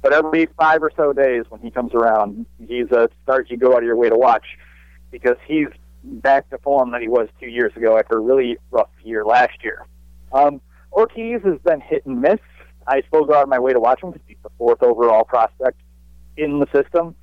But 0.02 0.14
every 0.14 0.48
five 0.58 0.82
or 0.82 0.92
so 0.96 1.12
days 1.12 1.44
when 1.50 1.60
he 1.60 1.72
comes 1.72 1.94
around, 1.94 2.46
he's 2.66 2.92
a 2.92 3.10
start 3.24 3.50
you 3.50 3.58
go 3.58 3.74
out 3.74 3.80
of 3.80 3.84
your 3.84 3.96
way 3.96 4.10
to 4.10 4.18
watch 4.18 4.46
because 5.12 5.38
he's 5.46 5.68
back 6.04 6.50
to 6.52 6.58
form 6.60 6.92
that 6.92 7.02
he 7.02 7.08
was 7.08 7.28
two 7.40 7.48
years 7.48 7.76
ago 7.76 7.98
after 7.98 8.18
a 8.18 8.22
really 8.22 8.58
rough 8.72 8.90
year 9.04 9.26
last 9.26 9.64
year. 9.64 9.86
Um, 10.32 10.62
Ortiz 10.94 11.42
has 11.44 11.60
been 11.66 11.82
hit 11.82 12.06
and 12.06 12.22
miss. 12.22 12.40
I 12.86 13.02
still 13.08 13.26
go 13.26 13.34
out 13.34 13.44
of 13.44 13.50
my 13.50 13.60
way 13.60 13.74
to 13.74 13.80
watch 13.80 14.02
him 14.02 14.12
because 14.12 14.26
he's 14.28 14.38
the 14.44 14.50
fourth 14.58 14.82
overall 14.82 15.24
prospect 15.24 15.80
in 16.38 16.60
the 16.60 16.68
system, 16.74 17.16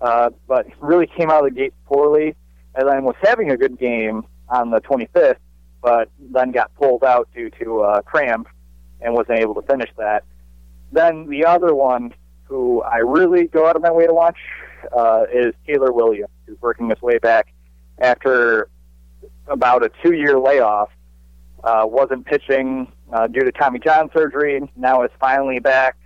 uh, 0.00 0.30
but 0.48 0.66
really 0.80 1.06
came 1.06 1.30
out 1.30 1.46
of 1.46 1.54
the 1.54 1.60
gate 1.60 1.74
poorly, 1.86 2.34
and 2.74 2.88
then 2.88 3.04
was 3.04 3.16
having 3.22 3.50
a 3.50 3.56
good 3.56 3.78
game 3.78 4.24
on 4.48 4.70
the 4.70 4.80
25th, 4.80 5.36
but 5.82 6.10
then 6.18 6.50
got 6.50 6.74
pulled 6.74 7.04
out 7.04 7.28
due 7.34 7.50
to 7.50 7.80
uh, 7.80 8.02
cramp 8.02 8.48
and 9.00 9.14
wasn't 9.14 9.38
able 9.38 9.54
to 9.54 9.62
finish 9.62 9.90
that. 9.96 10.24
Then 10.92 11.28
the 11.28 11.44
other 11.44 11.74
one, 11.74 12.14
who 12.44 12.82
I 12.82 12.98
really 12.98 13.46
go 13.46 13.66
out 13.66 13.76
of 13.76 13.82
my 13.82 13.90
way 13.90 14.06
to 14.06 14.14
watch, 14.14 14.38
uh, 14.96 15.24
is 15.32 15.54
Taylor 15.66 15.92
Williams, 15.92 16.32
who's 16.46 16.60
working 16.60 16.90
his 16.90 17.00
way 17.00 17.18
back 17.18 17.52
after 17.98 18.68
about 19.46 19.82
a 19.84 19.90
two-year 20.02 20.38
layoff. 20.38 20.90
Uh, 21.64 21.84
wasn't 21.84 22.26
pitching 22.26 22.90
uh, 23.12 23.28
due 23.28 23.44
to 23.44 23.52
Tommy 23.52 23.78
John 23.78 24.10
surgery. 24.12 24.60
Now 24.76 25.04
is 25.04 25.10
finally 25.20 25.60
back 25.60 25.96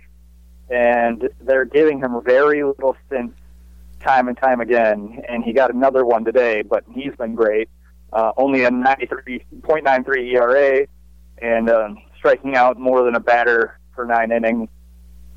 and 0.69 1.29
they're 1.41 1.65
giving 1.65 1.99
him 1.99 2.21
very 2.23 2.63
little 2.63 2.95
stints 3.05 3.35
time 3.99 4.27
and 4.27 4.37
time 4.37 4.61
again. 4.61 5.21
And 5.27 5.43
he 5.43 5.53
got 5.53 5.73
another 5.73 6.05
one 6.05 6.25
today, 6.25 6.61
but 6.61 6.83
he's 6.91 7.13
been 7.17 7.35
great. 7.35 7.69
Uh, 8.13 8.31
only 8.37 8.63
a 8.63 8.69
93.93 8.69 10.33
ERA 10.33 10.87
and 11.39 11.69
uh, 11.69 11.89
striking 12.17 12.55
out 12.55 12.79
more 12.79 13.03
than 13.03 13.15
a 13.15 13.19
batter 13.19 13.79
for 13.93 14.05
nine 14.05 14.31
innings. 14.31 14.69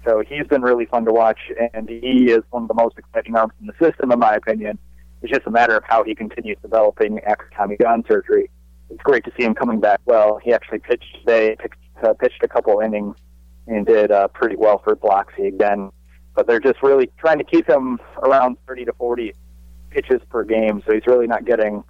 So 0.04 0.22
he's 0.26 0.46
been 0.46 0.62
really 0.62 0.86
fun 0.86 1.04
to 1.04 1.12
watch, 1.12 1.38
and 1.74 1.88
he 1.88 2.30
is 2.30 2.42
one 2.50 2.62
of 2.62 2.68
the 2.68 2.74
most 2.74 2.96
exciting 2.96 3.36
arms 3.36 3.52
in 3.60 3.66
the 3.66 3.74
system, 3.84 4.10
in 4.12 4.18
my 4.18 4.34
opinion. 4.34 4.78
It's 5.20 5.30
just 5.30 5.46
a 5.46 5.50
matter 5.50 5.76
of 5.76 5.84
how 5.84 6.04
he 6.04 6.14
continues 6.14 6.56
developing 6.62 7.20
after 7.20 7.50
Tommy 7.54 7.76
John 7.80 8.02
surgery. 8.08 8.48
It's 8.88 9.02
great 9.02 9.24
to 9.24 9.32
see 9.36 9.44
him 9.44 9.54
coming 9.54 9.78
back 9.78 10.00
well. 10.06 10.40
He 10.42 10.54
actually 10.54 10.78
pitched 10.78 11.18
today, 11.20 11.56
pitched, 11.60 11.74
uh, 12.02 12.14
pitched 12.14 12.42
a 12.42 12.48
couple 12.48 12.80
innings 12.80 13.16
and 13.66 13.86
did 13.86 14.10
uh, 14.10 14.28
pretty 14.28 14.56
well 14.56 14.78
for 14.78 14.94
Biloxi 14.94 15.46
again. 15.46 15.90
But 16.34 16.46
they're 16.46 16.60
just 16.60 16.82
really 16.82 17.10
trying 17.18 17.38
to 17.38 17.44
keep 17.44 17.68
him 17.68 17.98
around 18.22 18.56
30 18.66 18.86
to 18.86 18.92
40 18.94 19.34
pitches 19.90 20.20
per 20.30 20.44
game, 20.44 20.82
so 20.86 20.92
he's 20.92 21.06
really 21.06 21.26
not 21.26 21.44
getting 21.44 21.82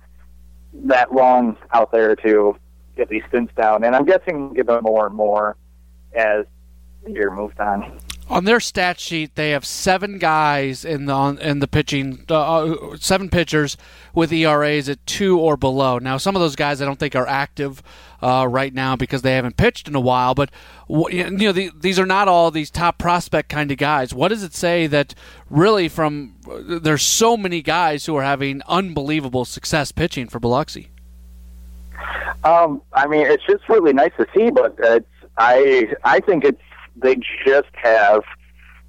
that 0.72 1.12
long 1.12 1.56
out 1.72 1.92
there 1.92 2.16
to 2.16 2.56
get 2.96 3.08
these 3.08 3.22
stints 3.28 3.52
down. 3.54 3.84
And 3.84 3.94
I'm 3.94 4.04
guessing 4.04 4.54
give 4.54 4.68
him 4.68 4.82
more 4.82 5.06
and 5.06 5.14
more 5.14 5.56
as 6.14 6.46
the 7.04 7.12
year 7.12 7.30
moves 7.30 7.54
on 7.58 8.00
on 8.30 8.44
their 8.44 8.60
stat 8.60 9.00
sheet, 9.00 9.34
they 9.34 9.50
have 9.50 9.66
seven 9.66 10.18
guys 10.18 10.84
in 10.84 11.06
the 11.06 11.12
on, 11.12 11.38
in 11.38 11.58
the 11.58 11.66
pitching, 11.66 12.24
uh, 12.28 12.96
seven 12.96 13.28
pitchers 13.28 13.76
with 14.14 14.32
ERAs 14.32 14.88
at 14.88 15.04
two 15.04 15.38
or 15.38 15.56
below. 15.56 15.98
Now, 15.98 16.16
some 16.16 16.36
of 16.36 16.40
those 16.40 16.54
guys 16.54 16.80
I 16.80 16.84
don't 16.84 16.98
think 16.98 17.16
are 17.16 17.26
active 17.26 17.82
uh, 18.22 18.46
right 18.48 18.72
now 18.72 18.96
because 18.96 19.22
they 19.22 19.34
haven't 19.34 19.56
pitched 19.56 19.88
in 19.88 19.94
a 19.94 20.00
while. 20.00 20.34
But 20.34 20.50
you 20.88 21.30
know, 21.30 21.52
the, 21.52 21.70
these 21.74 21.98
are 21.98 22.06
not 22.06 22.28
all 22.28 22.50
these 22.50 22.70
top 22.70 22.98
prospect 22.98 23.48
kind 23.48 23.70
of 23.70 23.78
guys. 23.78 24.12
What 24.14 24.28
does 24.28 24.42
it 24.42 24.54
say 24.54 24.86
that 24.88 25.14
really 25.48 25.88
from 25.88 26.36
there's 26.66 27.02
so 27.02 27.36
many 27.36 27.62
guys 27.62 28.06
who 28.06 28.16
are 28.16 28.22
having 28.22 28.62
unbelievable 28.66 29.44
success 29.44 29.92
pitching 29.92 30.28
for 30.28 30.38
Biloxi? 30.38 30.88
Um, 32.44 32.82
I 32.92 33.06
mean, 33.06 33.26
it's 33.26 33.44
just 33.46 33.68
really 33.68 33.92
nice 33.92 34.12
to 34.16 34.26
see, 34.34 34.50
but 34.50 34.74
it's 34.78 35.06
I 35.36 35.92
I 36.04 36.20
think 36.20 36.44
it's 36.44 36.60
they 36.96 37.16
just 37.46 37.68
have 37.74 38.22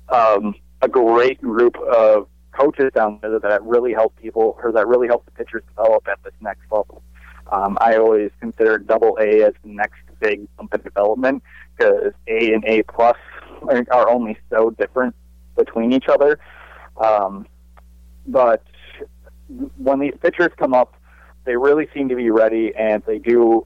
um, 0.10 0.56
a 0.82 0.88
great 0.88 1.42
group 1.42 1.78
of 1.78 2.28
coaches 2.52 2.92
down 2.94 3.20
there 3.22 3.40
that 3.40 3.64
really 3.64 3.94
help 3.94 4.16
people 4.18 4.58
or 4.62 4.72
that 4.72 4.88
really 4.88 5.08
help 5.08 5.26
the 5.26 5.32
pitchers 5.32 5.64
develop 5.70 6.08
at 6.08 6.22
this 6.24 6.34
next 6.42 6.64
level. 6.72 7.02
Um, 7.52 7.78
I 7.82 7.97
always 7.97 8.32
consider 8.39 8.78
Double 8.78 9.18
A 9.20 9.43
as 9.43 9.54
the 9.64 9.70
next 9.70 9.99
big 10.20 10.47
bump 10.56 10.74
in 10.74 10.82
development 10.82 11.43
because 11.76 12.14
A 12.28 12.54
and 12.54 12.64
A 12.66 12.84
plus 12.84 13.18
are 13.91 14.10
only 14.10 14.38
so 14.49 14.70
different 14.72 15.16
between 15.56 15.91
each 15.91 16.08
other. 16.08 16.39
Um, 16.97 17.45
but 18.26 18.64
when 19.78 19.99
these 19.99 20.14
pitchers 20.22 20.52
come 20.58 20.74
up, 20.74 20.95
they 21.44 21.56
really 21.57 21.88
seem 21.94 22.07
to 22.10 22.15
be 22.15 22.30
ready 22.30 22.73
and 22.76 23.03
they 23.06 23.19
do 23.19 23.65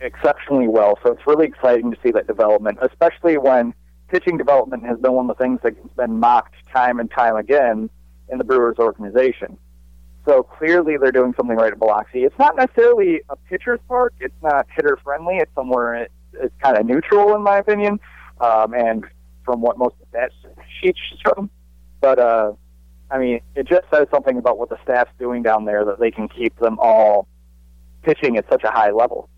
exceptionally 0.00 0.68
well. 0.68 0.98
So 1.02 1.12
it's 1.12 1.26
really 1.26 1.46
exciting 1.46 1.90
to 1.90 1.96
see 2.02 2.10
that 2.12 2.26
development, 2.26 2.78
especially 2.82 3.38
when 3.38 3.74
pitching 4.08 4.36
development 4.36 4.84
has 4.84 4.98
been 4.98 5.12
one 5.12 5.30
of 5.30 5.36
the 5.36 5.42
things 5.42 5.60
that's 5.62 5.76
been 5.96 6.18
mocked 6.18 6.54
time 6.72 7.00
and 7.00 7.10
time 7.10 7.36
again 7.36 7.90
in 8.30 8.38
the 8.38 8.44
Brewers 8.44 8.76
organization. 8.78 9.56
So 10.26 10.42
clearly 10.42 10.96
they're 10.96 11.12
doing 11.12 11.34
something 11.36 11.56
right 11.56 11.72
at 11.72 11.78
Biloxi. 11.78 12.24
It's 12.24 12.38
not 12.38 12.56
necessarily 12.56 13.20
a 13.28 13.36
pitcher's 13.36 13.78
park. 13.86 14.12
It's 14.20 14.34
not 14.42 14.66
hitter 14.74 14.98
friendly. 15.02 15.36
It's 15.36 15.54
somewhere 15.54 15.94
it, 15.94 16.12
it's 16.34 16.54
kind 16.60 16.76
of 16.76 16.84
neutral 16.84 17.34
in 17.36 17.42
my 17.42 17.58
opinion, 17.58 18.00
um, 18.40 18.74
and 18.74 19.04
from 19.44 19.60
what 19.60 19.78
most 19.78 19.94
of 20.02 20.10
that 20.12 20.32
sheets 20.80 20.98
show. 21.24 21.48
But 22.00 22.18
uh, 22.18 22.52
I 23.10 23.18
mean, 23.18 23.40
it 23.54 23.68
just 23.68 23.84
says 23.92 24.08
something 24.10 24.36
about 24.36 24.58
what 24.58 24.68
the 24.68 24.78
staff's 24.82 25.12
doing 25.18 25.42
down 25.42 25.64
there 25.64 25.84
that 25.84 26.00
they 26.00 26.10
can 26.10 26.28
keep 26.28 26.58
them 26.58 26.76
all 26.80 27.28
pitching 28.02 28.36
at 28.36 28.48
such 28.48 28.64
a 28.64 28.70
high 28.70 28.90
level 28.90 29.28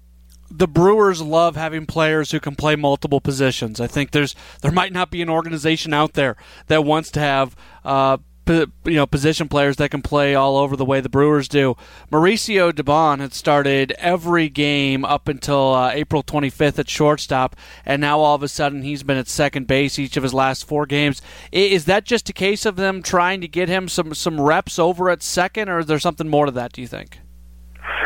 the 0.50 0.68
Brewers 0.68 1.20
love 1.20 1.56
having 1.56 1.86
players 1.86 2.30
who 2.30 2.40
can 2.40 2.54
play 2.54 2.74
multiple 2.74 3.20
positions. 3.20 3.80
I 3.80 3.86
think 3.86 4.12
there's 4.12 4.34
there 4.62 4.72
might 4.72 4.92
not 4.92 5.10
be 5.10 5.20
an 5.20 5.28
organization 5.28 5.92
out 5.92 6.14
there 6.14 6.36
that 6.68 6.84
wants 6.84 7.10
to 7.12 7.20
have 7.20 7.54
uh, 7.84 8.18
you 8.48 8.72
know 8.84 9.06
position 9.06 9.48
players 9.48 9.76
that 9.76 9.90
can 9.90 10.02
play 10.02 10.34
all 10.34 10.56
over 10.56 10.76
the 10.76 10.84
way 10.84 11.00
the 11.00 11.08
Brewers 11.08 11.48
do. 11.48 11.76
Mauricio 12.10 12.72
Dubon 12.72 13.20
had 13.20 13.34
started 13.34 13.92
every 13.98 14.48
game 14.48 15.04
up 15.04 15.28
until 15.28 15.74
uh, 15.74 15.90
April 15.90 16.22
25th 16.22 16.78
at 16.78 16.88
shortstop, 16.88 17.56
and 17.84 18.00
now 18.00 18.20
all 18.20 18.34
of 18.34 18.42
a 18.42 18.48
sudden 18.48 18.82
he's 18.82 19.02
been 19.02 19.16
at 19.16 19.28
second 19.28 19.66
base 19.66 19.98
each 19.98 20.16
of 20.16 20.22
his 20.22 20.34
last 20.34 20.66
four 20.66 20.86
games. 20.86 21.22
Is 21.52 21.84
that 21.86 22.04
just 22.04 22.28
a 22.28 22.32
case 22.32 22.66
of 22.66 22.76
them 22.76 23.02
trying 23.02 23.40
to 23.40 23.48
get 23.48 23.68
him 23.68 23.88
some 23.88 24.14
some 24.14 24.40
reps 24.40 24.78
over 24.78 25.10
at 25.10 25.22
second, 25.22 25.68
or 25.68 25.80
is 25.80 25.86
there 25.86 25.98
something 25.98 26.28
more 26.28 26.46
to 26.46 26.52
that? 26.52 26.72
Do 26.72 26.80
you 26.80 26.88
think? 26.88 27.20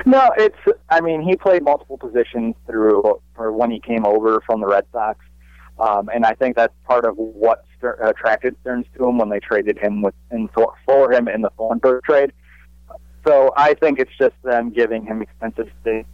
No, 0.05 0.31
it's. 0.37 0.57
I 0.89 1.01
mean, 1.01 1.23
he 1.23 1.37
played 1.37 1.63
multiple 1.63 1.99
positions 1.99 2.55
through 2.67 3.21
for 3.35 3.53
when 3.53 3.71
he 3.71 3.81
came 3.81 4.05
over 4.05 4.41
from 4.47 4.61
the 4.61 4.67
Red 4.67 4.85
Sox, 4.93 5.19
um, 5.79 6.09
and 6.13 6.25
I 6.25 6.35
think 6.35 6.57
that's 6.57 6.75
part 6.87 7.05
of 7.05 7.15
what 7.17 7.65
attracted 7.91 8.57
Stearns 8.63 8.87
to 8.97 9.07
him 9.07 9.19
when 9.19 9.29
they 9.29 9.41
traded 9.41 9.79
him 9.79 10.03
with 10.03 10.15
in, 10.31 10.49
for, 10.49 11.13
him 11.13 11.29
in 11.29 11.43
the 11.43 11.51
Thornburg 11.57 12.03
trade. 12.05 12.33
So 13.27 13.53
I 13.57 13.75
think 13.75 13.99
it's 13.99 14.11
just 14.19 14.35
them 14.43 14.71
giving 14.71 15.05
him 15.05 15.23
expensive 15.23 15.69
space, 15.81 16.07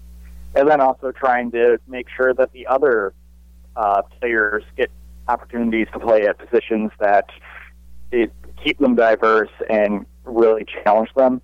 and 0.55 0.69
then 0.69 0.81
also 0.81 1.13
trying 1.13 1.51
to 1.53 1.79
make 1.87 2.07
sure 2.15 2.35
that 2.35 2.53
the 2.53 2.67
other 2.67 3.15
uh, 3.77 4.03
players 4.21 4.65
get 4.77 4.91
opportunities 5.29 5.87
to 5.93 5.99
play 5.99 6.27
at 6.27 6.39
positions 6.39 6.91
that 6.99 7.31
it, 8.11 8.33
keep 8.63 8.79
them 8.79 8.95
diverse 8.95 9.51
and 9.71 10.05
really 10.25 10.67
challenge 10.83 11.11
them. 11.17 11.41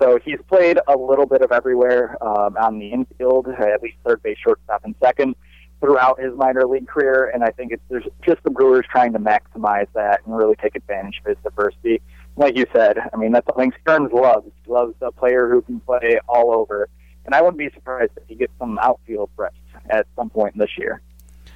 So 0.00 0.18
he's 0.24 0.38
played 0.48 0.78
a 0.88 0.96
little 0.96 1.26
bit 1.26 1.42
of 1.42 1.52
everywhere 1.52 2.16
um, 2.24 2.56
on 2.56 2.78
the 2.78 2.88
infield, 2.88 3.48
at 3.48 3.82
least 3.82 3.96
third 4.04 4.22
base, 4.22 4.38
shortstop, 4.42 4.84
and 4.84 4.94
second 5.02 5.34
throughout 5.80 6.20
his 6.20 6.32
minor 6.36 6.66
league 6.66 6.86
career. 6.86 7.30
And 7.32 7.42
I 7.42 7.50
think 7.50 7.72
it's 7.72 7.82
there's 7.88 8.06
just 8.22 8.42
the 8.42 8.50
Brewers 8.50 8.86
trying 8.90 9.12
to 9.14 9.18
maximize 9.18 9.86
that 9.94 10.20
and 10.24 10.36
really 10.36 10.56
take 10.56 10.76
advantage 10.76 11.20
of 11.24 11.26
his 11.26 11.36
diversity. 11.42 12.00
Like 12.36 12.56
you 12.56 12.66
said, 12.72 12.98
I 13.12 13.16
mean 13.16 13.32
that's 13.32 13.46
something 13.46 13.72
Stearns 13.82 14.12
loves. 14.12 14.46
He 14.64 14.70
loves 14.70 14.94
a 15.00 15.10
player 15.10 15.48
who 15.48 15.62
can 15.62 15.80
play 15.80 16.20
all 16.28 16.52
over. 16.52 16.88
And 17.26 17.34
I 17.34 17.42
wouldn't 17.42 17.58
be 17.58 17.70
surprised 17.74 18.12
if 18.16 18.22
he 18.28 18.34
gets 18.34 18.52
some 18.58 18.78
outfield 18.78 19.30
reps 19.36 19.56
at 19.90 20.06
some 20.16 20.30
point 20.30 20.56
this 20.56 20.70
year. 20.78 21.02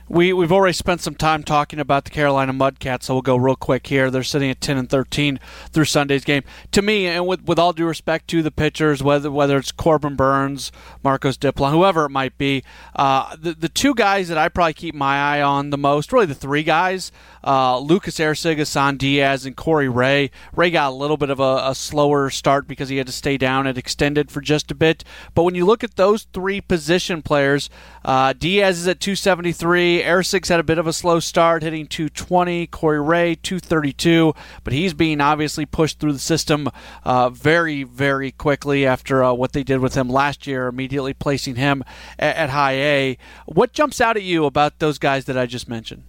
We 0.06 0.34
we've 0.34 0.52
already 0.52 0.74
spent 0.74 1.00
some 1.00 1.14
time 1.14 1.42
talking 1.42 1.78
about 1.78 2.04
the 2.04 2.10
Carolina 2.10 2.52
Mudcats, 2.52 3.04
so 3.04 3.14
we'll 3.14 3.22
go 3.22 3.36
real 3.36 3.56
quick 3.56 3.86
here. 3.86 4.10
They're 4.10 4.22
sitting 4.22 4.50
at 4.50 4.60
ten 4.60 4.76
and 4.76 4.88
thirteen 4.88 5.40
through 5.70 5.86
Sunday's 5.86 6.24
game. 6.24 6.42
To 6.72 6.82
me, 6.82 7.06
and 7.06 7.26
with 7.26 7.44
with 7.44 7.58
all 7.58 7.72
due 7.72 7.86
respect 7.86 8.28
to 8.28 8.42
the 8.42 8.50
pitchers, 8.50 9.02
whether 9.02 9.30
whether 9.30 9.56
it's 9.56 9.72
Corbin 9.72 10.14
Burnes, 10.14 10.70
Marcos 11.02 11.38
Diplan, 11.38 11.72
whoever 11.72 12.04
it 12.04 12.10
might 12.10 12.36
be, 12.36 12.62
uh, 12.94 13.34
the 13.36 13.54
the 13.54 13.70
two 13.70 13.94
guys 13.94 14.28
that 14.28 14.36
I 14.36 14.50
probably 14.50 14.74
keep 14.74 14.94
my 14.94 15.16
eye 15.16 15.40
on 15.40 15.70
the 15.70 15.78
most, 15.78 16.12
really 16.12 16.26
the 16.26 16.34
three 16.34 16.62
guys, 16.64 17.10
uh, 17.42 17.78
Lucas 17.78 18.18
Erceg, 18.18 18.58
Isan 18.58 18.98
Diaz, 18.98 19.46
and 19.46 19.56
Corey 19.56 19.88
Ray. 19.88 20.30
Ray 20.54 20.70
got 20.70 20.90
a 20.90 20.94
little 20.94 21.16
bit 21.16 21.30
of 21.30 21.40
a, 21.40 21.62
a 21.64 21.74
slower 21.74 22.28
start 22.28 22.68
because 22.68 22.90
he 22.90 22.98
had 22.98 23.06
to 23.06 23.12
stay 23.12 23.38
down 23.38 23.66
and 23.66 23.78
extended 23.78 24.30
for 24.30 24.42
just 24.42 24.70
a 24.70 24.74
bit. 24.74 25.02
But 25.34 25.44
when 25.44 25.54
you 25.54 25.64
look 25.64 25.82
at 25.82 25.96
those 25.96 26.24
three 26.34 26.60
position 26.60 27.22
players, 27.22 27.70
uh, 28.04 28.34
Diaz 28.34 28.80
is 28.80 28.86
at 28.86 29.00
two 29.00 29.16
seventy 29.16 29.52
three. 29.52 29.93
Erceg's 30.02 30.48
had 30.48 30.60
a 30.60 30.64
bit 30.64 30.78
of 30.78 30.86
a 30.86 30.92
slow 30.92 31.20
start, 31.20 31.62
hitting 31.62 31.86
220. 31.86 32.66
Corey 32.68 33.00
Ray 33.00 33.34
232, 33.34 34.34
but 34.62 34.72
he's 34.72 34.94
being 34.94 35.20
obviously 35.20 35.66
pushed 35.66 36.00
through 36.00 36.12
the 36.12 36.18
system 36.18 36.68
uh, 37.04 37.30
very, 37.30 37.82
very 37.82 38.30
quickly 38.30 38.86
after 38.86 39.22
uh, 39.22 39.32
what 39.32 39.52
they 39.52 39.62
did 39.62 39.80
with 39.80 39.94
him 39.94 40.08
last 40.08 40.46
year, 40.46 40.66
immediately 40.66 41.12
placing 41.12 41.56
him 41.56 41.84
at, 42.18 42.36
at, 42.36 42.50
high 42.50 42.74
A. 42.74 43.18
What 43.46 43.72
jumps 43.72 44.00
out 44.00 44.16
at 44.16 44.22
you 44.22 44.44
about 44.44 44.78
those 44.78 44.98
guys 44.98 45.24
that 45.26 45.36
I 45.36 45.46
just 45.46 45.68
mentioned? 45.68 46.04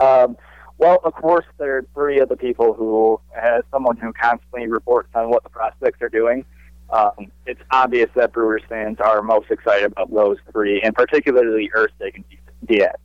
Um, 0.00 0.36
well, 0.78 1.00
of 1.04 1.14
course, 1.14 1.46
there 1.58 1.78
are 1.78 1.86
three 1.94 2.20
of 2.20 2.28
the 2.28 2.36
people 2.36 2.74
who, 2.74 3.20
as 3.36 3.62
someone 3.70 3.96
who 3.96 4.12
constantly 4.12 4.66
reports 4.66 5.08
on 5.14 5.30
what 5.30 5.42
the 5.42 5.50
prospects 5.50 6.02
are 6.02 6.08
doing, 6.08 6.44
um, 6.90 7.30
it's 7.46 7.60
obvious 7.70 8.10
that 8.14 8.32
Brewers 8.32 8.62
fans 8.68 8.98
are 9.00 9.22
most 9.22 9.50
excited 9.50 9.92
about 9.92 10.12
those 10.12 10.38
three, 10.52 10.80
and 10.82 10.94
particularly 10.94 11.70
Erceg 11.74 12.14
and 12.14 12.24
Diaz. 12.64 12.96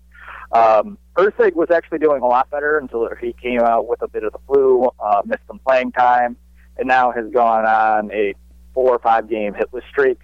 Um, 0.52 0.98
Erceg 1.15 1.53
was 1.53 1.69
actually 1.69 1.99
doing 1.99 2.22
a 2.22 2.26
lot 2.26 2.49
better 2.49 2.77
until 2.77 3.07
he 3.22 3.34
came 3.34 3.61
out 3.61 3.88
with 3.88 4.02
a 4.02 4.07
bit 4.07 4.23
of 4.23 4.34
the 4.34 4.40
flu, 4.48 4.90
uh, 4.99 5.22
missed 5.26 5.44
some 5.48 5.60
playing 5.60 5.91
time, 5.91 6.38
and 6.77 6.88
now 6.88 7.11
has 7.11 7.30
gone 7.31 7.65
on 7.65 8.11
a 8.11 8.34
four 8.73 8.95
or 8.95 8.99
five 8.99 9.30
game 9.30 9.53
hitless 9.53 9.88
streak. 9.90 10.19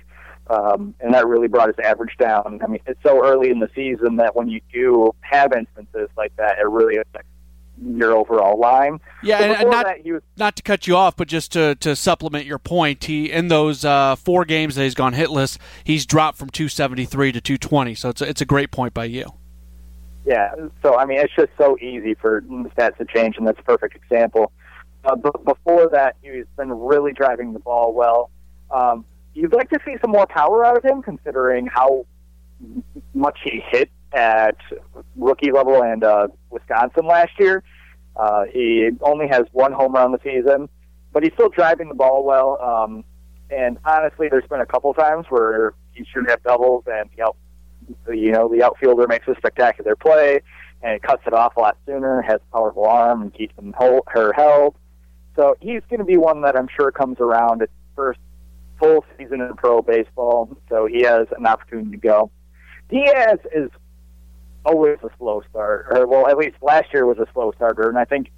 Um, 0.48 0.94
and 1.00 1.14
that 1.14 1.28
really 1.28 1.48
brought 1.48 1.68
his 1.68 1.80
average 1.84 2.18
down. 2.18 2.60
I 2.64 2.68
mean, 2.68 2.80
it's 2.86 3.02
so 3.04 3.26
early 3.26 3.50
in 3.50 3.60
the 3.60 3.70
season 3.76 4.18
that 4.18 4.36
when 4.36 4.48
you 4.48 4.62
do 4.72 5.12
have 5.22 5.54
instances 5.54 6.08
like 6.16 6.36
that, 6.38 6.60
it 6.60 6.68
really 6.68 6.98
affects 6.98 7.30
your 7.84 8.14
overall 8.14 8.60
line. 8.60 9.00
Yeah, 9.24 9.40
and, 9.42 9.54
and 9.54 9.72
not, 9.72 9.86
was, 10.06 10.22
not 10.38 10.56
to 10.56 10.64
cut 10.64 10.88
you 10.88 10.96
off, 10.96 11.16
but 11.16 11.28
just 11.28 11.52
to, 11.54 11.76
to 11.76 11.96
supplement 11.96 12.46
your 12.46 12.60
point, 12.60 13.04
he 13.06 13.32
in 13.32 13.48
those 13.48 13.84
uh, 13.84 14.16
four 14.16 14.46
games 14.46 14.76
that 14.76 14.84
he's 14.84 14.96
gone 14.96 15.14
hitless, 15.14 15.58
he's 15.84 16.06
dropped 16.06 16.38
from 16.38 16.50
273 16.50 17.34
to 17.34 17.42
220. 17.42 17.96
So 17.96 18.10
it's 18.10 18.22
a, 18.22 18.30
it's 18.30 18.42
a 18.42 18.46
great 18.46 18.72
point 18.72 18.94
by 18.94 19.06
you. 19.06 19.26
Yeah, 20.26 20.56
so 20.82 20.98
I 20.98 21.06
mean, 21.06 21.20
it's 21.20 21.34
just 21.36 21.52
so 21.58 21.78
easy 21.80 22.16
for 22.16 22.42
stats 22.42 22.98
to 22.98 23.06
change, 23.06 23.38
and 23.38 23.48
that's 23.48 23.60
a 23.60 23.64
perfect 23.64 23.96
example. 23.96 24.52
Uh, 25.04 25.16
but 25.16 25.46
before 25.46 25.88
that, 25.90 26.16
he's 26.22 26.46
been 26.58 26.72
really 26.72 27.14
driving 27.14 27.54
the 27.54 27.60
ball 27.60 27.94
well. 27.94 28.32
Um, 28.72 29.06
you'd 29.36 29.54
like 29.54 29.70
to 29.70 29.80
see 29.86 29.98
some 30.02 30.10
more 30.10 30.26
power 30.26 30.66
out 30.66 30.78
of 30.78 30.84
him, 30.84 31.04
considering 31.04 31.68
how 31.68 32.08
much 33.14 33.38
he 33.44 33.62
hit 33.70 33.92
at 34.16 34.58
rookie 35.16 35.52
level 35.52 35.84
and 35.84 36.04
uh, 36.04 36.28
Wisconsin 36.50 37.06
last 37.06 37.32
year. 37.38 37.64
Uh, 38.16 38.46
he 38.52 38.90
only 39.02 39.28
has 39.28 39.44
one 39.52 39.74
home 39.74 39.94
run 39.94 40.12
the 40.12 40.20
season, 40.24 40.70
but 41.12 41.24
he's 41.24 41.34
still 41.34 41.50
driving 41.50 41.90
the 41.90 41.96
ball 41.96 42.24
well. 42.24 42.58
Um, 42.62 43.04
and 43.50 43.78
honestly, 43.86 44.30
there's 44.30 44.48
been 44.48 44.62
a 44.62 44.66
couple 44.66 44.94
times 44.94 45.26
where 45.30 45.74
he 45.92 46.06
should 46.06 46.30
have 46.30 46.42
doubles, 46.44 46.86
and 46.88 47.10
the 47.16 47.24
out, 47.24 47.36
you 48.12 48.32
know, 48.32 48.48
the 48.48 48.64
outfielder 48.64 49.08
makes 49.08 49.28
a 49.28 49.36
spectacular 49.36 49.96
play 49.96 50.42
and 50.82 51.02
cuts 51.02 51.24
it 51.28 51.34
off 51.34 51.58
a 51.58 51.60
lot 51.60 51.78
sooner. 51.86 52.22
Has 52.22 52.40
a 52.50 52.54
powerful 52.54 52.86
arm 52.86 53.22
and 53.22 53.34
keeps 53.34 53.58
him 53.58 53.74
hold, 53.78 54.04
her 54.08 54.34
held. 54.34 54.76
So 55.36 55.56
he's 55.60 55.82
going 55.90 56.00
to 56.00 56.06
be 56.06 56.18
one 56.18 56.42
that 56.44 56.56
I'm 56.56 56.70
sure 56.74 56.92
comes 56.92 57.20
around 57.20 57.62
at 57.62 57.70
first 57.96 58.20
full 58.80 59.06
season 59.18 59.42
in 59.42 59.54
pro 59.56 59.82
baseball. 59.82 60.58
So 60.70 60.86
he 60.86 61.02
has 61.04 61.28
an 61.38 61.46
opportunity 61.46 61.92
to 61.92 61.98
go. 61.98 62.32
Diaz 62.90 63.40
is 63.54 63.70
always 64.66 64.98
a 65.04 65.10
slow 65.18 65.44
start, 65.50 65.88
or 65.92 66.08
well, 66.08 66.28
at 66.28 66.38
least 66.38 66.56
last 66.62 66.94
year 66.94 67.06
was 67.06 67.18
a 67.20 67.28
slow 67.34 67.52
starter, 67.56 67.90
and 67.90 67.98
I 67.98 68.06
think 68.06 68.32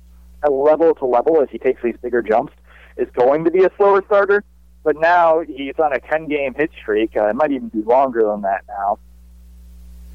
a 0.44 0.52
level 0.52 0.94
to 0.96 1.06
level 1.06 1.42
as 1.42 1.50
he 1.52 1.58
takes 1.58 1.82
these 1.82 1.96
bigger 2.02 2.22
jumps 2.22 2.54
is 2.98 3.08
going 3.14 3.46
to 3.46 3.52
be 3.52 3.64
a 3.64 3.72
slower 3.78 4.04
starter. 4.06 4.44
But 4.84 4.96
now 5.00 5.42
he's 5.42 5.78
on 5.80 5.92
a 5.94 6.00
10 6.00 6.28
game 6.28 6.54
hit 6.54 6.72
streak. 6.82 7.18
Uh, 7.18 7.28
it 7.28 7.36
might 7.36 7.52
even 7.52 7.68
be 7.70 7.82
longer 7.82 8.24
than 8.24 8.42
that 8.44 8.64
now, 8.68 9.00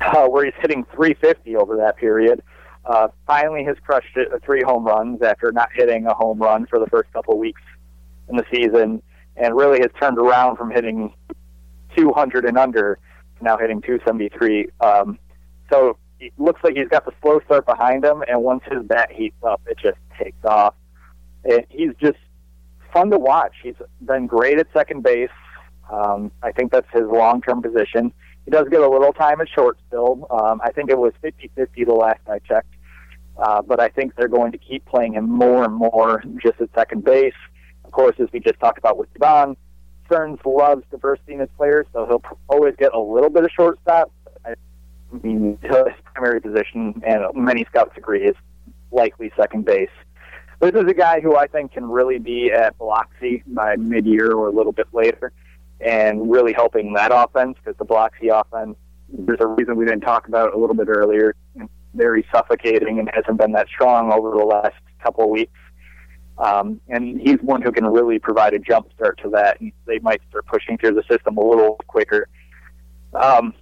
uh, 0.01 0.27
where 0.29 0.45
he's 0.45 0.55
hitting 0.61 0.85
350 0.95 1.57
over 1.57 1.77
that 1.77 1.97
period. 1.97 2.43
Uh, 2.85 3.09
finally 3.27 3.65
has 3.65 3.77
crushed 3.85 4.17
it, 4.17 4.33
uh, 4.33 4.39
three 4.45 4.63
home 4.63 4.85
runs 4.85 5.23
after 5.23 5.53
not 5.53 5.69
hitting 5.75 6.07
a 6.07 6.15
home 6.15 6.39
run 6.39 6.67
for 6.67 6.79
the 6.79 6.87
first 6.87 7.13
couple 7.13 7.39
weeks 7.39 7.61
in 8.29 8.37
the 8.37 8.45
season, 8.51 9.03
and 9.37 9.57
really 9.57 9.81
has 9.81 9.91
turned 10.01 10.19
around 10.19 10.57
from 10.57 10.71
hitting 10.71 11.13
200 11.97 12.45
and 12.45 12.57
under 12.59 12.99
to 13.39 13.45
now 13.45 13.57
hitting 13.57 13.81
273. 13.83 14.69
Um, 14.81 15.19
so 15.71 15.97
it 16.23 16.33
looks 16.39 16.63
like 16.63 16.77
he's 16.77 16.89
got 16.89 17.05
the 17.05 17.13
slow 17.21 17.41
start 17.45 17.67
behind 17.67 18.05
him, 18.05 18.23
and 18.29 18.43
once 18.43 18.63
his 18.71 18.83
bat 18.85 19.11
heats 19.11 19.37
up, 19.43 19.61
it 19.67 19.77
just 19.77 19.99
takes 20.17 20.45
off. 20.45 20.75
And 21.45 21.67
he's 21.69 21.91
just 22.01 22.19
fun 22.93 23.11
to 23.11 23.19
watch. 23.19 23.55
He's 23.61 23.75
been 24.01 24.29
great 24.29 24.59
at 24.61 24.69
second 24.73 25.03
base. 25.03 25.31
Um, 25.91 26.31
I 26.41 26.53
think 26.53 26.71
that's 26.71 26.87
his 26.93 27.03
long-term 27.03 27.61
position. 27.61 28.13
He 28.45 28.53
does 28.53 28.69
get 28.71 28.81
a 28.81 28.89
little 28.89 29.13
time 29.13 29.41
at 29.41 29.49
short 29.49 29.79
still. 29.89 30.29
Um, 30.31 30.61
I 30.63 30.71
think 30.71 30.91
it 30.91 30.99
was 30.99 31.13
50-50 31.25 31.87
the 31.87 31.93
last 31.93 32.21
I 32.31 32.39
checked. 32.39 32.73
Uh, 33.37 33.61
but 33.61 33.81
I 33.81 33.89
think 33.89 34.15
they're 34.15 34.29
going 34.29 34.53
to 34.53 34.59
keep 34.59 34.85
playing 34.85 35.15
him 35.15 35.29
more 35.29 35.65
and 35.65 35.75
more 35.75 36.23
just 36.41 36.61
at 36.61 36.69
second 36.73 37.05
base. 37.05 37.35
Of 37.85 37.91
course, 37.91 38.15
as 38.21 38.29
we 38.33 38.39
just 38.39 38.61
talked 38.61 38.79
about 38.79 38.97
with 38.97 39.13
Dubon, 39.15 39.57
Stearns 40.07 40.39
loves 40.45 40.85
diversity 40.91 41.33
in 41.33 41.41
his 41.41 41.49
players, 41.57 41.87
so 41.93 42.07
he'll 42.07 42.23
always 42.49 42.75
get 42.79 42.95
a 42.95 43.01
little 43.01 43.31
bit 43.31 43.45
of 43.45 43.51
shortstop. 43.51 44.13
His 45.13 45.95
primary 46.15 46.41
position, 46.41 47.03
and 47.07 47.25
many 47.35 47.65
scouts 47.67 47.93
agree, 47.97 48.25
is 48.25 48.37
likely 48.91 49.31
second 49.37 49.65
base. 49.65 49.91
This 50.61 50.73
is 50.75 50.89
a 50.89 50.95
guy 50.95 51.21
who 51.21 51.37
I 51.37 51.47
think 51.49 51.73
can 51.73 51.85
really 51.85 52.19
be 52.19 52.51
at 52.53 52.79
Biloxi 52.79 53.43
by 53.47 53.77
mid-year 53.77 54.33
or 54.33 54.49
a 54.49 54.53
little 54.53 54.73
bit 54.73 54.87
later, 54.93 55.33
and 55.81 56.31
really 56.31 56.53
helping 56.53 56.93
that 56.95 57.11
offense 57.13 57.57
because 57.63 57.77
the 57.79 57.85
Biloxi 57.85 58.29
offense, 58.29 58.77
there's 59.09 59.41
a 59.41 59.47
reason 59.47 59.77
we 59.77 59.85
didn't 59.85 60.03
talk 60.03 60.29
about 60.29 60.49
it 60.49 60.55
a 60.55 60.59
little 60.59 60.77
bit 60.77 60.89
earlier, 60.89 61.35
very 61.95 62.27
suffocating 62.33 62.99
and 62.99 63.11
hasn't 63.13 63.39
been 63.39 63.53
that 63.53 63.69
strong 63.69 64.13
over 64.13 64.31
the 64.31 64.45
last 64.45 64.77
couple 65.03 65.25
of 65.25 65.31
weeks. 65.31 65.59
Um, 66.39 66.81
and 66.89 67.21
he's 67.21 67.39
one 67.43 67.61
who 67.61 67.71
can 67.71 67.87
really 67.87 68.19
provide 68.19 68.55
a 68.55 68.59
jump 68.59 68.91
start 68.95 69.21
to 69.23 69.29
that. 69.31 69.61
And 69.61 69.73
they 69.87 69.99
might 69.99 70.23
start 70.31 70.47
pushing 70.47 70.79
through 70.79 70.95
the 70.95 71.03
system 71.11 71.37
a 71.37 71.45
little 71.45 71.79
quicker. 71.87 72.29
Um, 73.13 73.53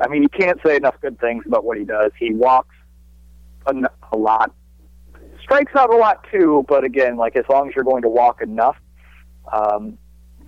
I 0.00 0.08
mean, 0.08 0.22
you 0.22 0.28
can't 0.28 0.60
say 0.64 0.76
enough 0.76 0.96
good 1.00 1.18
things 1.20 1.44
about 1.46 1.64
what 1.64 1.78
he 1.78 1.84
does. 1.84 2.12
He 2.18 2.32
walks 2.32 2.74
a, 3.66 3.74
a 4.12 4.16
lot, 4.16 4.52
strikes 5.42 5.72
out 5.76 5.92
a 5.92 5.96
lot 5.96 6.26
too. 6.30 6.64
But 6.68 6.84
again, 6.84 7.16
like 7.16 7.36
as 7.36 7.44
long 7.48 7.68
as 7.68 7.74
you're 7.74 7.84
going 7.84 8.02
to 8.02 8.08
walk 8.08 8.42
enough 8.42 8.76
um, 9.52 9.98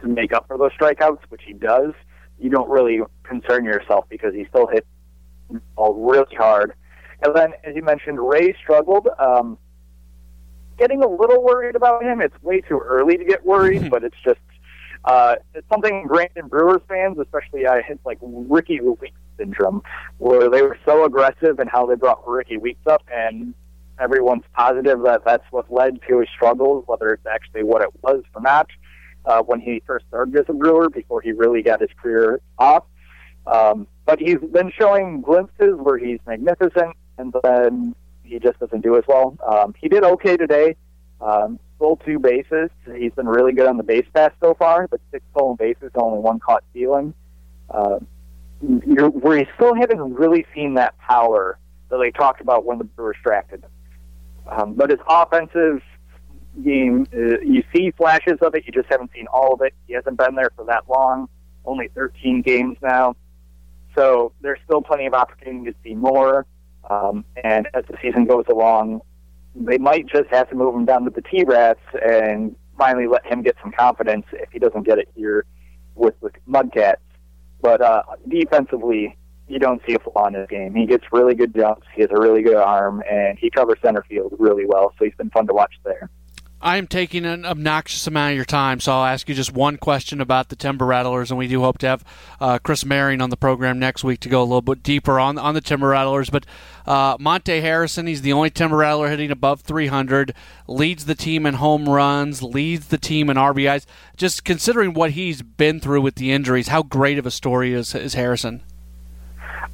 to 0.00 0.08
make 0.08 0.32
up 0.32 0.46
for 0.46 0.58
those 0.58 0.72
strikeouts, 0.72 1.20
which 1.28 1.42
he 1.46 1.52
does, 1.52 1.92
you 2.38 2.50
don't 2.50 2.68
really 2.68 3.00
concern 3.22 3.64
yourself 3.64 4.04
because 4.08 4.34
he 4.34 4.44
still 4.50 4.66
hit 4.66 4.86
all 5.76 5.94
really 5.94 6.34
hard. 6.36 6.74
And 7.22 7.34
then, 7.34 7.52
as 7.64 7.74
you 7.74 7.82
mentioned, 7.82 8.20
Ray 8.20 8.54
struggled. 8.62 9.08
Um, 9.18 9.58
getting 10.78 11.02
a 11.02 11.08
little 11.08 11.42
worried 11.42 11.76
about 11.76 12.02
him. 12.02 12.20
It's 12.20 12.34
way 12.42 12.60
too 12.60 12.78
early 12.78 13.16
to 13.16 13.24
get 13.24 13.44
worried, 13.44 13.90
but 13.90 14.04
it's 14.04 14.16
just 14.24 14.40
Uh, 15.06 15.36
it's 15.54 15.68
something 15.68 16.08
in 16.34 16.48
Brewers 16.48 16.82
fans, 16.88 17.16
especially 17.18 17.66
I 17.66 17.78
uh, 17.78 17.82
hit 17.86 18.00
like 18.04 18.18
Rickie 18.20 18.80
Weeks 18.80 19.14
syndrome, 19.38 19.82
where 20.18 20.50
they 20.50 20.62
were 20.62 20.78
so 20.84 21.04
aggressive 21.04 21.60
in 21.60 21.68
how 21.68 21.86
they 21.86 21.94
brought 21.94 22.26
Rickie 22.26 22.56
Weeks 22.56 22.84
up, 22.86 23.02
and 23.12 23.54
everyone's 24.00 24.42
positive 24.54 25.02
that 25.02 25.24
that's 25.24 25.44
what 25.50 25.72
led 25.72 26.00
to 26.08 26.20
his 26.20 26.28
struggles, 26.34 26.84
whether 26.86 27.12
it's 27.12 27.26
actually 27.26 27.62
what 27.62 27.82
it 27.82 27.90
was 28.02 28.24
or 28.34 28.42
not. 28.42 28.68
Uh, 29.24 29.42
when 29.42 29.60
he 29.60 29.82
first 29.86 30.06
started 30.06 30.36
as 30.36 30.44
a 30.48 30.52
brewer, 30.52 30.88
before 30.88 31.20
he 31.20 31.32
really 31.32 31.60
got 31.60 31.80
his 31.80 31.90
career 32.00 32.40
off, 32.58 32.84
um, 33.46 33.86
but 34.04 34.20
he's 34.20 34.38
been 34.52 34.70
showing 34.76 35.20
glimpses 35.20 35.74
where 35.78 35.98
he's 35.98 36.20
magnificent, 36.26 36.96
and 37.18 37.34
then 37.42 37.94
he 38.22 38.38
just 38.38 38.58
doesn't 38.60 38.82
do 38.82 38.96
as 38.96 39.04
well. 39.08 39.36
Um, 39.46 39.74
he 39.78 39.88
did 39.88 40.04
okay 40.04 40.36
today. 40.36 40.76
Um, 41.20 41.58
stole 41.76 41.96
two 41.96 42.18
bases. 42.18 42.70
He's 42.94 43.12
been 43.12 43.28
really 43.28 43.52
good 43.52 43.66
on 43.66 43.76
the 43.76 43.82
base 43.82 44.06
pass 44.14 44.32
so 44.40 44.54
far, 44.54 44.88
but 44.88 45.00
six 45.10 45.24
stolen 45.32 45.56
bases, 45.56 45.90
only 45.94 46.18
one 46.18 46.38
caught 46.38 46.64
stealing. 46.70 47.14
Uh, 47.70 47.98
you're, 48.86 49.10
he 49.36 49.46
still 49.54 49.74
hasn't 49.74 50.18
really 50.18 50.46
seen 50.54 50.74
that 50.74 50.96
power 50.98 51.58
that 51.90 51.98
they 51.98 52.10
talked 52.10 52.40
about 52.40 52.64
when 52.64 52.78
the 52.78 52.84
Brewers 52.84 53.16
drafted 53.22 53.62
him. 53.62 53.70
Um, 54.46 54.74
but 54.74 54.90
his 54.90 55.00
offensive 55.08 55.82
game, 56.64 57.06
uh, 57.14 57.40
you 57.40 57.62
see 57.74 57.90
flashes 57.90 58.38
of 58.40 58.54
it. 58.54 58.64
You 58.66 58.72
just 58.72 58.88
haven't 58.90 59.10
seen 59.14 59.26
all 59.26 59.54
of 59.54 59.60
it. 59.62 59.74
He 59.86 59.94
hasn't 59.94 60.16
been 60.16 60.34
there 60.34 60.50
for 60.56 60.64
that 60.66 60.84
long. 60.88 61.28
Only 61.64 61.88
13 61.88 62.42
games 62.42 62.78
now. 62.80 63.16
So 63.94 64.32
there's 64.40 64.58
still 64.64 64.82
plenty 64.82 65.06
of 65.06 65.14
opportunity 65.14 65.72
to 65.72 65.76
see 65.82 65.94
more. 65.94 66.46
Um, 66.88 67.24
and 67.42 67.68
as 67.74 67.84
the 67.86 67.96
season 68.00 68.26
goes 68.26 68.44
along, 68.48 69.00
they 69.58 69.78
might 69.78 70.06
just 70.06 70.28
have 70.30 70.48
to 70.50 70.54
move 70.54 70.74
him 70.74 70.84
down 70.84 71.04
to 71.04 71.10
the 71.10 71.22
T 71.22 71.44
Rats 71.44 71.80
and 72.04 72.54
finally 72.78 73.06
let 73.06 73.24
him 73.24 73.42
get 73.42 73.56
some 73.62 73.72
confidence 73.72 74.26
if 74.32 74.50
he 74.50 74.58
doesn't 74.58 74.82
get 74.82 74.98
it 74.98 75.08
here 75.14 75.46
with 75.94 76.14
the 76.20 76.30
Mudcats. 76.48 76.96
But 77.62 77.80
uh, 77.80 78.02
defensively, 78.28 79.16
you 79.48 79.58
don't 79.58 79.80
see 79.86 79.94
a 79.94 79.98
flaw 79.98 80.26
in 80.26 80.34
his 80.34 80.48
game. 80.48 80.74
He 80.74 80.86
gets 80.86 81.04
really 81.12 81.34
good 81.34 81.54
jumps. 81.54 81.86
He 81.94 82.02
has 82.02 82.10
a 82.10 82.20
really 82.20 82.42
good 82.42 82.56
arm, 82.56 83.02
and 83.10 83.38
he 83.38 83.50
covers 83.50 83.78
center 83.82 84.04
field 84.08 84.34
really 84.38 84.66
well. 84.66 84.92
So 84.98 85.04
he's 85.04 85.14
been 85.14 85.30
fun 85.30 85.46
to 85.46 85.54
watch 85.54 85.72
there. 85.84 86.10
I 86.60 86.78
am 86.78 86.86
taking 86.86 87.26
an 87.26 87.44
obnoxious 87.44 88.06
amount 88.06 88.32
of 88.32 88.36
your 88.36 88.46
time, 88.46 88.80
so 88.80 88.92
I'll 88.92 89.04
ask 89.04 89.28
you 89.28 89.34
just 89.34 89.52
one 89.52 89.76
question 89.76 90.22
about 90.22 90.48
the 90.48 90.56
Timber 90.56 90.86
Rattlers, 90.86 91.30
and 91.30 91.36
we 91.36 91.48
do 91.48 91.60
hope 91.60 91.76
to 91.78 91.86
have 91.86 92.04
uh, 92.40 92.58
Chris 92.58 92.82
Mehring 92.82 93.22
on 93.22 93.28
the 93.28 93.36
program 93.36 93.78
next 93.78 94.02
week 94.02 94.20
to 94.20 94.30
go 94.30 94.40
a 94.40 94.44
little 94.44 94.62
bit 94.62 94.82
deeper 94.82 95.20
on 95.20 95.36
on 95.36 95.52
the 95.52 95.60
Timber 95.60 95.88
Rattlers. 95.88 96.30
But 96.30 96.46
uh, 96.86 97.18
Monte 97.20 97.60
Harrison, 97.60 98.06
he's 98.06 98.22
the 98.22 98.32
only 98.32 98.48
Timber 98.48 98.78
Rattler 98.78 99.10
hitting 99.10 99.30
above 99.30 99.60
300, 99.60 100.34
leads 100.66 101.04
the 101.04 101.14
team 101.14 101.44
in 101.44 101.54
home 101.54 101.90
runs, 101.90 102.42
leads 102.42 102.88
the 102.88 102.98
team 102.98 103.28
in 103.28 103.36
RBIs. 103.36 103.84
Just 104.16 104.42
considering 104.44 104.94
what 104.94 105.10
he's 105.10 105.42
been 105.42 105.78
through 105.78 106.00
with 106.00 106.14
the 106.14 106.32
injuries, 106.32 106.68
how 106.68 106.82
great 106.82 107.18
of 107.18 107.26
a 107.26 107.30
story 107.30 107.74
is 107.74 107.94
is 107.94 108.14
Harrison? 108.14 108.62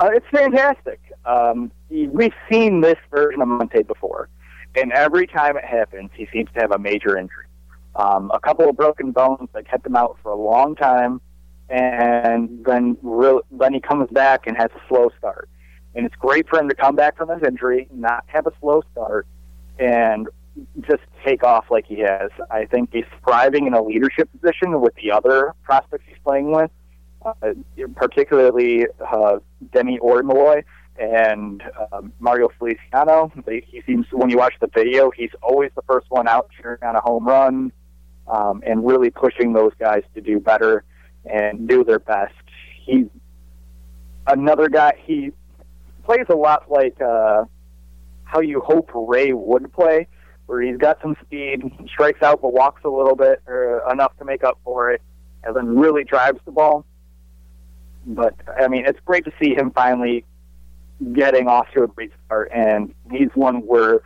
Uh, 0.01 0.11
it's 0.13 0.27
fantastic. 0.33 1.01
Um, 1.27 1.71
we've 1.89 2.35
seen 2.51 2.81
this 2.81 2.99
version 3.13 3.41
of 3.41 3.47
Monte 3.47 3.85
before 3.85 4.29
and 4.75 4.93
every 4.93 5.27
time 5.27 5.57
it 5.57 5.65
happens, 5.65 6.11
he 6.15 6.27
seems 6.33 6.49
to 6.55 6.61
have 6.61 6.73
a 6.73 6.79
major 6.79 7.17
injury. 7.19 7.47
Um, 7.95 8.31
a 8.33 8.41
couple 8.41 8.69
of 8.69 8.77
broken 8.77 9.13
bones 9.13 9.49
that 9.53 9.69
kept 9.69 9.87
him 9.87 9.97
out 9.97 10.17
for 10.23 10.33
a 10.33 10.37
long 10.37 10.75
time, 10.75 11.21
and 11.69 12.65
then 12.65 12.97
real, 13.03 13.43
then 13.51 13.75
he 13.75 13.81
comes 13.81 14.09
back 14.11 14.47
and 14.47 14.57
has 14.57 14.71
a 14.75 14.89
slow 14.89 15.11
start. 15.19 15.49
And 15.95 16.07
it's 16.07 16.15
great 16.17 16.49
for 16.49 16.59
him 16.59 16.69
to 16.71 16.75
come 16.75 16.97
back 16.97 17.19
from 17.19 17.29
his 17.29 17.43
injury, 17.47 17.89
not 17.93 18.25
have 18.29 18.47
a 18.47 18.53
slow 18.61 18.83
start, 18.93 19.27
and 19.79 20.27
just 20.81 21.03
take 21.25 21.45
off 21.45 21.67
like 21.71 21.87
he 21.87 22.01
has. 22.01 22.31
I 22.51 22.65
think 22.65 22.91
he's 22.93 23.05
thriving 23.25 23.67
in 23.67 23.75
a 23.75 23.83
leadership 23.83 24.31
position 24.41 24.81
with 24.81 24.95
the 24.95 25.13
other 25.13 25.55
prospects 25.63 26.05
he's 26.09 26.19
playing 26.25 26.51
with, 26.51 26.71
uh, 27.25 27.33
particularly 27.95 28.87
uh, 29.07 29.39
Demi 29.73 29.99
Orimoloye 29.99 30.65
and 31.03 31.63
um, 31.93 32.13
Mario 32.21 32.49
Feliciano. 32.59 33.33
They, 33.45 33.67
he 33.67 33.83
seems 33.87 34.07
when 34.13 34.31
you 34.31 34.39
watch 34.39 34.55
the 34.61 34.69
video, 34.69 35.11
he's 35.11 35.31
always 35.43 35.71
the 35.75 35.83
first 35.83 36.07
one 36.11 36.29
out 36.29 36.49
cheering 36.61 36.83
on 36.83 36.95
a 36.95 37.01
home 37.01 37.27
run 37.27 37.73
um, 38.29 38.63
and 38.65 38.87
really 38.87 39.11
pushing 39.11 39.53
those 39.53 39.73
guys 39.79 40.03
to 40.15 40.21
do 40.21 40.39
better 40.39 40.85
and 41.25 41.69
do 41.69 41.83
their 41.83 41.99
best. 41.99 42.35
He's 42.85 43.07
another 44.27 44.69
guy. 44.69 44.93
He 45.05 45.33
plays 46.05 46.27
a 46.29 46.37
lot 46.37 46.71
like 46.71 47.01
uh, 47.01 47.45
how 48.23 48.41
you 48.41 48.61
hope 48.61 48.91
Ray 48.95 49.33
would 49.33 49.73
play, 49.73 50.07
where 50.47 50.63
he's 50.63 50.77
got 50.77 50.99
some 51.03 51.17
speed, 51.23 51.63
strikes 51.89 52.23
out 52.23 52.43
but 52.43 52.53
walks 52.53 52.83
a 52.85 52.89
little 52.89 53.17
bit 53.17 53.43
or 53.47 53.83
enough 53.91 54.17
to 54.19 54.25
make 54.25 54.45
up 54.45 54.59
for 54.65 54.93
it, 54.93 55.03
and 55.43 55.57
then 55.57 55.77
really 55.77 56.05
drives 56.05 56.39
the 56.45 56.53
ball. 56.53 56.85
But 58.07 58.35
I 58.61 58.69
mean, 58.69 58.85
it's 58.87 59.01
great 59.05 59.25
to 59.25 59.33
see 59.41 59.55
him 59.55 59.73
finally 59.73 60.25
getting 61.13 61.49
off 61.49 61.67
to 61.75 61.83
a 61.83 61.87
great 61.87 62.13
start, 62.27 62.51
and 62.53 62.95
he's 63.11 63.31
one 63.35 63.67
where 63.67 64.01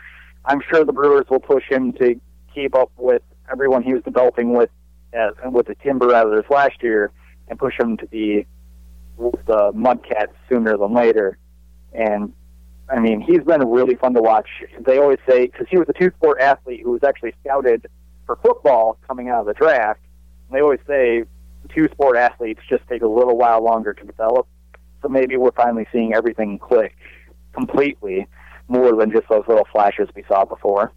I'm 0.44 0.60
sure 0.70 0.84
the 0.84 0.92
Brewers 0.92 1.26
will 1.30 1.40
push 1.40 1.64
him 1.68 1.92
to 1.94 2.18
keep 2.54 2.74
up 2.74 2.90
with 2.96 3.22
everyone 3.50 3.82
he 3.82 3.92
was 3.94 4.02
developing 4.02 4.52
with 4.52 4.70
uh, 5.16 5.50
with 5.50 5.66
the 5.66 5.74
Timber 5.76 6.08
Rattlers 6.08 6.44
last 6.50 6.82
year, 6.82 7.12
and 7.48 7.58
push 7.58 7.78
him 7.78 7.96
to 7.98 8.06
be 8.06 8.46
with 9.16 9.44
the 9.46 9.72
Mudcats 9.72 10.32
sooner 10.48 10.76
than 10.76 10.94
later. 10.94 11.38
And 11.92 12.32
I 12.88 13.00
mean, 13.00 13.20
he's 13.20 13.42
been 13.42 13.66
really 13.68 13.96
fun 13.96 14.14
to 14.14 14.22
watch. 14.22 14.48
They 14.80 14.98
always 14.98 15.18
say 15.28 15.46
because 15.46 15.66
he 15.70 15.78
was 15.78 15.88
a 15.88 15.92
two-sport 15.92 16.40
athlete 16.40 16.80
who 16.82 16.92
was 16.92 17.02
actually 17.02 17.34
scouted 17.44 17.86
for 18.26 18.36
football 18.36 18.98
coming 19.06 19.28
out 19.28 19.40
of 19.40 19.46
the 19.46 19.54
draft. 19.54 20.00
They 20.52 20.60
always 20.60 20.80
say 20.86 21.24
two-sport 21.74 22.16
athletes 22.16 22.60
just 22.68 22.86
take 22.88 23.02
a 23.02 23.08
little 23.08 23.36
while 23.36 23.62
longer 23.62 23.92
to 23.92 24.04
develop 24.04 24.46
so 25.06 25.12
maybe 25.12 25.36
we're 25.36 25.52
finally 25.52 25.86
seeing 25.92 26.14
everything 26.14 26.58
click 26.58 26.96
completely 27.52 28.26
more 28.68 28.96
than 28.96 29.12
just 29.12 29.28
those 29.28 29.44
little 29.46 29.66
flashes 29.70 30.08
we 30.16 30.24
saw 30.26 30.44
before. 30.44 30.92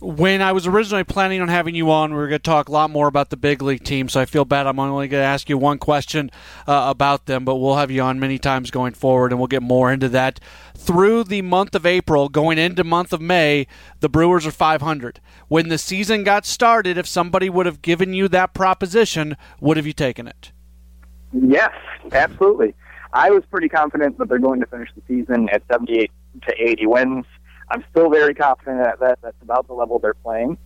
When 0.00 0.42
I 0.42 0.50
was 0.50 0.66
originally 0.66 1.04
planning 1.04 1.40
on 1.40 1.46
having 1.46 1.76
you 1.76 1.90
on, 1.92 2.10
we 2.10 2.16
were 2.16 2.26
going 2.26 2.40
to 2.40 2.50
talk 2.50 2.68
a 2.68 2.72
lot 2.72 2.90
more 2.90 3.06
about 3.06 3.30
the 3.30 3.36
big 3.36 3.62
league 3.62 3.84
team. 3.84 4.08
So 4.08 4.20
I 4.20 4.24
feel 4.24 4.44
bad. 4.44 4.66
I'm 4.66 4.80
only 4.80 5.06
going 5.06 5.22
to 5.22 5.26
ask 5.26 5.48
you 5.48 5.56
one 5.56 5.78
question 5.78 6.28
uh, 6.66 6.86
about 6.90 7.26
them, 7.26 7.44
but 7.44 7.54
we'll 7.54 7.76
have 7.76 7.90
you 7.90 8.02
on 8.02 8.18
many 8.18 8.36
times 8.36 8.72
going 8.72 8.94
forward, 8.94 9.30
and 9.30 9.38
we'll 9.38 9.46
get 9.46 9.62
more 9.62 9.92
into 9.92 10.08
that. 10.08 10.40
Through 10.76 11.24
the 11.24 11.40
month 11.42 11.76
of 11.76 11.86
April, 11.86 12.28
going 12.28 12.58
into 12.58 12.82
month 12.82 13.12
of 13.12 13.20
May, 13.20 13.68
the 14.00 14.08
Brewers 14.08 14.44
are 14.44 14.50
500. 14.50 15.20
When 15.46 15.68
the 15.68 15.78
season 15.78 16.24
got 16.24 16.46
started, 16.46 16.98
if 16.98 17.06
somebody 17.06 17.48
would 17.48 17.66
have 17.66 17.80
given 17.80 18.12
you 18.12 18.26
that 18.28 18.54
proposition, 18.54 19.36
would 19.60 19.76
have 19.76 19.86
you 19.86 19.92
taken 19.92 20.26
it? 20.26 20.50
Yes, 21.32 21.72
absolutely. 22.10 22.74
I 23.12 23.30
was 23.30 23.44
pretty 23.50 23.68
confident 23.68 24.18
that 24.18 24.28
they're 24.28 24.38
going 24.38 24.60
to 24.60 24.66
finish 24.66 24.88
the 24.94 25.02
season 25.06 25.48
at 25.50 25.62
78 25.70 26.10
to 26.48 26.54
80 26.70 26.86
wins. 26.86 27.24
I'm 27.70 27.84
still 27.90 28.10
very 28.10 28.34
confident 28.34 28.82
that, 28.82 29.00
that 29.00 29.18
that's 29.22 29.42
about 29.42 29.66
the 29.66 29.74
level 29.74 29.98
they're 29.98 30.14
playing. 30.14 30.56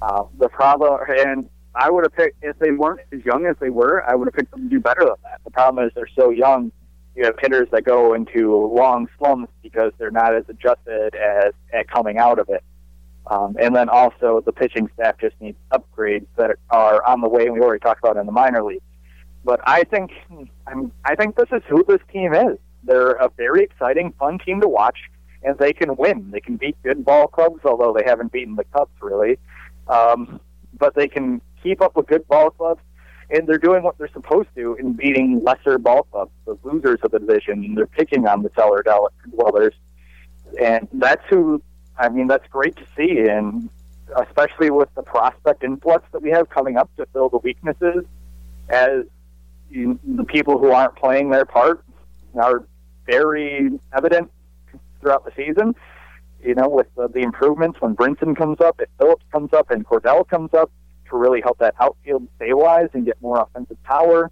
Uh, 0.00 0.24
the 0.38 0.48
problem, 0.48 1.00
and 1.08 1.48
I 1.74 1.90
would 1.90 2.04
have 2.04 2.14
picked 2.14 2.42
if 2.42 2.58
they 2.58 2.70
weren't 2.70 3.00
as 3.12 3.24
young 3.24 3.46
as 3.46 3.56
they 3.60 3.70
were, 3.70 4.04
I 4.08 4.14
would 4.14 4.26
have 4.26 4.34
picked 4.34 4.50
them 4.52 4.64
to 4.64 4.68
do 4.68 4.80
better 4.80 5.00
than 5.00 5.14
that. 5.24 5.40
The 5.44 5.50
problem 5.50 5.84
is 5.84 5.92
they're 5.94 6.08
so 6.16 6.30
young. 6.30 6.72
You 7.16 7.24
have 7.24 7.34
hitters 7.40 7.68
that 7.72 7.84
go 7.84 8.14
into 8.14 8.56
long 8.56 9.08
slumps 9.18 9.52
because 9.62 9.92
they're 9.98 10.12
not 10.12 10.34
as 10.34 10.44
adjusted 10.48 11.14
as 11.14 11.52
at 11.72 11.88
coming 11.88 12.18
out 12.18 12.38
of 12.38 12.48
it. 12.48 12.62
Um, 13.26 13.56
and 13.60 13.74
then 13.74 13.88
also 13.88 14.42
the 14.44 14.52
pitching 14.52 14.88
staff 14.94 15.16
just 15.20 15.34
needs 15.40 15.58
upgrades 15.72 16.26
that 16.36 16.56
are 16.70 17.04
on 17.04 17.20
the 17.20 17.28
way. 17.28 17.46
And 17.46 17.54
we 17.54 17.60
already 17.60 17.80
talked 17.80 18.00
about 18.00 18.16
in 18.16 18.26
the 18.26 18.32
minor 18.32 18.62
leagues. 18.62 18.82
But 19.44 19.60
I 19.66 19.84
think 19.84 20.10
I'm, 20.66 20.92
I 21.04 21.14
think 21.14 21.36
this 21.36 21.48
is 21.52 21.62
who 21.68 21.84
this 21.84 22.00
team 22.12 22.34
is. 22.34 22.58
They're 22.84 23.12
a 23.12 23.30
very 23.36 23.62
exciting, 23.62 24.12
fun 24.18 24.38
team 24.38 24.60
to 24.60 24.68
watch, 24.68 24.98
and 25.42 25.58
they 25.58 25.72
can 25.72 25.96
win. 25.96 26.30
They 26.30 26.40
can 26.40 26.56
beat 26.56 26.76
good 26.82 27.04
ball 27.04 27.26
clubs, 27.26 27.60
although 27.64 27.94
they 27.96 28.04
haven't 28.04 28.32
beaten 28.32 28.56
the 28.56 28.64
Cubs 28.64 28.92
really. 29.00 29.38
Um, 29.88 30.40
but 30.78 30.94
they 30.94 31.08
can 31.08 31.40
keep 31.62 31.80
up 31.80 31.96
with 31.96 32.06
good 32.06 32.26
ball 32.28 32.50
clubs, 32.50 32.80
and 33.30 33.46
they're 33.46 33.58
doing 33.58 33.82
what 33.82 33.98
they're 33.98 34.12
supposed 34.12 34.48
to 34.56 34.74
in 34.74 34.92
beating 34.92 35.42
lesser 35.42 35.78
ball 35.78 36.04
clubs, 36.04 36.32
the 36.46 36.56
losers 36.62 37.00
of 37.02 37.10
the 37.10 37.18
division. 37.18 37.74
They're 37.74 37.86
picking 37.86 38.26
on 38.26 38.42
the 38.42 38.50
cellar 38.54 38.82
dwellers, 38.82 39.74
and 40.60 40.88
that's 40.92 41.24
who. 41.28 41.62
I 41.98 42.08
mean, 42.08 42.28
that's 42.28 42.46
great 42.48 42.76
to 42.76 42.82
see, 42.96 43.28
and 43.28 43.68
especially 44.16 44.70
with 44.70 44.88
the 44.94 45.02
prospect 45.02 45.62
influx 45.62 46.04
that 46.12 46.22
we 46.22 46.30
have 46.30 46.48
coming 46.48 46.76
up 46.76 46.90
to 46.96 47.06
fill 47.12 47.28
the 47.28 47.38
weaknesses 47.38 48.04
as 48.70 49.04
you, 49.70 49.98
the 50.04 50.24
people 50.24 50.58
who 50.58 50.70
aren't 50.70 50.96
playing 50.96 51.30
their 51.30 51.44
part 51.44 51.84
are 52.34 52.64
very 53.06 53.70
evident 53.96 54.30
throughout 55.00 55.24
the 55.24 55.32
season. 55.36 55.74
You 56.42 56.54
know, 56.54 56.68
with 56.68 56.86
the, 56.96 57.08
the 57.08 57.20
improvements 57.20 57.80
when 57.80 57.94
Brinson 57.94 58.36
comes 58.36 58.60
up, 58.60 58.80
if 58.80 58.88
Phillips 58.98 59.24
comes 59.30 59.52
up, 59.52 59.70
and 59.70 59.86
Cordell 59.86 60.26
comes 60.26 60.54
up 60.54 60.70
to 61.10 61.16
really 61.16 61.40
help 61.42 61.58
that 61.58 61.74
outfield 61.80 62.26
stabilize 62.36 62.88
and 62.94 63.04
get 63.04 63.20
more 63.20 63.40
offensive 63.40 63.82
power, 63.82 64.30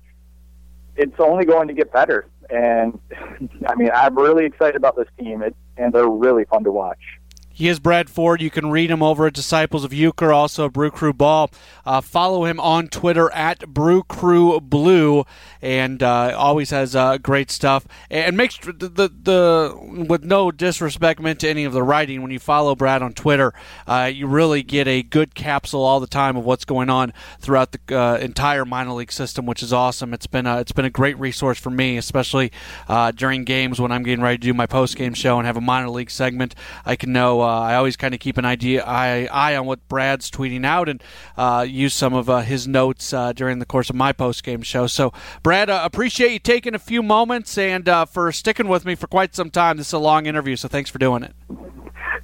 it's 0.97 1.19
only 1.19 1.45
going 1.45 1.69
to 1.69 1.75
get 1.75 1.93
better. 1.93 2.27
And 2.49 2.99
I 3.69 3.75
mean, 3.75 3.91
I'm 3.95 4.19
really 4.19 4.47
excited 4.47 4.77
about 4.77 4.97
this 4.97 5.09
team, 5.19 5.43
it, 5.43 5.55
and 5.77 5.93
they're 5.93 6.09
really 6.09 6.45
fun 6.45 6.65
to 6.65 6.73
watch. 6.73 7.18
He 7.59 7.67
is 7.67 7.81
Brad 7.81 8.09
Ford. 8.09 8.41
You 8.41 8.51
can 8.51 8.71
read 8.71 8.89
him 8.89 9.03
over 9.03 9.27
at 9.27 9.33
Disciples 9.33 9.83
of 9.83 9.91
Uecker, 9.91 10.33
also 10.33 10.69
Brew 10.69 10.93
Crew 10.93 11.13
Ball. 11.13 11.51
Uh, 11.85 12.01
follow 12.01 12.45
him 12.45 12.61
on 12.61 12.87
Twitter 12.87 13.33
at 13.33 13.75
Brew 13.75 14.05
Crew 14.05 14.61
Blue, 14.61 15.25
and 15.61 16.01
uh, 16.01 16.37
always 16.39 16.71
has 16.71 16.95
uh, 16.95 17.19
great 17.19 17.51
stuff. 17.51 17.85
And 18.09 18.37
make 18.37 18.53
sure 18.53 18.73
the, 18.73 18.89
the, 18.89 19.09
the 19.09 20.05
with 20.09 20.23
no 20.23 20.53
disrespect 20.53 21.19
meant 21.19 21.41
to 21.41 21.49
any 21.49 21.65
of 21.65 21.73
the 21.73 21.83
writing, 21.83 22.23
when 22.23 22.31
you 22.31 22.39
follow 22.39 22.77
Brad 22.77 23.03
on 23.03 23.13
Twitter, 23.13 23.53
uh, 23.89 24.09
you 24.15 24.29
really 24.29 24.63
get 24.63 24.87
a 24.87 25.03
good 25.03 25.35
capsule 25.35 25.83
all 25.83 25.99
the 25.99 26.07
time 26.07 26.37
of 26.37 26.45
what's 26.45 26.65
going 26.65 26.89
on 26.89 27.13
throughout 27.41 27.73
the 27.73 27.99
uh, 27.99 28.19
entire 28.19 28.65
minor 28.65 28.93
league 28.93 29.11
system, 29.11 29.47
which 29.47 29.65
is 29.65 29.73
awesome. 29.73 30.15
It's 30.15 30.29
been 30.29 30.47
a, 30.47 30.61
it's 30.61 30.71
been 30.71 30.85
a 30.85 30.91
great 30.91 31.19
resource 31.19 31.59
for 31.59 31.71
me, 31.71 31.97
especially 31.97 32.53
uh, 32.87 33.11
during 33.11 33.43
games 33.43 33.81
when 33.81 33.91
I'm 33.91 34.05
getting 34.05 34.23
ready 34.23 34.39
to 34.39 34.43
do 34.43 34.55
my 34.55 34.67
post 34.67 34.97
game 34.97 35.15
show 35.15 35.39
and 35.39 35.47
have 35.47 35.57
a 35.57 35.61
minor 35.61 35.91
league 35.91 36.13
segment. 36.13 36.55
I 36.87 36.95
can 36.95 37.13
know 37.13 37.48
I 37.49 37.75
always 37.75 37.97
kind 37.97 38.15
of 38.15 38.21
keep 38.21 38.39
an 38.39 38.45
idea 38.45 38.85
eye, 38.85 39.29
eye 39.33 39.57
on 39.57 39.67
what 39.67 39.87
Brad's 39.89 40.31
tweeting 40.31 40.65
out 40.65 40.89
and 40.89 41.03
uh, 41.37 41.65
use 41.69 41.95
some 41.95 42.15
of 42.15 42.29
uh, 42.29 42.41
his 42.41 42.69
notes 42.69 43.13
uh, 43.13 43.33
during 43.33 43.59
the 43.59 43.67
course 43.67 43.91
of 43.91 43.97
my 43.97 44.13
post 44.13 44.43
game 44.45 44.63
show. 44.63 44.87
So, 44.87 45.13
Brad, 45.43 45.69
appreciate 45.71 46.33
you 46.33 46.39
taking 46.39 46.75
a 46.75 46.79
few 46.79 47.03
moments 47.03 47.57
and 47.59 47.89
for 48.09 48.31
sticking 48.33 48.69
with 48.69 48.85
me 48.85 48.95
for 48.95 49.07
quite 49.07 49.35
some 49.35 49.51
time. 49.51 49.77
This 49.77 49.89
is 49.89 49.93
a 49.93 49.99
long 49.99 50.27
interview, 50.27 50.57
so 50.57 50.69
thanks 50.69 50.91
for 50.91 50.99
doing 50.99 51.23
it. 51.23 51.35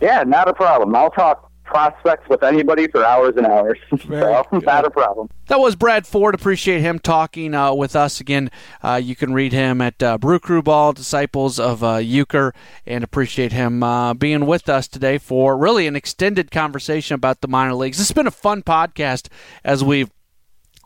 Yeah, 0.00 0.24
not 0.24 0.48
a 0.48 0.54
problem. 0.54 0.94
I'll 0.94 1.10
talk 1.10 1.50
prospects 1.64 2.28
with 2.28 2.42
anybody 2.42 2.86
for 2.88 3.04
hours 3.04 3.34
and 3.36 3.46
hours. 3.46 3.78
so, 4.02 4.46
not 4.52 4.84
a 4.84 4.90
problem. 4.90 5.28
That 5.48 5.60
was 5.60 5.76
Brad 5.76 6.06
Ford. 6.06 6.34
Appreciate 6.34 6.80
him 6.80 6.98
talking 6.98 7.54
uh, 7.54 7.74
with 7.74 7.96
us 7.96 8.20
again. 8.20 8.50
Uh, 8.82 9.00
you 9.02 9.16
can 9.16 9.32
read 9.32 9.52
him 9.52 9.80
at 9.80 10.02
uh, 10.02 10.18
Brew 10.18 10.38
Crew 10.38 10.62
Ball, 10.62 10.92
Disciples 10.92 11.58
of 11.58 11.82
uh, 11.82 11.96
Uecker, 11.96 12.52
and 12.86 13.02
appreciate 13.02 13.52
him 13.52 13.82
uh, 13.82 14.14
being 14.14 14.46
with 14.46 14.68
us 14.68 14.88
today 14.88 15.18
for 15.18 15.56
really 15.56 15.86
an 15.86 15.96
extended 15.96 16.50
conversation 16.50 17.14
about 17.14 17.40
the 17.40 17.48
minor 17.48 17.74
leagues. 17.74 17.98
This 17.98 18.08
has 18.08 18.14
been 18.14 18.26
a 18.26 18.32
fun 18.32 18.62
podcast 18.62 19.28
as 19.64 19.82
we've 19.82 20.10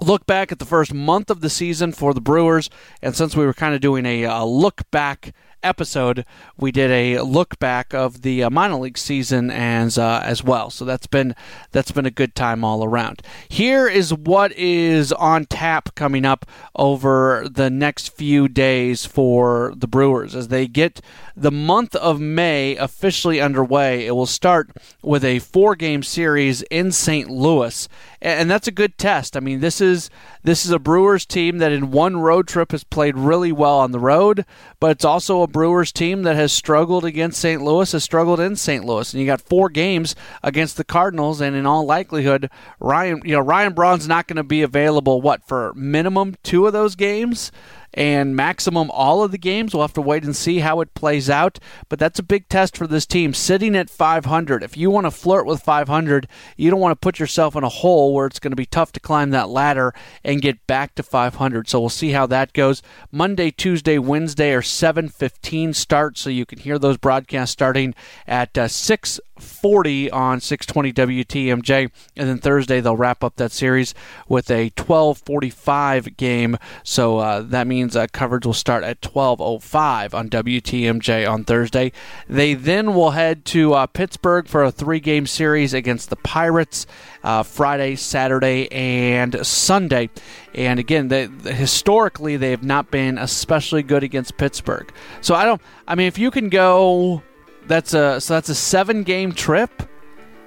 look 0.00 0.26
back 0.26 0.52
at 0.52 0.60
the 0.60 0.64
first 0.64 0.94
month 0.94 1.28
of 1.28 1.40
the 1.40 1.50
season 1.50 1.92
for 1.92 2.14
the 2.14 2.20
Brewers, 2.20 2.70
and 3.02 3.16
since 3.16 3.36
we 3.36 3.44
were 3.44 3.54
kind 3.54 3.74
of 3.74 3.80
doing 3.80 4.06
a, 4.06 4.24
a 4.24 4.44
look 4.44 4.82
back 4.90 5.34
episode, 5.62 6.24
we 6.56 6.72
did 6.72 6.90
a 6.90 7.20
look 7.20 7.58
back 7.58 7.92
of 7.92 8.22
the 8.22 8.42
uh, 8.42 8.50
minor 8.50 8.76
league 8.76 8.98
season 8.98 9.50
as 9.50 9.98
uh, 9.98 10.22
as 10.24 10.44
well. 10.44 10.70
So 10.70 10.84
that's 10.84 11.06
been 11.06 11.34
that's 11.72 11.90
been 11.90 12.06
a 12.06 12.10
good 12.10 12.34
time 12.34 12.64
all 12.64 12.84
around. 12.84 13.22
Here 13.48 13.88
is 13.88 14.12
what 14.14 14.52
is 14.52 15.12
on 15.12 15.46
tap 15.46 15.94
coming 15.94 16.24
up 16.24 16.46
over 16.76 17.46
the 17.50 17.70
next 17.70 18.14
few 18.14 18.48
days 18.48 19.04
for 19.04 19.72
the 19.76 19.88
Brewers 19.88 20.34
as 20.34 20.48
they 20.48 20.66
get 20.66 21.00
the 21.36 21.50
month 21.50 21.94
of 21.96 22.20
May 22.20 22.76
officially 22.76 23.40
underway. 23.40 24.06
It 24.06 24.12
will 24.12 24.26
start 24.26 24.70
with 25.02 25.24
a 25.24 25.38
four-game 25.38 26.02
series 26.02 26.62
in 26.62 26.92
St. 26.92 27.30
Louis, 27.30 27.88
and 28.20 28.50
that's 28.50 28.68
a 28.68 28.72
good 28.72 28.98
test. 28.98 29.36
I 29.36 29.40
mean, 29.40 29.60
this 29.60 29.80
is 29.80 30.10
this 30.42 30.64
is 30.64 30.70
a 30.70 30.78
Brewers 30.78 31.26
team 31.26 31.58
that 31.58 31.72
in 31.72 31.90
one 31.90 32.16
road 32.16 32.48
trip 32.48 32.72
has 32.72 32.84
played 32.84 33.16
really 33.16 33.52
well 33.52 33.78
on 33.78 33.92
the 33.92 34.00
road, 34.00 34.44
but 34.80 34.92
it's 34.92 35.04
also 35.04 35.42
a 35.42 35.47
Brewers 35.52 35.92
team 35.92 36.22
that 36.22 36.36
has 36.36 36.52
struggled 36.52 37.04
against 37.04 37.40
St. 37.40 37.62
Louis, 37.62 37.90
has 37.92 38.04
struggled 38.04 38.40
in 38.40 38.56
St. 38.56 38.84
Louis, 38.84 39.12
and 39.12 39.20
you 39.20 39.26
got 39.26 39.40
four 39.40 39.68
games 39.68 40.14
against 40.42 40.76
the 40.76 40.84
Cardinals, 40.84 41.40
and 41.40 41.56
in 41.56 41.66
all 41.66 41.84
likelihood, 41.84 42.50
Ryan, 42.80 43.22
you 43.24 43.32
know, 43.32 43.40
Ryan 43.40 43.72
Braun's 43.72 44.08
not 44.08 44.26
going 44.26 44.36
to 44.36 44.42
be 44.42 44.62
available. 44.62 45.20
What 45.20 45.46
for 45.46 45.72
minimum 45.74 46.36
two 46.42 46.66
of 46.66 46.72
those 46.72 46.94
games? 46.94 47.50
And 47.94 48.36
maximum 48.36 48.90
all 48.90 49.22
of 49.22 49.30
the 49.30 49.38
games. 49.38 49.74
We'll 49.74 49.82
have 49.82 49.92
to 49.94 50.00
wait 50.00 50.24
and 50.24 50.36
see 50.36 50.58
how 50.58 50.80
it 50.80 50.94
plays 50.94 51.28
out. 51.30 51.58
But 51.88 51.98
that's 51.98 52.18
a 52.18 52.22
big 52.22 52.48
test 52.48 52.76
for 52.76 52.86
this 52.86 53.06
team 53.06 53.34
sitting 53.34 53.76
at 53.76 53.90
500. 53.90 54.62
If 54.62 54.76
you 54.76 54.90
want 54.90 55.06
to 55.06 55.10
flirt 55.10 55.46
with 55.46 55.62
500, 55.62 56.28
you 56.56 56.70
don't 56.70 56.80
want 56.80 56.92
to 56.92 57.04
put 57.04 57.18
yourself 57.18 57.56
in 57.56 57.64
a 57.64 57.68
hole 57.68 58.14
where 58.14 58.26
it's 58.26 58.38
going 58.38 58.52
to 58.52 58.56
be 58.56 58.66
tough 58.66 58.92
to 58.92 59.00
climb 59.00 59.30
that 59.30 59.48
ladder 59.48 59.94
and 60.24 60.42
get 60.42 60.66
back 60.66 60.94
to 60.96 61.02
500. 61.02 61.68
So 61.68 61.80
we'll 61.80 61.88
see 61.88 62.10
how 62.10 62.26
that 62.26 62.52
goes. 62.52 62.82
Monday, 63.10 63.50
Tuesday, 63.50 63.98
Wednesday 63.98 64.52
are 64.52 64.62
7:15 64.62 65.74
starts, 65.74 66.20
so 66.20 66.30
you 66.30 66.46
can 66.46 66.58
hear 66.58 66.78
those 66.78 66.96
broadcasts 66.96 67.52
starting 67.52 67.94
at 68.26 68.56
uh, 68.56 68.68
6 68.68 69.20
40 69.38 70.10
on 70.10 70.40
620 70.40 71.24
WTMJ. 71.24 71.90
And 72.16 72.28
then 72.28 72.38
Thursday, 72.38 72.80
they'll 72.80 72.96
wrap 72.96 73.24
up 73.24 73.36
that 73.36 73.52
series 73.52 73.94
with 74.28 74.50
a 74.50 74.72
1245 74.76 76.16
game. 76.16 76.56
So 76.82 77.18
uh, 77.18 77.42
that 77.42 77.66
means 77.66 77.96
uh, 77.96 78.06
coverage 78.12 78.46
will 78.46 78.52
start 78.52 78.84
at 78.84 79.04
1205 79.04 80.14
on 80.14 80.28
WTMJ 80.28 81.30
on 81.30 81.44
Thursday. 81.44 81.92
They 82.28 82.54
then 82.54 82.94
will 82.94 83.10
head 83.10 83.44
to 83.46 83.74
uh, 83.74 83.86
Pittsburgh 83.86 84.48
for 84.48 84.64
a 84.64 84.72
three 84.72 85.00
game 85.00 85.26
series 85.26 85.74
against 85.74 86.10
the 86.10 86.16
Pirates 86.16 86.86
uh, 87.22 87.42
Friday, 87.42 87.96
Saturday, 87.96 88.70
and 88.72 89.46
Sunday. 89.46 90.10
And 90.54 90.78
again, 90.78 91.08
they, 91.08 91.26
historically, 91.26 92.36
they 92.36 92.50
have 92.50 92.64
not 92.64 92.90
been 92.90 93.18
especially 93.18 93.82
good 93.82 94.02
against 94.02 94.36
Pittsburgh. 94.36 94.92
So 95.20 95.34
I 95.34 95.44
don't, 95.44 95.60
I 95.86 95.94
mean, 95.94 96.06
if 96.06 96.18
you 96.18 96.30
can 96.30 96.48
go 96.48 97.22
that's 97.68 97.94
a 97.94 98.20
so 98.20 98.34
that's 98.34 98.48
a 98.48 98.54
seven 98.54 99.02
game 99.02 99.32
trip. 99.32 99.70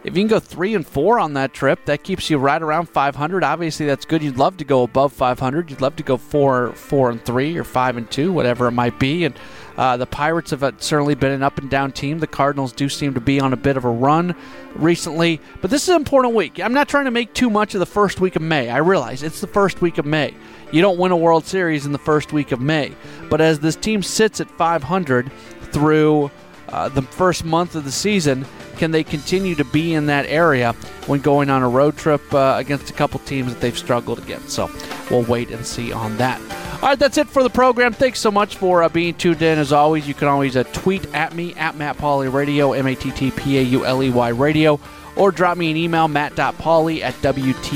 If 0.03 0.17
you 0.17 0.23
can 0.23 0.29
go 0.29 0.39
three 0.39 0.73
and 0.73 0.85
four 0.85 1.19
on 1.19 1.33
that 1.35 1.53
trip, 1.53 1.85
that 1.85 2.03
keeps 2.03 2.27
you 2.27 2.39
right 2.39 2.59
around 2.59 2.89
500. 2.89 3.43
Obviously, 3.43 3.85
that's 3.85 4.03
good. 4.03 4.23
You'd 4.23 4.37
love 4.37 4.57
to 4.57 4.65
go 4.65 4.81
above 4.81 5.13
500. 5.13 5.69
You'd 5.69 5.81
love 5.81 5.95
to 5.97 6.03
go 6.03 6.17
four, 6.17 6.73
four 6.73 7.11
and 7.11 7.23
three, 7.23 7.55
or 7.55 7.63
five 7.63 7.97
and 7.97 8.09
two, 8.09 8.33
whatever 8.33 8.65
it 8.65 8.71
might 8.71 8.97
be. 8.99 9.25
And 9.25 9.35
uh, 9.77 9.97
the 9.97 10.07
Pirates 10.07 10.49
have 10.49 10.63
uh, 10.63 10.71
certainly 10.77 11.13
been 11.13 11.31
an 11.31 11.43
up 11.43 11.59
and 11.59 11.69
down 11.69 11.91
team. 11.91 12.17
The 12.17 12.25
Cardinals 12.25 12.73
do 12.73 12.89
seem 12.89 13.13
to 13.13 13.21
be 13.21 13.39
on 13.39 13.53
a 13.53 13.57
bit 13.57 13.77
of 13.77 13.85
a 13.85 13.89
run 13.89 14.35
recently. 14.73 15.39
But 15.61 15.69
this 15.69 15.83
is 15.83 15.89
an 15.89 15.97
important 15.97 16.33
week. 16.33 16.59
I'm 16.59 16.73
not 16.73 16.89
trying 16.89 17.05
to 17.05 17.11
make 17.11 17.35
too 17.35 17.51
much 17.51 17.75
of 17.75 17.79
the 17.79 17.85
first 17.85 18.19
week 18.19 18.35
of 18.35 18.41
May. 18.41 18.71
I 18.71 18.77
realize 18.77 19.21
it's 19.21 19.39
the 19.39 19.45
first 19.45 19.81
week 19.81 19.99
of 19.99 20.05
May. 20.07 20.33
You 20.71 20.81
don't 20.81 20.97
win 20.97 21.11
a 21.11 21.17
World 21.17 21.45
Series 21.45 21.85
in 21.85 21.91
the 21.91 21.99
first 21.99 22.33
week 22.33 22.51
of 22.51 22.59
May. 22.59 22.91
But 23.29 23.39
as 23.39 23.59
this 23.59 23.75
team 23.75 24.01
sits 24.01 24.41
at 24.41 24.49
500 24.49 25.31
through 25.71 26.31
uh, 26.71 26.89
the 26.89 27.01
first 27.01 27.45
month 27.45 27.75
of 27.75 27.83
the 27.83 27.91
season. 27.91 28.45
Can 28.77 28.91
they 28.91 29.03
continue 29.03 29.53
to 29.55 29.65
be 29.65 29.93
in 29.93 30.07
that 30.07 30.25
area 30.25 30.73
when 31.05 31.19
going 31.19 31.49
on 31.49 31.61
a 31.61 31.69
road 31.69 31.97
trip 31.97 32.21
uh, 32.33 32.55
against 32.57 32.89
a 32.89 32.93
couple 32.93 33.19
teams 33.19 33.53
that 33.53 33.61
they've 33.61 33.77
struggled 33.77 34.17
against? 34.19 34.49
So 34.49 34.71
we'll 35.11 35.23
wait 35.23 35.51
and 35.51 35.65
see 35.65 35.93
on 35.93 36.17
that. 36.17 36.41
All 36.81 36.89
right, 36.89 36.97
that's 36.97 37.19
it 37.19 37.27
for 37.27 37.43
the 37.43 37.49
program. 37.49 37.93
Thanks 37.93 38.19
so 38.19 38.31
much 38.31 38.55
for 38.55 38.81
uh, 38.81 38.89
being 38.89 39.13
tuned 39.13 39.43
in. 39.43 39.59
As 39.59 39.71
always, 39.71 40.07
you 40.07 40.15
can 40.15 40.27
always 40.27 40.57
uh, 40.57 40.63
tweet 40.73 41.05
at 41.13 41.35
me 41.35 41.53
at 41.53 41.75
Matt 41.75 41.97
Pauley 41.97 42.33
Radio, 42.33 42.73
M 42.73 42.87
A 42.87 42.95
T 42.95 43.11
T 43.11 43.29
P 43.29 43.59
A 43.59 43.61
U 43.61 43.85
L 43.85 44.01
E 44.01 44.09
Y 44.09 44.29
Radio, 44.29 44.79
or 45.15 45.31
drop 45.31 45.59
me 45.59 45.69
an 45.69 45.77
email, 45.77 46.07
matt.pauley 46.07 47.01
at 47.01 47.13
WTMJ.com. 47.15 47.67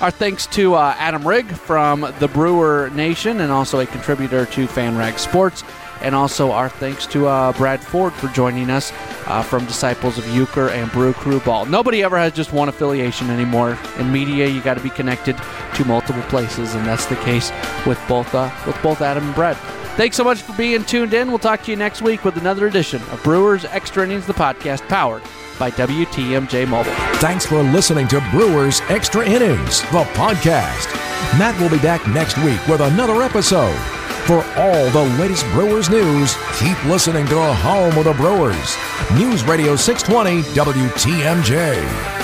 Our 0.00 0.10
thanks 0.10 0.46
to 0.48 0.74
uh, 0.76 0.94
Adam 0.98 1.24
Rygg 1.24 1.50
from 1.50 2.10
the 2.20 2.28
Brewer 2.28 2.90
Nation 2.94 3.40
and 3.40 3.50
also 3.52 3.80
a 3.80 3.86
contributor 3.86 4.46
to 4.46 4.66
FanRag 4.66 5.18
Sports. 5.18 5.64
And 6.02 6.14
also 6.14 6.50
our 6.52 6.68
thanks 6.68 7.06
to 7.08 7.26
uh, 7.26 7.52
Brad 7.52 7.82
Ford 7.82 8.12
for 8.12 8.28
joining 8.28 8.70
us 8.70 8.92
uh, 9.26 9.42
from 9.42 9.66
Disciples 9.66 10.18
of 10.18 10.24
Uecker 10.24 10.70
and 10.70 10.90
Brew 10.92 11.12
Crew 11.12 11.40
Ball. 11.40 11.66
Nobody 11.66 12.02
ever 12.02 12.18
has 12.18 12.32
just 12.32 12.52
one 12.52 12.68
affiliation 12.68 13.30
anymore. 13.30 13.78
In 13.98 14.10
media, 14.10 14.46
you 14.46 14.60
got 14.62 14.74
to 14.74 14.82
be 14.82 14.90
connected 14.90 15.36
to 15.74 15.84
multiple 15.84 16.22
places, 16.24 16.74
and 16.74 16.86
that's 16.86 17.06
the 17.06 17.16
case 17.16 17.52
with 17.86 18.00
both 18.08 18.34
uh, 18.34 18.50
with 18.66 18.80
both 18.82 19.00
Adam 19.02 19.26
and 19.26 19.34
Brad. 19.34 19.56
Thanks 19.96 20.16
so 20.16 20.24
much 20.24 20.40
for 20.40 20.54
being 20.56 20.84
tuned 20.84 21.12
in. 21.12 21.28
We'll 21.28 21.38
talk 21.38 21.62
to 21.64 21.70
you 21.70 21.76
next 21.76 22.00
week 22.00 22.24
with 22.24 22.36
another 22.38 22.66
edition 22.66 23.02
of 23.10 23.22
Brewers 23.22 23.64
Extra 23.66 24.04
Innings, 24.04 24.26
the 24.26 24.32
podcast 24.32 24.88
powered 24.88 25.22
by 25.58 25.70
WTMJ 25.72 26.66
Mobile. 26.66 26.94
Thanks 27.18 27.44
for 27.44 27.62
listening 27.62 28.08
to 28.08 28.26
Brewers 28.30 28.80
Extra 28.88 29.26
Innings, 29.26 29.82
the 29.82 30.04
podcast. 30.14 30.88
Matt 31.38 31.60
will 31.60 31.68
be 31.68 31.82
back 31.82 32.06
next 32.08 32.38
week 32.38 32.66
with 32.66 32.80
another 32.80 33.22
episode. 33.22 33.99
For 34.26 34.44
all 34.56 34.90
the 34.90 35.16
latest 35.18 35.44
Brewers 35.46 35.90
news, 35.90 36.36
keep 36.58 36.82
listening 36.84 37.26
to 37.26 37.34
the 37.34 37.54
home 37.54 37.96
of 37.98 38.04
the 38.04 38.12
Brewers. 38.12 38.76
News 39.14 39.42
Radio 39.44 39.74
620 39.74 40.42
WTMJ. 40.54 42.19